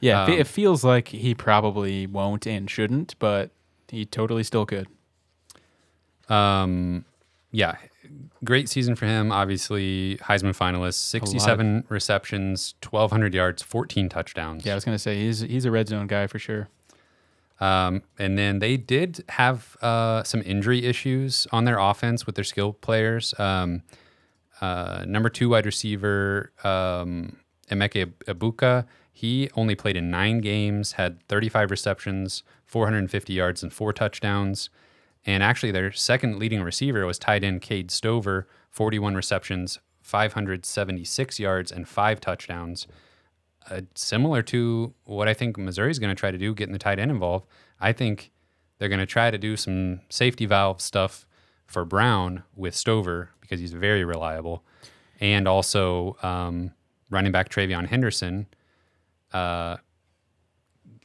Yeah. 0.00 0.24
Um, 0.24 0.32
it 0.32 0.46
feels 0.46 0.82
like 0.82 1.08
he 1.08 1.34
probably 1.34 2.06
won't 2.06 2.46
and 2.46 2.70
shouldn't, 2.70 3.18
but 3.18 3.50
he 3.88 4.06
totally 4.06 4.42
still 4.42 4.64
could. 4.64 4.88
Um, 6.30 7.04
yeah, 7.52 7.76
great 8.44 8.68
season 8.68 8.94
for 8.94 9.06
him. 9.06 9.32
Obviously, 9.32 10.16
Heisman 10.18 10.56
finalist, 10.56 10.94
sixty-seven 10.94 11.84
receptions, 11.88 12.74
twelve 12.80 13.10
hundred 13.10 13.34
yards, 13.34 13.62
fourteen 13.62 14.08
touchdowns. 14.08 14.64
Yeah, 14.64 14.72
I 14.72 14.74
was 14.76 14.84
gonna 14.84 14.98
say 14.98 15.16
he's 15.16 15.40
he's 15.40 15.64
a 15.64 15.70
red 15.70 15.88
zone 15.88 16.06
guy 16.06 16.26
for 16.26 16.38
sure. 16.38 16.68
Um, 17.60 18.02
and 18.18 18.38
then 18.38 18.58
they 18.58 18.78
did 18.78 19.22
have 19.28 19.76
uh, 19.82 20.22
some 20.22 20.42
injury 20.46 20.86
issues 20.86 21.46
on 21.52 21.64
their 21.66 21.78
offense 21.78 22.24
with 22.24 22.34
their 22.34 22.44
skill 22.44 22.72
players. 22.72 23.38
Um, 23.38 23.82
uh, 24.62 25.04
number 25.06 25.28
two 25.28 25.50
wide 25.50 25.66
receiver, 25.66 26.52
um, 26.64 27.36
Emeka 27.70 28.12
Egbuka, 28.26 28.86
he 29.12 29.50
only 29.56 29.74
played 29.74 29.96
in 29.96 30.10
nine 30.10 30.40
games, 30.40 30.92
had 30.92 31.22
35 31.28 31.70
receptions, 31.70 32.42
450 32.64 33.32
yards, 33.34 33.62
and 33.62 33.72
four 33.72 33.92
touchdowns. 33.92 34.70
And 35.26 35.42
actually, 35.42 35.70
their 35.70 35.92
second 35.92 36.38
leading 36.38 36.62
receiver 36.62 37.04
was 37.06 37.18
tight 37.18 37.44
end 37.44 37.62
Cade 37.62 37.90
Stover, 37.90 38.48
41 38.70 39.14
receptions, 39.14 39.78
576 40.02 41.38
yards, 41.38 41.70
and 41.70 41.86
five 41.86 42.20
touchdowns 42.20 42.86
uh, 43.68 43.82
similar 43.94 44.42
to 44.42 44.94
what 45.04 45.28
I 45.28 45.34
think 45.34 45.58
Missouri's 45.58 45.98
going 45.98 46.14
to 46.14 46.18
try 46.18 46.30
to 46.30 46.38
do, 46.38 46.54
getting 46.54 46.72
the 46.72 46.78
tight 46.78 46.98
end 46.98 47.10
involved. 47.10 47.46
I 47.80 47.92
think 47.92 48.32
They're 48.78 48.88
going 48.88 49.00
to 49.00 49.06
try 49.06 49.30
to 49.30 49.36
do 49.38 49.56
some 49.56 50.00
safety 50.08 50.46
valve 50.46 50.80
stuff 50.80 51.26
for 51.66 51.84
Brown 51.84 52.42
with 52.56 52.74
Stover 52.74 53.30
because 53.42 53.60
he's 53.60 53.74
very 53.74 54.04
reliable, 54.04 54.64
and 55.20 55.46
also 55.46 56.16
um, 56.22 56.72
running 57.10 57.30
back 57.30 57.50
TreVeyon 57.50 57.86
Henderson 57.88 58.46
uh, 59.34 59.76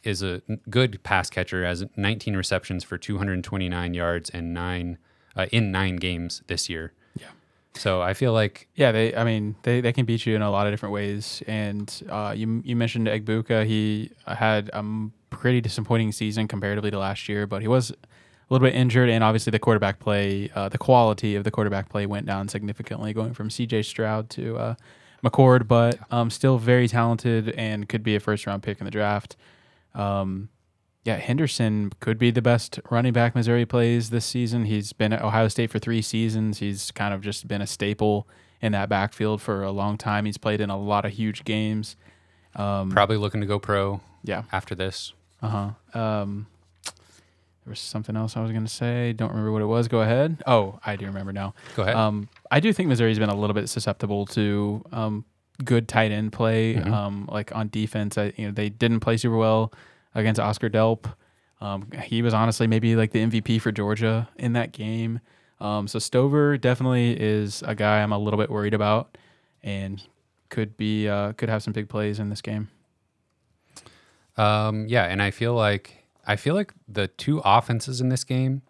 is 0.06 0.24
a 0.24 0.42
good 0.70 1.02
pass 1.04 1.30
catcher. 1.30 1.66
Has 1.66 1.84
19 1.96 2.36
receptions 2.36 2.84
for 2.84 2.98
229 2.98 3.94
yards 3.94 4.30
and 4.30 4.54
nine 4.54 4.98
uh, 5.36 5.48
in 5.52 5.72
nine 5.72 5.98
games 5.98 6.42
this 6.48 6.70
year. 6.70 6.94
Yeah. 7.20 7.28
So 7.74 8.02
I 8.02 8.14
feel 8.14 8.34
like 8.34 8.68
Yeah, 8.76 8.92
they. 8.92 9.16
I 9.16 9.24
mean, 9.24 9.56
they, 9.64 9.82
they 9.82 9.94
can 9.94 10.06
beat 10.06 10.26
you 10.26 10.36
in 10.36 10.42
a 10.42 10.50
lot 10.50 10.68
of 10.68 10.74
different 10.74 10.94
ways. 10.94 11.44
And 11.48 11.92
uh, 12.10 12.34
you 12.36 12.62
you 12.66 12.76
mentioned 12.76 13.08
Egbuka. 13.08 13.66
He 13.66 14.12
had 14.26 14.70
a 14.74 14.84
pretty 15.30 15.62
disappointing 15.62 16.12
season 16.12 16.48
comparatively 16.48 16.92
to 16.92 17.00
last 17.00 17.28
year, 17.28 17.46
but 17.46 17.62
he 17.62 17.68
was 17.68 17.92
a 17.92 18.54
little 18.54 18.66
bit 18.66 18.76
injured, 18.76 19.10
and 19.10 19.24
obviously 19.24 19.52
the 19.52 19.60
quarterback 19.60 20.00
play, 20.00 20.52
uh, 20.54 20.70
the 20.70 20.78
quality 20.78 21.36
of 21.36 21.44
the 21.44 21.52
quarterback 21.52 21.90
play 21.90 22.06
went 22.06 22.28
down 22.28 22.48
significantly, 22.48 23.12
going 23.12 23.34
from 23.34 23.50
C.J. 23.50 23.82
Stroud 23.82 24.30
to 24.32 24.58
uh, 24.58 24.76
McCord, 25.24 25.68
but 25.68 25.98
um, 26.12 26.30
still 26.30 26.60
very 26.60 26.88
talented 26.88 27.50
and 27.50 27.90
could 27.90 28.04
be 28.04 28.16
a 28.16 28.20
first 28.20 28.46
round 28.46 28.62
pick 28.62 28.80
in 28.80 28.86
the 28.86 28.92
draft. 28.92 29.36
Um, 29.96 30.50
yeah, 31.04 31.18
Henderson 31.18 31.92
could 32.00 32.18
be 32.18 32.32
the 32.32 32.42
best 32.42 32.80
running 32.90 33.14
back 33.14 33.36
Missouri 33.36 33.66
plays 33.66 34.10
this 34.10 34.26
season. 34.26 34.66
He's 34.66 34.92
been 34.92 35.14
at 35.14 35.22
Ohio 35.22 35.48
State 35.48 35.70
for 35.70 35.78
three 35.78 36.02
seasons. 36.02 36.60
He's 36.60 36.92
kind 36.92 37.14
of 37.14 37.22
just 37.22 37.48
been 37.48 37.62
a 37.62 37.68
staple 37.68 38.28
in 38.60 38.72
that 38.72 38.90
backfield 38.90 39.42
for 39.42 39.62
a 39.64 39.72
long 39.72 39.98
time. 39.98 40.26
He's 40.26 40.38
played 40.38 40.62
in 40.62 40.72
a 40.72 40.78
lot 40.78 41.06
of 41.06 41.12
huge 41.12 41.44
games. 41.44 41.96
Um, 42.56 42.90
probably 42.90 43.18
looking 43.18 43.42
to 43.42 43.48
go 43.48 43.60
pro 43.60 44.02
yeah. 44.24 44.44
after 44.52 44.74
this. 44.74 45.14
Uh 45.42 45.74
huh. 45.94 46.00
Um, 46.00 46.48
there 47.66 47.72
was 47.72 47.80
something 47.80 48.16
else 48.16 48.36
I 48.36 48.42
was 48.42 48.52
going 48.52 48.66
to 48.66 48.72
say. 48.72 49.14
Don't 49.14 49.30
remember 49.30 49.52
what 49.52 49.62
it 49.62 49.66
was. 49.66 49.88
Go 49.88 50.02
ahead. 50.02 50.42
Oh, 50.48 50.80
I 50.86 50.96
do 50.96 51.06
remember 51.06 51.34
now. 51.34 51.54
Go 51.76 51.84
ahead. 51.84 51.96
Um, 51.96 52.30
I 52.50 52.60
do 52.60 52.72
think 52.74 52.90
Missouri's 52.90 53.20
been 53.20 53.30
a 53.30 53.36
little 53.36 53.54
bit 53.54 53.70
susceptible 53.70 54.26
to 54.28 54.84
um, 54.92 55.26
good 55.64 55.88
tight 55.88 56.12
end 56.12 56.34
play. 56.34 56.76
Mhm. 56.76 56.92
Um, 56.92 57.30
like 57.32 57.56
on 57.56 57.70
defense, 57.70 58.18
I, 58.18 58.34
you 58.36 58.48
know, 58.48 58.52
they 58.52 58.70
didn't 58.70 59.00
play 59.00 59.18
super 59.18 59.38
well 59.38 59.72
against 60.14 60.40
Oscar 60.40 60.70
Delp. 60.70 61.06
Um, 61.62 61.90
he 62.04 62.22
was 62.22 62.34
honestly 62.34 62.68
maybe 62.68 62.96
like 62.96 63.12
the 63.12 63.22
MVP 63.22 63.60
for 63.62 63.72
Georgia 63.72 64.28
in 64.38 64.54
that 64.54 64.72
game. 64.72 65.20
Um, 65.62 65.88
so 65.88 66.00
Stover 66.00 66.58
definitely 66.58 67.20
is 67.20 67.64
a 67.66 67.74
guy 67.76 68.02
I'm 68.02 68.12
a 68.12 68.18
little 68.20 68.38
bit 68.38 68.50
worried 68.50 68.74
about, 68.74 69.18
and 69.64 70.04
could 70.50 70.76
be 70.76 71.08
uh, 71.08 71.32
could 71.34 71.48
have 71.50 71.64
some 71.64 71.72
big 71.74 71.88
plays 71.88 72.20
in 72.20 72.30
this 72.30 72.42
game. 72.42 72.70
Um, 74.38 74.86
yeah, 74.88 75.06
and 75.06 75.22
I 75.22 75.32
feel 75.32 75.54
like 75.54 76.04
I 76.28 76.36
feel 76.36 76.56
like 76.56 76.74
the 76.88 77.08
two 77.08 77.42
offenses 77.46 78.02
in 78.02 78.10
this 78.10 78.24
game. 78.24 78.62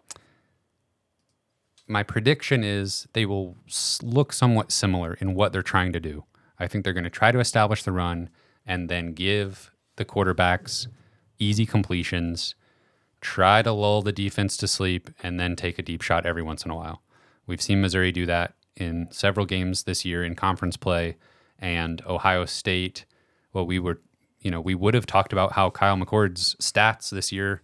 My 1.88 2.02
prediction 2.02 2.64
is 2.64 3.06
they 3.12 3.26
will 3.26 3.56
look 4.02 4.32
somewhat 4.32 4.72
similar 4.72 5.14
in 5.14 5.34
what 5.34 5.52
they're 5.52 5.62
trying 5.62 5.92
to 5.92 6.00
do. 6.00 6.24
I 6.58 6.66
think 6.66 6.84
they're 6.84 6.92
going 6.92 7.04
to 7.04 7.10
try 7.10 7.32
to 7.32 7.38
establish 7.40 7.82
the 7.82 7.92
run 7.92 8.30
and 8.66 8.88
then 8.88 9.12
give 9.12 9.70
the 9.96 10.04
quarterbacks 10.04 10.86
easy 11.38 11.66
completions, 11.66 12.54
try 13.20 13.62
to 13.62 13.72
lull 13.72 14.02
the 14.02 14.12
defense 14.12 14.56
to 14.58 14.68
sleep, 14.68 15.10
and 15.22 15.38
then 15.38 15.56
take 15.56 15.78
a 15.78 15.82
deep 15.82 16.02
shot 16.02 16.26
every 16.26 16.42
once 16.42 16.64
in 16.64 16.70
a 16.70 16.76
while. 16.76 17.02
We've 17.46 17.62
seen 17.62 17.80
Missouri 17.80 18.12
do 18.12 18.26
that 18.26 18.54
in 18.76 19.08
several 19.10 19.46
games 19.46 19.84
this 19.84 20.04
year 20.04 20.24
in 20.24 20.34
conference 20.34 20.76
play, 20.76 21.16
and 21.58 22.02
Ohio 22.06 22.44
State. 22.44 23.04
Well, 23.52 23.66
we 23.66 23.78
were, 23.78 24.00
you 24.40 24.50
know, 24.50 24.60
we 24.60 24.74
would 24.74 24.94
have 24.94 25.06
talked 25.06 25.32
about 25.32 25.52
how 25.52 25.70
Kyle 25.70 25.96
McCord's 25.96 26.54
stats 26.56 27.10
this 27.10 27.32
year 27.32 27.62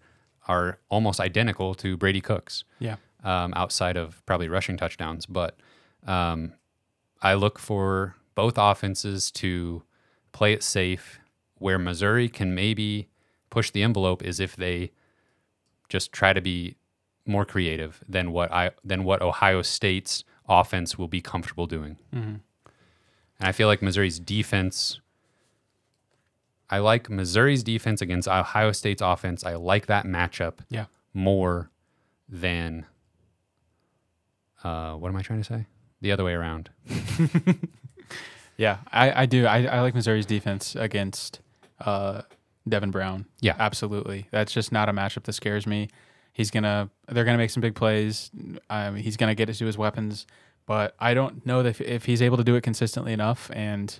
are 0.48 0.78
almost 0.88 1.20
identical 1.20 1.74
to 1.74 1.96
Brady 1.96 2.20
Cook's 2.20 2.64
Yeah. 2.78 2.96
um, 3.22 3.52
outside 3.54 3.96
of 3.96 4.24
probably 4.26 4.48
rushing 4.48 4.76
touchdowns. 4.76 5.26
But 5.26 5.58
um, 6.06 6.54
I 7.20 7.34
look 7.34 7.58
for 7.58 8.16
both 8.34 8.54
offenses 8.56 9.30
to 9.32 9.82
play 10.32 10.52
it 10.52 10.62
safe. 10.62 11.18
Where 11.58 11.78
Missouri 11.78 12.28
can 12.28 12.54
maybe 12.54 13.08
push 13.50 13.70
the 13.70 13.82
envelope 13.82 14.22
is 14.22 14.40
if 14.40 14.56
they 14.56 14.90
just 15.88 16.10
try 16.12 16.32
to 16.32 16.40
be 16.40 16.76
more 17.24 17.44
creative 17.44 18.02
than 18.08 18.32
what 18.32 18.50
I 18.52 18.72
than 18.84 19.04
what 19.04 19.22
Ohio 19.22 19.62
State's 19.62 20.24
offense 20.48 20.98
will 20.98 21.06
be 21.08 21.20
comfortable 21.20 21.66
doing. 21.66 21.98
Mhm. 22.12 22.40
And 23.38 23.48
I 23.48 23.52
feel 23.52 23.68
like 23.68 23.80
Missouri's 23.82 24.18
defense. 24.18 24.98
I 26.68 26.78
like 26.78 27.08
Missouri's 27.10 27.62
defense 27.62 28.00
against 28.00 28.26
Ohio 28.26 28.72
State's 28.72 29.02
offense. 29.02 29.44
I 29.44 29.54
like 29.54 29.86
that 29.86 30.04
matchup 30.06 30.60
Yeah. 30.68 30.86
more 31.14 31.70
than 32.28 32.86
uh, 34.64 34.94
what 34.94 35.08
am 35.10 35.16
I 35.16 35.22
trying 35.22 35.40
to 35.40 35.44
say? 35.44 35.66
The 36.00 36.10
other 36.12 36.24
way 36.24 36.32
around. 36.34 36.70
Yeah, 38.62 38.78
I, 38.92 39.22
I 39.22 39.26
do. 39.26 39.44
I, 39.46 39.64
I 39.66 39.80
like 39.80 39.92
Missouri's 39.94 40.24
defense 40.24 40.76
against 40.76 41.40
uh, 41.80 42.22
Devin 42.68 42.92
Brown. 42.92 43.26
Yeah. 43.40 43.56
absolutely. 43.58 44.28
That's 44.30 44.52
just 44.52 44.70
not 44.70 44.88
a 44.88 44.92
matchup 44.92 45.24
that 45.24 45.32
scares 45.32 45.66
me. 45.66 45.88
He's 46.32 46.50
gonna. 46.52 46.88
They're 47.08 47.24
gonna 47.24 47.38
make 47.38 47.50
some 47.50 47.60
big 47.60 47.74
plays. 47.74 48.30
Um, 48.70 48.94
he's 48.94 49.16
gonna 49.16 49.34
get 49.34 49.52
to 49.52 49.66
his 49.66 49.76
weapons, 49.76 50.26
but 50.64 50.94
I 51.00 51.12
don't 51.12 51.44
know 51.44 51.60
if, 51.64 51.80
if 51.80 52.04
he's 52.04 52.22
able 52.22 52.36
to 52.36 52.44
do 52.44 52.54
it 52.54 52.62
consistently 52.62 53.12
enough. 53.12 53.50
And 53.52 53.98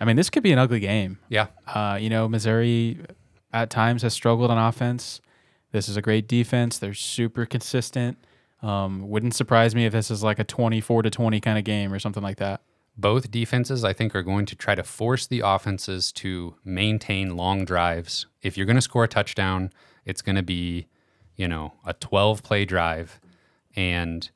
I 0.00 0.04
mean, 0.04 0.16
this 0.16 0.30
could 0.30 0.42
be 0.42 0.50
an 0.52 0.58
ugly 0.58 0.80
game. 0.80 1.18
Yeah, 1.28 1.46
Uh, 1.66 1.96
you 2.00 2.10
know, 2.10 2.28
Missouri 2.28 2.98
at 3.52 3.70
times 3.70 4.02
has 4.02 4.12
struggled 4.14 4.50
on 4.50 4.58
offense. 4.58 5.20
This 5.70 5.88
is 5.88 5.96
a 5.96 6.02
great 6.02 6.26
defense. 6.26 6.78
They're 6.78 6.92
super 6.92 7.46
consistent. 7.46 8.18
Um, 8.62 9.08
wouldn't 9.08 9.34
surprise 9.34 9.74
me 9.76 9.86
if 9.86 9.92
this 9.92 10.10
is 10.10 10.22
like 10.24 10.40
a 10.40 10.44
twenty-four 10.44 11.02
to 11.02 11.10
twenty 11.10 11.40
kind 11.40 11.56
of 11.56 11.64
game 11.64 11.92
or 11.92 12.00
something 12.00 12.22
like 12.22 12.38
that. 12.38 12.60
Both 12.96 13.30
defenses 13.30 13.84
I 13.84 13.92
think 13.92 14.14
are 14.14 14.22
going 14.22 14.46
to 14.46 14.56
try 14.56 14.74
to 14.74 14.82
force 14.82 15.26
the 15.26 15.40
offenses 15.40 16.12
to 16.12 16.56
maintain 16.64 17.36
long 17.36 17.64
drives. 17.64 18.26
If 18.42 18.56
you're 18.56 18.66
going 18.66 18.76
to 18.76 18.82
score 18.82 19.04
a 19.04 19.08
touchdown, 19.08 19.72
it's 20.04 20.22
going 20.22 20.36
to 20.36 20.42
be, 20.42 20.88
you 21.36 21.48
know, 21.48 21.74
a 21.86 21.94
12 21.94 22.42
play 22.42 22.64
drive 22.64 23.20
and 23.74 24.30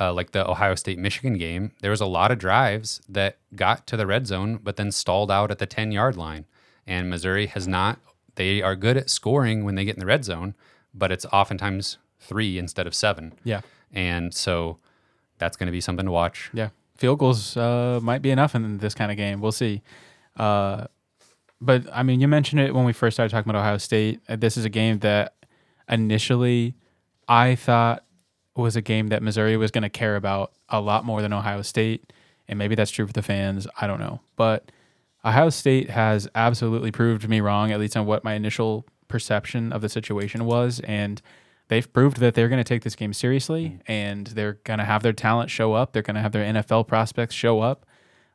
uh, 0.00 0.12
like 0.12 0.32
the 0.32 0.48
Ohio 0.48 0.74
State 0.74 0.98
Michigan 0.98 1.38
game, 1.38 1.72
there 1.80 1.90
was 1.90 2.00
a 2.00 2.06
lot 2.06 2.32
of 2.32 2.38
drives 2.38 3.00
that 3.08 3.38
got 3.54 3.86
to 3.86 3.96
the 3.96 4.06
red 4.06 4.26
zone, 4.26 4.58
but 4.62 4.76
then 4.76 4.90
stalled 4.90 5.30
out 5.30 5.50
at 5.50 5.58
the 5.58 5.66
10 5.66 5.92
yard 5.92 6.16
line. 6.16 6.46
And 6.86 7.08
Missouri 7.08 7.46
has 7.46 7.66
not, 7.66 8.00
they 8.34 8.60
are 8.60 8.76
good 8.76 8.96
at 8.96 9.08
scoring 9.08 9.64
when 9.64 9.74
they 9.74 9.84
get 9.84 9.94
in 9.94 10.00
the 10.00 10.06
red 10.06 10.24
zone, 10.24 10.54
but 10.92 11.12
it's 11.12 11.24
oftentimes 11.26 11.98
three 12.18 12.58
instead 12.58 12.86
of 12.86 12.94
seven. 12.94 13.34
Yeah. 13.44 13.60
And 13.92 14.34
so 14.34 14.78
that's 15.38 15.56
going 15.56 15.68
to 15.68 15.72
be 15.72 15.80
something 15.80 16.06
to 16.06 16.12
watch. 16.12 16.50
Yeah, 16.52 16.70
field 16.96 17.18
goals 17.18 17.56
uh, 17.56 18.00
might 18.02 18.22
be 18.22 18.30
enough 18.30 18.54
in 18.54 18.78
this 18.78 18.94
kind 18.94 19.10
of 19.10 19.16
game. 19.16 19.40
We'll 19.40 19.52
see. 19.52 19.82
Uh, 20.36 20.86
but 21.60 21.86
I 21.92 22.02
mean, 22.02 22.20
you 22.20 22.28
mentioned 22.28 22.60
it 22.60 22.74
when 22.74 22.84
we 22.84 22.92
first 22.92 23.16
started 23.16 23.30
talking 23.30 23.48
about 23.48 23.60
Ohio 23.60 23.78
State. 23.78 24.20
Uh, 24.28 24.36
This 24.36 24.56
is 24.56 24.64
a 24.64 24.70
game 24.70 24.98
that 25.00 25.34
initially 25.88 26.74
I 27.28 27.54
thought 27.54 28.04
was 28.56 28.76
a 28.76 28.82
game 28.82 29.08
that 29.08 29.22
Missouri 29.22 29.56
was 29.56 29.70
going 29.70 29.82
to 29.82 29.90
care 29.90 30.16
about 30.16 30.52
a 30.68 30.80
lot 30.80 31.04
more 31.04 31.22
than 31.22 31.32
Ohio 31.32 31.62
State, 31.62 32.12
and 32.48 32.58
maybe 32.58 32.74
that's 32.74 32.90
true 32.90 33.06
for 33.06 33.12
the 33.12 33.22
fans. 33.22 33.66
I 33.80 33.86
don't 33.86 33.98
know, 34.00 34.20
but 34.36 34.70
Ohio 35.24 35.50
State 35.50 35.90
has 35.90 36.28
absolutely 36.34 36.92
proved 36.92 37.28
me 37.28 37.40
wrong, 37.40 37.72
at 37.72 37.80
least 37.80 37.96
on 37.96 38.06
what 38.06 38.24
my 38.24 38.34
initial 38.34 38.84
perception 39.08 39.72
of 39.72 39.80
the 39.82 39.88
situation 39.88 40.44
was, 40.44 40.80
and 40.80 41.20
they've 41.68 41.90
proved 41.92 42.18
that 42.18 42.34
they're 42.34 42.48
going 42.48 42.62
to 42.62 42.64
take 42.64 42.82
this 42.82 42.94
game 42.94 43.12
seriously 43.12 43.78
and 43.86 44.26
they're 44.28 44.58
going 44.64 44.78
to 44.78 44.84
have 44.84 45.02
their 45.02 45.12
talent 45.12 45.50
show 45.50 45.72
up. 45.72 45.92
They're 45.92 46.02
going 46.02 46.16
to 46.16 46.20
have 46.20 46.32
their 46.32 46.44
NFL 46.44 46.86
prospects 46.86 47.34
show 47.34 47.60
up. 47.60 47.86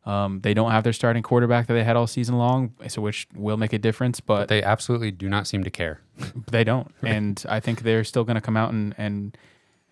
Um, 0.06 0.40
they 0.42 0.54
don't 0.54 0.72
have 0.72 0.84
their 0.84 0.94
starting 0.94 1.22
quarterback 1.22 1.68
that 1.68 1.74
they 1.74 1.84
had 1.84 1.96
all 1.96 2.08
season 2.08 2.38
long, 2.38 2.74
so 2.88 3.02
which 3.02 3.28
will 3.36 3.58
make 3.58 3.74
a 3.74 3.78
difference, 3.78 4.20
but 4.20 4.48
They 4.48 4.64
absolutely 4.64 5.12
do 5.12 5.30
not 5.30 5.46
seem 5.46 5.64
to 5.64 5.70
care. 5.70 6.02
they 6.52 6.64
don't. 6.64 6.94
And 7.04 7.44
I 7.48 7.60
think 7.60 7.82
they're 7.84 8.04
still 8.04 8.24
going 8.24 8.36
to 8.36 8.42
come 8.42 8.58
out 8.58 8.72
and, 8.72 8.96
and 8.98 9.38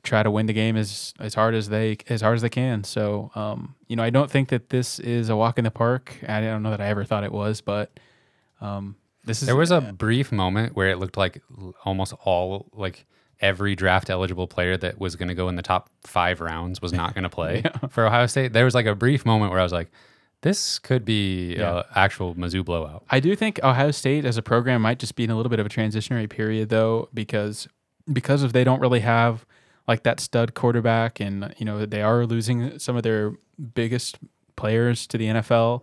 try 0.03 0.23
to 0.23 0.31
win 0.31 0.45
the 0.45 0.53
game 0.53 0.77
as 0.77 1.14
as 1.19 1.34
hard 1.34 1.53
as 1.53 1.69
they 1.69 1.97
as 2.09 2.22
hard 2.22 2.35
as 2.35 2.41
they 2.41 2.49
can. 2.49 2.84
So, 2.84 3.31
um, 3.35 3.76
you 3.88 3.95
know, 3.95 4.03
I 4.03 4.09
don't 4.09 4.31
think 4.31 4.49
that 4.49 4.69
this 4.69 4.99
is 4.99 5.30
a 5.30 5.35
walk 5.35 5.57
in 5.57 5.65
the 5.65 5.72
park. 5.72 6.18
I 6.27 6.39
don't 6.41 6.64
know 6.64 6.72
that 6.72 6.81
I 6.81 6.88
ever 6.88 7.03
thought 7.03 7.23
it 7.23 7.31
was, 7.31 7.61
but 7.61 7.99
um, 8.61 8.95
this 9.26 9.41
is 9.41 9.47
There 9.47 9.55
was 9.55 9.72
a 9.72 9.81
brief 9.81 10.31
moment 10.31 10.76
where 10.76 10.89
it 10.89 10.97
looked 10.97 11.18
like 11.18 11.43
almost 11.84 12.14
all 12.23 12.69
like 12.73 13.05
every 13.39 13.76
draft 13.76 14.09
eligible 14.09 14.47
player 14.47 14.77
that 14.77 14.99
was 14.99 15.15
going 15.15 15.27
to 15.30 15.35
go 15.35 15.47
in 15.49 15.55
the 15.55 15.61
top 15.61 15.89
five 16.03 16.41
rounds 16.41 16.81
was 16.81 16.91
not 16.93 17.14
going 17.14 17.23
to 17.23 17.30
play 17.30 17.64
for 17.89 18.05
Ohio 18.05 18.26
State. 18.26 18.53
There 18.53 18.65
was 18.65 18.73
like 18.76 18.85
a 18.85 18.95
brief 18.95 19.26
moment 19.26 19.51
where 19.51 19.59
I 19.59 19.64
was 19.64 19.72
like, 19.72 19.91
this 20.41 20.80
could 20.80 21.03
be 21.05 21.55
Yeah. 21.55 21.69
uh, 21.77 21.84
actual 21.95 22.35
Mizzou 22.35 22.64
blowout. 22.65 23.03
I 23.09 23.19
do 23.19 23.35
think 23.35 23.59
Ohio 23.64 23.91
State 23.91 24.23
as 24.26 24.38
a 24.38 24.41
program 24.41 24.81
might 24.81 24.99
just 24.99 25.15
be 25.15 25.23
in 25.23 25.30
a 25.31 25.35
little 25.35 25.49
bit 25.49 25.59
of 25.59 25.65
a 25.65 25.69
transitionary 25.69 26.30
period 26.30 26.69
though, 26.69 27.09
because 27.14 27.68
because 28.11 28.43
of 28.43 28.53
they 28.53 28.64
don't 28.64 28.80
really 28.80 28.99
have 29.01 29.45
like 29.88 30.03
that 30.03 30.19
stud 30.19 30.53
quarterback, 30.53 31.19
and 31.19 31.53
you 31.57 31.65
know 31.65 31.85
they 31.85 32.01
are 32.01 32.26
losing 32.26 32.77
some 32.80 32.95
of 32.95 33.03
their 33.03 33.34
biggest 33.73 34.18
players 34.55 35.07
to 35.07 35.18
the 35.18 35.26
NFL. 35.26 35.81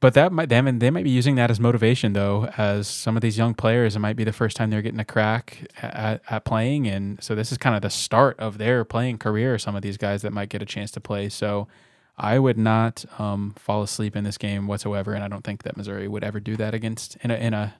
But 0.00 0.14
that 0.14 0.32
might 0.32 0.48
they, 0.48 0.60
might- 0.60 0.80
they 0.80 0.90
might 0.90 1.04
be 1.04 1.10
using 1.10 1.34
that 1.36 1.50
as 1.50 1.60
motivation 1.60 2.12
though, 2.14 2.46
as 2.56 2.88
some 2.88 3.16
of 3.16 3.22
these 3.22 3.36
young 3.38 3.54
players, 3.54 3.96
it 3.96 4.00
might 4.00 4.16
be 4.16 4.24
the 4.24 4.32
first 4.32 4.56
time 4.56 4.70
they're 4.70 4.82
getting 4.82 5.00
a 5.00 5.04
crack 5.04 5.66
at, 5.82 6.22
at 6.28 6.44
playing, 6.44 6.86
and 6.86 7.22
so 7.22 7.34
this 7.34 7.52
is 7.52 7.58
kind 7.58 7.76
of 7.76 7.82
the 7.82 7.90
start 7.90 8.38
of 8.38 8.58
their 8.58 8.84
playing 8.84 9.18
career. 9.18 9.58
Some 9.58 9.76
of 9.76 9.82
these 9.82 9.96
guys 9.96 10.22
that 10.22 10.32
might 10.32 10.48
get 10.48 10.62
a 10.62 10.66
chance 10.66 10.90
to 10.92 11.00
play. 11.00 11.28
So 11.28 11.68
I 12.16 12.38
would 12.38 12.58
not 12.58 13.04
um, 13.18 13.54
fall 13.58 13.82
asleep 13.82 14.14
in 14.16 14.24
this 14.24 14.36
game 14.38 14.66
whatsoever, 14.66 15.12
and 15.14 15.22
I 15.24 15.28
don't 15.28 15.44
think 15.44 15.62
that 15.62 15.76
Missouri 15.76 16.08
would 16.08 16.24
ever 16.24 16.40
do 16.40 16.56
that 16.56 16.74
against 16.74 17.16
in 17.22 17.30
a 17.30 17.34
in 17.34 17.54
a 17.54 17.74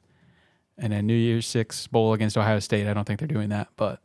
in 0.78 0.92
a 0.92 1.02
New 1.02 1.14
Year's 1.14 1.46
Six 1.46 1.86
bowl 1.86 2.12
against 2.14 2.38
Ohio 2.38 2.58
State. 2.58 2.86
I 2.86 2.94
don't 2.94 3.04
think 3.04 3.18
they're 3.20 3.28
doing 3.28 3.50
that, 3.50 3.68
but 3.76 4.00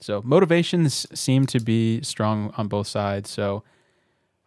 so 0.00 0.22
motivations 0.24 1.06
seem 1.18 1.46
to 1.46 1.60
be 1.60 2.02
strong 2.02 2.52
on 2.56 2.68
both 2.68 2.86
sides. 2.86 3.30
So 3.30 3.64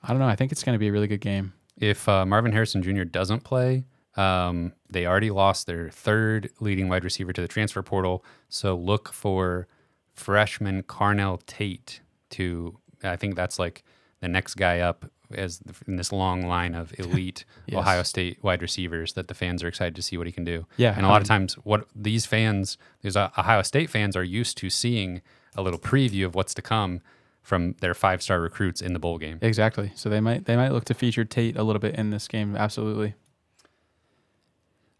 I 0.03 0.09
don't 0.09 0.19
know. 0.19 0.27
I 0.27 0.35
think 0.35 0.51
it's 0.51 0.63
going 0.63 0.75
to 0.75 0.79
be 0.79 0.87
a 0.87 0.91
really 0.91 1.07
good 1.07 1.21
game. 1.21 1.53
If 1.77 2.07
uh, 2.09 2.25
Marvin 2.25 2.51
Harrison 2.51 2.81
Jr. 2.81 3.03
doesn't 3.03 3.43
play, 3.43 3.85
um, 4.15 4.73
they 4.89 5.05
already 5.05 5.29
lost 5.29 5.67
their 5.67 5.89
third 5.89 6.49
leading 6.59 6.89
wide 6.89 7.03
receiver 7.03 7.33
to 7.33 7.41
the 7.41 7.47
transfer 7.47 7.83
portal. 7.83 8.25
So 8.49 8.75
look 8.75 9.13
for 9.13 9.67
freshman 10.13 10.83
Carnell 10.83 11.45
Tate 11.45 12.01
to. 12.31 12.77
I 13.03 13.15
think 13.15 13.35
that's 13.35 13.59
like 13.59 13.83
the 14.21 14.27
next 14.27 14.55
guy 14.55 14.79
up 14.79 15.05
as 15.31 15.61
in 15.87 15.97
this 15.97 16.11
long 16.11 16.47
line 16.47 16.73
of 16.73 16.93
elite 16.99 17.45
Yes. 17.67 17.79
Ohio 17.79 18.03
State 18.03 18.41
wide 18.43 18.61
receivers 18.61 19.13
that 19.13 19.27
the 19.27 19.33
fans 19.33 19.61
are 19.63 19.67
excited 19.67 19.95
to 19.95 20.01
see 20.01 20.17
what 20.17 20.25
he 20.25 20.31
can 20.33 20.43
do. 20.45 20.65
Yeah, 20.77 20.93
and 20.95 21.05
a 21.05 21.09
lot 21.09 21.21
of 21.21 21.25
um, 21.29 21.37
times, 21.39 21.53
what 21.63 21.87
these 21.93 22.25
fans, 22.25 22.77
these 23.01 23.15
uh, 23.15 23.29
Ohio 23.37 23.61
State 23.61 23.89
fans, 23.89 24.15
are 24.15 24.23
used 24.23 24.57
to 24.59 24.69
seeing 24.69 25.21
a 25.55 25.61
little 25.61 25.79
preview 25.79 26.25
of 26.25 26.33
what's 26.33 26.53
to 26.55 26.61
come 26.61 27.01
from 27.47 27.75
their 27.79 27.93
five 27.93 28.21
star 28.21 28.41
recruits 28.41 28.81
in 28.81 28.91
the 28.91 28.99
bowl 28.99 29.17
game. 29.17 29.39
Exactly. 29.41 29.93
So 29.95 30.09
they 30.09 30.19
might 30.19 30.43
they 30.43 30.57
might 30.57 30.73
look 30.73 30.83
to 30.85 30.93
feature 30.93 31.23
Tate 31.23 31.55
a 31.55 31.63
little 31.63 31.79
bit 31.79 31.95
in 31.95 32.09
this 32.09 32.27
game. 32.27 32.57
Absolutely. 32.57 33.13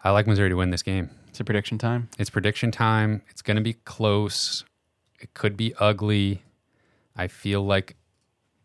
I 0.02 0.12
like 0.12 0.28
Missouri 0.28 0.48
to 0.48 0.56
win 0.56 0.70
this 0.70 0.82
game. 0.82 1.10
It's 1.28 1.42
a 1.42 1.44
prediction 1.44 1.78
time. 1.78 2.08
It's 2.18 2.30
prediction 2.30 2.72
time. 2.72 3.22
It's 3.30 3.42
going 3.42 3.58
to 3.58 3.62
be 3.62 3.74
close. 3.74 4.64
It 5.20 5.34
could 5.34 5.58
be 5.58 5.74
ugly. 5.78 6.42
I 7.18 7.28
feel 7.28 7.66
like 7.66 7.98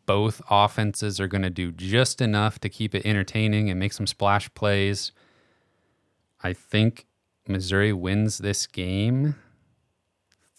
both 0.06 0.40
offenses 0.48 1.18
are 1.18 1.26
going 1.26 1.42
to 1.42 1.50
do 1.50 1.72
just 1.72 2.20
enough 2.20 2.60
to 2.60 2.68
keep 2.68 2.94
it 2.94 3.04
entertaining 3.04 3.68
and 3.68 3.80
make 3.80 3.94
some 3.94 4.06
splash 4.06 4.52
plays. 4.54 5.10
I 6.40 6.52
think 6.52 7.06
Missouri 7.48 7.92
wins 7.92 8.38
this 8.38 8.68
game 8.68 9.34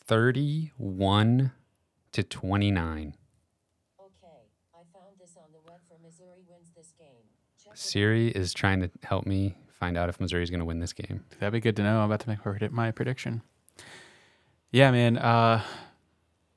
31 0.05 1.53
to 2.13 2.23
29. 2.23 3.15
Okay, 3.99 4.27
I 4.73 4.77
found 4.93 5.15
this 5.19 5.35
on 5.37 5.51
the 5.51 5.59
web 5.69 5.79
Missouri 6.03 6.43
wins 6.49 6.71
this 6.75 6.93
game. 6.97 7.07
Check 7.63 7.73
Siri 7.75 8.29
is 8.29 8.53
trying 8.53 8.81
to 8.81 8.89
help 9.03 9.25
me 9.25 9.55
find 9.71 9.97
out 9.97 10.09
if 10.09 10.19
Missouri 10.19 10.43
is 10.43 10.49
going 10.49 10.59
to 10.59 10.65
win 10.65 10.79
this 10.79 10.93
game. 10.93 11.23
That'd 11.39 11.53
be 11.53 11.59
good 11.59 11.75
to 11.77 11.83
know. 11.83 11.99
I'm 11.99 12.05
about 12.11 12.21
to 12.21 12.29
make 12.29 12.71
my 12.71 12.91
prediction. 12.91 13.41
Yeah, 14.71 14.91
man. 14.91 15.17
Uh, 15.17 15.61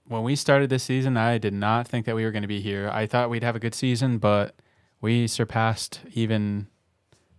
when 0.06 0.22
we 0.22 0.36
started 0.36 0.70
this 0.70 0.82
season, 0.84 1.16
I 1.16 1.38
did 1.38 1.52
not 1.52 1.88
think 1.88 2.06
that 2.06 2.14
we 2.14 2.24
were 2.24 2.30
going 2.30 2.42
to 2.42 2.48
be 2.48 2.60
here. 2.60 2.88
I 2.92 3.06
thought 3.06 3.30
we'd 3.30 3.42
have 3.42 3.56
a 3.56 3.60
good 3.60 3.74
season, 3.74 4.18
but 4.18 4.54
we 5.00 5.26
surpassed 5.26 6.00
even 6.12 6.68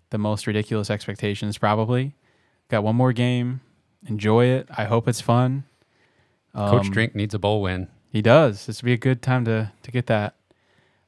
the 0.09 0.17
most 0.17 0.47
ridiculous 0.47 0.89
expectations. 0.89 1.57
Probably 1.57 2.15
got 2.69 2.83
one 2.83 2.95
more 2.95 3.13
game. 3.13 3.61
Enjoy 4.05 4.45
it. 4.45 4.67
I 4.75 4.85
hope 4.85 5.07
it's 5.07 5.21
fun. 5.21 5.63
Coach 6.55 6.85
Um, 6.85 6.91
Drink 6.91 7.15
needs 7.15 7.33
a 7.33 7.39
bowl 7.39 7.61
win. 7.61 7.87
He 8.11 8.21
does. 8.21 8.65
This 8.65 8.81
would 8.81 8.87
be 8.87 8.93
a 8.93 8.97
good 8.97 9.21
time 9.21 9.45
to 9.45 9.71
to 9.83 9.91
get 9.91 10.07
that. 10.07 10.35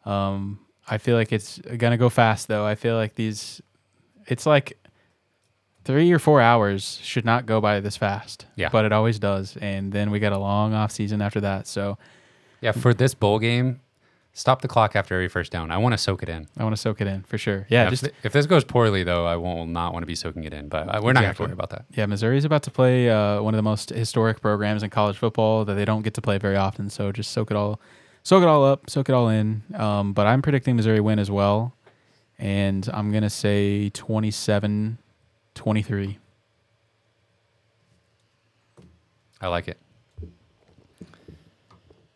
Um, 0.06 0.60
I 0.88 0.98
feel 0.98 1.16
like 1.16 1.32
it's 1.32 1.60
gonna 1.60 1.98
go 1.98 2.10
fast 2.10 2.48
though. 2.48 2.66
I 2.66 2.76
feel 2.76 2.96
like 2.96 3.16
these, 3.16 3.62
it's 4.28 4.46
like 4.46 4.78
three 5.86 6.12
or 6.12 6.20
four 6.20 6.42
hours 6.42 7.00
should 7.04 7.26
not 7.26 7.46
go 7.46 7.62
by 7.62 7.80
this 7.80 7.98
fast. 7.98 8.46
Yeah. 8.56 8.70
but 8.70 8.86
it 8.86 8.92
always 8.92 9.20
does. 9.20 9.58
And 9.58 9.92
then 9.92 10.12
we 10.12 10.20
got 10.20 10.34
a 10.34 10.38
long 10.38 10.74
off 10.74 10.92
season 10.92 11.22
after 11.22 11.42
that. 11.42 11.68
So 11.68 11.98
Yeah, 12.62 12.72
for 12.74 12.94
this 12.94 13.14
bowl 13.14 13.40
game, 13.40 13.82
stop 14.34 14.62
the 14.62 14.68
clock 14.68 14.96
after 14.96 15.16
every 15.16 15.28
first 15.28 15.52
down. 15.52 15.70
I 15.72 15.78
want 15.78 15.94
to 15.94 15.98
soak 15.98 16.24
it 16.24 16.30
in. 16.30 16.48
I 16.58 16.64
want 16.64 16.74
to 16.76 16.82
soak 16.82 17.02
it 17.02 17.08
in 17.08 17.24
for 17.24 17.38
sure. 17.38 17.66
Yeah, 17.70 17.86
if, 17.86 17.90
just 17.90 18.04
th- 18.04 18.16
if 18.24 18.32
this 18.34 18.46
goes 18.46 18.64
poorly, 18.64 19.04
though, 19.04 19.26
I 19.26 19.36
will 19.36 19.66
not 19.66 19.92
want 19.94 20.04
to 20.04 20.08
be 20.08 20.16
soaking 20.16 20.44
it 20.46 20.54
in. 20.54 20.70
But 20.70 20.88
uh, 20.88 21.00
we're 21.04 21.14
not 21.14 21.22
going 21.22 21.24
to 21.24 21.30
Exactly. 21.30 21.46
worry 21.48 21.54
about 21.54 21.70
that. 21.72 21.86
yeah. 21.92 22.06
Missouri 22.06 22.38
is 22.38 22.46
about 22.46 22.64
to 22.64 22.72
play 22.72 23.10
uh, 23.10 23.42
one 23.42 23.54
of 23.54 23.58
the 23.58 23.64
most 23.64 23.90
historic 23.90 24.42
programs 24.42 24.84
in 24.84 24.90
college 24.90 25.18
football 25.18 25.66
that 25.66 25.74
they 25.76 25.86
don't 25.86 26.02
get 26.04 26.14
to 26.16 26.22
play 26.22 26.38
very 26.38 26.56
often. 26.56 26.90
So 26.90 27.12
just 27.12 27.32
soak 27.32 27.52
it 27.52 27.58
all, 27.58 27.80
soak 28.24 28.44
it 28.44 28.48
all 28.48 28.64
up, 28.64 28.90
soak 28.90 29.10
it 29.10 29.14
all 29.14 29.30
in. 29.30 29.64
Um, 29.76 30.14
but 30.14 30.26
I'm 30.28 30.42
predicting 30.42 30.76
Missouri 30.78 31.00
win 31.02 31.20
as 31.20 31.30
well, 31.32 31.74
and 32.38 32.90
I'm 32.94 33.12
gonna 33.12 33.30
say 33.30 33.90
27 33.90 34.98
23. 35.56 36.18
I 39.42 39.48
like 39.48 39.68
it. 39.70 39.78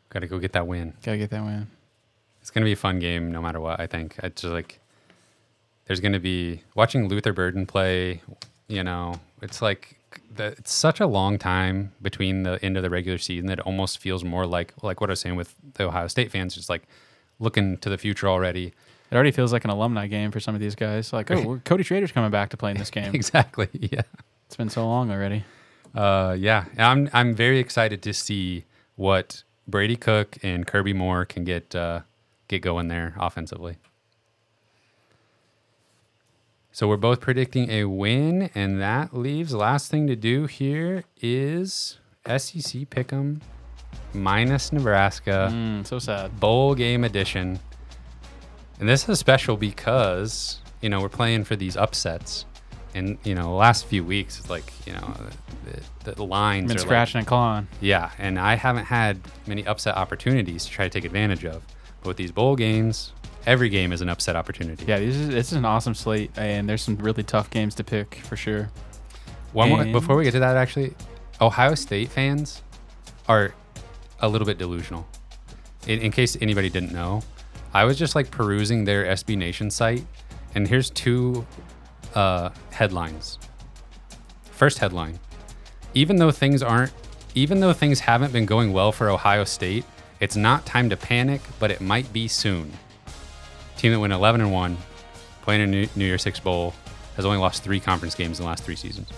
Got 0.10 0.20
to 0.20 0.28
go 0.28 0.38
get 0.40 0.52
that 0.54 0.68
win. 0.68 0.94
Gotta 1.04 1.18
get 1.18 1.30
that 1.32 1.44
win. 1.44 1.68
It's 2.44 2.52
going 2.52 2.64
to 2.64 2.66
be 2.66 2.74
a 2.74 2.76
fun 2.76 3.00
game 3.00 3.32
no 3.32 3.42
matter 3.42 3.62
what, 3.62 3.80
I 3.80 3.88
think. 3.88 4.20
It's 4.22 4.42
just 4.42 4.54
like, 4.54 4.82
there's 5.86 6.02
going 6.02 6.12
to 6.12 6.20
be 6.20 6.62
watching 6.76 7.08
Luther 7.08 7.32
Burden 7.32 7.66
play, 7.66 8.22
you 8.68 8.84
know, 8.84 9.22
it's 9.42 9.62
like, 9.62 9.98
the, 10.36 10.48
it's 10.48 10.74
such 10.74 11.00
a 11.00 11.08
long 11.08 11.40
time 11.40 11.94
between 12.02 12.44
the 12.44 12.60
end 12.62 12.76
of 12.76 12.84
the 12.84 12.90
regular 12.90 13.18
season 13.18 13.46
that 13.46 13.60
it 13.60 13.66
almost 13.66 13.98
feels 14.00 14.26
more 14.26 14.46
like, 14.46 14.74
like 14.84 15.00
what 15.00 15.10
I 15.10 15.14
was 15.14 15.22
saying 15.22 15.38
with 15.38 15.56
the 15.76 15.86
Ohio 15.86 16.08
State 16.08 16.32
fans, 16.32 16.54
just 16.54 16.68
like 16.68 16.84
looking 17.40 17.78
to 17.78 17.90
the 17.90 17.98
future 17.98 18.28
already. 18.28 18.74
It 19.10 19.16
already 19.16 19.32
feels 19.32 19.54
like 19.54 19.64
an 19.64 19.70
alumni 19.70 20.08
game 20.08 20.30
for 20.30 20.42
some 20.42 20.54
of 20.54 20.60
these 20.60 20.76
guys. 20.76 21.14
Like, 21.14 21.32
oh, 21.32 21.62
Cody 21.64 21.84
Schrader's 21.84 22.12
coming 22.12 22.30
back 22.30 22.50
to 22.50 22.58
play 22.58 22.72
in 22.72 22.78
this 22.78 22.90
game. 22.90 23.12
exactly. 23.16 23.70
Yeah. 23.74 24.02
It's 24.48 24.58
been 24.58 24.70
so 24.70 24.86
long 24.86 25.12
already. 25.12 25.46
Uh, 25.96 26.36
yeah, 26.38 26.66
I'm 26.78 27.10
I'm 27.14 27.34
very 27.34 27.60
excited 27.60 28.02
to 28.04 28.14
see 28.14 28.66
what 28.96 29.44
Brady 29.68 29.96
Cook 29.96 30.38
and 30.44 30.68
Kirby 30.68 30.94
Moore 30.94 31.26
can 31.26 31.44
get 31.44 31.74
uh, 31.74 32.02
get 32.48 32.62
going 32.62 32.88
there 32.88 33.14
offensively. 33.18 33.78
So 36.72 36.88
we're 36.88 36.98
both 36.98 37.20
predicting 37.22 37.70
a 37.70 37.86
win, 37.86 38.50
and 38.56 38.82
that 38.82 39.16
leaves 39.16 39.54
last 39.54 39.92
thing 39.92 40.08
to 40.08 40.16
do 40.16 40.48
here 40.48 41.04
is 41.22 42.00
SEC 42.26 42.90
Pick'em 42.90 43.42
minus 44.14 44.72
Nebraska 44.74 45.50
Mm, 45.52 45.86
so 45.86 46.00
sad. 46.00 46.40
bowl 46.40 46.74
game 46.74 47.04
edition. 47.04 47.60
And 48.80 48.90
this 48.90 49.08
is 49.08 49.20
special 49.20 49.56
because, 49.56 50.62
you 50.82 50.90
know, 50.90 51.00
we're 51.00 51.10
playing 51.10 51.44
for 51.44 51.56
these 51.56 51.78
upsets. 51.78 52.46
And, 52.96 53.18
you 53.24 53.34
know, 53.36 53.44
the 53.44 53.50
last 53.50 53.86
few 53.86 54.04
weeks, 54.04 54.40
it's 54.40 54.50
like, 54.50 54.72
you 54.88 54.94
know, 54.94 55.14
the, 56.04 56.12
the 56.14 56.24
lines 56.26 56.68
Been 56.70 56.78
are 56.78 56.80
like- 56.80 56.88
scratching 56.88 57.20
and 57.20 57.28
clawing. 57.28 57.68
yeah, 57.82 58.12
and 58.18 58.40
I 58.40 58.56
haven't 58.56 58.86
had 58.86 59.20
many 59.46 59.66
upset 59.66 59.96
opportunities 59.96 60.66
to 60.66 60.72
try 60.72 60.86
to 60.86 60.90
take 60.90 61.06
advantage 61.06 61.46
of. 61.46 61.64
But 62.04 62.10
with 62.10 62.18
these 62.18 62.32
bowl 62.34 62.58
games, 62.58 63.14
every 63.46 63.70
game 63.70 63.94
is 63.94 64.02
an 64.02 64.10
upset 64.10 64.36
opportunity. 64.36 64.84
Yeah, 64.86 65.00
this 65.00 65.16
is 65.16 65.30
this 65.30 65.52
is 65.52 65.58
an 65.58 65.64
awesome 65.64 65.96
slate, 65.96 66.32
and 66.38 66.68
there's 66.68 66.82
some 66.82 66.98
really 66.98 67.24
tough 67.24 67.50
games 67.50 67.76
to 67.76 67.84
pick 67.84 68.16
for 68.16 68.36
sure. 68.36 68.70
One 69.54 69.70
more, 69.70 69.82
And- 69.84 69.94
before 69.94 70.18
we 70.18 70.26
get 70.26 70.32
to 70.32 70.40
that, 70.40 70.58
actually, 70.58 70.96
Ohio 71.40 71.76
State 71.76 72.10
fans 72.10 72.62
are 73.30 73.54
a 74.20 74.28
little 74.28 74.46
bit 74.46 74.58
delusional. 74.58 75.08
In, 75.88 76.00
in 76.00 76.12
case 76.12 76.38
anybody 76.42 76.70
didn't 76.70 76.92
know, 76.92 77.22
I 77.74 77.86
was 77.86 77.98
just 77.98 78.16
like 78.16 78.32
perusing 78.32 78.84
their 78.84 79.06
SB 79.06 79.38
Nation 79.38 79.72
site, 79.72 80.06
and 80.56 80.68
here's 80.68 80.90
two 80.90 81.46
uh, 82.16 82.50
headlines. 82.72 83.40
First 84.52 84.80
headline: 84.80 85.20
Even 85.94 86.18
though 86.18 86.32
things 86.32 86.62
aren't, 86.62 86.92
even 87.34 87.62
though 87.62 87.72
things 87.74 88.02
haven't 88.02 88.34
been 88.34 88.46
going 88.46 88.74
well 88.74 88.92
for 88.92 89.10
Ohio 89.10 89.46
State, 89.46 89.86
it's 90.24 90.38
not 90.38 90.66
time 90.66 90.90
to 90.90 90.96
panic, 90.96 91.42
but 91.60 91.70
it 91.70 91.82
might 91.82 92.14
be 92.14 92.30
soon. 92.30 92.72
Team 93.76 93.92
that 93.92 94.00
went 94.00 94.14
11 94.14 94.40
and 94.40 94.54
one, 94.54 94.78
playing 95.42 95.60
a 95.60 95.68
New, 95.68 95.86
New 95.98 96.06
Year's 96.06 96.22
Six 96.22 96.40
bowl, 96.40 96.74
has 97.18 97.26
only 97.26 97.38
lost 97.38 97.62
three 97.62 97.82
conference 97.82 98.16
games 98.16 98.40
in 98.40 98.44
the 98.46 98.48
last 98.48 98.64
three 98.64 98.78
seasons. 98.78 99.10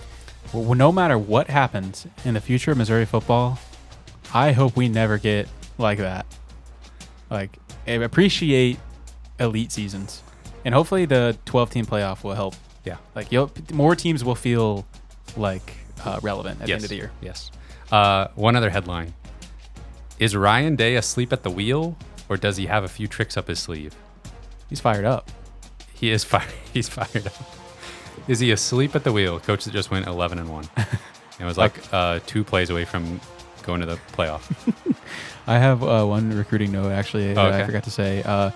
Well, 0.52 0.74
no 0.74 0.90
matter 0.90 1.16
what 1.16 1.46
happens 1.46 2.08
in 2.24 2.34
the 2.34 2.40
future 2.40 2.72
of 2.72 2.78
Missouri 2.78 3.04
football, 3.04 3.60
I 4.34 4.50
hope 4.50 4.74
we 4.74 4.88
never 4.88 5.16
get 5.16 5.48
like 5.78 5.98
that. 5.98 6.26
Like, 7.30 7.56
I 7.86 7.92
appreciate 7.92 8.80
elite 9.38 9.70
seasons, 9.70 10.24
and 10.64 10.74
hopefully 10.74 11.04
the 11.04 11.38
12 11.44 11.70
team 11.70 11.86
playoff 11.86 12.24
will 12.24 12.34
help. 12.34 12.56
Yeah. 12.84 12.96
Like, 13.14 13.30
you'll, 13.30 13.52
more 13.72 13.94
teams 13.94 14.24
will 14.24 14.34
feel 14.34 14.84
like 15.36 15.72
uh, 16.04 16.18
relevant 16.20 16.62
at 16.62 16.66
the 16.66 16.72
end 16.72 16.82
of 16.82 16.90
the 16.90 16.96
year. 16.96 17.12
Yes. 17.20 17.52
Uh, 17.92 18.26
one 18.34 18.56
other 18.56 18.70
headline: 18.70 19.14
Is 20.18 20.34
Ryan 20.34 20.76
Day 20.76 20.96
asleep 20.96 21.32
at 21.32 21.42
the 21.42 21.50
wheel, 21.50 21.96
or 22.28 22.36
does 22.36 22.56
he 22.56 22.66
have 22.66 22.84
a 22.84 22.88
few 22.88 23.06
tricks 23.06 23.36
up 23.36 23.48
his 23.48 23.58
sleeve? 23.58 23.94
He's 24.68 24.80
fired 24.80 25.04
up. 25.04 25.30
He 25.92 26.10
is 26.10 26.24
fired. 26.24 26.52
He's 26.72 26.88
fired 26.88 27.26
up. 27.26 27.34
Is 28.28 28.40
he 28.40 28.50
asleep 28.50 28.96
at 28.96 29.04
the 29.04 29.12
wheel? 29.12 29.38
Coach 29.38 29.64
that 29.64 29.72
just 29.72 29.90
went 29.90 30.06
11 30.06 30.38
and 30.38 30.48
one, 30.48 30.68
and 31.38 31.46
was 31.46 31.58
like 31.58 31.74
uh, 31.92 32.20
two 32.26 32.44
plays 32.44 32.70
away 32.70 32.84
from 32.84 33.20
going 33.62 33.80
to 33.80 33.86
the 33.86 33.98
playoff. 34.12 34.42
I 35.46 35.58
have 35.58 35.82
uh, 35.82 36.04
one 36.04 36.36
recruiting 36.36 36.72
note 36.72 36.90
actually 36.90 37.34
that 37.34 37.52
I 37.52 37.64
forgot 37.64 37.84
to 37.84 37.90
say. 37.90 38.22
Uh, 38.22 38.50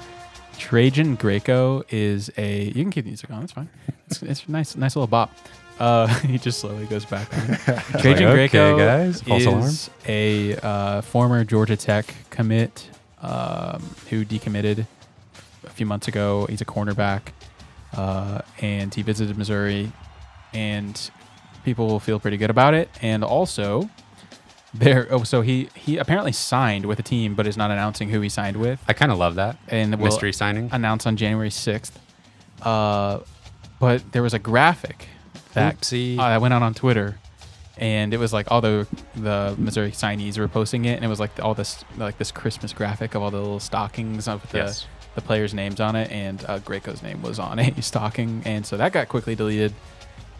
Trajen 0.55 1.19
Greco 1.19 1.85
is 1.89 2.31
a. 2.37 2.65
You 2.65 2.83
can 2.83 2.91
keep 2.91 3.05
the 3.05 3.11
music 3.11 3.31
on. 3.31 3.41
That's 3.41 3.53
fine. 3.53 3.69
It's, 4.09 4.23
it's 4.23 4.49
nice, 4.49 4.77
nice 4.77 4.97
little 4.97 5.07
bop. 5.07 5.31
Uh, 5.81 6.07
he 6.21 6.39
just 6.39 6.61
slowly 6.61 6.85
goes 6.87 7.07
back. 7.07 7.29
Trajen 7.31 8.13
okay, 8.13 8.33
Greco 8.33 8.77
guys, 8.77 9.23
false 9.23 9.47
alarm. 9.47 9.65
is 9.65 9.91
a 10.07 10.57
uh, 10.57 11.01
former 11.01 11.43
Georgia 11.43 11.77
Tech 11.77 12.15
commit 12.29 12.91
um, 13.23 13.83
who 14.11 14.25
decommitted 14.25 14.87
a 15.65 15.71
few 15.71 15.87
months 15.87 16.07
ago. 16.07 16.47
He's 16.51 16.61
a 16.61 16.67
cornerback, 16.67 17.33
uh, 17.97 18.43
and 18.61 18.95
he 18.95 19.01
visited 19.03 19.39
Missouri, 19.39 19.91
and 20.53 21.11
people 21.65 21.87
will 21.87 22.01
feel 22.01 22.21
pretty 22.21 22.37
good 22.37 22.51
about 22.51 22.75
it. 22.75 22.91
And 23.01 23.25
also, 23.25 23.89
there. 24.75 25.09
Oh, 25.11 25.23
so 25.23 25.41
he 25.41 25.71
he 25.75 25.97
apparently 25.97 26.33
signed 26.33 26.85
with 26.85 26.99
a 26.99 27.03
team, 27.03 27.35
but 27.35 27.47
is 27.47 27.57
not 27.57 27.71
announcing 27.71 28.11
who 28.11 28.21
he 28.21 28.29
signed 28.29 28.59
with, 28.59 28.83
I 28.87 28.93
kind 28.93 29.11
of 29.11 29.17
love 29.17 29.37
that 29.37 29.57
and 29.69 29.99
mystery 29.99 30.35
signing. 30.35 30.69
announced 30.73 31.07
on 31.07 31.17
January 31.17 31.51
sixth. 31.51 31.99
Uh, 32.61 33.21
but 33.79 34.13
there 34.13 34.23
was 34.23 34.35
a 34.35 34.39
graphic 34.39 35.09
that 35.55 35.81
Oopsie. 35.81 36.19
uh, 36.19 36.29
that 36.29 36.41
went 36.41 36.55
out 36.55 36.63
on 36.63 36.75
Twitter, 36.75 37.19
and 37.79 38.13
it 38.15 38.19
was 38.19 38.33
like 38.33 38.51
all 38.51 38.61
the 38.61 38.87
the 39.17 39.55
Missouri 39.59 39.91
signees 39.93 40.39
were 40.39 40.49
posting 40.49 40.85
it, 40.85 40.95
and 40.97 41.05
it 41.05 41.09
was 41.09 41.21
like 41.21 41.39
all 41.43 41.55
this 41.55 41.85
like 41.97 42.19
this 42.19 42.31
Christmas 42.33 42.73
graphic 42.73 43.15
of 43.15 43.23
all 43.23 43.31
the 43.31 43.39
little 43.41 43.61
stockings 43.61 44.29
of 44.29 44.49
the 44.51 44.59
Yes. 44.59 44.87
the 45.15 45.21
players' 45.23 45.53
names 45.55 45.81
on 45.81 45.97
it, 45.97 46.11
and 46.11 46.45
uh, 46.49 46.59
Greco's 46.61 47.03
name 47.03 47.21
was 47.23 47.39
on 47.39 47.59
a 47.61 47.81
stocking, 47.83 48.43
and 48.45 48.65
so 48.67 48.77
that 48.77 48.93
got 48.93 49.09
quickly 49.09 49.35
deleted. 49.35 49.73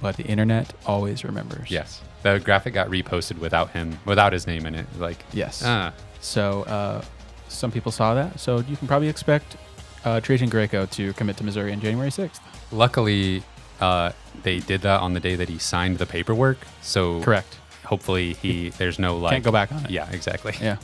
But 0.03 0.17
the 0.17 0.25
internet 0.25 0.73
always 0.87 1.25
remembers. 1.25 1.71
Yes, 1.71 2.01
the 2.23 2.39
graphic 2.39 2.73
got 2.73 2.89
reposted 2.89 3.39
without 3.39 3.69
him, 3.73 3.99
without 4.07 4.33
his 4.33 4.47
name 4.47 4.65
in 4.65 4.75
it. 4.75 4.87
Like, 4.99 5.23
Yes. 5.35 5.63
ah, 5.63 5.93
So 6.21 6.63
uh, 6.63 7.05
some 7.49 7.71
people 7.71 7.93
saw 7.93 8.15
that. 8.15 8.41
So 8.41 8.61
you 8.61 8.79
can 8.79 8.89
probably 8.89 9.09
expect 9.11 9.59
uh, 10.07 10.21
Trajen 10.21 10.49
Greco 10.49 10.87
to 10.87 11.13
commit 11.13 11.37
to 11.37 11.45
Missouri 11.45 11.71
on 11.75 11.81
January 11.83 12.11
sixth. 12.11 12.41
luckily, 12.73 13.43
uh, 13.83 14.13
they 14.43 14.61
did 14.61 14.83
that 14.83 15.01
on 15.01 15.15
the 15.15 15.21
day 15.21 15.35
that 15.37 15.49
he 15.49 15.59
signed 15.59 15.99
the 15.99 16.07
paperwork. 16.07 16.59
So 16.83 17.23
Correct. 17.23 17.59
Hopefully, 17.85 18.35
he 18.35 18.71
there's 18.71 18.99
no 18.99 19.17
like 19.17 19.33
Can't 19.33 19.45
go 19.45 19.53
back 19.53 19.73
on 19.73 19.85
it. 19.85 19.91
Yeah, 19.91 20.09
exactly. 20.11 20.55
Yeah. 20.61 20.77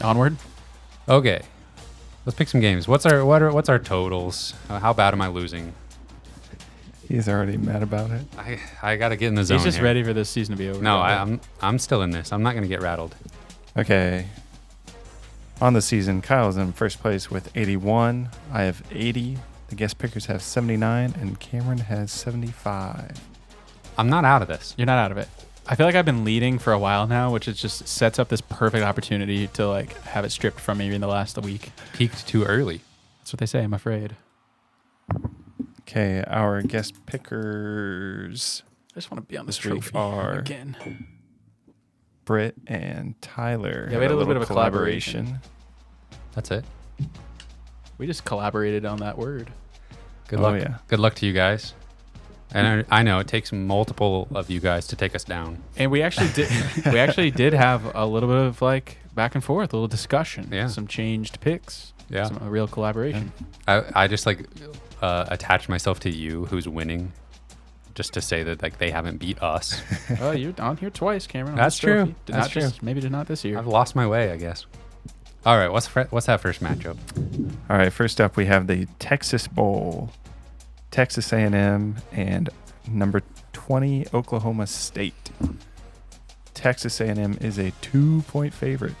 Onward. 0.00 0.36
Okay, 1.08 1.42
let's 2.24 2.36
pick 2.36 2.48
some 2.48 2.60
games. 2.60 2.88
What's 2.88 3.06
our 3.06 3.24
what 3.24 3.42
are 3.42 3.52
what's 3.52 3.68
our 3.68 3.78
totals? 3.78 4.54
Uh, 4.68 4.78
how 4.78 4.92
bad 4.92 5.14
am 5.14 5.20
I 5.20 5.28
losing? 5.28 5.72
He's 7.08 7.28
already 7.28 7.56
mad 7.56 7.82
about 7.82 8.10
it. 8.10 8.26
I 8.38 8.60
I 8.82 8.96
gotta 8.96 9.16
get 9.16 9.28
in 9.28 9.34
the 9.34 9.44
zone. 9.44 9.58
He's 9.58 9.64
just 9.64 9.78
here. 9.78 9.84
ready 9.84 10.02
for 10.02 10.12
this 10.12 10.28
season 10.28 10.54
to 10.54 10.58
be 10.58 10.68
over. 10.68 10.82
No, 10.82 10.98
I, 10.98 11.20
I'm 11.20 11.40
I'm 11.60 11.78
still 11.78 12.02
in 12.02 12.10
this. 12.10 12.32
I'm 12.32 12.42
not 12.42 12.54
gonna 12.54 12.68
get 12.68 12.82
rattled. 12.82 13.14
Okay. 13.76 14.26
On 15.60 15.74
the 15.74 15.82
season, 15.82 16.22
Kyle's 16.22 16.56
in 16.56 16.72
first 16.72 17.00
place 17.00 17.30
with 17.30 17.54
81. 17.54 18.30
I 18.50 18.62
have 18.62 18.82
80. 18.90 19.36
The 19.70 19.76
guest 19.76 19.98
pickers 19.98 20.26
have 20.26 20.42
79, 20.42 21.14
and 21.20 21.38
Cameron 21.40 21.78
has 21.78 22.10
75. 22.12 23.20
I'm 23.96 24.08
not 24.10 24.24
out 24.24 24.42
of 24.42 24.48
this. 24.48 24.74
You're 24.76 24.86
not 24.86 24.98
out 24.98 25.12
of 25.12 25.16
it. 25.18 25.28
I 25.66 25.76
feel 25.76 25.86
like 25.86 25.94
I've 25.94 26.04
been 26.04 26.24
leading 26.24 26.58
for 26.58 26.72
a 26.72 26.78
while 26.78 27.06
now, 27.06 27.32
which 27.32 27.46
is 27.46 27.60
just 27.60 27.86
sets 27.86 28.18
up 28.18 28.28
this 28.28 28.40
perfect 28.40 28.82
opportunity 28.84 29.46
to 29.48 29.68
like 29.68 29.96
have 30.02 30.24
it 30.24 30.30
stripped 30.30 30.58
from 30.58 30.78
me 30.78 30.92
in 30.92 31.00
the 31.00 31.06
last 31.06 31.38
week. 31.38 31.70
Peaked 31.92 32.26
too 32.26 32.44
early. 32.44 32.80
That's 33.20 33.32
what 33.32 33.38
they 33.40 33.46
say. 33.46 33.62
I'm 33.62 33.74
afraid. 33.74 34.16
Okay, 35.82 36.24
our 36.26 36.62
guest 36.62 36.94
pickers, 37.06 38.62
I 38.92 38.94
just 38.96 39.10
want 39.10 39.22
to 39.22 39.30
be 39.30 39.36
on 39.36 39.46
this 39.46 39.58
This 39.58 39.66
week 39.72 39.82
trophy 39.82 39.98
are- 39.98 40.38
again. 40.38 41.06
Britt 42.24 42.54
and 42.66 43.20
Tyler. 43.22 43.88
Yeah, 43.90 43.98
we 43.98 44.02
had 44.02 44.10
a 44.12 44.14
little 44.16 44.26
bit 44.26 44.36
of 44.36 44.42
a 44.42 44.46
collaboration. 44.46 45.40
That's 46.34 46.50
it. 46.50 46.64
We 48.00 48.06
just 48.06 48.24
collaborated 48.24 48.86
on 48.86 48.96
that 49.00 49.18
word. 49.18 49.50
Good 50.28 50.38
Oh, 50.38 50.42
luck. 50.44 50.60
yeah. 50.62 50.78
Good 50.88 51.00
luck 51.00 51.14
to 51.16 51.26
you 51.26 51.34
guys. 51.34 51.74
And 52.54 52.86
I, 52.90 53.00
I 53.00 53.02
know 53.02 53.18
it 53.18 53.28
takes 53.28 53.52
multiple 53.52 54.26
of 54.34 54.48
you 54.48 54.58
guys 54.58 54.86
to 54.86 54.96
take 54.96 55.14
us 55.14 55.22
down. 55.22 55.62
And 55.76 55.90
we 55.90 56.00
actually 56.00 56.30
did. 56.30 56.48
we 56.86 56.98
actually 56.98 57.30
did 57.44 57.52
have 57.52 57.94
a 57.94 58.06
little 58.06 58.28
bit 58.30 58.38
of 58.38 58.62
like 58.62 58.96
back 59.14 59.34
and 59.34 59.44
forth, 59.44 59.74
a 59.74 59.76
little 59.76 59.86
discussion. 59.86 60.48
Yeah. 60.50 60.68
Some 60.68 60.86
changed 60.86 61.40
picks. 61.42 61.92
Yeah. 62.08 62.24
Some 62.24 62.38
a 62.42 62.48
real 62.48 62.66
collaboration. 62.66 63.32
I, 63.68 63.82
I 63.94 64.08
just 64.08 64.24
like 64.24 64.46
uh, 65.02 65.26
attach 65.28 65.68
myself 65.68 66.00
to 66.00 66.10
you 66.10 66.46
who's 66.46 66.66
winning 66.66 67.12
just 67.94 68.14
to 68.14 68.22
say 68.22 68.42
that 68.44 68.62
like 68.62 68.78
they 68.78 68.90
haven't 68.90 69.18
beat 69.18 69.42
us. 69.42 69.80
oh, 70.22 70.30
you're 70.30 70.54
on 70.58 70.78
here 70.78 70.88
twice, 70.90 71.26
Cameron. 71.26 71.54
That's 71.54 71.76
true. 71.76 72.14
That's 72.24 72.46
not 72.46 72.50
just 72.50 72.82
maybe 72.82 73.02
did 73.02 73.12
not 73.12 73.26
this 73.26 73.44
year. 73.44 73.58
I've 73.58 73.66
lost 73.66 73.94
my 73.94 74.06
way, 74.06 74.30
I 74.32 74.38
guess. 74.38 74.64
All 75.46 75.56
right, 75.56 75.68
what's 75.72 75.86
fr- 75.86 76.02
what's 76.10 76.26
that 76.26 76.40
first 76.40 76.60
matchup? 76.62 76.96
All 77.70 77.76
right, 77.78 77.92
first 77.92 78.20
up 78.20 78.36
we 78.36 78.46
have 78.46 78.66
the 78.66 78.86
Texas 78.98 79.46
Bowl. 79.48 80.10
Texas 80.90 81.32
A&M 81.32 81.96
and 82.12 82.50
number 82.88 83.22
20 83.52 84.06
Oklahoma 84.12 84.66
State. 84.66 85.30
Texas 86.52 87.00
A&M 87.00 87.38
is 87.40 87.58
a 87.58 87.70
2-point 87.80 88.52
favorite. 88.52 88.94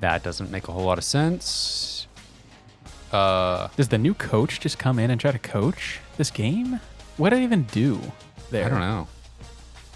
That 0.00 0.22
doesn't 0.22 0.50
make 0.50 0.68
a 0.68 0.72
whole 0.72 0.84
lot 0.84 0.98
of 0.98 1.04
sense. 1.04 2.06
Uh, 3.12 3.68
Does 3.76 3.88
the 3.88 3.98
new 3.98 4.12
coach 4.14 4.58
just 4.60 4.78
come 4.78 4.98
in 4.98 5.10
and 5.10 5.20
try 5.20 5.30
to 5.30 5.38
coach 5.38 6.00
this 6.16 6.30
game? 6.30 6.80
What 7.16 7.30
did 7.30 7.38
I 7.38 7.42
even 7.44 7.62
do 7.64 8.00
there? 8.50 8.66
I 8.66 8.68
don't 8.68 8.80
know. 8.80 9.06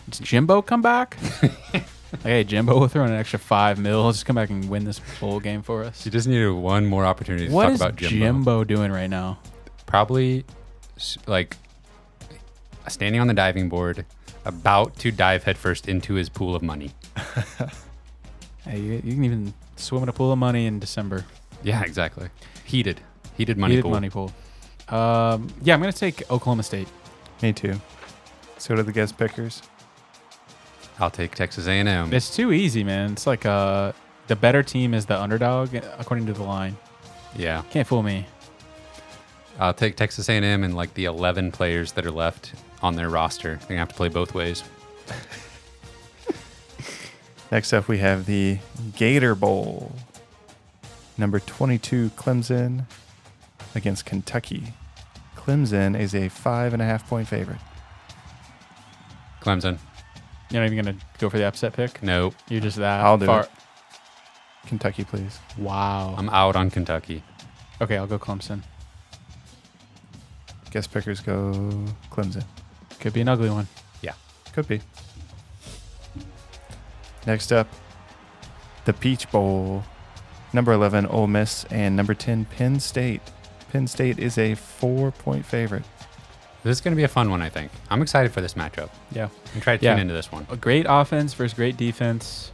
Does 0.09 0.21
Jimbo 0.21 0.63
come 0.63 0.81
back? 0.81 1.19
like, 2.13 2.23
hey, 2.23 2.45
Jimbo, 2.45 2.79
we'll 2.79 2.89
throw 2.89 3.05
in 3.05 3.11
an 3.13 3.19
extra 3.19 3.39
five 3.39 3.79
mil. 3.79 4.11
Just 4.13 4.25
come 4.27 4.37
back 4.37 4.51
and 4.51 4.69
win 4.71 4.85
this 4.85 5.01
bowl 5.21 5.41
game 5.41 5.63
for 5.63 5.85
us. 5.85 6.05
You 6.05 6.11
just 6.13 6.27
needed 6.29 6.51
one 6.51 6.87
more 6.87 7.05
opportunity 7.05 7.49
to 7.49 7.53
What 7.53 7.65
talk 7.65 7.73
is 7.75 7.81
about 7.81 7.97
Jimbo. 7.97 8.15
What's 8.15 8.21
Jimbo 8.21 8.65
doing 8.65 8.93
right 8.93 9.11
now? 9.11 9.39
Probably 9.87 10.45
s- 10.97 11.19
like 11.27 11.57
standing 12.89 13.21
on 13.21 13.27
the 13.27 13.35
diving 13.35 13.69
board, 13.69 14.07
about 14.45 14.97
to 14.99 15.11
dive 15.11 15.45
headfirst 15.45 15.89
into 15.89 16.15
his 16.15 16.29
pool 16.29 16.55
of 16.57 16.63
money. 16.63 16.93
Hey, 18.65 18.81
you, 18.81 18.93
you 19.05 19.15
can 19.15 19.25
even 19.25 19.55
swim 19.77 20.03
in 20.03 20.09
a 20.11 20.13
pool 20.13 20.31
of 20.31 20.39
money 20.39 20.67
in 20.67 20.79
December. 20.79 21.25
Yeah, 21.63 21.83
exactly. 21.85 22.29
Heated, 22.65 23.01
heated 23.35 23.57
money 23.57 23.75
Heated 23.77 23.83
pool. 23.85 23.91
money 23.93 24.11
pool. 24.11 24.31
Um, 24.89 25.49
yeah, 25.63 25.73
I'm 25.73 25.81
gonna 25.81 25.91
take 25.93 26.23
Oklahoma 26.31 26.63
State. 26.63 26.89
Me 27.41 27.53
too. 27.55 27.81
So 28.59 28.75
do 28.77 28.83
the 28.83 28.93
guest 28.93 29.17
pickers. 29.17 29.63
I'll 31.01 31.11
take 31.11 31.35
Texas 31.35 31.66
A&M. 31.66 32.12
It's 32.12 32.35
too 32.35 32.53
easy, 32.53 32.83
man. 32.83 33.12
It's 33.12 33.27
like 33.27 33.47
uh, 33.47 33.93
the 34.27 34.37
better 34.37 34.62
team 34.62 34.95
is 34.95 35.07
the 35.07 35.20
underdog 35.20 35.75
according 35.99 36.27
to 36.27 36.33
the 36.33 36.43
line. 36.43 36.77
yeah, 37.37 37.62
Can't 37.70 37.87
fool 37.87 38.03
me. 38.03 38.27
I'll 39.61 39.75
take 39.75 39.97
Texas 39.97 40.29
A&M 40.29 40.62
and 40.65 40.75
like 40.77 40.95
the 40.95 41.05
11 41.07 41.53
players 41.53 41.93
that 41.93 42.07
are 42.07 42.11
left 42.11 42.53
on 42.83 42.95
their 42.97 43.09
roster. 43.09 43.57
They're 43.57 43.69
gonna 43.69 43.81
have 43.81 43.89
to 43.89 43.95
play 43.95 44.09
both 44.09 44.35
ways. 44.35 44.62
Next 47.51 47.73
up 47.73 47.89
we 47.89 47.99
have 47.99 48.27
the 48.27 48.59
Gator 48.97 49.35
Bowl. 49.35 49.93
Number 51.16 51.41
22 51.41 52.11
Clemson 52.11 52.85
against 53.75 54.05
Kentucky. 54.05 54.75
Clemson 55.37 55.99
is 55.99 56.15
a 56.15 56.29
five 56.29 56.73
and 56.73 56.81
a 56.83 56.85
half 56.85 57.09
point 57.09 57.27
favorite. 57.27 57.59
Clemson, 59.41 59.79
You're 60.51 60.62
not 60.62 60.73
even 60.73 60.85
gonna 60.85 60.99
go 61.19 61.29
for 61.29 61.39
the 61.39 61.45
upset 61.45 61.73
pick. 61.75 62.03
no, 62.03 62.33
You're 62.49 62.61
just 62.61 62.77
that 62.79 63.05
I'll 63.05 63.19
do 63.19 63.27
far. 63.27 63.43
it. 63.43 63.51
Kentucky, 64.66 65.05
please. 65.05 65.39
Wow. 65.57 66.15
I'm 66.16 66.29
out 66.31 66.57
on 66.57 66.70
Kentucky. 66.70 67.23
okay, 67.81 67.97
I'll 67.97 68.07
go 68.07 68.19
Clemson. 68.19 68.62
Guest 70.70 70.93
pickers 70.93 71.20
go 71.20 71.53
Clemson. 72.11 72.45
Could 73.01 73.12
be 73.12 73.20
an 73.23 73.29
ugly 73.29 73.49
one. 73.51 73.66
Yeah. 74.03 74.12
Could 74.53 74.69
be. 74.69 74.81
Next 77.27 77.53
up, 77.53 77.69
the 78.85 78.93
Peach 78.93 79.31
Bowl. 79.31 79.85
Number 80.53 80.73
11, 80.73 81.05
Ole 81.07 81.27
Miss, 81.27 81.65
and 81.70 81.95
number 81.95 82.15
10, 82.15 82.47
Penn 82.47 82.81
State. 82.81 83.20
Penn 83.70 83.87
State 83.87 84.19
is 84.19 84.39
a 84.39 84.55
four 84.55 85.11
point 85.11 85.45
favorite. 85.45 85.85
This 86.69 86.77
is 86.77 86.81
gonna 86.82 86.97
be 86.97 87.05
a 87.05 87.09
fun 87.09 87.31
one, 87.31 87.40
I 87.40 87.49
think. 87.49 87.73
I'm 87.89 88.03
excited 88.03 88.31
for 88.31 88.43
this 88.43 88.53
matchup. 88.53 88.90
Yeah. 89.11 89.28
I'm 89.55 89.62
try 89.62 89.78
to 89.78 89.82
Yeah. 89.82 89.93
tune 89.95 90.03
into 90.03 90.12
this 90.12 90.31
one. 90.31 90.47
A 90.51 90.57
great 90.57 90.85
offense 90.86 91.32
versus 91.32 91.55
great 91.55 91.78
defense. 91.78 92.51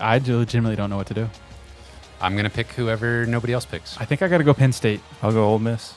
I 0.00 0.18
legitimately 0.18 0.74
don't 0.74 0.90
know 0.90 0.96
what 0.96 1.06
to 1.06 1.14
do. 1.14 1.30
I'm 2.20 2.34
gonna 2.34 2.50
pick 2.50 2.72
whoever 2.72 3.24
nobody 3.24 3.52
else 3.52 3.66
picks. 3.66 3.96
I 4.00 4.04
think 4.04 4.20
I 4.22 4.26
got 4.26 4.38
to 4.38 4.44
go 4.44 4.52
Penn 4.52 4.72
State. 4.72 5.00
I'll 5.22 5.30
go 5.30 5.44
Ole 5.44 5.60
Miss. 5.60 5.94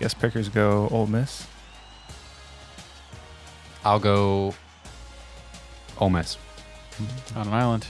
Guess 0.00 0.14
pickers 0.14 0.48
go 0.48 0.88
Ole 0.90 1.06
Miss. 1.06 1.46
I'll 3.84 3.98
go 4.00 4.54
Ole 5.98 6.08
Miss. 6.08 6.38
Mm-hmm. 6.92 7.38
on 7.38 7.48
an 7.48 7.52
island. 7.52 7.86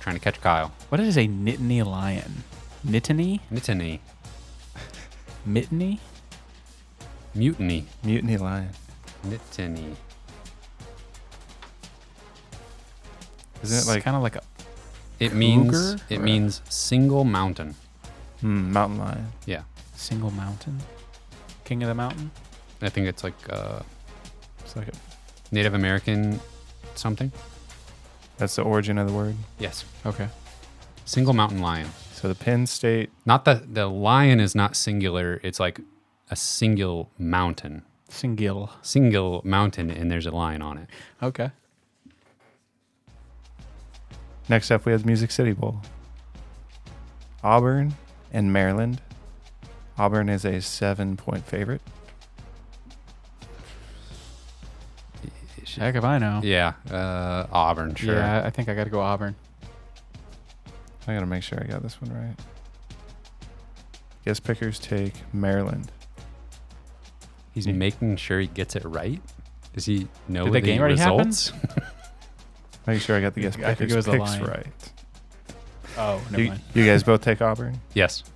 Trying 0.00 0.16
to 0.16 0.20
catch 0.20 0.40
Kyle. 0.40 0.72
What 0.88 0.98
is 0.98 1.18
a 1.18 1.28
Nittany 1.28 1.84
lion? 1.84 2.44
Nittany? 2.86 3.40
Nittany. 3.52 4.00
Mittany? 5.46 5.98
Mutiny. 7.34 7.86
Mutiny 8.02 8.36
Lion. 8.36 8.70
Nittany. 9.26 9.94
Isn't 13.62 13.78
it 13.78 13.86
like 13.94 14.04
kind 14.04 14.16
of 14.16 14.22
like 14.22 14.36
a 14.36 14.42
It 15.20 15.32
means 15.32 15.70
Cougar? 15.92 16.02
it 16.10 16.18
Or- 16.18 16.22
means 16.22 16.60
single 16.68 17.24
mountain. 17.24 17.74
Hmm, 18.40 18.72
mountain 18.72 18.98
lion. 18.98 19.32
Yeah, 19.46 19.62
Single 19.96 20.30
mountain. 20.32 20.80
King 21.64 21.82
of 21.82 21.88
the 21.88 21.94
mountain. 21.94 22.30
I 22.82 22.90
think 22.90 23.06
it's 23.06 23.24
like 23.24 23.34
uh, 23.50 23.80
It's 24.60 24.76
like 24.76 24.88
a, 24.88 24.92
Native 25.50 25.72
American 25.74 26.40
something. 26.94 27.32
that's 28.36 28.56
the 28.56 28.62
origin 28.62 28.98
of 28.98 29.06
the 29.06 29.14
word. 29.14 29.36
Yes, 29.58 29.84
Okay. 30.04 30.28
single 31.06 31.32
mountain 31.32 31.60
lion. 31.60 31.88
So 32.12 32.28
the 32.28 32.34
Penn 32.34 32.66
State. 32.66 33.10
Not 33.24 33.44
the 33.46 33.64
the 33.66 33.86
lion 33.86 34.40
is 34.40 34.54
not 34.54 34.76
singular. 34.76 35.40
It's 35.42 35.58
like 35.60 35.80
a 36.30 36.36
single 36.36 37.10
mountain, 37.18 37.82
Single. 38.08 38.70
single 38.82 39.42
mountain, 39.44 39.90
and 39.90 40.10
there's 40.10 40.26
a 40.26 40.30
lion 40.30 40.62
on 40.62 40.78
it. 40.78 40.88
Okay. 41.22 41.50
Next 44.48 44.70
up, 44.70 44.84
we 44.84 44.92
have 44.92 45.02
the 45.02 45.06
Music 45.06 45.30
City 45.30 45.52
Bowl. 45.52 45.80
Auburn 47.42 47.94
and 48.32 48.52
Maryland. 48.52 49.00
Auburn 49.98 50.28
is 50.28 50.44
a 50.44 50.60
seven-point 50.60 51.44
favorite. 51.46 51.80
Heck 55.76 55.96
if 55.96 56.04
I 56.04 56.18
know. 56.18 56.40
Yeah, 56.44 56.74
uh, 56.90 57.46
Auburn. 57.50 57.94
Sure. 57.96 58.14
Yeah, 58.14 58.42
I 58.44 58.50
think 58.50 58.68
I 58.68 58.74
got 58.74 58.84
to 58.84 58.90
go 58.90 59.00
Auburn. 59.00 59.34
I 61.06 61.14
gotta 61.14 61.26
make 61.26 61.42
sure 61.42 61.60
I 61.60 61.66
got 61.66 61.82
this 61.82 62.00
one 62.00 62.12
right. 62.14 62.36
Guess 64.24 64.40
pickers 64.40 64.78
take 64.78 65.14
Maryland. 65.34 65.90
He's 67.54 67.66
making 67.68 68.16
sure 68.16 68.40
he 68.40 68.46
gets 68.48 68.74
it 68.76 68.84
right. 68.84 69.20
Does 69.72 69.86
he 69.86 70.08
know 70.28 70.44
Did 70.44 70.52
the 70.54 70.60
game 70.60 70.80
already 70.80 70.98
happen? 70.98 71.18
results? 71.28 71.52
Make 72.86 73.00
sure 73.00 73.16
I 73.16 73.20
got 73.20 73.34
the 73.34 73.40
guest 73.42 73.58
I 73.60 73.74
think 73.74 73.90
it 73.90 73.96
was 73.96 74.04
the 74.06 74.12
picks 74.12 74.30
line. 74.32 74.44
right. 74.44 74.66
Oh, 75.96 76.20
never 76.30 76.42
You, 76.42 76.48
mind. 76.50 76.60
you 76.74 76.84
guys 76.84 77.02
both 77.02 77.22
take 77.22 77.40
Auburn. 77.40 77.80
yes. 77.94 78.24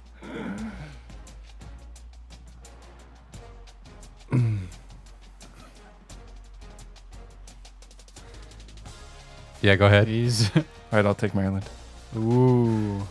yeah, 9.60 9.74
go 9.76 9.86
ahead. 9.86 10.08
He's 10.08 10.54
All 10.56 10.62
right, 10.92 11.06
I'll 11.06 11.14
take 11.14 11.34
Maryland. 11.34 11.68
ooh, 12.16 13.06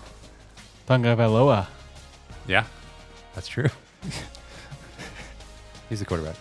Tagovailoa. 0.88 1.68
Yeah, 2.48 2.66
that's 3.36 3.48
true. 3.48 3.68
He's 5.90 6.00
the 6.00 6.06
quarterback. 6.06 6.36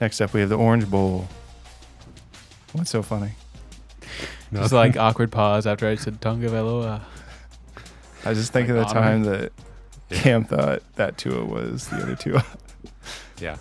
Next 0.00 0.20
up, 0.20 0.32
we 0.32 0.40
have 0.40 0.48
the 0.48 0.56
Orange 0.56 0.88
Bowl. 0.90 1.28
What's 2.72 2.90
so 2.90 3.02
funny? 3.02 3.32
Just 4.52 4.72
like 4.72 4.96
awkward 4.96 5.30
pause 5.30 5.66
after 5.66 5.86
I 5.88 5.94
said 5.96 6.20
Tagovailoa. 6.20 7.02
I 8.24 8.28
was 8.28 8.38
just 8.38 8.52
thinking 8.52 8.76
Like 8.76 8.86
of 8.86 8.92
the 8.94 8.98
Auburn. 8.98 9.22
time 9.24 9.32
that 9.32 9.52
Yeah. 10.10 10.18
Cam 10.22 10.44
thought 10.44 10.82
that 10.96 11.16
Tua 11.18 11.44
was 11.44 11.88
the 11.88 11.96
other 11.96 12.16
two. 12.16 12.38
Yeah, 13.40 13.56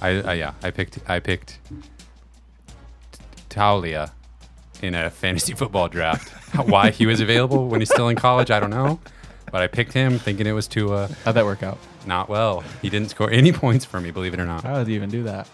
I, 0.00 0.08
I 0.22 0.32
yeah 0.34 0.52
I 0.62 0.70
picked 0.70 1.00
I 1.10 1.18
picked 1.18 1.58
Taulia 3.50 4.12
in 4.82 4.94
a 4.94 5.10
fantasy 5.10 5.52
football 5.52 5.88
draft. 5.88 6.28
Why 6.68 6.90
he 6.92 7.06
was 7.06 7.20
available 7.20 7.66
when 7.66 7.80
he's 7.80 7.90
still 7.90 8.08
in 8.08 8.14
college, 8.14 8.52
I 8.52 8.60
don't 8.60 8.70
know. 8.70 9.00
But 9.50 9.62
I 9.62 9.66
picked 9.66 9.92
him 9.94 10.20
thinking 10.20 10.46
it 10.46 10.52
was 10.52 10.68
Tua. 10.68 11.08
How'd 11.24 11.34
that 11.34 11.44
work 11.44 11.64
out? 11.64 11.78
Not 12.06 12.28
well. 12.28 12.62
He 12.82 12.88
didn't 12.90 13.10
score 13.10 13.30
any 13.30 13.52
points 13.64 13.84
for 13.84 14.00
me, 14.00 14.10
believe 14.10 14.32
it 14.34 14.40
or 14.40 14.46
not. 14.46 14.62
How 14.62 14.78
did 14.78 14.88
you 14.88 14.94
even 14.94 15.10
do 15.10 15.22
that? 15.24 15.48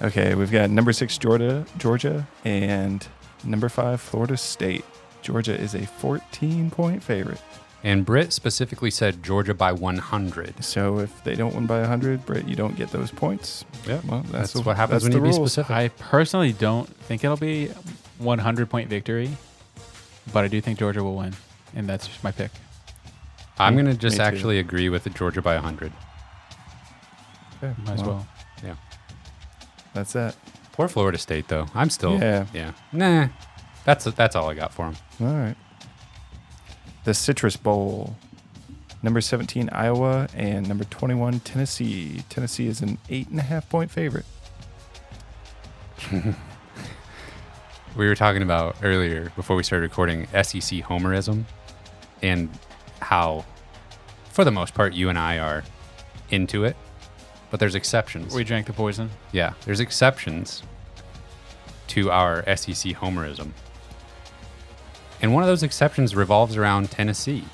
okay, 0.00 0.34
we've 0.34 0.50
got 0.50 0.68
number 0.70 0.92
six 0.92 1.16
Georgia, 1.18 1.64
Georgia, 1.78 2.26
and 2.44 3.06
number 3.44 3.68
five 3.68 4.00
Florida 4.00 4.36
State. 4.36 4.84
Georgia 5.20 5.54
is 5.56 5.74
a 5.74 5.80
14-point 5.80 7.02
favorite. 7.04 7.40
And 7.84 8.04
Britt 8.04 8.32
specifically 8.32 8.90
said 8.90 9.22
Georgia 9.22 9.54
by 9.54 9.72
100. 9.72 10.64
So 10.64 10.98
if 10.98 11.22
they 11.24 11.34
don't 11.36 11.54
win 11.54 11.66
by 11.66 11.80
100, 11.80 12.24
Britt, 12.26 12.48
you 12.48 12.56
don't 12.56 12.76
get 12.76 12.90
those 12.90 13.10
points. 13.12 13.64
Yeah, 13.86 14.00
Well, 14.08 14.20
that's, 14.22 14.32
that's, 14.32 14.52
the- 14.54 14.62
what 14.62 14.76
happens 14.76 15.02
that's 15.04 15.14
when 15.14 15.22
the 15.22 15.28
you 15.28 15.32
be 15.32 15.36
specific. 15.36 15.70
I 15.70 15.88
personally 15.88 16.52
don't 16.52 16.88
think 16.88 17.22
it'll 17.22 17.36
be 17.36 17.68
100 18.18 18.70
point 18.70 18.88
victory, 18.88 19.30
but 20.32 20.44
I 20.44 20.48
do 20.48 20.60
think 20.60 20.78
Georgia 20.80 21.02
will 21.04 21.16
win, 21.16 21.34
and 21.74 21.88
that's 21.88 22.06
just 22.08 22.24
my 22.24 22.32
pick. 22.32 22.50
I'm 23.58 23.76
gonna 23.76 23.94
just 23.94 24.14
me 24.14 24.18
too. 24.18 24.24
actually 24.24 24.58
agree 24.58 24.88
with 24.88 25.04
the 25.04 25.10
Georgia 25.10 25.42
by 25.42 25.54
100. 25.54 25.92
Okay, 27.62 27.74
Might 27.84 27.92
as 27.94 28.02
well. 28.02 28.26
Yeah. 28.64 28.74
That's 29.94 30.16
it. 30.16 30.34
Poor 30.72 30.88
Florida 30.88 31.18
State 31.18 31.48
though. 31.48 31.66
I'm 31.74 31.90
still 31.90 32.18
Yeah. 32.18 32.46
yeah. 32.52 32.72
Nah. 32.92 33.28
That's 33.84 34.04
that's 34.04 34.34
all 34.36 34.48
I 34.48 34.54
got 34.54 34.72
for 34.72 34.86
him. 34.86 34.96
All 35.20 35.34
right. 35.34 35.56
The 37.04 37.14
Citrus 37.14 37.56
Bowl. 37.56 38.16
Number 39.04 39.20
17, 39.20 39.68
Iowa, 39.72 40.28
and 40.32 40.68
number 40.68 40.84
21, 40.84 41.40
Tennessee. 41.40 42.22
Tennessee 42.28 42.68
is 42.68 42.80
an 42.82 42.98
eight 43.08 43.28
and 43.28 43.40
a 43.40 43.42
half 43.42 43.68
point 43.68 43.90
favorite. 43.90 44.24
we 47.96 48.06
were 48.06 48.14
talking 48.14 48.42
about 48.42 48.76
earlier 48.82 49.32
before 49.36 49.56
we 49.56 49.62
started 49.64 49.82
recording 49.90 50.26
SEC 50.28 50.80
homerism 50.84 51.44
and 52.22 52.48
how, 53.02 53.44
for 54.30 54.44
the 54.44 54.50
most 54.50 54.74
part, 54.74 54.94
you 54.94 55.08
and 55.08 55.18
I 55.18 55.38
are 55.38 55.64
into 56.30 56.64
it, 56.64 56.76
but 57.50 57.60
there's 57.60 57.74
exceptions. 57.74 58.34
We 58.34 58.44
drank 58.44 58.66
the 58.66 58.72
poison. 58.72 59.10
yeah, 59.32 59.52
there's 59.64 59.80
exceptions 59.80 60.62
to 61.88 62.10
our 62.10 62.42
SEC 62.56 62.92
homerism. 62.94 63.50
And 65.20 65.34
one 65.34 65.42
of 65.42 65.48
those 65.48 65.62
exceptions 65.62 66.16
revolves 66.16 66.56
around 66.56 66.90
Tennessee. 66.90 67.44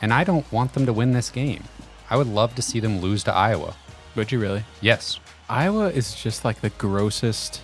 And 0.00 0.12
I 0.12 0.24
don't 0.24 0.50
want 0.52 0.72
them 0.72 0.86
to 0.86 0.92
win 0.92 1.12
this 1.12 1.28
game. 1.28 1.64
I 2.08 2.16
would 2.16 2.28
love 2.28 2.54
to 2.54 2.62
see 2.62 2.80
them 2.80 3.00
lose 3.00 3.24
to 3.24 3.34
Iowa. 3.34 3.74
Would 4.16 4.32
you 4.32 4.40
really? 4.40 4.64
Yes. 4.80 5.20
Iowa 5.48 5.90
is 5.90 6.14
just 6.14 6.44
like 6.44 6.60
the 6.60 6.70
grossest. 6.70 7.60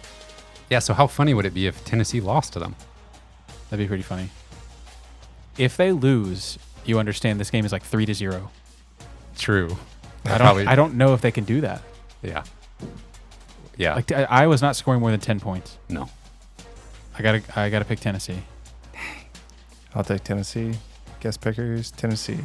Yeah, 0.69 0.81
so 0.81 0.93
how 0.93 1.07
funny 1.07 1.33
would 1.33 1.47
it 1.47 1.55
be 1.55 1.66
if 1.66 1.85
Tennessee 1.85 2.20
lost 2.20 2.53
to 2.55 2.59
them? 2.59 2.74
That'd 3.70 3.85
be 3.85 3.89
pretty 3.89 4.03
funny. 4.03 4.31
If 5.59 5.77
they 5.77 5.93
lose, 5.93 6.59
you 6.85 6.99
understand 6.99 7.41
this 7.41 7.51
game 7.51 7.65
is 7.65 7.73
like 7.73 7.83
three 7.83 8.07
to 8.07 8.15
zero. 8.15 8.51
True. 9.37 9.77
I 10.24 10.39
don't. 10.39 10.69
I 10.69 10.74
don't 10.74 10.95
know 10.95 11.15
if 11.15 11.20
they 11.20 11.31
can 11.31 11.45
do 11.45 11.61
that. 11.61 11.83
Yeah. 12.23 12.43
Yeah. 13.77 13.95
Like 13.95 14.11
I- 14.12 14.47
was 14.47 14.61
not 14.62 14.74
scoring 14.77 15.01
more 15.01 15.11
than 15.11 15.20
ten 15.20 15.41
points. 15.41 15.78
no. 15.89 16.09
I 17.19 17.23
gotta. 17.23 17.43
I 17.59 17.70
gotta 17.70 17.85
pick 17.87 18.01
Tennessee. 18.01 18.43
I'll 19.95 20.05
take 20.05 20.23
Tennessee. 20.24 20.74
Guest 21.20 21.41
pickers, 21.41 21.91
Tennessee. 21.91 22.39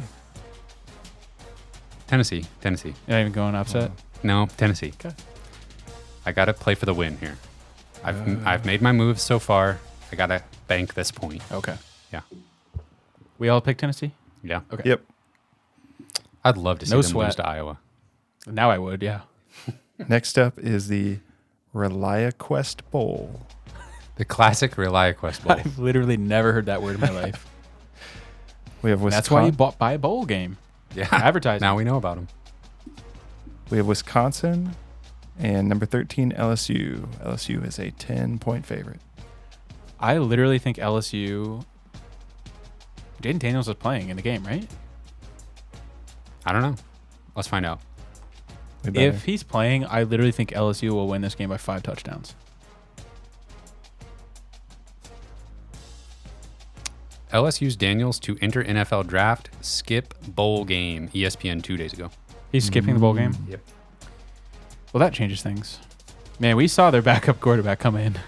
Tennessee. 2.06 2.44
Tennessee. 2.60 2.94
You're 3.06 3.16
not 3.16 3.20
even 3.20 3.32
going 3.32 3.54
upset. 3.54 3.90
No, 4.22 4.48
Tennessee. 4.56 4.92
Okay. 5.04 5.14
I 6.24 6.32
got 6.32 6.46
to 6.46 6.52
play 6.54 6.74
for 6.74 6.86
the 6.86 6.94
win 6.94 7.18
here. 7.18 7.36
I've, 8.04 8.28
Uh. 8.28 8.48
I've 8.48 8.64
made 8.64 8.80
my 8.82 8.92
moves 8.92 9.22
so 9.22 9.38
far. 9.38 9.78
I 10.12 10.16
got 10.16 10.26
to 10.28 10.42
bank 10.68 10.94
this 10.94 11.10
point. 11.10 11.42
Okay. 11.52 11.74
Yeah. 12.12 12.20
We 13.42 13.48
all 13.48 13.60
pick 13.60 13.76
Tennessee. 13.76 14.12
Yeah. 14.44 14.60
Okay. 14.72 14.90
Yep. 14.90 15.02
I'd 16.44 16.56
love 16.56 16.78
to 16.78 16.86
see 16.86 16.92
No 16.94 17.02
them 17.02 17.10
sweat. 17.10 17.26
lose 17.26 17.34
to 17.34 17.44
Iowa. 17.48 17.78
Now 18.46 18.70
I 18.70 18.78
would. 18.78 19.02
Yeah. 19.02 19.22
Next 20.08 20.38
up 20.38 20.60
is 20.60 20.86
the 20.86 21.18
ReliaQuest 21.74 22.82
Bowl. 22.92 23.44
The 24.14 24.24
classic 24.24 24.76
ReliaQuest 24.76 25.42
Bowl. 25.42 25.56
I've 25.56 25.76
literally 25.76 26.16
never 26.16 26.52
heard 26.52 26.66
that 26.66 26.82
word 26.82 26.94
in 26.94 27.00
my 27.00 27.10
life. 27.22 27.44
We 28.80 28.90
have 28.90 29.02
Wisconsin. 29.02 29.16
That's 29.18 29.30
why 29.32 29.44
you 29.46 29.50
bought 29.50 29.76
buy 29.76 29.94
a 29.94 29.98
bowl 29.98 30.24
game. 30.24 30.56
yeah. 30.94 31.08
Advertising. 31.10 31.64
Now 31.66 31.74
we 31.76 31.82
know 31.82 31.96
about 31.96 32.14
them. 32.14 32.28
We 33.70 33.78
have 33.78 33.88
Wisconsin 33.88 34.76
and 35.36 35.68
number 35.68 35.84
13, 35.84 36.30
LSU. 36.38 37.08
LSU 37.24 37.66
is 37.66 37.80
a 37.80 37.90
10 37.90 38.38
point 38.38 38.64
favorite. 38.64 39.00
I 39.98 40.18
literally 40.18 40.60
think 40.60 40.76
LSU. 40.76 41.64
Jayden 43.22 43.38
Daniels 43.38 43.68
is 43.68 43.74
playing 43.74 44.08
in 44.08 44.16
the 44.16 44.22
game, 44.22 44.44
right? 44.44 44.68
I 46.44 46.52
don't 46.52 46.62
know. 46.62 46.74
Let's 47.34 47.48
find 47.48 47.64
out. 47.64 47.80
If 48.84 49.24
he's 49.24 49.44
playing, 49.44 49.86
I 49.86 50.02
literally 50.02 50.32
think 50.32 50.50
LSU 50.50 50.90
will 50.90 51.06
win 51.06 51.22
this 51.22 51.36
game 51.36 51.48
by 51.48 51.56
five 51.56 51.84
touchdowns. 51.84 52.34
LSU's 57.32 57.76
Daniels 57.76 58.18
to 58.20 58.36
enter 58.42 58.62
NFL 58.62 59.06
draft 59.06 59.50
skip 59.60 60.14
bowl 60.26 60.64
game 60.64 61.08
ESPN 61.10 61.62
two 61.62 61.76
days 61.76 61.92
ago. 61.92 62.10
He's 62.50 62.64
skipping 62.66 62.94
the 62.94 63.00
bowl 63.00 63.14
game. 63.14 63.32
Mm, 63.32 63.50
yep. 63.52 63.60
Well, 64.92 64.98
that 64.98 65.14
changes 65.14 65.42
things. 65.42 65.78
Man, 66.38 66.56
we 66.56 66.68
saw 66.68 66.90
their 66.90 67.00
backup 67.00 67.40
quarterback 67.40 67.78
come 67.78 67.96
in. 67.96 68.18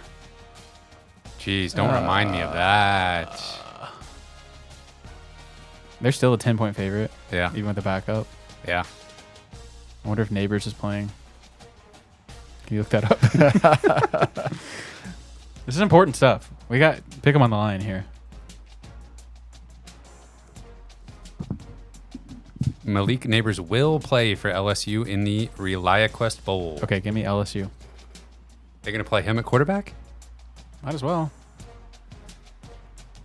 Jeez, 1.38 1.74
don't 1.74 1.90
uh, 1.90 2.00
remind 2.00 2.30
me 2.30 2.40
of 2.40 2.54
that. 2.54 3.63
They're 6.04 6.12
still 6.12 6.34
a 6.34 6.38
10 6.38 6.58
point 6.58 6.76
favorite. 6.76 7.10
Yeah. 7.32 7.50
Even 7.52 7.68
with 7.68 7.76
the 7.76 7.82
backup. 7.82 8.26
Yeah. 8.68 8.84
I 10.04 10.08
wonder 10.08 10.22
if 10.22 10.28
Nabers 10.28 10.66
is 10.66 10.74
playing. 10.74 11.10
Can 12.66 12.76
you 12.76 12.82
look 12.82 12.90
that 12.90 13.10
up? 13.10 13.20
this 15.64 15.76
is 15.76 15.80
important 15.80 16.14
stuff. 16.14 16.50
We 16.68 16.78
got 16.78 17.00
pick 17.22 17.32
them 17.32 17.40
on 17.40 17.48
the 17.48 17.56
line 17.56 17.80
here. 17.80 18.04
Malik 22.84 23.22
Nabers 23.22 23.58
will 23.58 23.98
play 23.98 24.34
for 24.34 24.50
LSU 24.50 25.08
in 25.08 25.24
the 25.24 25.46
ReliaQuest 25.56 26.44
Bowl. 26.44 26.80
Okay, 26.82 27.00
give 27.00 27.14
me 27.14 27.22
LSU. 27.22 27.70
They're 28.82 28.92
going 28.92 29.02
to 29.02 29.08
play 29.08 29.22
him 29.22 29.38
at 29.38 29.46
quarterback? 29.46 29.94
Might 30.82 30.92
as 30.92 31.02
well. 31.02 31.32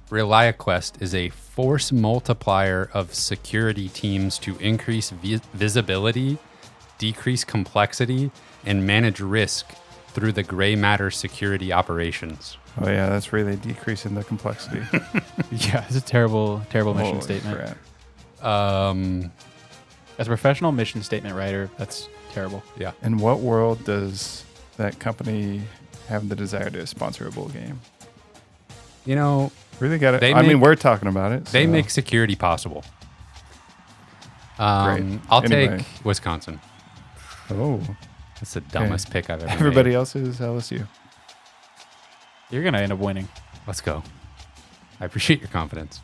Relia 0.10 0.58
Quest 0.58 1.02
is 1.02 1.14
a 1.14 1.28
force 1.60 1.92
multiplier 1.92 2.90
of 2.94 3.14
security 3.14 3.90
teams 3.90 4.38
to 4.38 4.56
increase 4.60 5.10
vi- 5.10 5.42
visibility, 5.54 6.38
decrease 7.00 7.44
complexity, 7.44 8.32
and 8.66 8.88
manage 8.88 9.20
risk 9.20 9.66
through 10.08 10.32
the 10.32 10.42
GreyMatter 10.42 11.14
security 11.14 11.74
operations. 11.74 12.58
Oh 12.80 12.88
yeah, 12.90 13.10
that's 13.10 13.34
really 13.34 13.58
decreasing 13.58 14.16
the 14.16 14.24
complexity. 14.24 14.82
Yeah, 15.52 15.84
it's 15.88 15.98
a 15.98 16.02
terrible, 16.02 16.62
terrible 16.70 16.94
mission 16.94 17.16
Holy 17.16 17.24
statement. 17.24 17.58
crap. 17.58 18.46
Um, 18.46 19.30
As 20.18 20.28
a 20.28 20.30
professional 20.30 20.72
mission 20.72 21.04
statement 21.04 21.36
writer, 21.36 21.70
that's 21.78 22.08
terrible. 22.32 22.64
yeah. 22.78 22.94
In 23.04 23.18
what 23.18 23.40
world 23.42 23.84
does 23.84 24.46
that 24.78 25.00
company 25.00 25.64
have 26.08 26.30
the 26.30 26.36
desire 26.38 26.70
to 26.70 26.88
sponsor 26.88 27.28
a 27.28 27.32
bowl 27.32 27.50
game? 27.50 27.82
You 29.06 29.16
know, 29.16 29.52
Really 29.80 29.98
got 29.98 30.14
it. 30.16 30.20
They 30.22 30.34
I 30.34 30.42
mean, 30.42 30.60
we're 30.60 30.76
talking 30.76 31.08
about 31.08 31.32
it. 31.32 31.46
they 31.46 31.66
so- 31.66 31.72
make 31.72 31.90
security 31.90 32.36
possible. 32.36 32.84
Um, 34.58 34.96
Great. 35.10 35.20
I'll 35.30 35.44
Anyway. 35.46 35.78
take 35.78 36.06
Wisconsin. 36.06 36.60
Oh, 37.50 37.82
That's 38.36 38.54
the 38.54 38.62
dumbest 38.62 39.10
pick 39.10 39.30
I've 39.30 39.42
ever 39.42 39.50
everybody 39.52 39.92
made. 39.92 39.96
else 39.96 40.16
is 40.18 40.40
LSU. 40.40 40.86
You're 42.52 42.64
gonna 42.64 42.80
end 42.80 42.92
up 42.92 43.00
winning. 43.00 43.28
Let's 43.66 43.80
go. 43.82 44.04
I 45.00 45.06
appreciate 45.06 45.40
your 45.40 45.48
confidence. 45.50 46.02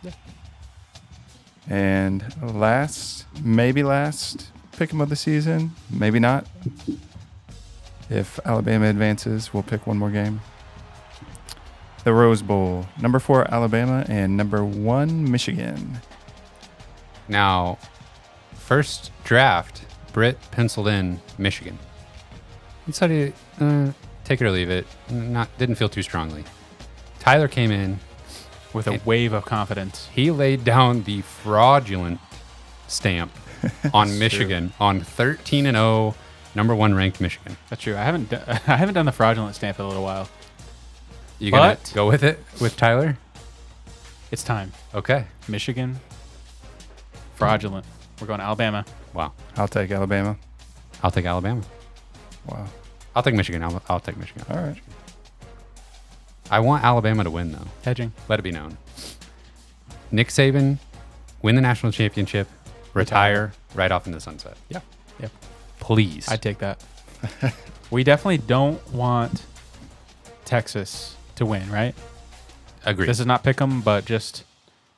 And 1.69 2.23
last, 2.41 3.25
maybe 3.43 3.83
last 3.83 4.51
pick 4.77 4.93
'em 4.93 5.01
of 5.01 5.09
the 5.09 5.15
season, 5.15 5.71
maybe 5.89 6.19
not. 6.19 6.45
If 8.09 8.39
Alabama 8.45 8.85
advances, 8.85 9.53
we'll 9.53 9.63
pick 9.63 9.85
one 9.87 9.97
more 9.97 10.11
game. 10.11 10.41
The 12.05 12.13
Rose 12.13 12.41
Bowl, 12.43 12.85
number 13.01 13.17
four 13.19 13.51
Alabama 13.51 14.05
and 14.07 14.37
number 14.37 14.63
one 14.63 15.29
Michigan. 15.29 15.99
Now, 17.27 17.79
first 18.53 19.11
draft, 19.23 19.83
Britt 20.13 20.37
penciled 20.51 20.87
in 20.87 21.19
Michigan. 21.39 21.79
He 22.85 22.91
decided, 22.91 23.33
uh, 23.59 23.91
take 24.23 24.39
it 24.39 24.45
or 24.45 24.51
leave 24.51 24.69
it. 24.69 24.85
Not 25.09 25.49
didn't 25.57 25.75
feel 25.75 25.89
too 25.89 26.03
strongly. 26.03 26.43
Tyler 27.19 27.47
came 27.47 27.71
in. 27.71 27.99
With 28.71 28.87
a 28.87 29.01
wave 29.03 29.33
of 29.33 29.45
confidence. 29.45 30.07
He 30.13 30.29
laid 30.29 30.63
down 30.63 31.03
the 31.03 31.21
fraudulent 31.21 32.19
stamp 32.87 33.31
on 33.93 34.09
It's 34.09 34.19
Michigan 34.19 34.73
on 34.79 35.01
13 35.01 35.65
and 35.65 35.75
0, 35.75 36.13
number 36.53 36.75
one 36.75 36.93
ranked 36.93 37.19
Michigan. 37.19 37.57
That's 37.69 37.81
true. 37.81 37.95
I 37.95 38.03
haven't 38.03 38.29
do- 38.29 38.41
I 38.47 38.75
haven't 38.75 38.93
done 38.93 39.05
the 39.07 39.11
fraudulent 39.11 39.55
stamp 39.55 39.79
in 39.79 39.85
a 39.85 39.87
little 39.87 40.03
while. 40.03 40.29
You 41.45 41.51
gonna 41.51 41.75
But- 41.75 41.91
go 41.93 42.07
with 42.07 42.23
it 42.23 42.43
with 42.59 42.75
Tyler? 42.75 43.19
It's 44.31 44.41
time. 44.41 44.71
Okay. 44.95 45.25
Michigan. 45.47 45.99
Fraudulent. 47.35 47.85
We're 48.19 48.25
going 48.25 48.39
to 48.39 48.45
Alabama. 48.45 48.83
Wow. 49.13 49.31
I'll 49.55 49.67
take 49.67 49.91
Alabama. 49.91 50.37
I'll 51.03 51.11
take 51.11 51.25
Alabama. 51.25 51.61
Wow. 52.47 52.65
I'll 53.15 53.21
take 53.21 53.35
Michigan. 53.35 53.61
I'll, 53.61 53.79
I'll 53.87 53.99
take 53.99 54.17
Michigan. 54.17 54.43
All 54.49 54.57
right. 54.57 54.77
I 56.49 56.61
want 56.61 56.83
Alabama 56.83 57.23
to 57.23 57.29
win 57.29 57.51
though. 57.51 57.67
Hedging. 57.83 58.11
Let 58.27 58.39
it 58.39 58.41
be 58.41 58.51
known. 58.51 58.79
Nick 60.09 60.29
Saban 60.29 60.79
win 61.43 61.53
the 61.53 61.61
national 61.61 61.91
championship, 61.91 62.47
retire 62.95 63.53
right 63.75 63.91
off 63.91 64.07
into 64.07 64.17
the 64.17 64.21
sunset. 64.21 64.57
Yeah. 64.69 64.79
Yep. 65.19 65.31
Please. 65.79 66.27
I'd 66.27 66.41
take 66.41 66.57
that. 66.57 66.83
we 67.91 68.03
definitely 68.03 68.39
don't 68.39 68.81
want 68.91 69.45
Texas 70.45 71.15
to 71.35 71.45
win, 71.45 71.69
right? 71.71 71.95
agree. 72.85 73.07
This 73.07 73.19
is 73.19 73.25
not 73.25 73.43
pick 73.43 73.59
'em, 73.61 73.81
but 73.81 74.05
just 74.05 74.43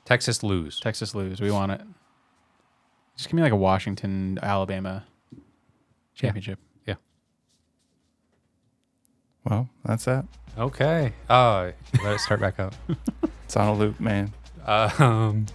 Texas 0.06 0.44
lose. 0.44 0.80
Texas 0.80 1.16
lose. 1.16 1.40
We 1.40 1.52
want 1.52 1.72
it. 1.72 1.82
Just 3.16 3.30
give 3.30 3.36
me 3.36 3.42
like 3.42 3.54
a 3.54 3.56
Washington, 3.58 4.38
Alabama 4.44 5.06
championship. 6.16 6.60
Yeah. 6.86 6.96
Well, 9.44 9.70
that's 9.86 10.06
that. 10.06 10.26
Okay. 10.58 11.14
Oh, 11.30 11.72
let 12.04 12.14
it 12.14 12.20
start 12.20 12.40
back 12.40 12.60
up. 12.60 12.74
It's 13.46 13.56
on 13.56 13.68
a 13.70 13.74
loop, 13.74 13.98
man. 14.02 14.34
Um, 14.66 15.46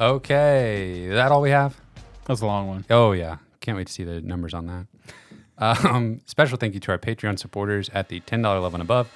okay. 0.00 1.02
Is 1.02 1.12
that 1.12 1.30
all 1.30 1.42
we 1.42 1.50
have? 1.50 1.78
That 2.22 2.28
was 2.30 2.40
a 2.40 2.46
long 2.46 2.66
one. 2.66 2.86
Oh 2.88 3.12
yeah, 3.12 3.36
can't 3.60 3.76
wait 3.76 3.88
to 3.88 3.92
see 3.92 4.04
the 4.04 4.22
numbers 4.22 4.54
on 4.54 4.66
that. 4.66 4.86
Um, 5.58 6.22
special 6.24 6.56
thank 6.56 6.72
you 6.72 6.80
to 6.80 6.92
our 6.92 6.98
Patreon 6.98 7.38
supporters 7.38 7.90
at 7.92 8.08
the 8.08 8.20
ten 8.20 8.40
dollar 8.40 8.58
level 8.58 8.76
and 8.76 8.82
above: 8.82 9.10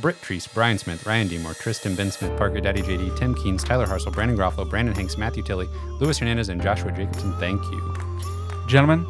Britt 0.00 0.20
Treece, 0.22 0.52
Brian 0.52 0.78
Smith, 0.78 1.06
Ryan 1.06 1.28
Demore, 1.28 1.58
Tristan 1.58 1.94
Ben 1.94 2.10
Smith, 2.10 2.36
Parker 2.36 2.60
Daddy 2.60 2.82
JD, 2.82 3.18
Tim 3.18 3.34
Keens, 3.34 3.62
Tyler 3.62 3.86
Harsell, 3.86 4.12
Brandon 4.12 4.36
Garofalo, 4.36 4.68
Brandon 4.68 4.94
Hanks, 4.94 5.16
Matthew 5.18 5.42
Tilley, 5.42 5.68
Luis 6.00 6.18
Hernandez, 6.18 6.48
and 6.48 6.62
Joshua 6.62 6.92
Jacobsen. 6.92 7.32
Thank 7.34 7.62
you. 7.64 7.94
Gentlemen, 8.68 9.06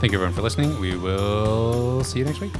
Thank 0.00 0.12
you 0.12 0.18
everyone 0.18 0.34
for 0.34 0.42
listening. 0.42 0.78
We 0.80 0.96
will 0.96 2.04
see 2.04 2.20
you 2.20 2.24
next 2.24 2.40
week. 2.40 2.52